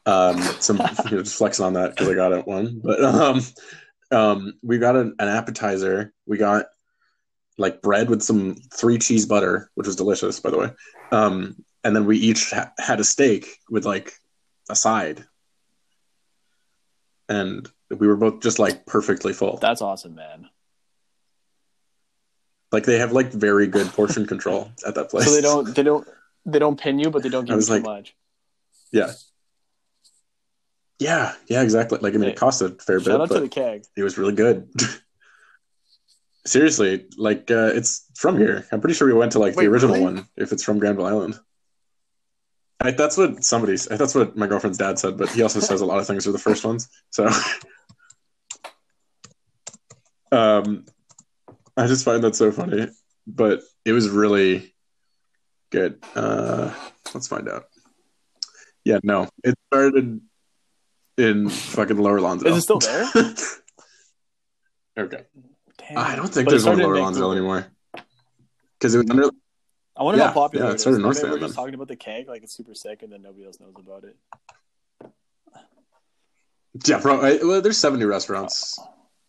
Um, 0.05 0.43
some 0.61 0.77
you 1.07 1.17
know, 1.17 1.23
just 1.23 1.39
flexing 1.39 1.65
on 1.65 1.73
that 1.73 1.93
because 1.93 2.07
I 2.11 2.15
got 2.15 2.33
it 2.33 2.47
one, 2.47 2.83
but 2.85 3.03
um, 3.03 3.41
um, 4.11 4.53
we 4.63 4.77
got 4.77 4.95
an, 4.95 5.15
an 5.19 5.29
appetizer. 5.29 6.13
We 6.27 6.37
got 6.37 6.67
like 7.57 7.81
bread 7.81 8.11
with 8.11 8.21
some 8.21 8.57
three 8.75 8.99
cheese 8.99 9.25
butter, 9.25 9.71
which 9.75 9.87
was 9.87 9.97
delicious, 9.97 10.39
by 10.39 10.51
the 10.51 10.59
way. 10.59 10.71
Um, 11.13 11.65
and 11.83 11.97
then 11.97 12.05
we 12.05 12.19
each 12.19 12.51
ha- 12.51 12.73
had 12.77 13.01
a 13.01 13.05
steak 13.05 13.47
with 13.71 13.87
like 13.87 14.13
a 14.69 14.75
side, 14.77 15.25
and 17.29 17.69
we 17.91 18.07
were 18.07 18.17
both 18.17 18.41
just 18.41 18.59
like 18.59 18.87
perfectly 18.87 19.33
full. 19.33 19.59
That's 19.59 19.83
awesome, 19.83 20.15
man. 20.15 20.49
Like 22.73 22.85
they 22.85 22.99
have 22.99 23.13
like 23.13 23.33
very 23.33 23.67
good 23.67 23.87
portion 23.89 24.27
control 24.27 24.71
at 24.87 24.95
that 24.97 25.11
place. 25.11 25.25
So 25.29 25.35
they 25.35 25.41
don't 25.43 25.75
they 25.77 25.83
don't 25.83 26.07
they 26.45 26.59
don't 26.59 26.79
pin 26.79 26.99
you, 26.99 27.11
but 27.11 27.23
they 27.23 27.29
don't 27.29 27.45
give 27.45 27.53
you 27.53 27.57
was 27.57 27.67
too 27.69 27.75
like- 27.75 27.83
much. 27.85 28.15
Yeah. 28.93 29.13
Yeah, 31.01 31.35
yeah, 31.49 31.63
exactly. 31.63 31.99
Like 32.01 32.15
I 32.15 32.19
mean, 32.19 32.29
Hey, 32.29 32.33
it 32.35 32.37
cost 32.39 32.63
a 32.63 32.69
fair 32.71 32.99
bit, 32.99 33.07
Shout 33.07 33.21
out 33.21 33.29
but 33.29 33.35
to 33.35 33.41
the 33.41 33.49
keg. 33.49 33.85
it 33.97 34.03
was 34.05 34.17
really 34.17 34.33
good. 34.35 34.69
Seriously, 36.47 37.07
like 37.17 37.51
uh, 37.51 37.71
it's 37.75 38.07
from 38.15 38.39
here. 38.39 38.67
I'm 38.71 38.81
pretty 38.81 38.95
sure 38.95 39.09
we 39.09 39.15
went 39.15 39.33
to 39.33 39.39
like 39.39 39.57
Wait, 39.57 39.65
the 39.65 39.71
original 39.71 39.95
really? 39.95 40.05
one. 40.05 40.29
If 40.37 40.53
it's 40.53 40.63
from 40.63 40.79
Granville 40.79 41.07
Island, 41.07 41.39
I, 42.85 42.91
that's 42.91 43.17
what 43.17 43.43
somebody's. 43.43 43.87
That's 43.87 44.15
what 44.15 44.37
my 44.37 44.47
girlfriend's 44.47 44.77
dad 44.77 44.99
said. 44.99 45.17
But 45.17 45.31
he 45.31 45.43
also 45.43 45.59
says 45.59 45.81
a 45.81 45.87
lot 45.87 46.01
of 46.01 46.07
things 46.07 46.27
are 46.27 46.33
the 46.33 46.39
first 46.39 46.67
ones. 46.67 46.91
So, 47.09 47.27
um, 50.33 50.85
I 51.79 51.87
just 51.87 52.05
find 52.05 52.23
that 52.25 52.37
so 52.37 52.53
funny. 52.53 52.89
But 53.27 53.63
it 53.87 53.93
was 53.93 54.11
really 54.11 54.75
good. 55.71 56.05
Uh, 56.15 56.75
let's 57.15 57.27
find 57.27 57.49
out. 57.49 57.69
Yeah, 58.85 58.99
no, 59.03 59.31
it 59.43 59.55
started 59.73 60.21
in 61.17 61.49
fucking 61.49 61.97
Lower 61.97 62.21
Lonsdale. 62.21 62.53
Is 62.53 62.59
it 62.59 62.63
still 62.63 62.81
there? 62.81 63.07
okay. 65.07 65.23
Damn. 65.79 65.97
I 65.97 66.17
don't 66.17 66.29
think 66.29 66.45
But 66.45 66.51
there's 66.51 66.67
one 66.67 66.75
in 66.75 66.81
started 66.81 66.83
in 66.83 66.85
Lower. 66.91 66.99
Lonsdale 66.99 67.33
anymore. 67.33 67.67
Because 68.79 68.95
it 68.95 68.99
was 68.99 69.09
under. 69.09 69.31
I 69.97 70.03
wonder 70.03 70.21
Yeah, 70.21 70.29
how 70.29 70.33
popular 70.35 70.67
yeah, 70.67 70.73
it 70.73 70.75
is. 70.77 70.87
in 70.87 71.03
North 71.03 71.23
we're 71.23 71.39
just 71.39 71.55
talking 71.55 71.75
about 71.75 71.89
the 71.89 71.97
keg, 71.97 72.29
like 72.29 72.43
it's 72.43 72.53
super 72.55 72.75
sick, 72.75 73.03
and 73.03 73.13
then 73.13 73.23
nobody 73.23 73.45
else 73.47 73.61
knows 73.61 73.75
about 73.79 74.05
it. 74.05 74.17
Yeah, 76.85 76.99
bro. 77.01 77.21
Well, 77.21 77.61
there's 77.63 77.79
70 77.79 78.05
restaurants, 78.05 78.79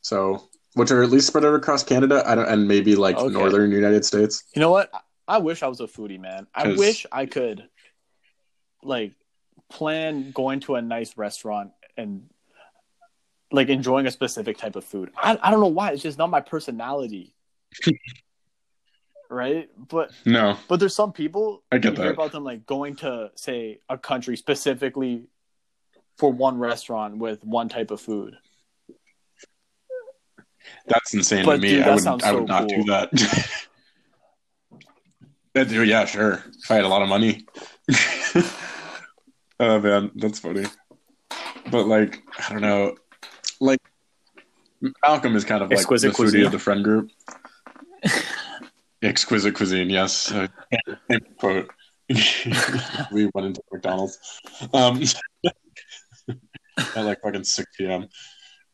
so 0.01 0.49
which 0.73 0.89
are 0.89 1.03
at 1.03 1.11
least 1.11 1.27
spread 1.27 1.45
out 1.45 1.53
across 1.53 1.83
Canada. 1.83 2.23
I 2.25 2.33
don't, 2.35 2.47
and 2.47 2.67
maybe 2.67 2.95
like 2.95 3.15
Okay. 3.17 3.31
northern 3.31 3.71
United 3.71 4.03
States. 4.05 4.43
You 4.55 4.59
know 4.61 4.71
what? 4.71 4.89
I- 4.93 4.99
I 5.27 5.39
wish 5.39 5.63
I 5.63 5.67
was 5.67 5.79
a 5.79 5.85
foodie, 5.87 6.19
man. 6.19 6.45
I 6.53 6.73
wish 6.75 7.07
I 7.11 7.25
could, 7.25 7.67
like, 8.83 9.13
plan 9.71 10.29
going 10.31 10.59
to 10.61 10.75
a 10.75 10.81
nice 10.83 11.17
restaurant 11.17 11.71
and 11.97 12.29
like 13.51 13.69
enjoying 13.69 14.05
a 14.05 14.11
specific 14.11 14.57
type 14.59 14.75
of 14.75 14.83
food. 14.85 15.11
I 15.17 15.39
I 15.41 15.49
don't 15.49 15.61
know 15.61 15.67
why. 15.67 15.91
It's 15.93 16.03
just 16.03 16.19
not 16.19 16.29
my 16.29 16.41
personality. 16.41 17.33
right? 19.29 19.69
But 19.77 20.11
No, 20.25 20.57
but 20.67 20.79
there's 20.79 20.95
some 20.95 21.11
people 21.13 21.63
I 21.71 21.77
get 21.77 21.95
that. 21.95 22.07
about 22.07 22.31
them 22.31 22.43
like 22.43 22.65
going 22.65 22.95
to 22.97 23.31
say 23.35 23.79
a 23.89 23.97
country 23.97 24.37
specifically 24.37 25.27
for 26.17 26.31
one 26.31 26.57
restaurant 26.59 27.17
with 27.17 27.43
one 27.43 27.67
type 27.69 27.91
of 27.91 27.99
food. 28.01 28.35
That's 30.87 31.13
insane 31.13 31.45
But, 31.45 31.57
to 31.57 31.61
me. 31.61 31.69
dude, 31.69 31.83
I 31.83 31.93
would 31.95 32.07
I 32.07 32.11
would 32.13 32.21
so 32.21 32.45
not 32.45 32.67
do 32.67 32.75
cool. 32.77 32.85
that. 32.85 33.09
That- 35.53 35.69
dude, 35.69 35.87
yeah, 35.87 36.03
sure. 36.05 36.43
If 36.63 36.69
I 36.69 36.75
had 36.75 36.83
a 36.83 36.89
lot 36.89 37.01
of 37.01 37.07
money. 37.07 37.45
oh 39.61 39.79
man, 39.79 40.11
that's 40.15 40.39
funny. 40.39 40.65
But 41.71 41.87
like, 41.87 42.21
I 42.49 42.51
don't 42.51 42.61
know. 42.61 42.95
Like 43.61 43.79
Malcolm 45.01 45.33
is 45.37 45.45
kind 45.45 45.63
of 45.63 45.69
like 45.69 45.77
Exquisite 45.79 46.09
the 46.11 46.13
foodie 46.13 46.15
cuisine. 46.17 46.45
of 46.45 46.51
the 46.51 46.59
friend 46.59 46.83
group. 46.83 47.09
Exquisite 49.01 49.55
cuisine, 49.55 49.89
yes. 49.89 50.31
Uh, 50.31 50.47
same 51.09 51.21
quote. 51.37 51.69
we 53.11 53.29
went 53.33 53.47
into 53.47 53.61
McDonald's. 53.71 54.17
Um, 54.73 55.01
at 56.77 57.05
like 57.05 57.21
fucking 57.21 57.43
six 57.43 57.69
PM. 57.77 58.07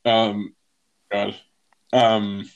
Um 0.06 0.56
God. 1.12 1.36
Um 1.94 2.50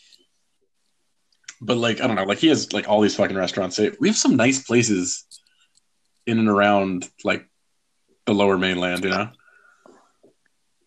but 1.61 1.77
like 1.77 2.01
I 2.01 2.07
don't 2.07 2.15
know, 2.15 2.23
like 2.23 2.39
he 2.39 2.47
has 2.47 2.73
like 2.73 2.87
all 2.87 3.01
these 3.01 3.15
fucking 3.15 3.35
restaurants. 3.35 3.79
We 3.99 4.07
have 4.07 4.17
some 4.17 4.35
nice 4.35 4.63
places 4.63 5.25
in 6.25 6.39
and 6.39 6.49
around 6.49 7.07
like 7.23 7.47
the 8.25 8.33
lower 8.33 8.57
mainland, 8.57 9.03
you 9.03 9.11
know. 9.11 9.29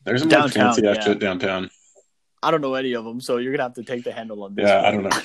There's 0.05 0.21
some 0.21 0.29
like, 0.29 0.39
Downtown, 0.39 0.75
fancy 0.75 0.87
ass 0.87 0.97
yeah. 0.97 1.05
shit 1.05 1.19
downtown. 1.19 1.71
I 2.43 2.51
don't 2.51 2.61
know 2.61 2.75
any 2.75 2.93
of 2.95 3.05
them, 3.05 3.21
so 3.21 3.37
you're 3.39 3.53
gonna 3.53 3.65
have 3.65 3.75
to 3.75 3.83
take 3.83 4.05
the 4.05 4.13
handle 4.13 4.43
on 4.45 4.55
this. 4.55 4.67
Yeah, 4.67 4.83
I 4.83 4.91
don't 4.91 5.03
know. 5.03 5.11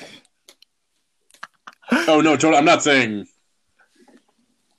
Oh 1.91 2.21
no, 2.21 2.35
totally. 2.35 2.55
I'm 2.57 2.65
not 2.65 2.81
saying. 2.83 3.25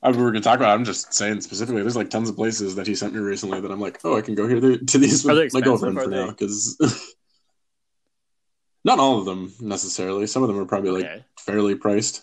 I, 0.02 0.11
we 0.11 0.18
were 0.22 0.30
gonna 0.32 0.42
talk 0.42 0.57
about. 0.57 0.70
it. 0.70 0.74
I'm 0.74 0.84
just 0.84 1.14
saying 1.14 1.40
specifically. 1.40 1.80
There's 1.82 1.96
like 1.96 2.11
tons 2.11 2.28
of 2.28 2.36
places 2.36 2.74
that 2.76 2.86
he 2.86 2.94
sent 2.94 3.14
me 3.14 3.20
recently 3.20 3.61
that 3.61 3.70
I'm 3.70 3.80
like, 3.80 3.98
oh, 4.05 4.16
I 4.16 4.20
can 4.20 4.34
go 4.34 4.46
here 4.46 4.61
to, 4.61 4.78
to 4.78 4.98
these 4.98 5.24
with 5.24 5.52
my 5.55 5.61
girlfriend 5.61 5.96
for 6.02 6.11
now 6.11 6.30
because 6.30 6.76
not 8.84 8.98
all 8.98 9.18
of 9.18 9.24
them 9.24 9.52
necessarily. 9.61 10.26
Some 10.26 10.42
of 10.42 10.48
them 10.48 10.59
are 10.59 10.66
probably 10.66 10.90
like 10.90 11.05
Okay. 11.05 11.24
fairly 11.38 11.74
priced 11.74 12.22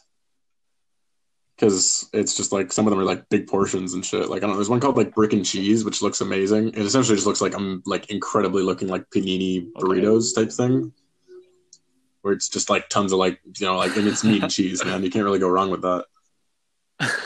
because 1.56 2.08
it's 2.14 2.36
just 2.36 2.52
like 2.52 2.72
some 2.72 2.86
of 2.88 2.92
them 2.92 3.00
are 3.00 3.04
like 3.06 3.30
big 3.30 3.48
portions 3.48 3.94
and 3.94 4.06
shit. 4.06 4.30
Like 4.30 4.40
I 4.40 4.42
don't 4.42 4.52
know. 4.52 4.56
There's 4.58 4.70
one 4.70 4.80
called 4.80 4.98
like 4.98 5.16
brick 5.16 5.34
and 5.34 5.46
cheese, 5.46 5.84
which 5.84 6.02
looks 6.04 6.22
amazing. 6.22 6.70
It 6.70 6.78
essentially 6.80 7.16
just 7.16 7.28
looks 7.28 7.42
like 7.42 7.56
I'm 7.56 7.82
like 7.86 8.10
incredibly 8.12 8.62
looking 8.64 8.88
like 8.90 9.06
panini 9.10 9.72
burritos 9.74 10.36
type 10.36 10.52
thing, 10.52 10.92
where 12.22 12.34
it's 12.34 12.50
just 12.50 12.70
like 12.70 12.90
tons 12.90 13.12
of 13.12 13.20
like 13.20 13.40
you 13.58 13.66
know 13.66 13.78
like 13.78 13.96
and 13.98 14.08
it's 14.08 14.24
meat 14.24 14.44
and 14.44 14.52
cheese, 14.52 14.84
man. 14.84 15.04
You 15.04 15.10
can't 15.10 15.26
really 15.26 15.40
go 15.40 15.50
wrong 15.50 15.70
with 15.70 15.82
that. 15.82 16.06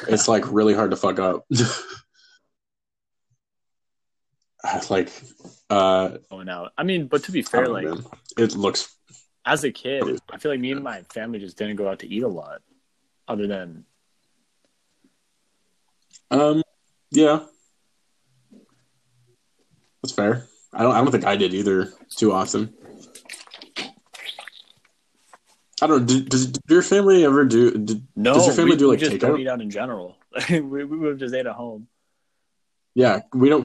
It's 0.07 0.27
like 0.27 0.51
really 0.51 0.73
hard 0.73 0.91
to 0.91 0.97
fuck 0.97 1.19
up. 1.19 1.45
like, 4.89 5.11
uh, 5.69 6.17
going 6.29 6.49
out. 6.49 6.71
I 6.77 6.83
mean, 6.83 7.07
but 7.07 7.23
to 7.25 7.31
be 7.31 7.41
fair, 7.41 7.65
don't 7.65 7.83
know, 7.83 7.93
like 7.93 8.03
it 8.37 8.55
looks 8.55 8.95
as 9.45 9.63
a 9.63 9.71
kid, 9.71 10.19
I 10.31 10.37
feel 10.37 10.51
like 10.51 10.59
me 10.59 10.71
and 10.71 10.83
my 10.83 11.01
family 11.13 11.39
just 11.39 11.57
didn't 11.57 11.75
go 11.75 11.87
out 11.87 11.99
to 11.99 12.07
eat 12.07 12.23
a 12.23 12.27
lot, 12.27 12.61
other 13.27 13.47
than 13.47 13.85
Um, 16.31 16.63
yeah, 17.11 17.41
that's 20.01 20.13
fair. 20.13 20.47
I 20.73 20.83
don't. 20.83 20.95
I 20.95 21.01
don't 21.01 21.11
think 21.11 21.25
I 21.25 21.35
did 21.35 21.53
either 21.53 21.91
too 22.15 22.31
often. 22.31 22.73
I 25.85 25.87
don't. 25.87 26.05
Did, 26.05 26.29
does, 26.29 26.47
did 26.47 26.61
your 26.67 26.81
family 26.81 27.23
ever 27.25 27.45
do? 27.45 27.71
Did, 27.71 28.05
no. 28.15 28.33
Does 28.33 28.47
your 28.47 28.55
family 28.55 28.71
we, 28.71 28.77
do, 28.77 28.89
like, 28.89 28.99
we 28.99 29.07
just 29.09 29.19
don't 29.19 29.39
eat 29.39 29.47
out 29.47 29.61
in 29.61 29.69
general. 29.69 30.17
we 30.49 30.59
we 30.59 30.83
would 30.85 31.19
just 31.19 31.33
ate 31.33 31.45
at 31.45 31.53
home. 31.53 31.87
yeah, 32.95 33.21
we 33.33 33.49
don't. 33.49 33.63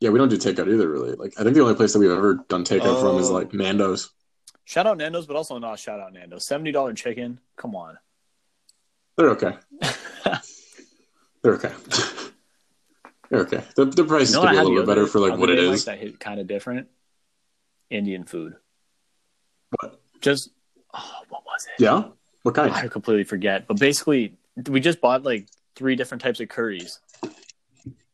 Yeah, 0.00 0.10
we 0.10 0.18
don't 0.18 0.28
do 0.28 0.36
takeout 0.36 0.72
either. 0.72 0.88
Really, 0.88 1.12
like 1.14 1.34
I 1.38 1.44
think 1.44 1.54
the 1.54 1.62
only 1.62 1.76
place 1.76 1.92
that 1.92 2.00
we've 2.00 2.10
ever 2.10 2.44
done 2.48 2.64
takeout 2.64 3.00
from 3.00 3.18
is 3.18 3.30
Oh. 3.30 3.34
like 3.34 3.54
Nando's. 3.54 4.10
Shout 4.64 4.86
out 4.86 4.98
Nando's, 4.98 5.26
but 5.26 5.36
also 5.36 5.58
not 5.58 5.78
shout 5.78 6.00
out 6.00 6.12
Nando's. 6.12 6.44
Seventy 6.44 6.72
dollar 6.72 6.92
chicken. 6.92 7.38
Come 7.56 7.74
on. 7.76 7.98
They're 9.16 9.30
okay. 9.30 9.52
They're 11.42 11.54
okay. 11.54 11.72
They're 13.30 13.40
okay. 13.40 13.62
The, 13.76 13.84
the 13.86 14.04
price 14.04 14.30
You 14.30 14.36
know 14.36 14.42
could 14.42 14.46
what 14.46 14.48
I 14.48 14.52
be 14.52 14.58
a 14.58 14.62
little 14.64 14.76
bit 14.82 14.86
better 14.86 15.06
for 15.06 15.18
like 15.20 15.38
what 15.38 15.50
it 15.50 15.58
is. 15.58 15.84
that 15.86 15.98
hit 15.98 16.18
kind 16.20 16.38
of 16.40 16.46
different. 16.46 16.88
Indian 17.90 18.24
food. 18.24 18.54
What? 19.70 20.00
Just 20.20 20.50
oh, 20.94 21.22
what 21.28 21.44
was 21.44 21.66
it? 21.66 21.82
Yeah. 21.82 22.04
What 22.42 22.54
kind? 22.54 22.72
I 22.72 22.88
completely 22.88 23.24
forget. 23.24 23.66
But 23.66 23.78
basically, 23.78 24.34
we 24.68 24.80
just 24.80 25.00
bought 25.00 25.22
like 25.22 25.48
three 25.76 25.96
different 25.96 26.22
types 26.22 26.40
of 26.40 26.48
curries, 26.48 26.98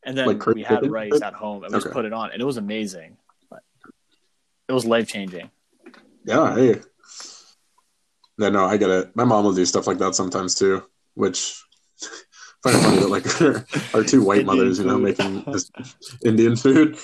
and 0.03 0.17
then 0.17 0.27
Like 0.27 0.39
curry 0.39 0.55
we 0.55 0.63
had 0.63 0.89
rice 0.89 1.21
at 1.21 1.33
home, 1.33 1.63
and 1.63 1.73
we 1.73 1.79
just 1.79 1.91
put 1.91 2.05
it 2.05 2.13
on, 2.13 2.31
and 2.31 2.41
it 2.41 2.45
was 2.45 2.57
amazing. 2.57 3.17
It 4.67 4.73
was 4.73 4.85
life 4.85 5.07
changing. 5.07 5.49
Yeah, 6.25 6.53
hey. 6.53 6.79
Yeah, 8.37 8.49
no, 8.49 8.65
I 8.65 8.77
get 8.77 8.91
it. 8.91 9.15
My 9.15 9.23
mom 9.23 9.43
will 9.43 9.53
do 9.53 9.65
stuff 9.65 9.87
like 9.87 9.97
that 9.97 10.13
sometimes 10.13 10.53
too, 10.53 10.83
which 11.15 11.61
I 12.65 12.71
find 12.71 12.83
funny 12.83 12.97
that 12.99 13.09
like 13.09 13.41
our, 13.41 13.65
our 13.99 14.03
two 14.03 14.23
white 14.23 14.45
mothers, 14.45 14.77
you 14.77 14.85
know, 14.85 14.99
making 14.99 15.43
this 15.51 15.71
Indian 16.23 16.55
food. 16.55 16.97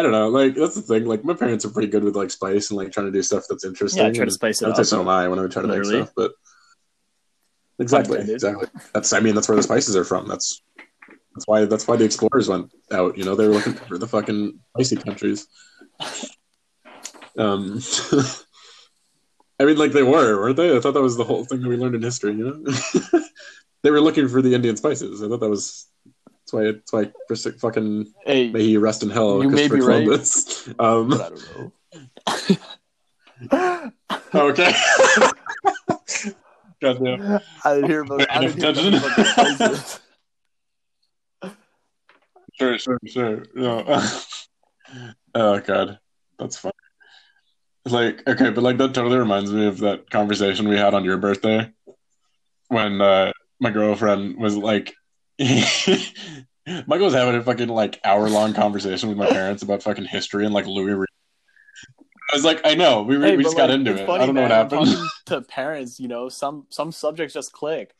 I 0.00 0.02
don't 0.02 0.12
know, 0.12 0.30
like 0.30 0.54
that's 0.54 0.74
the 0.74 0.80
thing. 0.80 1.04
Like 1.04 1.24
my 1.24 1.34
parents 1.34 1.66
are 1.66 1.70
pretty 1.70 1.88
good 1.88 2.02
with 2.04 2.16
like 2.16 2.30
spice 2.30 2.70
and 2.70 2.78
like 2.78 2.90
trying 2.90 3.04
to 3.04 3.12
do 3.12 3.22
stuff 3.22 3.44
that's 3.48 3.66
interesting. 3.66 4.02
Yeah, 4.02 4.10
try 4.12 4.24
to 4.24 4.30
spice 4.30 4.62
it 4.62 4.64
I 4.64 4.68
would 4.68 4.76
say 4.76 4.80
up. 4.80 4.86
so 4.86 5.00
am 5.02 5.08
I 5.08 5.28
when 5.28 5.38
I 5.38 5.46
try 5.46 5.60
to 5.60 5.68
Literally. 5.68 5.98
make 5.98 6.04
stuff, 6.06 6.14
but 6.16 6.32
exactly, 7.78 8.18
exactly. 8.20 8.66
That's 8.94 9.12
I 9.12 9.20
mean 9.20 9.34
that's 9.34 9.46
where 9.46 9.56
the 9.56 9.62
spices 9.62 9.94
are 9.96 10.04
from. 10.04 10.26
That's 10.26 10.62
That's 11.34 11.46
why 11.46 11.66
that's 11.66 11.86
why 11.86 11.96
the 11.96 12.06
explorers 12.06 12.48
went 12.48 12.72
out. 12.90 13.18
You 13.18 13.24
know, 13.24 13.34
they 13.34 13.46
were 13.46 13.52
looking 13.54 13.74
for 13.74 13.98
the 13.98 14.08
fucking 14.08 14.58
spicy 14.74 14.96
countries. 14.96 15.46
Um, 17.36 17.80
I 19.60 19.64
mean, 19.66 19.76
like 19.76 19.92
they 19.92 20.02
were, 20.02 20.40
weren't 20.40 20.56
they? 20.56 20.74
I 20.74 20.80
thought 20.80 20.94
that 20.94 21.02
was 21.02 21.18
the 21.18 21.24
whole 21.24 21.44
thing 21.44 21.60
that 21.60 21.68
we 21.68 21.76
learned 21.76 21.94
in 21.94 22.02
history. 22.02 22.32
You 22.32 22.64
know, 22.64 23.20
they 23.82 23.90
were 23.90 24.00
looking 24.00 24.28
for 24.28 24.40
the 24.40 24.54
Indian 24.54 24.76
spices. 24.76 25.22
I 25.22 25.28
thought 25.28 25.40
that 25.40 25.50
was 25.50 25.86
that's 26.50 26.52
why 26.52 26.72
that's 26.72 26.92
why 26.92 27.12
Chris 27.26 27.46
fucking 27.60 28.12
Hey, 28.24 28.50
may 28.50 28.62
he 28.62 28.76
rest 28.76 29.02
in 29.02 29.10
hell. 29.10 29.42
You 29.42 29.50
may 29.50 29.68
Christopher 29.68 29.76
be 29.76 29.82
right. 29.82 30.04
Columbus. 30.04 30.68
Um, 30.78 31.08
but 31.08 31.20
I 32.26 32.38
don't 33.50 33.92
know. 34.32 34.32
okay. 34.50 34.72
Goddamn. 36.80 37.40
I 37.64 37.74
didn't 37.74 37.90
hear 37.90 38.02
about. 38.02 38.30
I 38.30 38.40
didn't 38.40 38.56
hear 38.56 38.72
nothing 38.72 38.94
about 38.94 39.16
the 39.16 39.24
spices. 39.24 40.00
Sure, 42.54 42.78
sure, 42.78 42.98
sure. 43.06 43.44
No. 43.54 44.02
oh 45.34 45.60
god, 45.60 45.98
that's 46.38 46.58
funny. 46.58 46.74
Like, 47.86 48.28
okay, 48.28 48.50
but 48.50 48.62
like 48.62 48.76
that 48.76 48.92
totally 48.92 49.16
reminds 49.16 49.50
me 49.50 49.66
of 49.66 49.78
that 49.78 50.10
conversation 50.10 50.68
we 50.68 50.76
had 50.76 50.92
on 50.92 51.02
your 51.02 51.16
birthday 51.16 51.72
when 52.68 53.00
uh, 53.00 53.32
my 53.60 53.70
girlfriend 53.70 54.36
was 54.36 54.58
like, 54.58 54.94
Michael 56.86 57.06
was 57.06 57.14
having 57.14 57.34
a 57.34 57.42
fucking 57.42 57.68
like 57.68 57.98
hour 58.04 58.28
long 58.28 58.52
conversation 58.52 59.08
with 59.08 59.16
my 59.18 59.26
parents 59.28 59.62
about 59.62 59.82
fucking 59.82 60.04
history 60.04 60.44
and 60.44 60.52
like 60.54 60.66
Louis. 60.66 60.92
Re- 60.94 61.06
I 62.32 62.36
was 62.36 62.44
like, 62.44 62.60
I 62.64 62.74
know, 62.74 63.02
we, 63.02 63.18
Hey, 63.18 63.36
we 63.36 63.42
just 63.42 63.56
got 63.56 63.70
into 63.70 63.92
it. 63.92 64.06
funny, 64.06 64.22
I 64.22 64.26
don't 64.26 64.34
know 64.36 64.42
what 64.42 64.50
happened. 64.50 64.86
To 65.26 65.40
parents, 65.40 65.98
you 65.98 66.08
know, 66.08 66.28
some 66.28 66.66
some 66.70 66.92
subjects 66.92 67.34
just 67.34 67.52
click, 67.52 67.94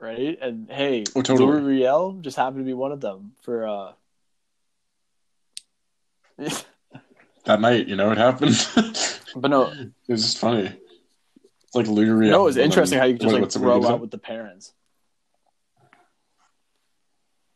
right? 0.00 0.38
And 0.40 0.70
hey, 0.70 1.04
Oh, 1.14 1.22
totally. 1.22 1.52
Louis 1.52 1.60
Riel 1.62 2.12
just 2.22 2.36
happened 2.36 2.60
to 2.60 2.64
be 2.64 2.72
one 2.74 2.92
of 2.92 3.00
them 3.00 3.32
for. 3.42 3.66
uh 3.68 3.92
that 7.44 7.60
night, 7.60 7.86
you 7.86 7.96
know, 7.96 8.10
it 8.12 8.18
happened. 8.18 8.56
But 9.36 9.52
no, 9.52 9.70
it 9.70 9.92
was 10.08 10.22
just 10.24 10.38
funny. 10.38 10.64
It's 11.62 11.74
like 11.76 11.86
Louis 11.86 12.06
Riel. 12.10 12.24
you 12.24 12.30
know, 12.32 12.40
it 12.42 12.46
was 12.46 12.56
interesting 12.56 12.98
how 12.98 13.04
you 13.04 13.14
just 13.14 13.26
what- 13.26 13.34
like 13.34 13.42
what's 13.42 13.54
the 13.54 13.60
word 13.60 13.80
grow 13.82 13.88
out 13.88 14.00
with 14.00 14.10
the 14.10 14.18
parents. 14.18 14.72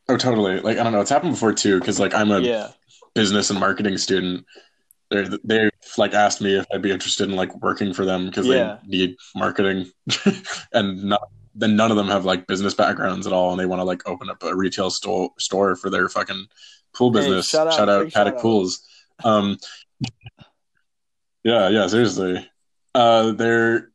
Oh, 0.09 0.17
totally. 0.17 0.61
Like 0.61 0.79
I 0.79 0.83
don't 0.83 0.93
know, 0.93 1.01
it's 1.01 1.11
happened 1.11 1.33
before 1.33 1.53
too. 1.53 1.79
Because 1.79 1.99
like 2.01 2.15
I'm 2.15 2.31
a 2.31 2.41
Yeah, 2.41 2.69
business 3.15 3.51
and 3.51 3.59
marketing 3.59 3.97
student. 3.99 4.45
They 5.11 5.29
they 5.45 5.71
like 5.99 6.15
asked 6.15 6.41
me 6.41 6.57
if 6.59 6.67
I'd 6.73 6.83
be 6.83 6.91
interested 6.91 7.29
in 7.29 7.37
like 7.37 7.55
working 7.63 7.93
for 7.95 8.05
them 8.05 8.27
because 8.27 8.47
Yeah. 8.47 8.79
they 8.83 8.89
need 8.89 9.17
marketing, 9.35 9.91
and 10.73 11.05
not 11.05 11.23
then 11.55 11.77
none 11.77 11.91
of 11.91 11.97
them 11.97 12.09
have 12.09 12.25
like 12.25 12.47
business 12.47 12.75
backgrounds 12.75 13.27
at 13.27 13.33
all, 13.33 13.51
and 13.53 13.61
they 13.61 13.67
want 13.67 13.81
to 13.81 13.85
like 13.85 14.07
open 14.09 14.29
up 14.29 14.43
a 14.43 14.55
retail 14.57 14.91
store 14.91 15.31
store 15.39 15.77
for 15.77 15.89
their 15.89 16.09
fucking 16.09 16.47
pool 16.95 17.11
Hey, 17.13 17.21
business. 17.21 17.49
shout 17.49 17.69
out, 17.69 17.89
out 17.89 18.13
Paddock 18.13 18.35
shout. 18.35 18.43
Pools. 18.43 18.81
Um, 19.23 19.59
yeah, 21.45 21.69
yeah, 21.69 21.87
seriously. 21.87 22.49
Uh, 22.95 23.33
they're 23.33 23.91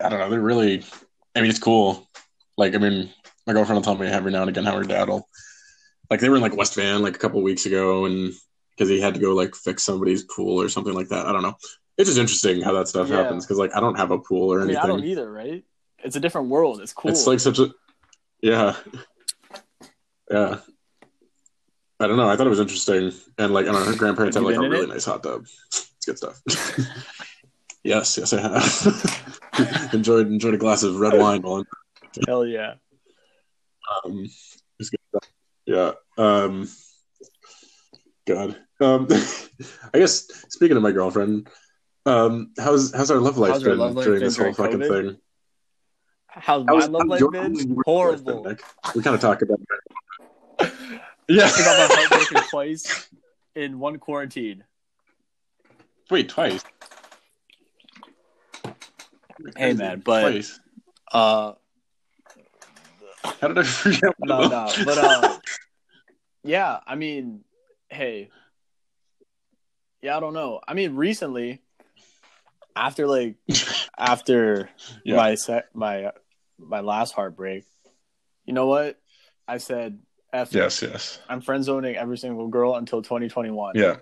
I 0.00 0.08
don't 0.08 0.18
know, 0.18 0.30
they're 0.30 0.40
really. 0.40 0.82
I 1.36 1.40
mean, 1.40 1.50
it's 1.50 1.58
cool. 1.58 2.08
Like, 2.56 2.74
I 2.74 2.78
mean, 2.78 3.10
my 3.46 3.52
girlfriend 3.52 3.76
will 3.76 3.82
tell 3.82 3.96
me 3.96 4.06
every 4.06 4.30
now 4.30 4.42
and 4.42 4.50
again 4.50 4.64
how 4.64 4.76
her 4.76 4.84
dad 4.84 5.08
will. 5.08 5.28
Like, 6.10 6.20
they 6.20 6.28
were 6.28 6.36
in 6.36 6.42
like 6.42 6.56
West 6.56 6.74
Van 6.74 7.02
like 7.02 7.16
a 7.16 7.18
couple 7.18 7.42
weeks 7.42 7.66
ago, 7.66 8.04
and 8.04 8.32
because 8.76 8.88
he 8.88 9.00
had 9.00 9.14
to 9.14 9.20
go 9.20 9.34
like 9.34 9.54
fix 9.54 9.82
somebody's 9.84 10.24
pool 10.24 10.60
or 10.60 10.68
something 10.68 10.94
like 10.94 11.08
that. 11.08 11.26
I 11.26 11.32
don't 11.32 11.42
know. 11.42 11.56
It's 11.96 12.08
just 12.08 12.18
interesting 12.18 12.60
how 12.60 12.72
that 12.72 12.88
stuff 12.88 13.08
Yeah. 13.08 13.16
happens 13.22 13.44
because 13.44 13.58
like 13.58 13.74
I 13.76 13.80
don't 13.80 13.96
have 13.96 14.10
a 14.10 14.18
pool 14.18 14.52
or 14.52 14.58
I 14.58 14.64
mean, 14.64 14.70
anything. 14.70 14.84
I 14.84 14.86
don't 14.88 15.04
either, 15.04 15.30
right? 15.30 15.64
It's 16.02 16.16
a 16.16 16.20
different 16.20 16.48
world. 16.48 16.80
It's 16.80 16.92
cool. 16.92 17.10
It's 17.12 17.26
like 17.26 17.40
such 17.40 17.58
a 17.60 17.72
yeah, 18.42 18.76
yeah. 20.30 20.58
I 22.00 22.06
don't 22.08 22.16
know. 22.16 22.28
I 22.28 22.36
thought 22.36 22.46
it 22.46 22.50
was 22.50 22.60
interesting, 22.60 23.12
and 23.38 23.54
like 23.54 23.66
I 23.66 23.72
don't 23.72 23.84
know, 23.84 23.92
her 23.92 23.96
grandparents 23.96 24.36
Have 24.36 24.44
have 24.44 24.52
like 24.56 24.66
a 24.66 24.68
really 24.68 24.84
it? 24.84 24.88
nice 24.88 25.04
hot 25.04 25.22
tub. 25.22 25.44
It's 25.68 26.04
good 26.04 26.18
stuff. 26.18 26.42
yes, 27.84 28.18
yes, 28.18 28.32
I 28.32 28.40
have. 28.40 29.90
enjoyed 29.94 30.26
enjoyed 30.26 30.54
a 30.54 30.58
glass 30.58 30.82
of 30.82 30.96
red 30.96 31.16
wine 31.18 31.42
while 31.42 31.58
I'm 31.58 31.64
hell 32.26 32.44
yeah. 32.44 32.74
Um, 34.04 34.24
it's 34.24 34.28
good 34.28 34.32
stuff. 34.50 34.63
Yeah. 35.66 35.92
Um, 36.18 36.68
God. 38.26 38.56
Um, 38.80 39.06
I 39.94 39.98
guess 39.98 40.26
speaking 40.48 40.76
of 40.76 40.82
my 40.82 40.90
girlfriend, 40.92 41.48
um, 42.06 42.52
how's 42.58 42.92
how's 42.94 43.10
our 43.10 43.18
love 43.18 43.38
life 43.38 43.52
How's 43.52 43.62
our 43.64 43.70
been 43.70 43.78
love 43.78 43.94
life 43.94 44.04
during 44.04 44.20
been 44.20 44.26
this 44.28 44.36
whole 44.36 44.52
fucking 44.52 44.80
COVID? 44.80 45.10
thing? 45.12 45.18
How's 46.26 46.64
my 46.66 46.72
How's- 46.74 46.88
love 46.88 47.02
how's 47.08 47.20
life 47.22 47.30
been? 47.32 47.54
how's 47.54 47.64
life 47.66 47.76
Horrible. 47.86 48.42
been, 48.42 48.58
We 48.94 49.02
kind 49.02 49.14
of 49.14 49.20
talk 49.22 49.42
about 49.42 49.60
that. 50.58 50.72
Yeah. 51.28 51.44
I 51.46 51.58
got 51.58 51.88
my 51.88 51.94
heart 51.96 52.10
broken 52.10 52.42
twice 52.50 53.08
in 53.54 53.78
one 53.78 53.98
quarantine. 53.98 54.64
Wait, 56.10 56.28
twice. 56.28 56.62
Hey, 59.56 59.72
man, 59.72 60.02
but- 60.04 60.20
twice. 60.20 60.60
Uh, 61.12 61.52
How 63.40 63.48
did 63.48 63.58
I 63.58 63.62
forget? 63.62 64.12
one 64.18 64.28
no, 64.28 64.48
no, 64.48 64.70
but 64.84 64.98
uh, 64.98 65.38
yeah. 66.44 66.78
I 66.86 66.94
mean, 66.94 67.40
hey, 67.88 68.30
yeah. 70.02 70.16
I 70.16 70.20
don't 70.20 70.34
know. 70.34 70.60
I 70.66 70.74
mean, 70.74 70.94
recently, 70.96 71.62
after 72.76 73.06
like 73.06 73.36
after 73.98 74.68
Yeah. 75.04 75.16
my 75.16 75.34
set 75.36 75.74
my 75.74 76.12
my 76.58 76.80
last 76.80 77.12
heartbreak, 77.14 77.64
you 78.44 78.52
know 78.52 78.66
what? 78.66 79.00
I 79.48 79.58
said, 79.58 79.98
F 80.32 80.48
it. 80.54 80.58
yes, 80.58 80.82
yes, 80.82 81.18
I'm 81.28 81.40
friend 81.40 81.62
zoning 81.64 81.96
every 81.96 82.18
single 82.18 82.48
girl 82.48 82.74
until 82.76 83.02
2021. 83.02 83.72
yeah. 83.76 83.96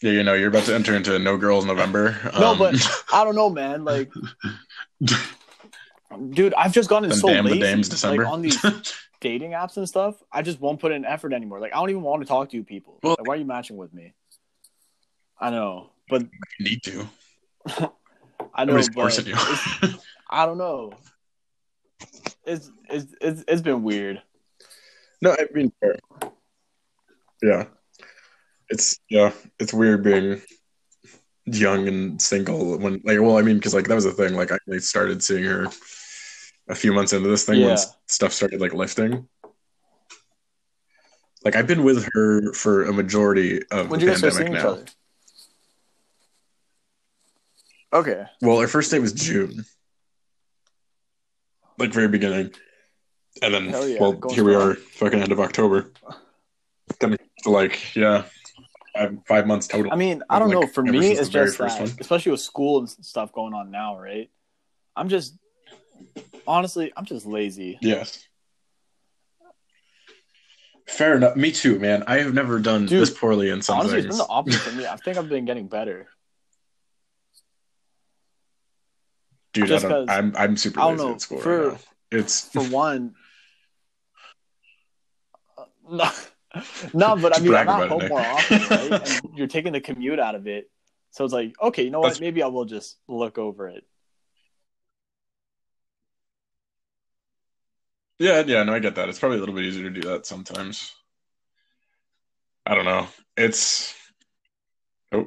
Yeah, 0.00 0.10
you 0.10 0.24
know, 0.24 0.34
you're 0.34 0.48
about 0.48 0.64
to 0.64 0.74
enter 0.74 0.96
into 0.96 1.16
no 1.20 1.36
girls 1.36 1.64
November. 1.64 2.16
No, 2.36 2.50
Um, 2.52 2.58
but 2.58 2.74
I 3.12 3.22
don't 3.22 3.36
know, 3.36 3.48
man. 3.50 3.84
Like, 3.84 4.10
dude, 6.30 6.54
I've 6.54 6.72
just 6.72 6.88
gotten 6.88 7.12
so 7.12 7.28
damn 7.28 7.44
lazy. 7.44 7.58
the 7.60 7.64
dames 7.64 7.88
December. 7.88 8.24
Like 8.24 8.32
on 8.32 8.42
these 8.42 8.60
dating 9.22 9.52
apps 9.52 9.78
and 9.78 9.88
stuff, 9.88 10.22
I 10.30 10.42
just 10.42 10.60
won't 10.60 10.80
put 10.80 10.92
in 10.92 11.06
effort 11.06 11.32
anymore. 11.32 11.60
Like, 11.60 11.72
I 11.72 11.76
don't 11.76 11.88
even 11.88 12.02
want 12.02 12.20
to 12.20 12.28
talk 12.28 12.50
to 12.50 12.56
you 12.56 12.64
people. 12.64 12.98
Well- 13.02 13.16
like, 13.18 13.26
why 13.26 13.34
are 13.34 13.38
you 13.38 13.46
matching 13.46 13.78
with 13.78 13.94
me? 13.94 14.12
I 15.40 15.50
know, 15.50 15.90
but 16.10 16.22
you 16.58 16.64
need 16.64 16.82
to. 16.84 17.08
I 18.54 18.64
know, 18.64 18.74
Nobody's 18.74 18.88
but 18.90 18.94
forcing 18.94 19.26
you. 19.26 19.34
I 20.30 20.46
don't 20.46 20.58
know. 20.58 20.92
It's 22.44 22.70
it's 22.88 23.14
it's, 23.20 23.44
it's 23.48 23.62
been 23.62 23.82
weird. 23.82 24.22
No, 25.20 25.32
I 25.32 25.46
mean, 25.52 25.72
fair. 25.80 25.98
yeah, 27.42 27.64
it's 28.68 28.98
yeah, 29.08 29.32
it's 29.58 29.72
weird 29.72 30.04
being 30.04 30.42
young 31.46 31.88
and 31.88 32.22
single 32.22 32.78
when 32.78 33.00
like 33.04 33.20
well, 33.20 33.38
I 33.38 33.42
mean, 33.42 33.56
because 33.56 33.74
like 33.74 33.88
that 33.88 33.94
was 33.94 34.04
the 34.04 34.12
thing. 34.12 34.34
Like 34.34 34.52
I 34.52 34.58
I 34.72 34.78
started 34.78 35.22
seeing 35.22 35.44
her 35.44 35.66
a 36.68 36.74
few 36.74 36.92
months 36.92 37.12
into 37.12 37.28
this 37.28 37.44
thing 37.44 37.60
when 37.60 37.68
Yeah. 37.68 37.74
s- 37.74 37.96
stuff 38.06 38.32
started 38.32 38.60
like 38.60 38.72
lifting. 38.74 39.28
Like 41.44 41.56
I've 41.56 41.66
been 41.66 41.82
with 41.82 42.08
her 42.12 42.52
for 42.52 42.84
a 42.84 42.92
majority 42.92 43.62
of 43.70 43.90
When 43.90 43.98
the 43.98 44.06
did 44.06 44.06
you 44.06 44.08
guys 44.10 44.18
start 44.18 44.32
pandemic 44.34 44.58
each 44.58 44.62
now. 44.64 44.70
other? 44.70 44.84
Okay. 47.92 48.24
Well, 48.40 48.58
our 48.58 48.68
first 48.68 48.90
date 48.90 49.00
was 49.00 49.12
June, 49.12 49.64
like 51.78 51.92
very 51.92 52.08
beginning, 52.08 52.52
and 53.42 53.52
then 53.52 53.64
yeah, 53.66 53.98
well, 54.00 54.18
here 54.30 54.44
we 54.44 54.54
are, 54.54 54.74
fucking 54.74 55.20
end 55.20 55.32
of 55.32 55.40
October. 55.40 55.90
To 57.00 57.50
like 57.50 57.94
yeah, 57.96 58.24
five, 58.94 59.18
five 59.26 59.46
months 59.46 59.66
total. 59.66 59.92
I 59.92 59.96
mean, 59.96 60.22
I 60.30 60.38
don't 60.38 60.48
Like, 60.48 60.60
know. 60.60 60.66
For 60.68 60.82
me, 60.82 61.10
it's 61.12 61.28
just 61.28 61.58
that, 61.58 61.94
especially 62.00 62.32
with 62.32 62.40
school 62.40 62.78
and 62.78 62.88
stuff 62.88 63.32
going 63.32 63.52
on 63.52 63.70
now, 63.70 63.98
right? 63.98 64.30
I'm 64.96 65.08
just 65.08 65.36
honestly, 66.46 66.92
I'm 66.96 67.04
just 67.04 67.26
lazy. 67.26 67.78
Yes. 67.80 68.26
Fair 70.88 71.16
enough. 71.16 71.36
Me 71.36 71.52
too, 71.52 71.78
man. 71.78 72.04
I 72.06 72.18
have 72.18 72.34
never 72.34 72.58
done 72.58 72.86
Dude, 72.86 73.00
this 73.02 73.10
poorly 73.10 73.50
in 73.50 73.62
some 73.62 73.78
Honestly, 73.78 73.98
it's 73.98 74.06
things. 74.08 74.18
been 74.18 74.26
the 74.26 74.32
opposite 74.32 74.60
for 74.60 74.72
me. 74.76 74.86
I 74.90 74.96
think 74.96 75.16
I've 75.16 75.28
been 75.28 75.44
getting 75.44 75.68
better. 75.68 76.08
Dude, 79.52 79.64
I 79.64 79.66
just 79.66 79.82
don't, 79.88 80.06
'cause- 80.08 80.16
I'm 80.16 80.34
I'm 80.36 80.56
super 80.56 80.80
I 80.80 80.84
don't 80.84 80.92
lazy 80.96 81.04
know, 81.08 81.14
at 81.14 81.20
school 81.20 81.38
for- 81.40 81.68
right 81.68 81.72
now. 81.72 81.78
It's 82.18 82.48
For 82.48 82.62
one, 82.64 83.14
no, 85.90 86.10
no, 86.92 87.16
but 87.16 87.34
I 87.36 87.40
mean, 87.40 87.54
I'm 87.54 87.64
not 87.66 87.88
home 87.88 88.08
more 88.08 88.20
often, 88.20 88.60
right? 88.70 89.22
And 89.24 89.38
you're 89.38 89.46
taking 89.46 89.72
the 89.72 89.80
commute 89.80 90.18
out 90.18 90.34
of 90.34 90.46
it, 90.46 90.70
so 91.10 91.24
it's 91.24 91.32
like, 91.32 91.54
okay, 91.62 91.84
you 91.84 91.90
know 91.90 92.00
what? 92.00 92.08
That's- 92.08 92.20
Maybe 92.20 92.42
I 92.42 92.48
will 92.48 92.66
just 92.66 92.98
look 93.08 93.38
over 93.38 93.68
it. 93.68 93.84
Yeah, 98.18 98.42
yeah. 98.46 98.62
No, 98.62 98.74
I 98.74 98.78
get 98.78 98.94
that. 98.96 99.08
It's 99.08 99.18
probably 99.18 99.38
a 99.38 99.40
little 99.40 99.54
bit 99.54 99.64
easier 99.64 99.90
to 99.90 100.00
do 100.00 100.08
that 100.08 100.26
sometimes. 100.26 100.94
I 102.66 102.74
don't 102.74 102.84
know. 102.84 103.08
It's 103.36 103.94
oh. 105.12 105.26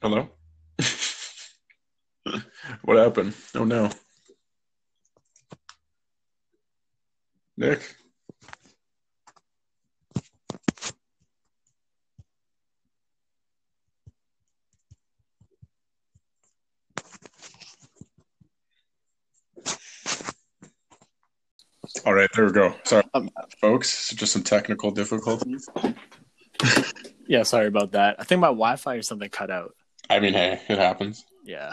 Hello. 0.00 0.30
What 2.82 2.98
happened? 2.98 3.34
Oh 3.54 3.64
no. 3.64 3.90
Nick? 7.56 7.96
All 22.06 22.12
right, 22.14 22.28
there 22.34 22.44
we 22.44 22.52
go. 22.52 22.74
Sorry, 22.84 23.02
Um, 23.14 23.30
folks. 23.60 24.10
Just 24.14 24.32
some 24.32 24.42
technical 24.42 24.90
difficulties. 24.90 25.68
Yeah, 27.26 27.42
sorry 27.42 27.68
about 27.68 27.92
that. 27.92 28.16
I 28.18 28.24
think 28.24 28.42
my 28.42 28.48
Wi-Fi 28.48 28.96
or 28.96 29.02
something 29.02 29.30
cut 29.30 29.50
out. 29.50 29.74
I 30.10 30.20
mean, 30.20 30.34
hey, 30.34 30.60
it 30.68 30.76
happens. 30.78 31.24
Yeah. 31.42 31.72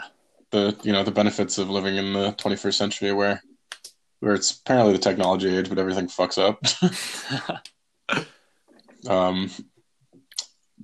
The 0.50 0.74
you 0.82 0.92
know 0.92 1.02
the 1.04 1.10
benefits 1.10 1.58
of 1.58 1.68
living 1.68 1.96
in 1.96 2.14
the 2.14 2.32
21st 2.32 2.72
century, 2.72 3.12
where 3.12 3.42
where 4.20 4.32
it's 4.32 4.50
apparently 4.50 4.94
the 4.94 4.98
technology 4.98 5.54
age, 5.54 5.68
but 5.68 5.78
everything 5.78 6.06
fucks 6.06 6.38
up. 6.38 6.58
um, 9.10 9.50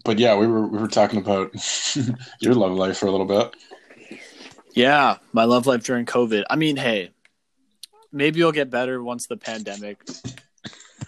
but 0.04 0.18
yeah, 0.18 0.36
we 0.36 0.46
were 0.46 0.66
we 0.66 0.78
were 0.78 0.86
talking 0.86 1.18
about 1.18 1.50
your 2.42 2.52
love 2.52 2.72
life 2.72 2.98
for 2.98 3.06
a 3.06 3.10
little 3.10 3.24
bit. 3.26 3.54
yeah, 4.74 5.16
my 5.32 5.44
love 5.44 5.66
life 5.66 5.82
during 5.82 6.04
COVID. 6.04 6.44
I 6.50 6.56
mean, 6.56 6.76
hey, 6.76 7.10
maybe 8.12 8.40
it'll 8.40 8.52
get 8.52 8.70
better 8.70 9.02
once 9.02 9.26
the 9.26 9.36
pandemic 9.36 10.00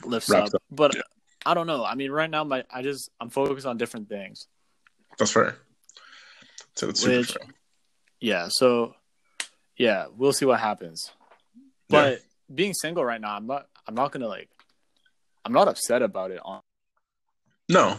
lifts 0.04 0.30
Wraps 0.30 0.54
up. 0.54 0.62
But 0.70 0.94
yeah. 0.94 1.02
I 1.46 1.54
don't 1.54 1.66
know. 1.66 1.84
I 1.84 1.94
mean, 1.94 2.10
right 2.10 2.28
now, 2.30 2.44
my 2.44 2.64
I 2.70 2.82
just 2.82 3.10
I'm 3.20 3.30
focused 3.30 3.66
on 3.66 3.76
different 3.78 4.08
things. 4.08 4.46
That's 5.18 5.32
fair. 5.32 5.56
So 6.76 6.86
that's 6.86 7.00
super 7.00 7.18
Which- 7.18 7.32
fair. 7.32 7.46
Yeah. 8.20 8.48
So, 8.50 8.94
yeah, 9.76 10.06
we'll 10.14 10.34
see 10.34 10.44
what 10.44 10.60
happens. 10.60 11.10
Yeah. 11.88 12.02
But 12.10 12.20
being 12.54 12.74
single 12.74 13.04
right 13.04 13.20
now, 13.20 13.34
I'm 13.36 13.46
not. 13.46 13.66
I'm 13.86 13.94
not 13.94 14.12
gonna 14.12 14.28
like. 14.28 14.50
I'm 15.44 15.52
not 15.54 15.68
upset 15.68 16.02
about 16.02 16.30
it. 16.30 16.40
On 16.44 16.60
No, 17.68 17.88
I 17.88 17.98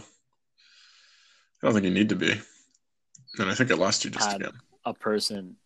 don't 1.60 1.72
think 1.72 1.84
you 1.84 1.90
need 1.90 2.10
to 2.10 2.16
be. 2.16 2.32
And 3.38 3.50
I 3.50 3.54
think 3.54 3.70
it 3.70 3.76
lost 3.76 4.04
you 4.04 4.10
just 4.10 4.36
again. 4.36 4.52
a 4.84 4.94
person. 4.94 5.56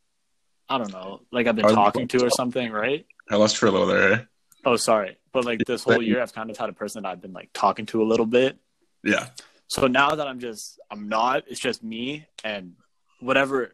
I 0.68 0.78
don't 0.78 0.92
know. 0.92 1.20
Like 1.30 1.46
I've 1.46 1.56
been 1.56 1.66
I- 1.66 1.74
talking 1.74 2.08
to 2.08 2.24
or 2.24 2.30
something, 2.30 2.72
right? 2.72 3.04
I 3.30 3.36
lost 3.36 3.56
for 3.58 3.66
a 3.66 3.70
little 3.70 3.86
there. 3.86 4.28
Oh, 4.64 4.76
sorry. 4.76 5.16
But 5.32 5.44
like 5.44 5.64
this 5.64 5.82
whole 5.84 6.02
year, 6.02 6.20
I've 6.22 6.32
kind 6.34 6.50
of 6.50 6.56
had 6.56 6.68
a 6.68 6.72
person 6.72 7.02
that 7.02 7.08
I've 7.08 7.20
been 7.20 7.32
like 7.32 7.50
talking 7.52 7.86
to 7.86 8.02
a 8.02 8.04
little 8.04 8.26
bit. 8.26 8.56
Yeah, 9.04 9.28
So 9.68 9.86
now 9.86 10.10
that 10.16 10.26
I'm 10.26 10.40
just, 10.40 10.80
I'm 10.90 11.08
not. 11.08 11.44
It's 11.46 11.60
just 11.60 11.82
me 11.84 12.26
and 12.42 12.74
whatever. 13.20 13.72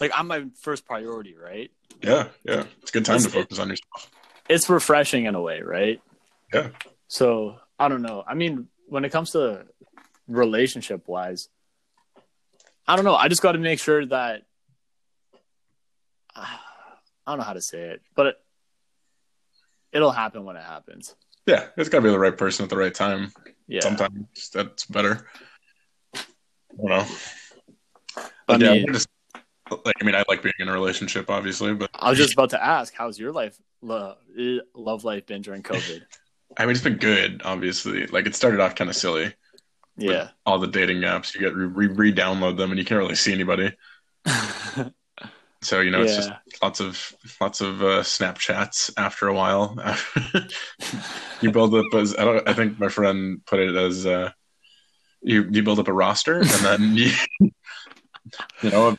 Like 0.00 0.10
I'm 0.14 0.26
my 0.26 0.46
first 0.60 0.86
priority, 0.86 1.34
right? 1.36 1.70
yeah, 2.02 2.28
yeah. 2.44 2.64
It's 2.82 2.90
a 2.90 2.92
good 2.94 3.04
time 3.04 3.18
to 3.20 3.26
It's- 3.26 3.32
focus 3.42 3.58
on 3.58 3.68
yourself. 3.68 4.10
It's 4.48 4.68
refreshing 4.68 5.24
in 5.24 5.34
a 5.34 5.40
way, 5.40 5.62
right? 5.62 6.00
Yeah. 6.52 6.68
So 7.08 7.58
I 7.78 7.88
don't 7.88 8.02
know. 8.02 8.22
I 8.26 8.34
mean, 8.34 8.68
when 8.88 9.04
it 9.04 9.10
comes 9.12 9.30
to 9.30 9.64
relationship 10.28 11.08
wise, 11.08 11.48
I 12.86 12.96
don't 12.96 13.04
know. 13.06 13.14
I 13.16 13.28
just 13.28 13.40
got 13.42 13.52
to 13.52 13.58
make 13.58 13.80
sure 13.80 14.04
that 14.06 14.42
I 16.36 16.46
don't 17.26 17.38
know 17.38 17.44
how 17.44 17.54
to 17.54 17.62
say 17.62 17.80
it, 17.90 18.02
but 18.14 18.42
it'll 19.94 20.10
happen 20.10 20.44
when 20.44 20.56
it 20.56 20.64
happens. 20.64 21.14
Yeah, 21.46 21.66
it's 21.76 21.88
got 21.88 21.98
to 21.98 22.02
be 22.02 22.10
the 22.10 22.18
right 22.18 22.36
person 22.36 22.64
at 22.64 22.70
the 22.70 22.76
right 22.76 22.94
time. 22.94 23.32
Yeah. 23.68 23.80
Sometimes 23.80 24.50
that's 24.52 24.84
better. 24.86 25.26
I 26.14 26.20
don't 26.76 26.88
know. 26.88 27.06
I 28.16 28.28
But 28.46 28.60
yeah, 28.60 28.72
mean, 28.72 28.84
we're 28.86 28.92
just 28.94 29.08
like 29.70 29.94
I 30.00 30.04
mean, 30.04 30.14
I 30.14 30.24
like 30.28 30.42
being 30.42 30.54
in 30.58 30.68
a 30.68 30.72
relationship, 30.72 31.30
obviously, 31.30 31.72
but 31.74 31.90
I 31.94 32.10
was 32.10 32.18
just 32.18 32.34
about 32.34 32.50
to 32.50 32.62
ask, 32.62 32.92
how's 32.94 33.18
your 33.18 33.32
life, 33.32 33.56
lo- 33.80 34.16
eh, 34.38 34.58
love 34.74 35.04
life 35.04 35.26
been 35.26 35.40
during 35.42 35.62
COVID? 35.62 36.02
I 36.58 36.66
mean, 36.66 36.72
it's 36.72 36.84
been 36.84 36.96
good. 36.98 37.42
Obviously, 37.44 38.06
like 38.08 38.26
it 38.26 38.34
started 38.34 38.60
off 38.60 38.74
kind 38.74 38.90
of 38.90 38.96
silly. 38.96 39.34
Yeah. 39.96 40.30
All 40.44 40.58
the 40.58 40.66
dating 40.66 40.98
apps, 40.98 41.34
you 41.34 41.40
get 41.40 41.54
re 41.54 41.86
re-download 41.86 42.56
them, 42.56 42.70
and 42.70 42.78
you 42.78 42.84
can't 42.84 42.98
really 42.98 43.14
see 43.14 43.32
anybody. 43.32 43.72
So 45.64 45.80
you 45.80 45.90
know, 45.90 46.02
it's 46.02 46.16
just 46.16 46.30
lots 46.62 46.80
of 46.80 47.12
lots 47.40 47.60
of 47.60 47.82
uh, 47.82 48.02
Snapchats. 48.02 48.90
After 48.96 49.28
a 49.28 49.34
while, 49.34 49.76
you 51.40 51.50
build 51.50 51.74
up 51.74 51.86
as 51.94 52.14
I, 52.16 52.24
don't, 52.24 52.48
I 52.48 52.52
think 52.54 52.78
my 52.78 52.88
friend 52.88 53.40
put 53.46 53.60
it 53.60 53.74
as 53.74 54.06
uh, 54.06 54.30
you 55.22 55.48
you 55.50 55.62
build 55.62 55.78
up 55.78 55.88
a 55.88 55.92
roster, 55.92 56.40
and 56.40 56.50
then 56.50 56.80
you 56.96 57.10
you 58.62 58.70
know 58.70 58.96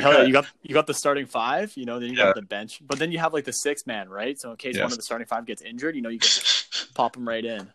Hell 0.00 0.12
yeah, 0.14 0.22
you 0.26 0.32
got 0.32 0.46
you 0.62 0.74
got 0.74 0.86
the 0.86 0.94
starting 0.94 1.26
five, 1.26 1.76
you 1.76 1.84
know, 1.84 1.98
then 1.98 2.10
you 2.10 2.16
Yeah. 2.16 2.26
got 2.26 2.34
the 2.36 2.42
bench, 2.42 2.80
but 2.86 2.98
then 2.98 3.10
you 3.10 3.18
have 3.18 3.32
like 3.32 3.44
the 3.44 3.52
six 3.52 3.84
man, 3.86 4.08
right? 4.08 4.38
So 4.40 4.50
in 4.52 4.56
case 4.56 4.76
one 4.78 4.92
of 4.92 4.96
the 4.98 5.02
starting 5.02 5.26
five 5.26 5.44
gets 5.44 5.60
injured, 5.62 5.96
you 5.96 6.02
know, 6.02 6.08
you 6.08 6.20
can 6.20 6.30
pop 6.94 7.14
them 7.14 7.26
right 7.28 7.44
in. 7.44 7.72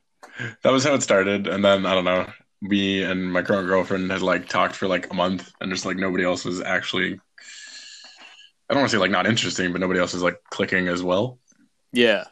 that 0.64 0.72
was 0.72 0.84
how 0.86 0.94
it 0.94 1.04
started 1.04 1.48
and 1.48 1.64
then 1.64 1.86
i 1.86 1.94
don't 1.94 2.06
know 2.06 2.26
me 2.62 3.04
and 3.04 3.32
my 3.32 3.42
current 3.42 3.68
girlfriend 3.68 4.10
had 4.10 4.22
like 4.22 4.48
talked 4.48 4.76
for 4.76 4.88
like 4.88 5.12
a 5.12 5.14
month 5.14 5.52
and 5.60 5.70
just 5.72 5.86
like 5.86 5.98
nobody 5.98 6.24
else 6.24 6.46
was 6.46 6.62
actually 6.62 7.20
i 8.70 8.74
don't 8.74 8.82
want 8.82 8.92
to 8.92 8.96
say 8.96 9.00
like 9.00 9.12
not 9.12 9.28
interesting 9.28 9.72
but 9.72 9.82
nobody 9.82 10.00
else 10.00 10.14
is 10.14 10.24
like 10.24 10.40
clicking 10.50 10.88
as 10.88 11.04
well. 11.04 11.40
Yeah. 11.92 12.26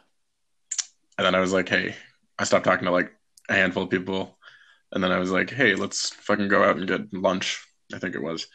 and 1.18 1.24
then 1.26 1.34
i 1.34 1.40
was 1.40 1.52
like 1.52 1.68
hey 1.68 1.94
i 2.38 2.44
stopped 2.44 2.64
talking 2.64 2.86
to 2.86 2.90
like 2.90 3.12
a 3.48 3.54
handful 3.54 3.84
of 3.84 3.90
people. 3.90 4.38
And 4.92 5.02
then 5.02 5.12
i 5.12 5.18
was 5.18 5.30
like 5.30 5.50
hey 5.50 5.74
let's 5.74 6.10
fucking 6.10 6.48
go 6.48 6.62
out 6.62 6.76
and 6.76 6.88
get 6.88 7.12
lunch 7.12 7.64
i 7.94 7.98
think 7.98 8.14
it 8.14 8.22
was. 8.22 8.46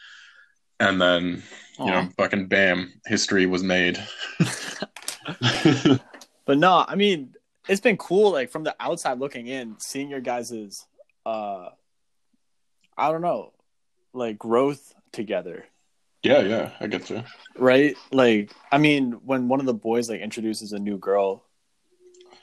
And 0.80 1.00
then 1.00 1.42
you 1.78 1.86
know 1.86 2.08
fucking 2.16 2.48
bam 2.48 3.00
history 3.06 3.46
was 3.46 3.62
made. 3.62 3.98
But 6.48 6.56
no, 6.56 6.82
I 6.88 6.94
mean, 6.94 7.34
it's 7.68 7.82
been 7.82 7.98
cool, 7.98 8.32
like 8.32 8.48
from 8.48 8.64
the 8.64 8.74
outside 8.80 9.18
looking 9.18 9.48
in, 9.48 9.78
seeing 9.78 10.08
your 10.08 10.22
guys's, 10.22 10.86
uh, 11.26 11.68
I 12.96 13.12
don't 13.12 13.20
know, 13.20 13.52
like 14.14 14.38
growth 14.38 14.94
together, 15.12 15.66
yeah 16.22 16.40
yeah 16.40 16.70
i 16.80 16.86
get 16.86 17.08
you 17.10 17.22
right? 17.58 17.96
Like, 18.12 18.52
I 18.70 18.78
mean, 18.78 19.12
when 19.24 19.48
one 19.48 19.60
of 19.60 19.66
the 19.66 19.74
boys 19.74 20.08
like 20.08 20.20
introduces 20.20 20.72
a 20.72 20.78
new 20.78 20.98
girl, 20.98 21.44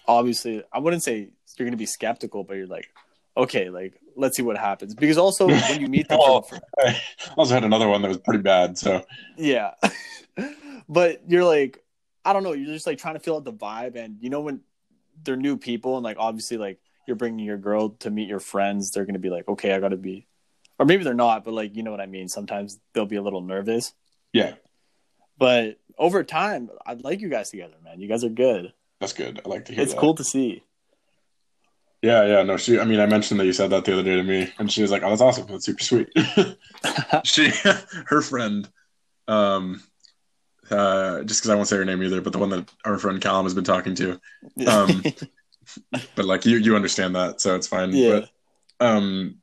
obviously, 0.07 0.63
I 0.71 0.79
wouldn't 0.79 1.03
say 1.03 1.29
you're 1.57 1.67
gonna 1.67 1.77
be 1.77 1.85
skeptical, 1.85 2.43
but 2.43 2.57
you're 2.57 2.67
like, 2.67 2.87
okay, 3.35 3.69
like 3.69 3.99
let's 4.15 4.37
see 4.37 4.43
what 4.43 4.57
happens. 4.57 4.93
Because 4.93 5.17
also 5.17 5.47
when 5.47 5.81
you 5.81 5.87
meet 5.87 6.07
them, 6.09 6.19
oh, 6.21 6.41
for- 6.41 6.59
i 6.79 7.01
also 7.37 7.53
had 7.53 7.63
another 7.63 7.87
one 7.87 8.01
that 8.01 8.07
was 8.07 8.17
pretty 8.17 8.41
bad 8.41 8.77
so 8.77 9.03
yeah, 9.37 9.71
but 10.89 11.21
you're 11.27 11.45
like, 11.45 11.83
I 12.23 12.33
don't 12.33 12.43
know, 12.43 12.53
you're 12.53 12.73
just 12.73 12.87
like 12.87 12.97
trying 12.97 13.15
to 13.15 13.19
feel 13.19 13.35
out 13.35 13.45
the 13.45 13.53
vibe, 13.53 13.95
and 13.95 14.17
you 14.21 14.29
know 14.29 14.41
when 14.41 14.61
they're 15.23 15.37
new 15.37 15.57
people, 15.57 15.95
and 15.95 16.03
like 16.03 16.17
obviously 16.19 16.57
like 16.57 16.79
you're 17.07 17.15
bringing 17.15 17.45
your 17.45 17.57
girl 17.57 17.89
to 17.89 18.09
meet 18.09 18.27
your 18.27 18.39
friends, 18.39 18.91
they're 18.91 19.05
gonna 19.05 19.19
be 19.19 19.29
like, 19.29 19.47
okay, 19.47 19.73
I 19.73 19.79
gotta 19.79 19.97
be, 19.97 20.27
or 20.79 20.85
maybe 20.85 21.03
they're 21.03 21.13
not, 21.13 21.43
but 21.45 21.53
like 21.53 21.75
you 21.75 21.83
know 21.83 21.91
what 21.91 22.01
I 22.01 22.05
mean. 22.05 22.27
Sometimes 22.27 22.79
they'll 22.93 23.05
be 23.05 23.15
a 23.17 23.21
little 23.21 23.41
nervous, 23.41 23.93
yeah 24.33 24.53
but 25.37 25.77
over 25.97 26.23
time, 26.23 26.69
I'd 26.85 27.03
like 27.03 27.19
you 27.19 27.27
guys 27.29 27.49
together, 27.49 27.73
man. 27.83 27.99
You 27.99 28.07
guys 28.07 28.23
are 28.23 28.29
good. 28.29 28.71
that's 29.01 29.11
good 29.11 29.41
i 29.45 29.49
like 29.49 29.65
to 29.65 29.73
hear 29.73 29.83
It's 29.83 29.93
that. 29.93 29.99
cool 29.99 30.15
to 30.15 30.23
see. 30.23 30.63
Yeah, 32.01 32.23
yeah, 32.25 32.43
no, 32.43 32.55
she. 32.55 32.79
I 32.79 32.85
mean, 32.85 32.99
I 33.01 33.05
mentioned 33.05 33.39
that 33.39 33.45
you 33.45 33.51
said 33.53 33.71
that 33.71 33.83
the 33.83 33.93
other 33.93 34.03
day 34.03 34.15
to 34.15 34.23
me, 34.23 34.53
and 34.59 34.71
she 34.71 34.81
was 34.81 34.91
like, 34.91 35.01
"Oh, 35.03 35.09
that's 35.09 35.21
awesome. 35.21 35.47
That's 35.47 35.65
super 35.65 35.83
sweet." 35.83 36.07
she, 37.25 37.51
her 38.07 38.21
friend, 38.21 38.69
um, 39.27 39.81
uh, 40.69 41.23
just 41.23 41.41
because 41.41 41.49
I 41.49 41.55
won't 41.55 41.67
say 41.67 41.77
her 41.77 41.85
name 41.85 42.03
either, 42.03 42.21
but 42.21 42.31
the 42.31 42.39
one 42.39 42.49
that 42.51 42.69
our 42.85 42.97
friend 42.99 43.19
Callum 43.19 43.45
has 43.45 43.53
been 43.55 43.63
talking 43.63 43.95
to, 43.95 44.19
Um, 44.67 45.03
but 46.15 46.25
like 46.25 46.45
you, 46.45 46.57
you 46.57 46.75
understand 46.75 47.15
that, 47.15 47.41
so 47.41 47.55
it's 47.55 47.67
fine. 47.67 47.91
yeah. 47.91 48.21
But 48.79 48.85
um, 48.85 49.37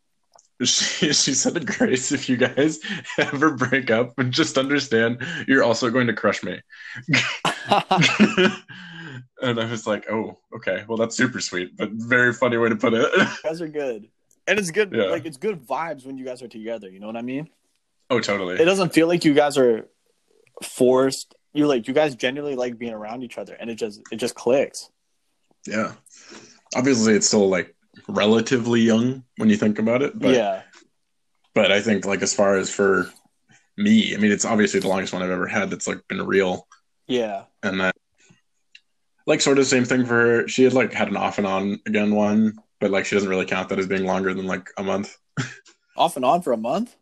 she 0.64 1.12
she 1.12 1.34
said 1.34 1.54
to 1.54 1.60
Grace, 1.60 2.12
if 2.12 2.28
you 2.28 2.36
guys 2.36 2.78
ever 3.18 3.52
break 3.52 3.90
up, 3.90 4.18
and 4.18 4.32
just 4.32 4.58
understand, 4.58 5.24
you're 5.46 5.64
also 5.64 5.90
going 5.90 6.06
to 6.08 6.12
crush 6.12 6.42
me. 6.42 6.60
and 9.42 9.60
I 9.60 9.70
was 9.70 9.86
like, 9.86 10.10
oh, 10.10 10.38
okay, 10.56 10.84
well, 10.88 10.96
that's 10.98 11.16
super 11.16 11.40
sweet, 11.40 11.76
but 11.76 11.90
very 11.92 12.32
funny 12.32 12.56
way 12.56 12.68
to 12.68 12.76
put 12.76 12.94
it. 12.94 13.10
you 13.16 13.26
guys 13.42 13.60
are 13.60 13.68
good. 13.68 14.08
And 14.46 14.58
it's 14.58 14.70
good 14.70 14.92
Yeah. 14.92 15.04
like 15.04 15.24
it's 15.24 15.36
good 15.36 15.64
vibes 15.66 16.04
when 16.04 16.18
you 16.18 16.24
guys 16.24 16.42
are 16.42 16.48
together, 16.48 16.90
you 16.90 16.98
know 17.00 17.06
what 17.06 17.16
I 17.16 17.22
mean? 17.22 17.48
oh, 18.10 18.20
totally. 18.20 18.56
It 18.56 18.64
doesn't 18.66 18.92
feel 18.92 19.06
like 19.08 19.24
you 19.24 19.32
guys 19.34 19.56
are 19.56 19.88
forced. 20.62 21.34
You 21.54 21.66
like 21.66 21.86
you 21.88 21.94
guys 21.94 22.14
genuinely 22.14 22.56
like 22.56 22.76
being 22.78 22.92
around 22.92 23.22
each 23.22 23.38
other 23.38 23.54
and 23.54 23.70
it 23.70 23.76
just 23.76 24.00
it 24.10 24.16
just 24.16 24.34
clicks. 24.34 24.90
Yeah. 25.66 25.92
Obviously, 26.74 27.14
it's 27.14 27.26
still 27.28 27.48
like 27.48 27.74
relatively 28.09 28.80
young 28.80 29.24
when 29.36 29.48
you 29.48 29.57
think 29.57 29.78
about 29.78 30.03
it, 30.03 30.18
but 30.18 30.34
yeah. 30.34 30.62
but 31.55 31.70
I 31.72 31.80
think 31.80 32.05
like 32.05 32.22
as 32.22 32.34
far 32.34 32.57
as 32.57 32.70
for 32.70 33.11
me, 33.76 34.14
I 34.14 34.18
mean, 34.18 34.32
it's 34.32 34.44
obviously 34.44 34.80
the 34.80 34.88
longest 34.88 35.12
one 35.12 35.22
I've 35.22 35.30
ever 35.30 35.46
had 35.46 35.70
that's 35.70 35.86
like 35.88 36.07
been 36.09 36.24
real, 36.26 36.66
Yeah. 37.07 37.44
and 37.62 37.80
then 37.80 37.92
like 39.26 39.40
sort 39.40 39.59
of 39.59 39.64
the 39.64 39.70
same 39.70 39.84
thing 39.84 40.05
for 40.05 40.14
her. 40.14 40.48
She 40.48 40.64
had 40.64 40.72
like 40.72 40.92
had 40.92 41.09
an 41.09 41.16
off 41.16 41.38
and 41.38 41.46
on 41.46 41.80
again 41.86 42.14
one, 42.14 42.55
but 42.80 42.90
like 42.90 43.05
she 43.07 43.14
doesn't 43.16 43.28
really 43.30 43.46
count 43.46 43.68
that 43.70 43.78
as 43.78 43.86
being 43.86 44.05
longer 44.05 44.34
than 44.34 44.46
like 44.46 44.68
a 44.76 44.82
month. 44.82 45.16
Off 45.96 46.16
and 46.16 46.24
on 46.24 46.40
for 46.40 46.55
a 46.55 46.57
month? 46.57 46.96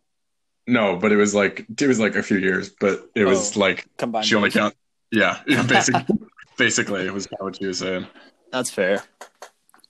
No, 0.67 0.97
but 0.97 1.13
it 1.13 1.17
was 1.17 1.33
like 1.35 1.65
it 1.81 1.87
was 1.87 2.01
like 2.01 2.17
a 2.17 2.23
few 2.25 2.39
years, 2.39 2.71
but 2.81 3.09
it 3.15 3.25
was 3.25 3.57
Oh. 3.57 3.61
like 3.61 3.87
Combined. 3.99 4.27
she 4.27 4.35
only 4.35 4.51
count. 4.51 4.75
Yeah, 5.13 5.41
yeah, 5.47 5.63
basically, 5.67 6.19
basically, 6.59 7.07
it 7.07 7.15
was 7.15 7.27
of 7.27 7.33
what 7.39 7.57
she 7.57 7.67
was 7.67 7.79
saying. 7.79 8.07
That's 8.53 8.71
fair. 8.71 9.03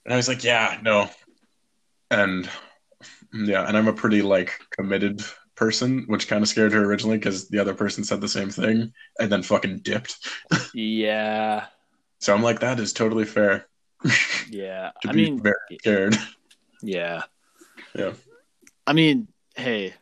And 0.05 0.13
I 0.13 0.17
was 0.17 0.27
like, 0.27 0.43
yeah, 0.43 0.79
no, 0.81 1.09
and 2.09 2.49
yeah, 3.33 3.67
and 3.67 3.77
I'm 3.77 3.87
a 3.87 3.93
pretty 3.93 4.21
like 4.21 4.59
committed 4.71 5.23
person, 5.55 6.05
which 6.07 6.27
kind 6.27 6.41
of 6.41 6.49
scared 6.49 6.73
her 6.73 6.83
originally 6.83 7.17
because 7.17 7.47
the 7.49 7.59
other 7.59 7.73
person 7.73 8.03
said 8.03 8.19
the 8.21 8.27
same 8.27 8.49
thing 8.49 8.93
and 9.19 9.31
then 9.31 9.43
fucking 9.43 9.79
dipped. 9.79 10.17
Yeah. 10.73 11.65
So 12.19 12.33
I'm 12.33 12.43
like, 12.43 12.59
that 12.61 12.79
is 12.79 12.93
totally 12.93 13.25
fair. 13.25 13.67
Yeah. 14.49 14.91
to 15.01 15.09
I 15.09 15.11
be 15.11 15.25
mean, 15.25 15.41
very 15.41 15.55
scared. 15.79 16.17
yeah. 16.81 17.23
Yeah. 17.95 18.13
I 18.87 18.93
mean, 18.93 19.27
hey. 19.55 19.93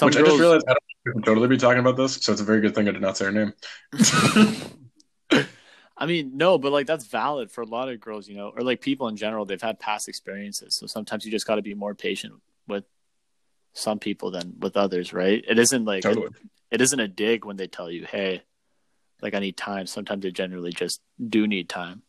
Which 0.00 0.16
I 0.16 0.22
just 0.22 0.40
realized 0.40 0.64
I 0.68 0.72
don't 0.72 1.12
can 1.12 1.22
totally 1.22 1.48
be 1.48 1.56
talking 1.56 1.78
about 1.78 1.96
this, 1.96 2.14
so 2.14 2.32
it's 2.32 2.40
a 2.40 2.44
very 2.44 2.60
good 2.60 2.74
thing 2.74 2.88
I 2.88 2.92
did 2.92 3.02
not 3.02 3.16
say 3.16 3.26
her 3.26 3.32
name. 3.32 3.52
I 5.96 6.06
mean, 6.06 6.36
no, 6.36 6.58
but 6.58 6.72
like 6.72 6.86
that's 6.86 7.06
valid 7.06 7.50
for 7.50 7.62
a 7.62 7.66
lot 7.66 7.88
of 7.88 8.00
girls, 8.00 8.28
you 8.28 8.36
know, 8.36 8.52
or 8.54 8.62
like 8.62 8.80
people 8.80 9.08
in 9.08 9.16
general. 9.16 9.46
They've 9.46 9.60
had 9.60 9.80
past 9.80 10.08
experiences, 10.08 10.74
so 10.74 10.86
sometimes 10.86 11.24
you 11.24 11.30
just 11.30 11.46
got 11.46 11.56
to 11.56 11.62
be 11.62 11.74
more 11.74 11.94
patient 11.94 12.34
with 12.68 12.84
some 13.72 13.98
people 13.98 14.30
than 14.30 14.54
with 14.58 14.76
others, 14.76 15.12
right? 15.12 15.42
It 15.46 15.58
isn't 15.58 15.84
like 15.84 16.02
totally. 16.02 16.28
it 16.70 16.80
isn't 16.80 17.00
a 17.00 17.08
dig 17.08 17.44
when 17.44 17.56
they 17.56 17.66
tell 17.66 17.90
you, 17.90 18.04
"Hey, 18.04 18.42
like 19.22 19.34
I 19.34 19.38
need 19.38 19.56
time." 19.56 19.86
Sometimes 19.86 20.22
they 20.22 20.30
generally 20.30 20.72
just 20.72 21.00
do 21.28 21.46
need 21.46 21.68
time. 21.68 22.02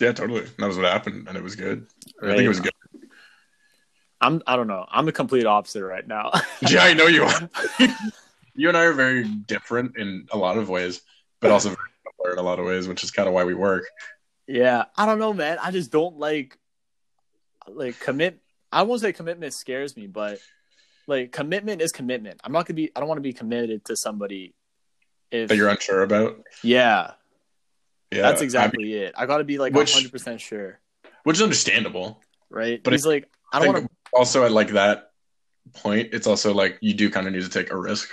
Yeah, 0.00 0.12
totally. 0.12 0.46
That 0.58 0.66
was 0.66 0.76
what 0.76 0.86
happened, 0.86 1.28
and 1.28 1.36
it 1.36 1.42
was 1.42 1.54
good. 1.54 1.86
I 2.22 2.28
think 2.28 2.42
it 2.42 2.48
was 2.48 2.60
good. 2.60 2.72
I'm 4.20 4.42
I 4.46 4.56
don't 4.56 4.66
know. 4.66 4.84
I'm 4.90 5.06
the 5.06 5.12
complete 5.12 5.46
opposite 5.46 5.84
right 5.84 6.06
now. 6.06 6.32
Yeah, 6.68 6.82
I 6.82 6.94
know 6.94 7.06
you 7.06 7.22
are. 7.24 7.50
you 8.54 8.68
and 8.68 8.76
I 8.76 8.84
are 8.84 8.92
very 8.92 9.24
different 9.24 9.96
in 9.96 10.26
a 10.32 10.36
lot 10.36 10.58
of 10.58 10.68
ways, 10.68 11.02
but 11.40 11.52
also 11.52 11.68
very 11.68 11.78
similar 12.18 12.32
in 12.34 12.38
a 12.38 12.42
lot 12.42 12.58
of 12.58 12.66
ways, 12.66 12.88
which 12.88 13.02
is 13.04 13.10
kind 13.10 13.28
of 13.28 13.34
why 13.34 13.44
we 13.44 13.54
work. 13.54 13.84
yeah, 14.46 14.84
I 14.96 15.06
don't 15.06 15.18
know, 15.18 15.32
man. 15.32 15.58
I 15.62 15.70
just 15.70 15.90
don't 15.90 16.18
like 16.18 16.56
like 17.66 17.98
commit. 18.00 18.38
I 18.72 18.82
won't 18.82 19.00
say 19.00 19.12
commitment 19.12 19.52
scares 19.54 19.96
me, 19.96 20.06
but 20.06 20.38
like 21.06 21.32
commitment 21.32 21.80
is 21.82 21.92
commitment. 21.92 22.40
I'm 22.44 22.52
not 22.52 22.66
gonna 22.66 22.76
be. 22.76 22.90
I 22.94 23.00
don't 23.00 23.08
want 23.08 23.18
to 23.18 23.22
be 23.22 23.32
committed 23.32 23.84
to 23.86 23.96
somebody. 23.96 24.54
If 25.30 25.48
That 25.50 25.56
you're 25.56 25.68
unsure 25.68 26.02
about. 26.02 26.40
yeah, 26.62 27.12
Yeah, 28.10 28.22
that's 28.22 28.40
I 28.40 28.44
exactly 28.44 28.84
mean, 28.84 28.96
it. 28.96 29.14
I 29.14 29.26
got 29.26 29.38
to 29.38 29.44
be 29.44 29.58
like 29.58 29.74
Which- 29.74 29.92
100 29.92 30.10
percent 30.10 30.40
sure, 30.40 30.80
which 31.24 31.36
is 31.36 31.42
understandable. 31.42 32.22
right? 32.48 32.82
But 32.82 32.94
He's 32.94 33.04
like, 33.04 33.28
I 33.52 33.58
I 33.58 33.64
don't 33.64 33.74
want 33.74 33.84
to. 33.84 33.90
also 34.14 34.44
at 34.46 34.52
like 34.52 34.68
that 34.68 35.10
point, 35.74 36.14
it's 36.14 36.26
also 36.26 36.54
like 36.54 36.78
you 36.80 36.94
do 36.94 37.10
kind 37.10 37.26
of 37.26 37.34
need 37.34 37.42
to 37.42 37.50
take 37.50 37.70
a 37.70 37.76
risk. 37.76 38.08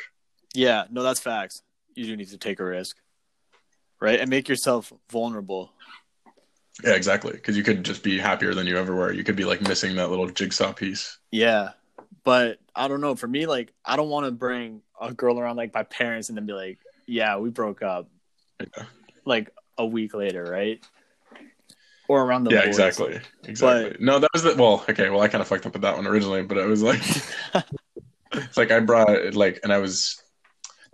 Yeah, 0.53 0.83
no, 0.91 1.03
that's 1.03 1.21
facts. 1.21 1.61
You 1.95 2.05
do 2.05 2.17
need 2.17 2.27
to 2.29 2.37
take 2.37 2.59
a 2.59 2.65
risk, 2.65 2.97
right, 4.05 4.19
and 4.19 4.29
make 4.29 4.47
yourself 4.47 4.93
vulnerable. 5.09 5.71
Yeah, 6.83 6.93
exactly. 6.93 7.33
Because 7.33 7.57
you 7.57 7.63
could 7.63 7.83
just 7.83 8.03
be 8.03 8.17
happier 8.19 8.53
than 8.53 8.67
you 8.67 8.77
ever 8.77 8.93
were. 8.93 9.11
You 9.11 9.23
could 9.23 9.35
be 9.35 9.45
like 9.45 9.61
missing 9.61 9.95
that 9.95 10.09
little 10.09 10.29
jigsaw 10.29 10.73
piece. 10.73 11.17
Yeah, 11.31 11.71
but 12.23 12.59
I 12.75 12.87
don't 12.87 13.01
know. 13.01 13.15
For 13.15 13.27
me, 13.27 13.45
like, 13.45 13.73
I 13.83 13.95
don't 13.95 14.09
want 14.09 14.25
to 14.25 14.31
bring 14.31 14.81
a 14.99 15.13
girl 15.13 15.39
around 15.39 15.55
like 15.55 15.73
my 15.73 15.83
parents 15.83 16.29
and 16.29 16.37
then 16.37 16.45
be 16.45 16.53
like, 16.53 16.79
"Yeah, 17.07 17.37
we 17.37 17.49
broke 17.49 17.81
up." 17.81 18.09
Yeah. 18.59 18.83
Like 19.25 19.51
a 19.77 19.85
week 19.85 20.13
later, 20.13 20.43
right? 20.43 20.85
Or 22.07 22.23
around 22.23 22.43
the 22.43 22.51
yeah, 22.51 22.65
boys. 22.65 22.79
exactly. 22.79 23.19
Exactly. 23.45 23.97
no, 23.99 24.19
that 24.19 24.29
was 24.33 24.43
the 24.43 24.55
well, 24.55 24.85
okay, 24.87 25.09
well 25.09 25.21
I 25.21 25.27
kind 25.27 25.41
of 25.41 25.47
fucked 25.47 25.65
up 25.65 25.73
with 25.73 25.81
that 25.81 25.95
one 25.95 26.05
originally, 26.05 26.43
but 26.43 26.57
it 26.57 26.67
was 26.67 26.83
like 26.83 27.01
it's 28.33 28.57
like 28.57 28.71
I 28.71 28.79
brought 28.79 29.33
like 29.33 29.59
and 29.63 29.73
I 29.73 29.79
was 29.79 30.21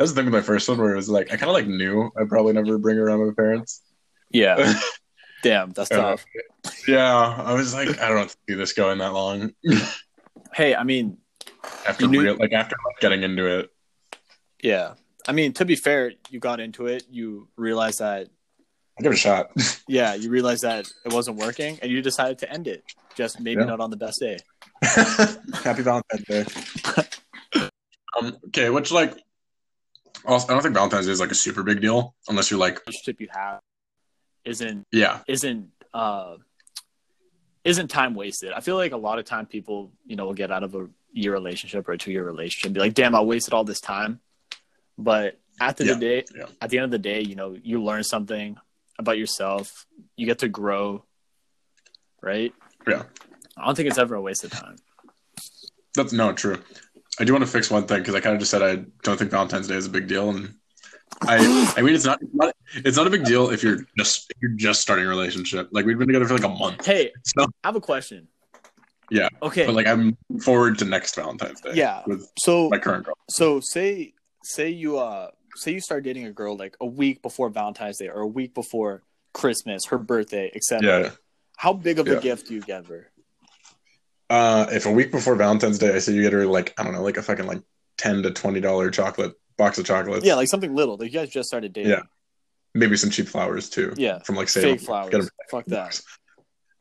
that 0.01 0.05
was 0.05 0.15
the 0.15 0.19
thing 0.19 0.25
with 0.25 0.33
my 0.33 0.41
first 0.41 0.67
one 0.67 0.79
where 0.79 0.93
it 0.93 0.95
was 0.95 1.09
like 1.09 1.27
I 1.31 1.37
kinda 1.37 1.51
like 1.51 1.67
knew 1.67 2.09
I'd 2.19 2.27
probably 2.27 2.53
never 2.53 2.79
bring 2.79 2.97
her 2.97 3.03
around 3.05 3.23
my 3.27 3.33
parents. 3.37 3.83
Yeah. 4.31 4.73
Damn, 5.43 5.69
that's 5.73 5.89
tough. 5.89 6.25
yeah. 6.87 7.35
I 7.37 7.53
was 7.53 7.75
like, 7.75 7.99
I 7.99 8.09
don't 8.09 8.35
see 8.49 8.55
this 8.55 8.73
going 8.73 8.97
that 8.99 9.13
long. 9.13 9.51
Hey, 10.55 10.73
I 10.75 10.83
mean, 10.83 11.17
after 11.87 12.07
knew- 12.07 12.21
real 12.23 12.35
like 12.37 12.51
after 12.51 12.75
getting 12.99 13.21
into 13.21 13.45
it. 13.59 13.69
yeah. 14.63 14.95
I 15.27 15.33
mean, 15.33 15.53
to 15.53 15.65
be 15.65 15.75
fair, 15.75 16.13
you 16.31 16.39
got 16.39 16.59
into 16.59 16.87
it. 16.87 17.03
You 17.09 17.47
realized 17.55 17.99
that, 17.99 18.27
I 18.99 19.03
give 19.03 19.11
it 19.11 19.15
a 19.15 19.17
shot. 19.19 19.51
yeah, 19.87 20.15
you 20.15 20.31
realized 20.31 20.63
that 20.63 20.91
it 21.05 21.13
wasn't 21.13 21.37
working, 21.37 21.77
and 21.81 21.91
you 21.91 22.01
decided 22.01 22.39
to 22.39 22.51
end 22.51 22.67
it. 22.67 22.83
Just 23.15 23.39
maybe 23.39 23.61
Yeah. 23.61 23.67
not 23.67 23.79
on 23.79 23.91
the 23.91 23.97
best 23.97 24.19
day. 24.19 24.39
Happy 25.63 25.83
Valentine's 25.83 26.25
Day. 26.25 26.45
um, 28.19 28.35
okay, 28.47 28.69
which 28.71 28.91
like 28.91 29.13
also 30.25 30.47
I 30.47 30.53
don't 30.53 30.63
think 30.63 30.75
Valentine's 30.75 31.05
Day 31.05 31.11
is 31.11 31.19
like 31.19 31.31
a 31.31 31.35
super 31.35 31.63
big 31.63 31.81
deal 31.81 32.15
unless 32.27 32.51
you're 32.51 32.59
like, 32.59 32.85
Relationship 32.85 33.21
you 33.21 33.27
have 33.31 33.59
isn't 34.45 34.87
yeah, 34.91 35.19
isn't 35.27 35.69
uh 35.93 36.35
isn't 37.63 37.89
time 37.89 38.15
wasted. 38.15 38.53
I 38.53 38.59
feel 38.59 38.75
like 38.75 38.91
a 38.91 38.97
lot 38.97 39.19
of 39.19 39.25
time 39.25 39.45
people, 39.45 39.91
you 40.05 40.15
know, 40.15 40.25
will 40.25 40.33
get 40.33 40.51
out 40.51 40.63
of 40.63 40.75
a 40.75 40.87
year 41.13 41.31
relationship 41.31 41.87
or 41.87 41.93
a 41.93 41.97
two 41.97 42.11
year 42.11 42.23
relationship 42.23 42.67
and 42.67 42.73
be 42.73 42.79
like, 42.79 42.93
damn, 42.93 43.15
I 43.15 43.21
wasted 43.21 43.53
all 43.53 43.63
this 43.63 43.81
time. 43.81 44.19
But 44.97 45.39
at 45.59 45.77
the, 45.77 45.91
of 45.91 45.99
the 45.99 46.05
day, 46.05 46.25
yeah. 46.35 46.45
at 46.59 46.69
the 46.69 46.77
end 46.77 46.85
of 46.85 46.91
the 46.91 46.99
day, 46.99 47.21
you 47.21 47.35
know, 47.35 47.55
you 47.61 47.83
learn 47.83 48.03
something 48.03 48.57
about 48.97 49.17
yourself. 49.17 49.85
You 50.15 50.25
get 50.25 50.39
to 50.39 50.49
grow, 50.49 51.03
right? 52.21 52.53
Yeah. 52.87 53.03
I 53.57 53.65
don't 53.65 53.75
think 53.75 53.89
it's 53.89 53.97
ever 53.97 54.15
a 54.15 54.21
waste 54.21 54.43
of 54.43 54.51
time. 54.51 54.77
That's 55.95 56.13
no 56.13 56.33
true. 56.33 56.57
I 57.21 57.23
do 57.23 57.33
want 57.33 57.45
to 57.45 57.51
fix 57.51 57.69
one 57.69 57.85
thing 57.85 57.99
because 57.99 58.15
I 58.15 58.19
kind 58.19 58.33
of 58.33 58.39
just 58.39 58.49
said 58.49 58.63
I 58.63 58.77
don't 59.03 59.15
think 59.17 59.29
Valentine's 59.29 59.67
Day 59.67 59.75
is 59.75 59.85
a 59.85 59.89
big 59.89 60.07
deal, 60.07 60.31
and 60.31 60.55
I 61.21 61.37
I 61.77 61.81
mean 61.83 61.93
it's 61.93 62.03
not, 62.03 62.19
it's 62.19 62.33
not 62.33 62.55
it's 62.73 62.97
not 62.97 63.05
a 63.05 63.11
big 63.11 63.25
deal 63.25 63.51
if 63.51 63.61
you're 63.61 63.85
just 63.95 64.31
if 64.31 64.37
you're 64.41 64.51
just 64.55 64.81
starting 64.81 65.05
a 65.05 65.07
relationship. 65.07 65.69
Like 65.71 65.85
we've 65.85 65.99
been 65.99 66.07
together 66.07 66.25
for 66.25 66.33
like 66.33 66.43
a 66.43 66.49
month, 66.49 66.83
Hey, 66.83 67.11
so 67.23 67.43
I 67.63 67.67
have 67.67 67.75
a 67.75 67.81
question. 67.81 68.27
Yeah, 69.11 69.27
Okay. 69.43 69.67
but 69.67 69.75
like 69.75 69.85
I'm 69.85 70.17
forward 70.41 70.79
to 70.79 70.85
next 70.85 71.13
Valentine's 71.15 71.61
Day. 71.61 71.73
Yeah. 71.75 72.01
with 72.07 72.27
so 72.39 72.69
my 72.69 72.79
current 72.79 73.05
girl. 73.05 73.15
So 73.29 73.59
say 73.59 74.13
say 74.43 74.69
you 74.69 74.97
uh 74.97 75.29
say 75.57 75.73
you 75.73 75.79
start 75.79 76.03
dating 76.03 76.25
a 76.25 76.31
girl 76.31 76.57
like 76.57 76.75
a 76.81 76.87
week 76.87 77.21
before 77.21 77.49
Valentine's 77.49 77.99
Day 77.99 78.07
or 78.07 78.21
a 78.21 78.27
week 78.27 78.55
before 78.55 79.03
Christmas, 79.33 79.85
her 79.89 79.99
birthday, 79.99 80.51
etc. 80.55 81.03
Yeah. 81.03 81.09
How 81.57 81.73
big 81.73 81.99
of 81.99 82.07
a 82.07 82.19
gift 82.19 82.47
do 82.47 82.55
you 82.55 82.61
give 82.61 82.87
her? 82.87 83.10
Uh, 84.31 84.65
if 84.71 84.85
a 84.85 84.91
week 84.91 85.11
before 85.11 85.35
Valentine's 85.35 85.77
Day, 85.77 85.93
I 85.93 85.99
say 85.99 86.13
you 86.13 86.21
get 86.21 86.31
her 86.31 86.45
like 86.45 86.73
I 86.77 86.83
don't 86.83 86.93
know, 86.93 87.03
like 87.03 87.17
a 87.17 87.21
fucking 87.21 87.45
like 87.45 87.61
ten 87.97 88.23
to 88.23 88.31
twenty 88.31 88.61
dollar 88.61 88.89
chocolate 88.89 89.33
box 89.57 89.77
of 89.77 89.85
chocolates. 89.85 90.25
Yeah, 90.25 90.35
like 90.35 90.47
something 90.47 90.73
little. 90.73 90.95
Like 90.95 91.11
you 91.11 91.19
guys 91.19 91.29
just 91.29 91.49
started 91.49 91.73
dating. 91.73 91.91
Yeah. 91.91 92.03
maybe 92.73 92.95
some 92.95 93.09
cheap 93.09 93.27
flowers 93.27 93.69
too. 93.69 93.93
Yeah. 93.97 94.19
from 94.19 94.35
like 94.37 94.47
Save-On. 94.47 94.77
Fake 94.77 94.85
flowers. 94.85 95.29
Fuck 95.49 95.65
that. 95.65 96.01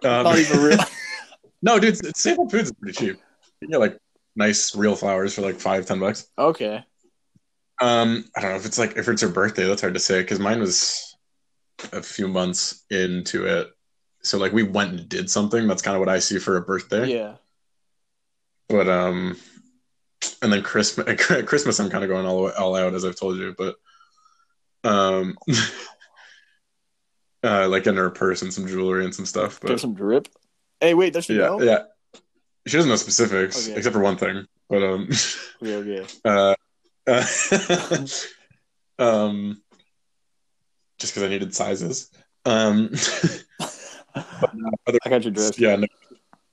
Um, 0.03 0.25
Not 0.25 0.39
even 0.39 0.61
real. 0.63 0.79
no, 1.63 1.79
dude, 1.79 2.17
Save-On 2.17 2.49
Foods 2.49 2.71
is 2.71 2.73
pretty 2.73 2.97
cheap. 2.97 3.19
You 3.61 3.69
get 3.69 3.81
like 3.81 3.99
nice 4.35 4.75
real 4.75 4.97
flowers 4.97 5.35
for 5.35 5.43
like 5.43 5.57
five, 5.61 5.85
ten 5.85 5.99
bucks. 6.01 6.27
okay. 6.39 6.83
Um, 7.83 8.25
I 8.35 8.41
don't 8.41 8.51
know 8.53 8.57
if 8.57 8.65
it's 8.65 8.79
like 8.79 8.97
if 8.97 9.09
it's 9.09 9.21
her 9.21 9.29
birthday. 9.29 9.67
That's 9.67 9.83
hard 9.83 9.93
to 9.93 10.01
say 10.01 10.23
because 10.23 10.39
mine 10.39 10.61
was 10.61 11.15
a 11.93 12.01
few 12.03 12.29
months 12.29 12.85
into 12.91 13.45
it. 13.45 13.69
So 14.23 14.39
like 14.39 14.53
we 14.53 14.63
went 14.63 14.93
and 14.93 15.09
did 15.09 15.31
something. 15.31 15.67
That's 15.67 15.83
kind 15.83 15.95
of 15.95 16.01
what 16.01 16.09
I 16.09 16.19
see 16.19 16.39
for 16.39 16.57
a 16.57 16.63
birthday. 16.63 17.07
Yeah. 17.07 17.35
But 18.69 18.89
um, 18.89 19.37
and 20.43 20.53
then 20.53 20.63
Christmas, 20.63 21.27
Christmas, 21.47 21.81
I'm 21.81 21.91
kind 21.91 22.05
of 22.05 22.11
going 22.11 22.27
all 22.27 22.51
all 22.51 22.77
out 22.77 22.95
as 22.95 23.05
I've 23.05 23.17
told 23.17 23.39
you. 23.39 23.55
But 23.57 23.77
um, 24.85 25.37
uh, 27.43 27.69
like 27.69 27.87
in 27.87 27.97
her 27.97 28.11
purse 28.11 28.43
and 28.43 28.53
some 28.53 28.67
jewelry 28.67 29.05
and 29.05 29.15
some 29.15 29.27
stuff. 29.27 29.61
But 29.61 29.81
some 29.81 29.95
drip. 29.95 30.29
Hey, 30.81 30.95
wait, 30.95 31.13
does 31.13 31.27
she 31.27 31.35
yeah, 31.35 31.47
know? 31.47 31.63
yeah. 31.63 31.83
She 32.67 32.77
doesn't 32.77 32.91
know 32.91 32.97
specifics 32.97 33.69
Okay. 33.69 33.77
except 33.77 33.95
for 33.95 34.01
one 34.01 34.17
thing. 34.17 34.47
But 34.69 34.83
um, 34.83 35.09
yeah 35.61 35.77
okay. 35.77 36.07
uh, 36.25 36.55
uh 37.07 37.27
um, 38.99 39.63
just 40.99 41.15
because 41.15 41.23
I 41.23 41.29
needed 41.29 41.55
sizes. 41.55 42.11
Um, 42.45 42.91
Uh, 44.15 44.23
I 45.05 45.09
got 45.09 45.25
your 45.25 45.33
drift. 45.33 45.59
yeah, 45.59 45.77
no, 45.77 45.87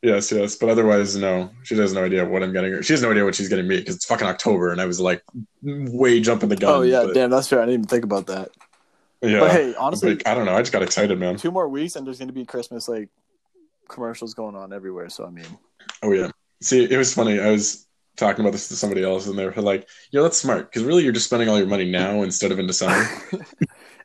yes, 0.01 0.31
yes. 0.31 0.55
But 0.55 0.69
otherwise, 0.69 1.15
no. 1.15 1.49
She 1.63 1.75
has 1.77 1.93
no 1.93 2.03
idea 2.03 2.25
what 2.25 2.43
I'm 2.43 2.53
getting 2.53 2.73
her. 2.73 2.83
She 2.83 2.93
has 2.93 3.01
no 3.01 3.11
idea 3.11 3.25
what 3.25 3.35
she's 3.35 3.49
getting 3.49 3.67
me 3.67 3.79
because 3.79 3.95
it's 3.95 4.05
fucking 4.05 4.27
October, 4.27 4.71
and 4.71 4.81
I 4.81 4.85
was 4.85 4.99
like 4.99 5.23
way 5.63 6.19
jumping 6.19 6.49
the 6.49 6.55
gun. 6.55 6.73
Oh 6.73 6.81
yeah, 6.81 7.03
but, 7.05 7.13
damn, 7.13 7.29
that's 7.29 7.47
fair. 7.47 7.59
I 7.59 7.65
didn't 7.65 7.81
even 7.81 7.85
think 7.87 8.03
about 8.03 8.27
that. 8.27 8.49
yeah. 9.21 9.39
But 9.39 9.51
hey, 9.51 9.75
honestly, 9.75 10.15
Like, 10.15 10.27
I 10.27 10.33
don't 10.33 10.45
know. 10.45 10.55
I 10.55 10.61
just 10.61 10.71
got 10.71 10.83
excited, 10.83 11.17
man. 11.19 11.37
two 11.37 11.51
more 11.51 11.67
weeks 11.67 11.95
and 11.95 12.05
there's 12.05 12.19
gonna 12.19 12.31
be 12.31 12.45
Christmas 12.45 12.87
like 12.87 13.09
commercials 13.87 14.33
going 14.33 14.55
on 14.55 14.73
everywhere. 14.73 15.09
So 15.09 15.25
I 15.25 15.29
mean, 15.29 15.45
Oh 16.03 16.11
yeah. 16.11 16.31
See, 16.61 16.83
it 16.83 16.97
was 16.97 17.13
funny. 17.13 17.39
I 17.39 17.51
was 17.51 17.87
talking 18.15 18.41
about 18.41 18.51
this 18.51 18.67
to 18.67 18.75
somebody 18.75 19.03
else, 19.03 19.27
and 19.27 19.37
they 19.37 19.45
were 19.45 19.61
like, 19.61 19.87
"Yo, 20.11 20.23
that's 20.23 20.37
smart 20.37 20.71
because 20.71 20.83
really, 20.83 21.03
you're 21.03 21.13
just 21.13 21.27
spending 21.27 21.49
all 21.49 21.57
your 21.57 21.67
money 21.67 21.89
now 21.89 22.23
instead 22.23 22.51
of 22.51 22.59
in 22.59 22.67
December." 22.67 23.07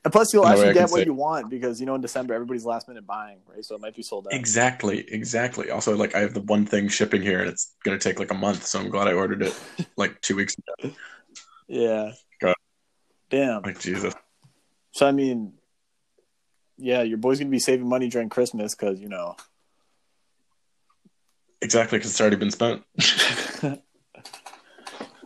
And 0.04 0.12
plus, 0.12 0.32
you'll 0.32 0.42
No 0.42 0.50
actually 0.50 0.74
get 0.74 0.90
what 0.90 0.98
say- 0.98 1.04
you 1.04 1.14
want 1.14 1.48
because 1.48 1.78
you 1.78 1.86
know 1.86 1.94
in 1.94 2.00
December 2.00 2.34
everybody's 2.34 2.64
last 2.64 2.88
minute 2.88 3.06
buying, 3.06 3.38
right? 3.46 3.64
So 3.64 3.76
it 3.76 3.80
might 3.80 3.94
be 3.94 4.02
sold 4.02 4.26
out. 4.26 4.34
Exactly, 4.34 5.04
exactly. 5.08 5.70
Also, 5.70 5.96
like 5.96 6.14
I 6.16 6.20
have 6.20 6.34
the 6.34 6.40
one 6.40 6.66
thing 6.66 6.88
shipping 6.88 7.22
here, 7.22 7.40
and 7.40 7.48
it's 7.48 7.74
gonna 7.84 7.98
take 7.98 8.18
like 8.18 8.30
a 8.32 8.34
month, 8.34 8.66
so 8.66 8.80
I'm 8.80 8.90
glad 8.90 9.06
I 9.06 9.12
ordered 9.12 9.42
it 9.42 9.58
like 9.96 10.20
two 10.20 10.34
weeks 10.34 10.56
ago. 10.58 10.94
Yeah. 11.68 12.12
God. 12.40 12.54
Damn. 13.30 13.62
Like 13.62 13.78
Jesus. 13.78 14.12
So 14.90 15.06
I 15.06 15.12
mean, 15.12 15.52
yeah, 16.78 17.02
your 17.02 17.18
boy's 17.18 17.38
gonna 17.38 17.50
be 17.50 17.60
saving 17.60 17.88
money 17.88 18.08
during 18.08 18.28
Christmas 18.28 18.74
because 18.74 19.00
you 19.00 19.08
know. 19.08 19.36
Exactly, 21.60 21.98
because 21.98 22.10
it's 22.10 22.20
already 22.20 22.36
been 22.36 22.50
spent. 22.50 22.82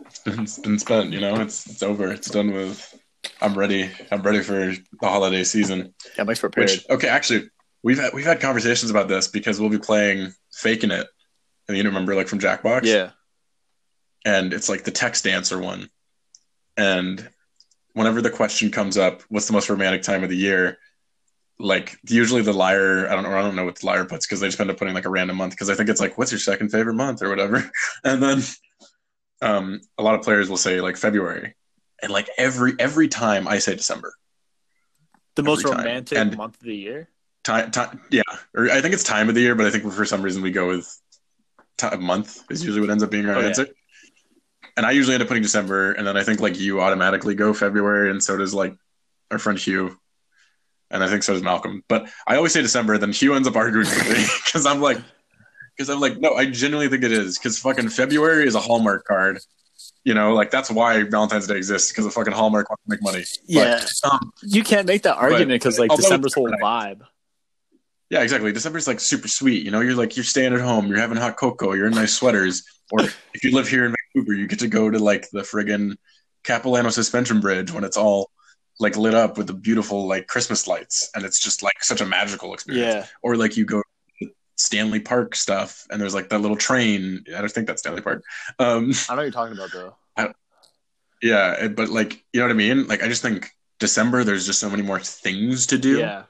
It's 0.05 0.19
been, 0.19 0.39
it's 0.43 0.59
been 0.59 0.79
spent. 0.79 1.11
You 1.11 1.19
know, 1.19 1.35
it's 1.41 1.65
it's 1.69 1.83
over. 1.83 2.11
It's 2.11 2.29
done 2.29 2.53
with. 2.53 2.97
I'm 3.41 3.53
ready. 3.57 3.89
I'm 4.11 4.21
ready 4.21 4.41
for 4.41 4.53
the 4.53 5.07
holiday 5.07 5.43
season. 5.43 5.93
yeah, 6.17 6.23
Mike's 6.23 6.39
prepared. 6.39 6.69
Which 6.69 6.89
okay, 6.89 7.07
actually, 7.07 7.49
we've 7.83 7.99
had, 7.99 8.13
we've 8.13 8.25
had 8.25 8.39
conversations 8.39 8.89
about 8.91 9.07
this 9.07 9.27
because 9.27 9.59
we'll 9.59 9.69
be 9.69 9.79
playing 9.79 10.33
faking 10.51 10.91
it, 10.91 11.07
and 11.67 11.77
you 11.77 11.83
remember 11.83 12.15
like 12.15 12.27
from 12.27 12.39
Jackbox. 12.39 12.83
yeah. 12.83 13.11
and 14.25 14.53
it's 14.53 14.69
like 14.69 14.83
the 14.83 14.91
text 14.91 15.27
answer 15.27 15.59
one. 15.59 15.89
And 16.75 17.27
whenever 17.93 18.21
the 18.21 18.29
question 18.29 18.69
comes 18.71 18.97
up, 18.97 19.23
what's 19.29 19.47
the 19.47 19.53
most 19.53 19.69
romantic 19.69 20.03
time 20.03 20.23
of 20.23 20.29
the 20.29 20.37
year? 20.37 20.77
Like 21.59 21.97
usually 22.07 22.43
the 22.43 22.53
liar, 22.53 23.07
I 23.09 23.15
don't 23.15 23.23
know, 23.23 23.35
I 23.35 23.41
don't 23.41 23.55
know 23.55 23.65
what 23.65 23.79
the 23.79 23.85
liar 23.87 24.05
puts 24.05 24.27
because 24.27 24.39
they 24.39 24.47
just 24.47 24.59
end 24.59 24.69
up 24.69 24.77
putting 24.77 24.93
like 24.93 25.05
a 25.05 25.09
random 25.09 25.37
month 25.37 25.53
because 25.53 25.71
I 25.71 25.75
think 25.75 25.89
it's 25.89 25.99
like, 25.99 26.15
what's 26.17 26.31
your 26.31 26.39
second 26.39 26.69
favorite 26.69 26.93
month 26.93 27.23
or 27.23 27.29
whatever. 27.29 27.69
And 28.03 28.21
then 28.21 28.43
um, 29.41 29.81
a 29.97 30.03
lot 30.03 30.13
of 30.13 30.21
players 30.21 30.49
will 30.49 30.57
say 30.57 30.81
like 30.81 30.97
February, 30.97 31.55
and 32.01 32.11
like 32.11 32.29
every 32.37 32.73
every 32.79 33.07
time 33.07 33.47
I 33.47 33.59
say 33.59 33.75
December, 33.75 34.13
The 35.35 35.43
most 35.43 35.63
time. 35.65 35.77
romantic 35.77 36.17
And- 36.17 36.37
month 36.37 36.55
of 36.57 36.63
the 36.63 36.75
year. 36.75 37.09
time, 37.43 37.71
time, 37.71 38.01
yeah, 38.11 38.23
or 38.55 38.69
I 38.69 38.81
think 38.81 38.93
it's 38.93 39.03
time 39.03 39.29
of 39.29 39.35
the 39.35 39.41
year, 39.41 39.55
but 39.55 39.65
I 39.65 39.69
think 39.71 39.91
for 39.91 40.05
some 40.05 40.21
reason 40.21 40.41
we 40.41 40.51
go 40.51 40.67
with 40.67 40.87
ti 41.77 41.95
month 41.97 42.43
is 42.51 42.63
usually 42.63 42.81
what 42.81 42.89
ends 42.89 43.03
up 43.03 43.11
being 43.11 43.27
our 43.27 43.35
Oh, 43.35 43.39
yeah. 43.39 43.47
answer. 43.47 43.67
And 44.75 44.85
I 44.85 44.91
usually 44.91 45.13
end 45.15 45.23
up 45.23 45.27
putting 45.27 45.43
December, 45.43 45.93
and 45.93 46.05
then 46.05 46.17
I 46.17 46.23
think 46.23 46.39
like 46.39 46.59
you 46.59 46.81
automatically 46.81 47.33
go 47.35 47.53
February, 47.53 48.11
and 48.11 48.21
so 48.23 48.37
does 48.37 48.53
like 48.53 48.75
our 49.31 49.39
friend 49.39 49.57
Hugh, 49.57 49.97
and 50.91 51.03
I 51.03 51.07
think 51.09 51.23
so 51.23 51.33
does 51.33 51.41
Malcolm. 51.41 51.83
But 51.87 52.09
I 52.27 52.35
always 52.35 52.53
say 52.53 52.61
December, 52.61 52.97
then 52.97 53.11
Hugh 53.11 53.33
ends 53.33 53.47
up 53.47 53.55
arguing 53.55 53.87
with 53.87 54.09
me 54.09 54.25
because 54.45 54.65
I'm 54.67 54.81
like, 54.81 54.99
because 55.75 55.89
I'm 55.89 55.99
like, 55.99 56.17
no, 56.19 56.33
I 56.35 56.45
genuinely 56.45 56.89
think 56.89 57.03
it 57.03 57.11
is 57.11 57.37
because 57.39 57.57
fucking 57.59 57.89
February 57.89 58.45
is 58.47 58.55
a 58.55 58.59
Hallmark 58.59 59.05
card. 59.05 59.39
You 60.07 60.13
know, 60.13 60.33
like 60.33 60.51
that's 60.51 60.71
why 60.71 61.03
Valentine's 61.03 61.47
Day 61.47 61.57
exists 61.57 61.91
because 61.91 62.05
the 62.05 62.11
fucking 62.11 62.31
Hallmark 62.31 62.69
wants 62.69 62.81
to 62.85 62.89
make 62.89 63.03
money. 63.03 63.25
Yeah, 63.45 63.83
Um, 64.09 64.31
you 64.41 64.63
can't 64.63 64.87
make 64.87 65.01
that 65.01 65.17
argument 65.17 65.49
because 65.49 65.77
like 65.77 65.93
December's 65.93 66.33
whole 66.33 66.49
vibe. 66.63 67.01
Yeah, 68.09 68.21
exactly. 68.21 68.53
December's 68.53 68.87
like 68.87 69.01
super 69.01 69.27
sweet. 69.27 69.65
You 69.65 69.71
know, 69.71 69.81
you're 69.81 69.95
like 69.95 70.15
you're 70.15 70.23
staying 70.23 70.53
at 70.53 70.61
home, 70.61 70.87
you're 70.87 70.97
having 70.97 71.17
hot 71.17 71.35
cocoa, 71.35 71.73
you're 71.73 71.87
in 71.87 71.93
nice 71.93 72.13
sweaters. 72.13 72.63
Or 72.89 73.01
if 73.33 73.43
you 73.43 73.53
live 73.53 73.67
here 73.67 73.83
in 73.83 73.93
Vancouver, 74.15 74.33
you 74.33 74.47
get 74.47 74.59
to 74.59 74.69
go 74.69 74.89
to 74.89 74.97
like 74.97 75.29
the 75.31 75.41
friggin' 75.41 75.97
Capilano 76.45 76.89
Suspension 76.89 77.41
Bridge 77.41 77.73
when 77.73 77.83
it's 77.83 77.97
all 77.97 78.31
like 78.79 78.95
lit 78.95 79.13
up 79.13 79.37
with 79.37 79.47
the 79.47 79.53
beautiful 79.53 80.07
like 80.07 80.27
Christmas 80.27 80.67
lights, 80.67 81.09
and 81.15 81.25
it's 81.25 81.41
just 81.41 81.63
like 81.63 81.83
such 81.83 81.99
a 81.99 82.05
magical 82.05 82.53
experience. 82.53 82.95
Yeah, 82.95 83.05
Or 83.23 83.35
like 83.35 83.57
you 83.57 83.65
go 83.65 83.83
Stanley 84.57 84.99
Park 84.99 85.35
stuff, 85.35 85.85
and 85.89 86.01
there's 86.01 86.13
like 86.15 86.29
that 86.29 86.39
little 86.41 86.57
train. 86.57 87.23
I 87.35 87.39
don't 87.39 87.51
think 87.51 87.67
that's 87.67 87.81
Stanley 87.81 88.01
Park. 88.01 88.23
Um, 88.59 88.91
I 89.09 89.13
know 89.13 89.17
what 89.17 89.21
you're 89.23 89.31
talking 89.31 89.53
about 89.55 89.71
though. 89.71 89.95
yeah, 91.21 91.53
it- 91.65 91.75
but 91.75 91.89
like 91.89 92.23
you 92.33 92.39
know 92.39 92.45
what 92.45 92.51
I 92.51 92.55
mean. 92.57 92.87
Like 92.87 93.03
I 93.03 93.07
just 93.07 93.21
think 93.21 93.49
December, 93.79 94.23
there's 94.23 94.45
just 94.45 94.59
so 94.59 94.69
many 94.69 94.83
more 94.83 94.99
things 94.99 95.67
to 95.67 95.77
do. 95.77 95.99
Yeah, 95.99 96.23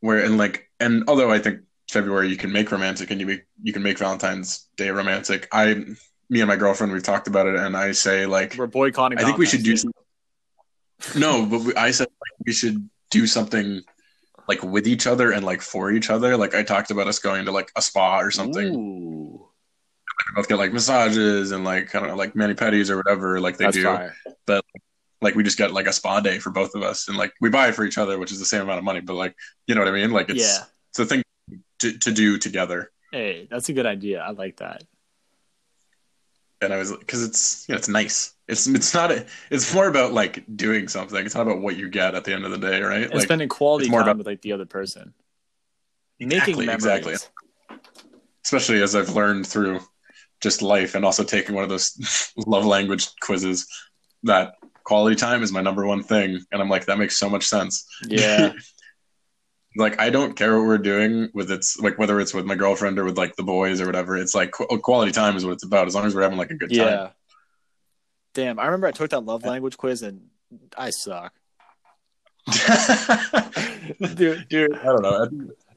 where 0.00 0.24
and 0.24 0.36
like 0.38 0.68
and 0.80 1.04
although 1.08 1.30
I 1.30 1.38
think 1.38 1.60
February 1.90 2.28
you 2.28 2.36
can 2.36 2.52
make 2.52 2.70
romantic 2.72 3.10
and 3.10 3.20
you 3.20 3.26
make 3.26 3.44
you 3.62 3.72
can 3.72 3.82
make 3.82 3.98
Valentine's 3.98 4.66
Day 4.76 4.90
romantic. 4.90 5.48
I 5.52 5.84
me 6.30 6.40
and 6.40 6.48
my 6.48 6.56
girlfriend 6.56 6.92
we've 6.92 7.02
talked 7.02 7.28
about 7.28 7.46
it 7.46 7.54
and 7.56 7.76
I 7.76 7.92
say 7.92 8.26
like 8.26 8.56
we're 8.56 8.66
boycotting. 8.66 9.18
I 9.18 9.24
think 9.24 9.38
we 9.38 9.46
should 9.46 9.62
do 9.62 9.76
some, 9.76 9.92
no, 11.16 11.44
but 11.46 11.60
we, 11.60 11.74
I 11.74 11.90
said 11.90 12.06
like, 12.08 12.46
we 12.46 12.52
should 12.52 12.88
do 13.10 13.26
something 13.26 13.82
like 14.48 14.62
with 14.62 14.86
each 14.86 15.06
other 15.06 15.32
and 15.32 15.44
like 15.44 15.62
for 15.62 15.90
each 15.90 16.10
other. 16.10 16.36
Like 16.36 16.54
I 16.54 16.62
talked 16.62 16.90
about 16.90 17.06
us 17.06 17.18
going 17.18 17.46
to 17.46 17.52
like 17.52 17.70
a 17.76 17.82
spa 17.82 18.20
or 18.20 18.30
something. 18.30 18.74
Ooh, 18.74 19.48
We 20.28 20.34
both 20.36 20.48
get 20.48 20.58
like 20.58 20.72
massages 20.72 21.52
and 21.52 21.64
like 21.64 21.94
I 21.94 22.00
don't 22.00 22.08
know 22.08 22.16
like 22.16 22.36
mani 22.36 22.54
pedis 22.54 22.90
or 22.90 22.96
whatever 22.96 23.40
like 23.40 23.56
they 23.56 23.64
that's 23.64 23.76
do. 23.76 23.84
fire. 23.84 24.14
Like 25.20 25.34
we 25.34 25.42
just 25.42 25.56
get 25.56 25.72
like 25.72 25.86
a 25.86 25.92
spa 25.92 26.20
day 26.20 26.38
for 26.38 26.50
both 26.50 26.74
of 26.74 26.82
us 26.82 27.08
and 27.08 27.16
like 27.16 27.32
we 27.40 27.48
buy 27.48 27.68
it 27.68 27.74
for 27.74 27.84
each 27.84 27.96
other, 27.96 28.18
which 28.18 28.30
is 28.30 28.38
the 28.38 28.44
same 28.44 28.60
amount 28.60 28.78
of 28.78 28.84
money. 28.84 29.00
But 29.00 29.14
like 29.14 29.34
you 29.66 29.74
know 29.74 29.80
what 29.80 29.88
I 29.88 29.92
mean? 29.92 30.10
Like 30.10 30.28
it's 30.28 30.40
yeah. 30.40 30.64
it's 30.90 30.98
a 30.98 31.06
thing 31.06 31.22
to, 31.78 31.98
to 31.98 32.12
do 32.12 32.38
together. 32.38 32.90
Hey, 33.10 33.48
that's 33.50 33.68
a 33.68 33.72
good 33.72 33.86
idea. 33.86 34.20
I 34.20 34.30
like 34.30 34.56
that. 34.58 34.84
And 36.64 36.74
I 36.74 36.78
was 36.78 36.92
because 36.96 37.22
it's 37.22 37.66
you 37.68 37.74
know, 37.74 37.78
it's 37.78 37.88
nice. 37.88 38.34
It's 38.48 38.66
it's 38.66 38.92
not 38.92 39.10
a, 39.12 39.26
it's 39.50 39.72
more 39.74 39.88
about 39.88 40.12
like 40.12 40.44
doing 40.56 40.88
something. 40.88 41.24
It's 41.24 41.34
not 41.34 41.42
about 41.46 41.60
what 41.62 41.76
you 41.76 41.88
get 41.88 42.14
at 42.14 42.24
the 42.24 42.32
end 42.34 42.44
of 42.44 42.50
the 42.50 42.58
day, 42.58 42.80
right? 42.82 43.04
And 43.04 43.14
Like 43.14 43.22
spending 43.22 43.48
quality 43.48 43.88
more 43.88 44.00
time 44.00 44.08
about- 44.08 44.18
with 44.18 44.26
like 44.26 44.42
the 44.42 44.52
other 44.52 44.66
person. 44.66 45.14
Exactly, 46.20 46.52
Making 46.54 46.66
memories. 46.66 46.74
exactly. 46.84 47.14
especially 48.44 48.82
as 48.82 48.94
I've 48.94 49.10
learned 49.14 49.46
through 49.46 49.80
just 50.40 50.62
life 50.62 50.94
and 50.94 51.04
also 51.04 51.24
taking 51.24 51.54
one 51.54 51.64
of 51.64 51.70
those 51.70 52.32
love 52.46 52.64
language 52.66 53.08
quizzes 53.20 53.66
that 54.24 54.54
quality 54.84 55.16
time 55.16 55.42
is 55.42 55.50
my 55.52 55.60
number 55.62 55.86
one 55.86 56.02
thing, 56.02 56.40
and 56.52 56.60
I'm 56.62 56.68
like 56.68 56.84
that 56.86 56.98
makes 56.98 57.16
so 57.18 57.28
much 57.30 57.44
sense. 57.46 57.86
Yeah. 58.08 58.52
like 59.76 60.00
I 60.00 60.10
don't 60.10 60.36
care 60.36 60.56
what 60.58 60.66
we're 60.66 60.78
doing 60.78 61.28
with 61.34 61.50
it's 61.50 61.78
like 61.78 61.98
whether 61.98 62.20
it's 62.20 62.32
with 62.32 62.44
my 62.46 62.54
girlfriend 62.54 62.98
or 62.98 63.04
with 63.04 63.18
like 63.18 63.36
the 63.36 63.42
boys 63.42 63.80
or 63.80 63.86
whatever. 63.86 64.16
It's 64.16 64.34
like 64.34 64.52
qu- 64.52 64.66
quality 64.78 65.12
time 65.12 65.36
is 65.36 65.44
what 65.44 65.52
it's 65.52 65.64
about. 65.64 65.86
As 65.86 65.94
long 65.94 66.06
as 66.06 66.14
we're 66.14 66.22
having 66.22 66.38
like 66.38 66.50
a 66.50 66.54
good 66.54 66.70
time. 66.70 66.78
yeah. 66.78 67.10
Damn, 68.34 68.58
I 68.58 68.66
remember 68.66 68.86
I 68.88 68.92
took 68.92 69.10
that 69.10 69.24
love 69.24 69.44
language 69.44 69.76
quiz 69.76 70.02
and 70.02 70.28
I 70.76 70.90
suck. 70.90 71.32
dude, 74.14 74.48
dude, 74.48 74.76
I 74.76 74.84
don't 74.84 75.02
know. 75.02 75.22
At, 75.22 75.28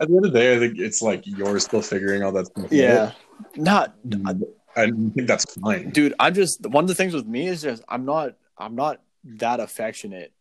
at 0.02 0.08
the 0.10 0.16
end 0.16 0.26
of 0.26 0.34
the 0.34 0.40
day, 0.40 0.56
I 0.56 0.60
think 0.60 0.80
it's 0.80 1.02
like 1.02 1.26
you're 1.26 1.60
still 1.60 1.82
figuring 1.82 2.24
all 2.24 2.32
that 2.34 2.48
stuff 2.48 2.66
out. 2.66 2.72
Yeah. 2.72 3.12
Not 3.56 3.96
mm-hmm. 4.08 4.44
I 4.76 4.86
think 4.86 5.28
that's 5.28 5.56
fine. 5.60 5.90
dude, 5.90 6.14
I'm 6.20 6.34
just 6.34 6.66
one 6.68 6.84
of 6.84 6.88
the 6.88 6.96
things 6.96 7.14
with 7.14 7.26
me 7.26 7.48
is 7.48 7.62
just 7.62 7.84
I'm 7.88 8.06
not 8.06 8.36
I'm 8.58 8.76
not 8.76 9.02
that 9.24 9.60
affectionate. 9.60 10.34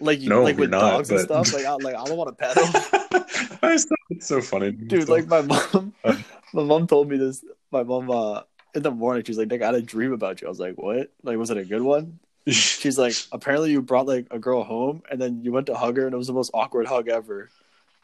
Like 0.00 0.20
you 0.20 0.28
No, 0.28 0.42
like 0.42 0.56
with 0.56 0.70
not, 0.70 0.80
dogs 0.80 1.10
and 1.10 1.20
stuff. 1.20 1.52
Like 1.52 1.64
I 1.66 1.72
like 1.74 1.94
I 1.94 2.04
don't 2.04 2.16
want 2.16 2.36
to 2.36 2.44
pet 2.44 2.54
them. 2.56 3.24
It's 4.10 4.26
so 4.26 4.40
funny, 4.40 4.72
Dude, 4.90 5.02
Still. 5.02 5.14
like 5.14 5.26
my 5.28 5.42
mom 5.42 5.94
Uh. 6.04 6.16
my 6.52 6.62
mom 6.64 6.86
told 6.86 7.08
me 7.08 7.16
this 7.16 7.44
my 7.70 7.82
mom 7.84 8.10
uh 8.10 8.42
in 8.74 8.82
the 8.82 8.90
morning 8.90 9.22
she's 9.24 9.38
like, 9.38 9.48
Nick, 9.48 9.62
I 9.62 9.66
had 9.66 9.74
a 9.76 9.82
dream 9.82 10.12
about 10.12 10.40
you. 10.40 10.46
I 10.48 10.50
was 10.50 10.58
like, 10.60 10.74
What? 10.76 11.12
Like 11.22 11.36
was 11.38 11.50
it 11.50 11.56
a 11.56 11.64
good 11.64 11.82
one? 11.82 12.18
She's 12.48 12.98
like, 12.98 13.14
apparently 13.32 13.70
you 13.70 13.82
brought 13.82 14.06
like 14.06 14.26
a 14.30 14.38
girl 14.38 14.64
home 14.64 15.02
and 15.10 15.20
then 15.20 15.44
you 15.44 15.52
went 15.52 15.66
to 15.66 15.74
hug 15.76 15.96
her 15.98 16.06
and 16.06 16.14
it 16.14 16.16
was 16.18 16.26
the 16.26 16.32
most 16.32 16.50
awkward 16.54 16.86
hug 16.86 17.08
ever. 17.08 17.50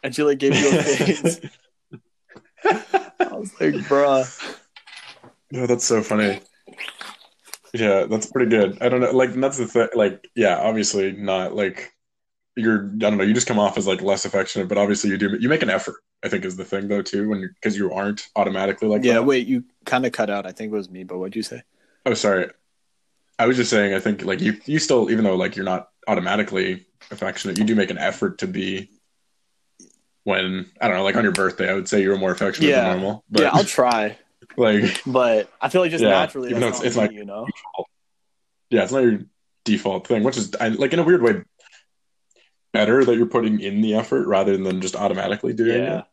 And 0.03 0.15
she 0.15 0.23
like 0.23 0.39
gave 0.39 0.55
you 0.55 0.69
a 0.79 0.83
face. 0.83 1.41
I 2.65 3.33
was 3.33 3.53
like, 3.61 3.75
bruh. 3.89 4.57
no, 5.51 5.67
that's 5.67 5.85
so 5.85 6.03
funny. 6.03 6.41
Yeah, 7.81 8.05
that's 8.05 8.27
pretty 8.27 8.51
good. 8.51 8.79
I 8.81 8.89
don't 8.89 9.01
know, 9.01 9.11
like 9.13 9.33
that's 9.35 9.59
the 9.59 9.67
thing. 9.67 9.89
Like, 9.95 10.29
yeah, 10.35 10.57
obviously 10.59 11.13
not 11.13 11.55
like 11.55 11.93
you're. 12.57 12.87
I 12.87 12.97
don't 12.99 13.19
know. 13.19 13.25
You 13.25 13.35
just 13.35 13.47
come 13.47 13.59
off 13.59 13.77
as 13.77 13.87
like 13.87 14.01
less 14.03 14.25
affectionate, 14.25 14.69
but 14.69 14.79
obviously 14.79 15.11
you 15.11 15.19
do. 15.19 15.37
You 15.39 15.49
make 15.49 15.63
an 15.63 15.71
effort. 15.71 15.97
I 16.25 16.29
think 16.29 16.45
is 16.45 16.57
the 16.57 16.65
thing 16.65 16.89
though 16.89 17.03
too, 17.03 17.29
when 17.29 17.43
because 17.55 17.77
you 17.77 17.93
aren't 17.93 18.29
automatically 18.37 18.89
like 18.89 19.05
Yeah, 19.05 19.15
that. 19.15 19.25
wait, 19.25 19.47
you 19.47 19.65
kind 19.85 20.07
of 20.07 20.13
cut 20.13 20.31
out. 20.31 20.47
I 20.47 20.53
think 20.53 20.73
it 20.73 20.77
was 20.77 20.89
me, 20.91 21.05
but 21.05 21.19
what'd 21.19 21.37
you 21.37 21.43
say? 21.43 21.63
Oh, 22.07 22.15
sorry. 22.15 22.51
I 23.39 23.47
was 23.47 23.57
just 23.59 23.69
saying. 23.71 23.93
I 23.93 24.01
think 24.01 24.25
like 24.25 24.41
you, 24.41 24.55
you 24.65 24.79
still, 24.79 25.11
even 25.11 25.25
though 25.25 25.37
like 25.37 25.57
you're 25.57 25.65
not 25.67 25.91
automatically 26.09 26.87
affectionate, 27.11 27.59
you 27.59 27.65
do 27.65 27.75
make 27.75 27.91
an 27.91 27.99
effort 27.99 28.39
to 28.39 28.47
be. 28.47 28.89
When 30.25 30.67
I 30.81 30.89
don't 30.89 30.97
know, 30.97 31.05
like 31.05 31.15
on 31.17 31.23
your 31.23 31.33
birthday, 31.33 31.71
I 31.71 31.75
would 31.75 31.89
say 31.89 32.03
you 32.03 32.09
were 32.11 32.19
more 32.19 32.33
affectionate 32.33 32.69
Yeah. 32.71 32.81
than 32.89 32.99
normal. 33.01 33.25
But 33.31 33.43
yeah, 33.43 33.51
I'll 33.53 33.63
try, 33.63 34.19
like, 34.57 35.03
but 35.07 35.51
I 35.61 35.69
feel 35.69 35.81
like 35.83 35.91
just 35.91 36.03
Yeah, 36.03 36.11
naturally, 36.11 36.51
even 36.51 36.61
though 36.61 36.69
it's- 36.69 36.83
it's 36.85 36.97
me, 36.97 37.03
like- 37.03 37.13
you 37.13 37.25
know. 37.25 37.47
yeah, 38.71 38.83
it's 38.83 38.93
not 38.93 39.03
your 39.03 39.21
default 39.65 40.07
thing, 40.07 40.23
which 40.23 40.37
is 40.37 40.55
I, 40.61 40.69
like 40.69 40.93
in 40.93 40.99
a 40.99 41.03
weird 41.05 41.23
way 41.23 41.43
better 42.73 43.05
that 43.05 43.17
you're 43.17 43.27
putting 43.27 43.61
in 43.61 43.81
the 43.81 43.95
effort 43.95 44.27
rather 44.27 44.57
than 44.57 44.81
just 44.81 44.95
automatically 44.97 45.53
doing 45.55 45.83
Yeah, 45.83 45.99
it. 46.01 46.05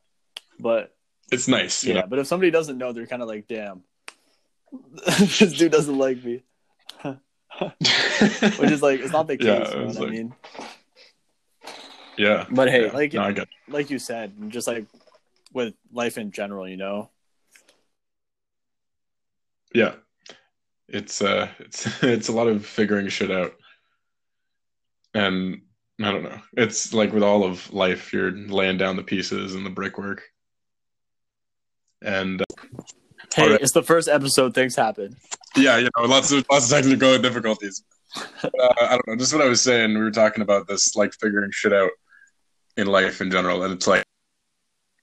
but 0.59 0.95
It's 1.31 1.47
nice, 1.47 1.83
yeah, 1.83 2.05
but 2.05 2.19
if 2.19 2.27
somebody 2.27 2.51
doesn't 2.51 2.77
know, 2.77 2.91
they're 2.93 3.07
kind 3.07 3.21
of 3.21 3.27
like, 3.27 3.47
damn, 3.47 3.83
this 5.05 5.53
dude 5.57 5.71
doesn't 5.71 5.97
like 5.97 6.23
me, 6.23 6.43
which 7.03 8.71
is 8.71 8.81
like 8.81 8.99
it's 9.01 9.11
not 9.13 9.27
the 9.27 9.37
case. 9.37 9.45
Yeah, 9.47 9.69
you 9.73 9.79
know 9.93 9.99
what 9.99 10.07
I 10.07 10.11
mean? 10.11 10.33
yeah, 12.17 12.45
But 12.51 12.69
hey, 12.69 12.85
yeah. 12.85 12.91
like 12.91 13.13
no, 13.13 13.45
like 13.67 13.89
you 13.89 13.99
said, 13.99 14.33
just 14.49 14.67
like 14.67 14.85
with 15.51 15.73
life 15.91 16.17
in 16.17 16.31
general, 16.31 16.67
you 16.67 16.77
know. 16.77 17.09
Yeah, 19.73 19.95
it's 20.87 21.21
uh, 21.21 21.49
it's 21.59 22.03
it's 22.03 22.27
a 22.27 22.33
lot 22.33 22.47
of 22.47 22.65
figuring 22.65 23.07
shit 23.09 23.31
out. 23.31 23.53
and 25.13 25.61
I 26.01 26.11
don't 26.11 26.23
know. 26.23 26.39
It's 26.57 26.93
like 26.93 27.13
with 27.13 27.23
all 27.23 27.43
of 27.43 27.71
life, 27.73 28.11
you're 28.13 28.31
laying 28.31 28.77
down 28.77 28.95
the 28.95 29.03
pieces 29.03 29.53
and 29.55 29.65
the 29.65 29.69
brickwork. 29.69 30.23
And 32.01 32.41
uh, 32.41 32.45
Hey, 33.35 33.43
Alright. 33.43 33.61
it's 33.61 33.71
the 33.71 33.81
first 33.83 34.07
episode. 34.07 34.53
Things 34.53 34.75
happen. 34.75 35.15
yeah, 35.55 35.77
you 35.77 35.89
know, 35.97 36.05
lots 36.05 36.31
of 36.31 36.45
lots 36.51 36.65
of 36.71 36.77
technical 36.77 37.17
difficulties. 37.19 37.83
uh, 38.43 38.49
I 38.81 38.89
don't 38.91 39.07
know. 39.07 39.15
Just 39.15 39.33
what 39.33 39.41
I 39.41 39.47
was 39.47 39.61
saying. 39.61 39.93
We 39.93 40.01
were 40.01 40.11
talking 40.11 40.43
about 40.43 40.67
this, 40.67 40.95
like 40.95 41.13
figuring 41.19 41.49
shit 41.51 41.73
out 41.73 41.89
in 42.77 42.87
life 42.87 43.21
in 43.21 43.31
general, 43.31 43.63
and 43.63 43.73
it's 43.73 43.87
like 43.87 44.03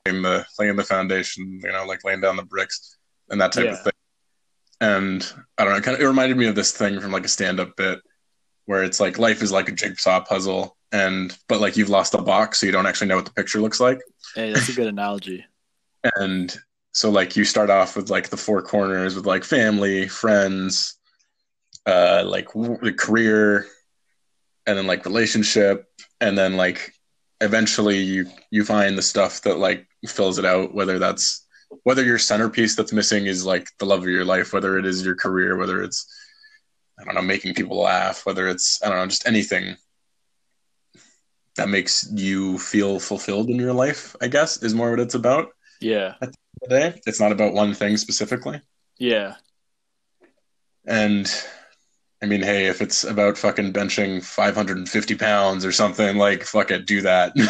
in 0.07 0.23
the 0.23 0.45
laying 0.59 0.77
the 0.77 0.85
foundation, 0.85 1.61
you 1.65 1.73
know, 1.73 1.85
like 1.87 2.05
laying 2.05 2.21
down 2.21 2.37
the 2.37 2.45
bricks 2.45 2.99
and 3.31 3.41
that 3.41 3.53
type 3.53 3.65
Yeah. 3.65 3.73
of 3.73 3.83
thing. 3.83 3.93
And 4.81 5.27
I 5.59 5.65
don't 5.65 5.73
know. 5.73 5.79
It 5.79 5.85
kind 5.85 5.97
of 5.97 6.03
it 6.03 6.07
reminded 6.07 6.37
me 6.37 6.47
of 6.47 6.55
this 6.55 6.73
thing 6.73 7.01
from 7.01 7.13
like 7.13 7.25
a 7.25 7.29
stand-up 7.29 7.77
bit 7.77 8.01
where 8.67 8.83
it's 8.83 9.01
like 9.01 9.19
life 9.19 9.43
is 9.43 9.53
like 9.53 9.69
a 9.69 9.73
jigsaw 9.73 10.21
puzzle, 10.21 10.77
and 10.93 11.37
but 11.49 11.61
like 11.61 11.77
you've 11.77 11.91
lost 11.91 12.15
a 12.15 12.23
box, 12.23 12.61
so 12.61 12.67
you 12.67 12.73
don't 12.73 12.87
actually 12.87 13.09
know 13.09 13.17
what 13.17 13.27
the 13.27 13.33
picture 13.33 13.61
looks 13.61 13.81
like. 13.81 14.01
Hey, 14.35 14.53
that's 14.53 14.69
a 14.69 14.73
good 14.73 14.87
analogy. 14.87 15.45
and 16.17 16.57
so 16.93 17.11
like 17.11 17.37
you 17.37 17.45
start 17.45 17.71
off 17.71 17.97
with 17.97 18.11
like 18.11 18.31
the 18.31 18.37
four 18.37 18.63
corners 18.63 19.15
with 19.15 19.27
like 19.27 19.45
family 19.45 20.09
friends 20.09 20.97
uh 21.87 22.23
like 22.27 22.47
w- 22.53 22.79
the 22.83 22.93
career 22.93 23.67
and 24.67 24.77
then 24.77 24.87
like 24.87 25.05
relationship 25.05 25.87
and 26.21 26.37
then 26.37 26.57
like 26.57 26.93
eventually 27.41 27.99
you 27.99 28.27
you 28.51 28.65
find 28.65 28.99
the 28.99 29.03
stuff 29.03 29.43
that 29.43 29.59
like 29.59 29.87
fills 30.07 30.39
it 30.39 30.45
out 30.45 30.75
whether 30.75 30.99
that's 30.99 31.47
whether 31.85 32.05
your 32.05 32.19
centerpiece 32.19 32.75
that's 32.77 32.93
missing 32.93 33.27
is 33.27 33.45
like 33.45 33.69
the 33.79 33.85
love 33.87 34.01
of 34.01 34.09
your 34.09 34.25
life 34.25 34.53
whether 34.53 34.79
it 34.79 34.87
is 34.87 35.05
your 35.05 35.15
career 35.15 35.57
whether 35.57 35.83
it's 35.83 36.07
i 36.99 37.05
don't 37.05 37.15
know 37.15 37.23
making 37.23 37.55
people 37.55 37.79
laugh 37.81 38.27
whether 38.27 38.49
it's 38.49 38.83
i 38.83 38.89
don't 38.89 38.99
know 38.99 39.07
just 39.07 39.27
anything 39.27 39.77
that 41.57 41.69
makes 41.69 42.09
you 42.15 42.59
feel 42.59 42.99
fulfilled 43.01 43.49
in 43.51 43.57
your 43.57 43.73
life 43.73 44.15
i 44.21 44.29
guess 44.29 44.63
is 44.63 44.75
more 44.75 44.91
what 44.91 45.01
it's 45.01 45.15
about 45.15 45.49
Yeah, 45.81 46.15
today. 46.63 47.01
It's 47.07 47.21
not 47.21 47.33
about 47.33 47.55
one 47.55 47.73
thing 47.75 47.97
specifically. 47.97 48.61
yeah, 48.99 49.37
And 50.87 51.27
I 52.23 52.27
mean, 52.27 52.43
hey, 52.43 52.67
if 52.67 52.83
it's 52.83 53.03
about 53.05 53.39
fucking 53.39 53.73
benching 53.73 54.23
550 54.23 55.15
pounds 55.15 55.65
or 55.65 55.73
something, 55.73 56.19
like, 56.19 56.43
fuck 56.45 56.71
it, 56.71 56.87
do 56.87 57.01
that. 57.03 57.33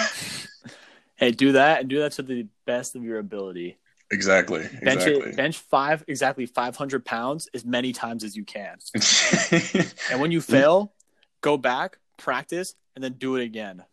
Hey, 1.16 1.32
do 1.32 1.52
that 1.52 1.80
and 1.80 1.90
do 1.90 1.98
that 1.98 2.12
to 2.12 2.22
the 2.22 2.46
best 2.66 2.96
of 2.96 3.02
your 3.04 3.18
ability. 3.18 3.76
Exactly. 4.10 4.60
Bench 4.82 5.02
Exactly. 5.06 5.30
it, 5.30 5.36
bench 5.36 5.58
five 5.58 6.04
exactly 6.08 6.46
five 6.46 6.76
hundred 6.76 7.04
pounds 7.04 7.48
as 7.54 7.64
many 7.64 7.92
times 7.92 8.24
as 8.24 8.36
you 8.36 8.44
can. 8.44 8.78
And 10.10 10.20
when 10.20 10.30
you 10.32 10.40
fail, 10.56 10.92
go 11.40 11.56
back, 11.56 11.98
practice, 12.16 12.74
and 12.94 13.02
then 13.04 13.14
do 13.14 13.36
it 13.36 13.44
again. 13.44 13.84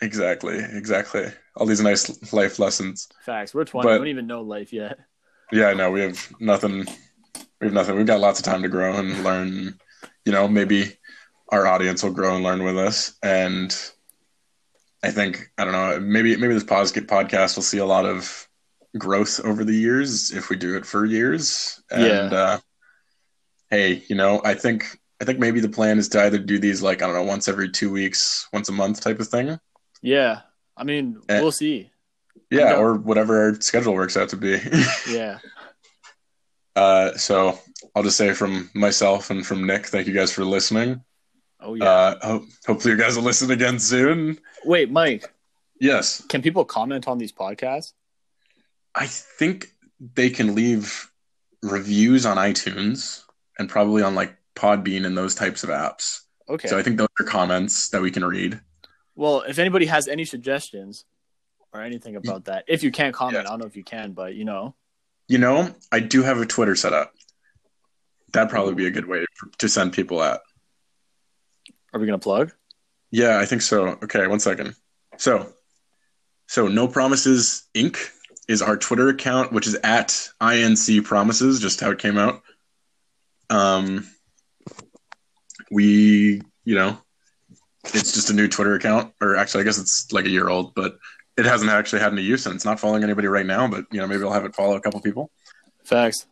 exactly. 0.00 0.58
Exactly. 0.58 1.26
All 1.56 1.66
these 1.66 1.80
nice 1.80 2.32
life 2.32 2.58
lessons. 2.58 3.08
Facts. 3.24 3.54
We're 3.54 3.64
twenty. 3.64 3.86
But- 3.88 3.92
we 3.94 3.98
don't 3.98 4.08
even 4.08 4.26
know 4.26 4.42
life 4.42 4.72
yet. 4.72 4.98
Yeah, 5.52 5.72
no. 5.74 5.90
We 5.92 6.00
have 6.00 6.32
nothing. 6.40 6.86
We 7.60 7.66
have 7.68 7.72
nothing. 7.72 7.96
We've 7.96 8.06
got 8.06 8.20
lots 8.20 8.38
of 8.40 8.44
time 8.44 8.62
to 8.62 8.68
grow 8.68 8.94
and 8.96 9.22
learn. 9.24 9.78
You 10.24 10.32
know, 10.32 10.48
maybe 10.48 10.96
our 11.50 11.66
audience 11.68 12.02
will 12.02 12.10
grow 12.12 12.34
and 12.34 12.42
learn 12.44 12.64
with 12.64 12.76
us. 12.76 13.14
And 13.22 13.72
I 15.04 15.10
think 15.12 15.50
I 15.56 15.64
don't 15.64 15.72
know. 15.72 16.00
Maybe 16.00 16.36
maybe 16.36 16.54
this 16.54 16.64
podcast 16.64 17.54
will 17.56 17.62
see 17.62 17.78
a 17.78 17.86
lot 17.86 18.06
of 18.06 18.45
growth 18.98 19.40
over 19.44 19.64
the 19.64 19.74
years 19.74 20.32
if 20.32 20.48
we 20.50 20.56
do 20.56 20.76
it 20.76 20.86
for 20.86 21.04
years. 21.04 21.82
And 21.90 22.32
Yeah. 22.32 22.38
uh, 22.38 22.58
hey, 23.70 24.02
you 24.08 24.16
know, 24.16 24.40
I 24.44 24.54
think 24.54 24.98
I 25.20 25.24
think 25.24 25.38
maybe 25.38 25.60
the 25.60 25.68
plan 25.68 25.98
is 25.98 26.08
to 26.10 26.22
either 26.22 26.38
do 26.38 26.58
these 26.58 26.82
like 26.82 27.02
I 27.02 27.06
don't 27.06 27.14
know 27.14 27.22
once 27.22 27.48
every 27.48 27.70
two 27.70 27.90
weeks, 27.90 28.48
once 28.52 28.68
a 28.68 28.72
month 28.72 29.00
type 29.00 29.18
of 29.20 29.28
thing. 29.28 29.58
Yeah. 30.02 30.40
I 30.76 30.84
mean, 30.84 31.20
Eh. 31.28 31.40
we'll 31.40 31.52
see. 31.52 31.90
Yeah, 32.50 32.76
or 32.76 32.94
whatever 32.94 33.42
our 33.42 33.60
schedule 33.60 33.94
works 33.94 34.16
out 34.16 34.28
to 34.30 34.36
be. 34.36 34.60
Yeah. 35.08 35.38
Uh, 36.74 37.12
so 37.16 37.58
I'll 37.94 38.02
just 38.02 38.18
say 38.18 38.32
from 38.34 38.68
myself 38.74 39.30
and 39.30 39.44
from 39.46 39.66
Nick, 39.66 39.86
thank 39.86 40.06
you 40.06 40.12
guys 40.12 40.30
for 40.32 40.44
listening. 40.44 41.02
Oh 41.60 41.74
yeah. 41.74 41.84
Uh, 41.84 42.18
ho- 42.22 42.46
hopefully 42.66 42.92
you 42.92 43.00
guys 43.00 43.16
will 43.16 43.22
listen 43.24 43.50
again 43.50 43.78
soon. 43.78 44.38
Wait, 44.64 44.90
Mike, 44.90 45.32
Yes, 45.80 46.22
can 46.28 46.42
people 46.42 46.64
comment 46.64 47.08
on 47.08 47.16
these 47.18 47.32
podcasts? 47.32 47.92
I 48.96 49.06
think 49.06 49.68
they 50.14 50.30
can 50.30 50.54
leave 50.54 51.10
reviews 51.62 52.24
on 52.26 52.36
iTunes 52.38 53.22
and 53.58 53.68
probably 53.68 54.02
on 54.02 54.14
like 54.14 54.36
Podbean 54.54 55.04
and 55.06 55.16
those 55.16 55.34
types 55.34 55.62
of 55.64 55.70
apps. 55.70 56.20
Okay. 56.48 56.68
So 56.68 56.78
I 56.78 56.82
think 56.82 56.96
those 56.96 57.08
are 57.20 57.24
comments 57.24 57.90
that 57.90 58.00
we 58.00 58.10
can 58.10 58.24
read. 58.24 58.60
well, 59.14 59.42
if 59.42 59.58
anybody 59.58 59.86
has 59.86 60.08
any 60.08 60.24
suggestions 60.24 61.04
or 61.72 61.82
anything 61.82 62.16
about 62.16 62.44
that, 62.46 62.64
if 62.68 62.82
you 62.82 62.90
can't 62.90 63.14
comment, 63.14 63.34
Yeah. 63.44 63.48
I 63.48 63.52
don't 63.52 63.60
know 63.60 63.66
if 63.66 63.76
you 63.76 63.84
can, 63.84 64.12
but 64.12 64.34
you 64.34 64.44
know, 64.44 64.74
You 65.28 65.38
know, 65.38 65.74
I 65.92 66.00
do 66.00 66.22
have 66.22 66.38
a 66.40 66.46
Twitter 66.46 66.76
set 66.76 66.92
up. 66.92 67.12
That'd 68.32 68.48
probably 68.50 68.74
be 68.74 68.86
a 68.86 68.90
good 68.90 69.06
way 69.06 69.24
to 69.58 69.68
send 69.68 69.92
people 69.92 70.22
at. 70.22 70.40
are 71.92 72.00
we 72.00 72.06
gonna 72.06 72.18
plug? 72.18 72.52
Yeah, 73.10 73.38
I 73.38 73.46
think 73.46 73.62
so. 73.62 73.88
Okay, 74.04 74.26
one 74.26 74.40
second. 74.40 74.74
So, 75.16 75.52
so 76.46 76.68
no 76.68 76.86
promises 76.88 77.64
Inc. 77.74 77.96
is 78.48 78.62
our 78.62 78.76
Twitter 78.76 79.08
account, 79.08 79.52
which 79.52 79.66
is 79.66 79.74
at 79.82 80.08
inc 80.40 81.04
promises, 81.04 81.60
just 81.60 81.80
how 81.80 81.90
it 81.90 81.98
came 81.98 82.18
out. 82.18 82.42
Um, 83.50 84.06
we, 85.70 86.42
you 86.64 86.74
know, 86.74 86.98
it's 87.84 88.12
just 88.12 88.30
a 88.30 88.34
new 88.34 88.48
Twitter 88.48 88.74
account, 88.74 89.12
or 89.20 89.36
actually, 89.36 89.62
I 89.62 89.64
guess 89.64 89.78
it's 89.78 90.12
like 90.12 90.24
a 90.24 90.30
year 90.30 90.48
old, 90.48 90.74
but 90.74 90.96
it 91.36 91.44
hasn't 91.44 91.70
actually 91.70 92.00
had 92.00 92.12
any 92.12 92.22
use, 92.22 92.46
and 92.46 92.54
it's 92.54 92.64
not 92.64 92.80
following 92.80 93.04
anybody 93.04 93.28
right 93.28 93.46
now. 93.46 93.68
But 93.68 93.86
you 93.90 94.00
know, 94.00 94.06
maybe 94.06 94.22
I'll 94.24 94.32
have 94.32 94.44
it 94.44 94.54
follow 94.54 94.76
a 94.76 94.80
couple 94.80 95.00
people. 95.00 95.30
Facts. 95.84 96.26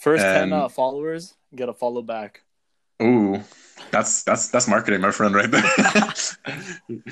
First 0.00 0.22
ten 0.22 0.52
uh, 0.52 0.68
followers 0.68 1.34
get 1.54 1.68
a 1.68 1.74
follow 1.74 2.02
back. 2.02 2.42
Ooh, 3.02 3.42
that's 3.90 4.22
that's 4.24 4.48
that's 4.48 4.68
marketing, 4.68 5.00
my 5.00 5.10
friend, 5.10 5.34
right 5.34 5.50
there. 5.50 5.62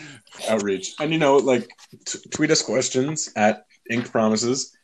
Outreach, 0.51 0.95
and 0.99 1.13
you 1.13 1.19
know, 1.19 1.37
like 1.37 1.69
t- 2.05 2.19
tweet 2.31 2.51
us 2.51 2.63
questions 2.63 3.31
at 3.37 3.67
Ink 3.91 4.11
Promises, 4.11 4.77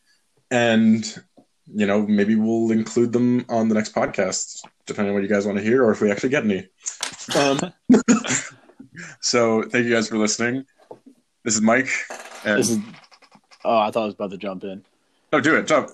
and 0.50 1.05
you 1.74 1.86
know, 1.86 2.07
maybe 2.07 2.36
we'll 2.36 2.70
include 2.70 3.12
them 3.12 3.44
on 3.48 3.68
the 3.68 3.74
next 3.74 3.94
podcast, 3.94 4.62
depending 4.86 5.11
on 5.11 5.14
what 5.14 5.22
you 5.22 5.28
guys 5.28 5.46
want 5.46 5.59
to 5.59 5.64
hear, 5.64 5.84
or 5.84 5.92
if 5.92 6.00
we 6.00 6.11
actually 6.11 6.30
get 6.30 6.44
any. 6.44 6.68
Um, 7.36 7.72
so, 9.20 9.62
thank 9.62 9.86
you 9.86 9.92
guys 9.92 10.09
for 10.09 10.18
listening. 10.18 10.64
This 11.44 11.55
is 11.55 11.62
Mike, 11.62 11.88
and 12.44 12.59
This 12.59 12.70
is. 12.70 12.78
Oh, 13.64 13.78
I 13.78 13.90
thought 13.90 14.03
I 14.03 14.07
was 14.07 14.14
about 14.14 14.30
to 14.32 14.38
jump 14.38 14.64
in. 14.64 14.84
no, 15.32 15.40
do 15.40 15.57
it, 15.57 15.66
jump. 15.66 15.90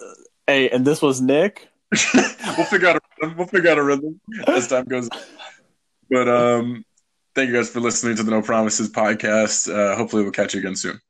Hey, 0.47 0.71
and 0.71 0.87
this 0.87 1.03
was 1.03 1.21
Nick. 1.21 1.69
we'll 2.15 2.67
figure 2.67 2.89
out 2.89 2.97
a 2.97 3.01
rhythm. 3.21 3.37
We'll 3.37 3.47
figure 3.47 3.71
out 3.71 3.79
a 3.79 3.83
rhythm 3.83 4.21
as 4.47 4.69
time 4.69 4.85
goes. 4.85 5.09
But 6.11 6.29
um, 6.29 6.85
thank 7.35 7.49
you 7.49 7.55
guys 7.55 7.69
for 7.69 7.81
listening 7.81 8.17
to 8.17 8.23
the 8.23 8.31
No 8.31 8.43
Promises 8.43 8.91
podcast. 8.91 9.73
Uh, 9.73 9.97
hopefully, 9.97 10.23
we'll 10.23 10.33
catch 10.33 10.55
you 10.55 10.61
again 10.61 10.77
soon. 10.77 11.01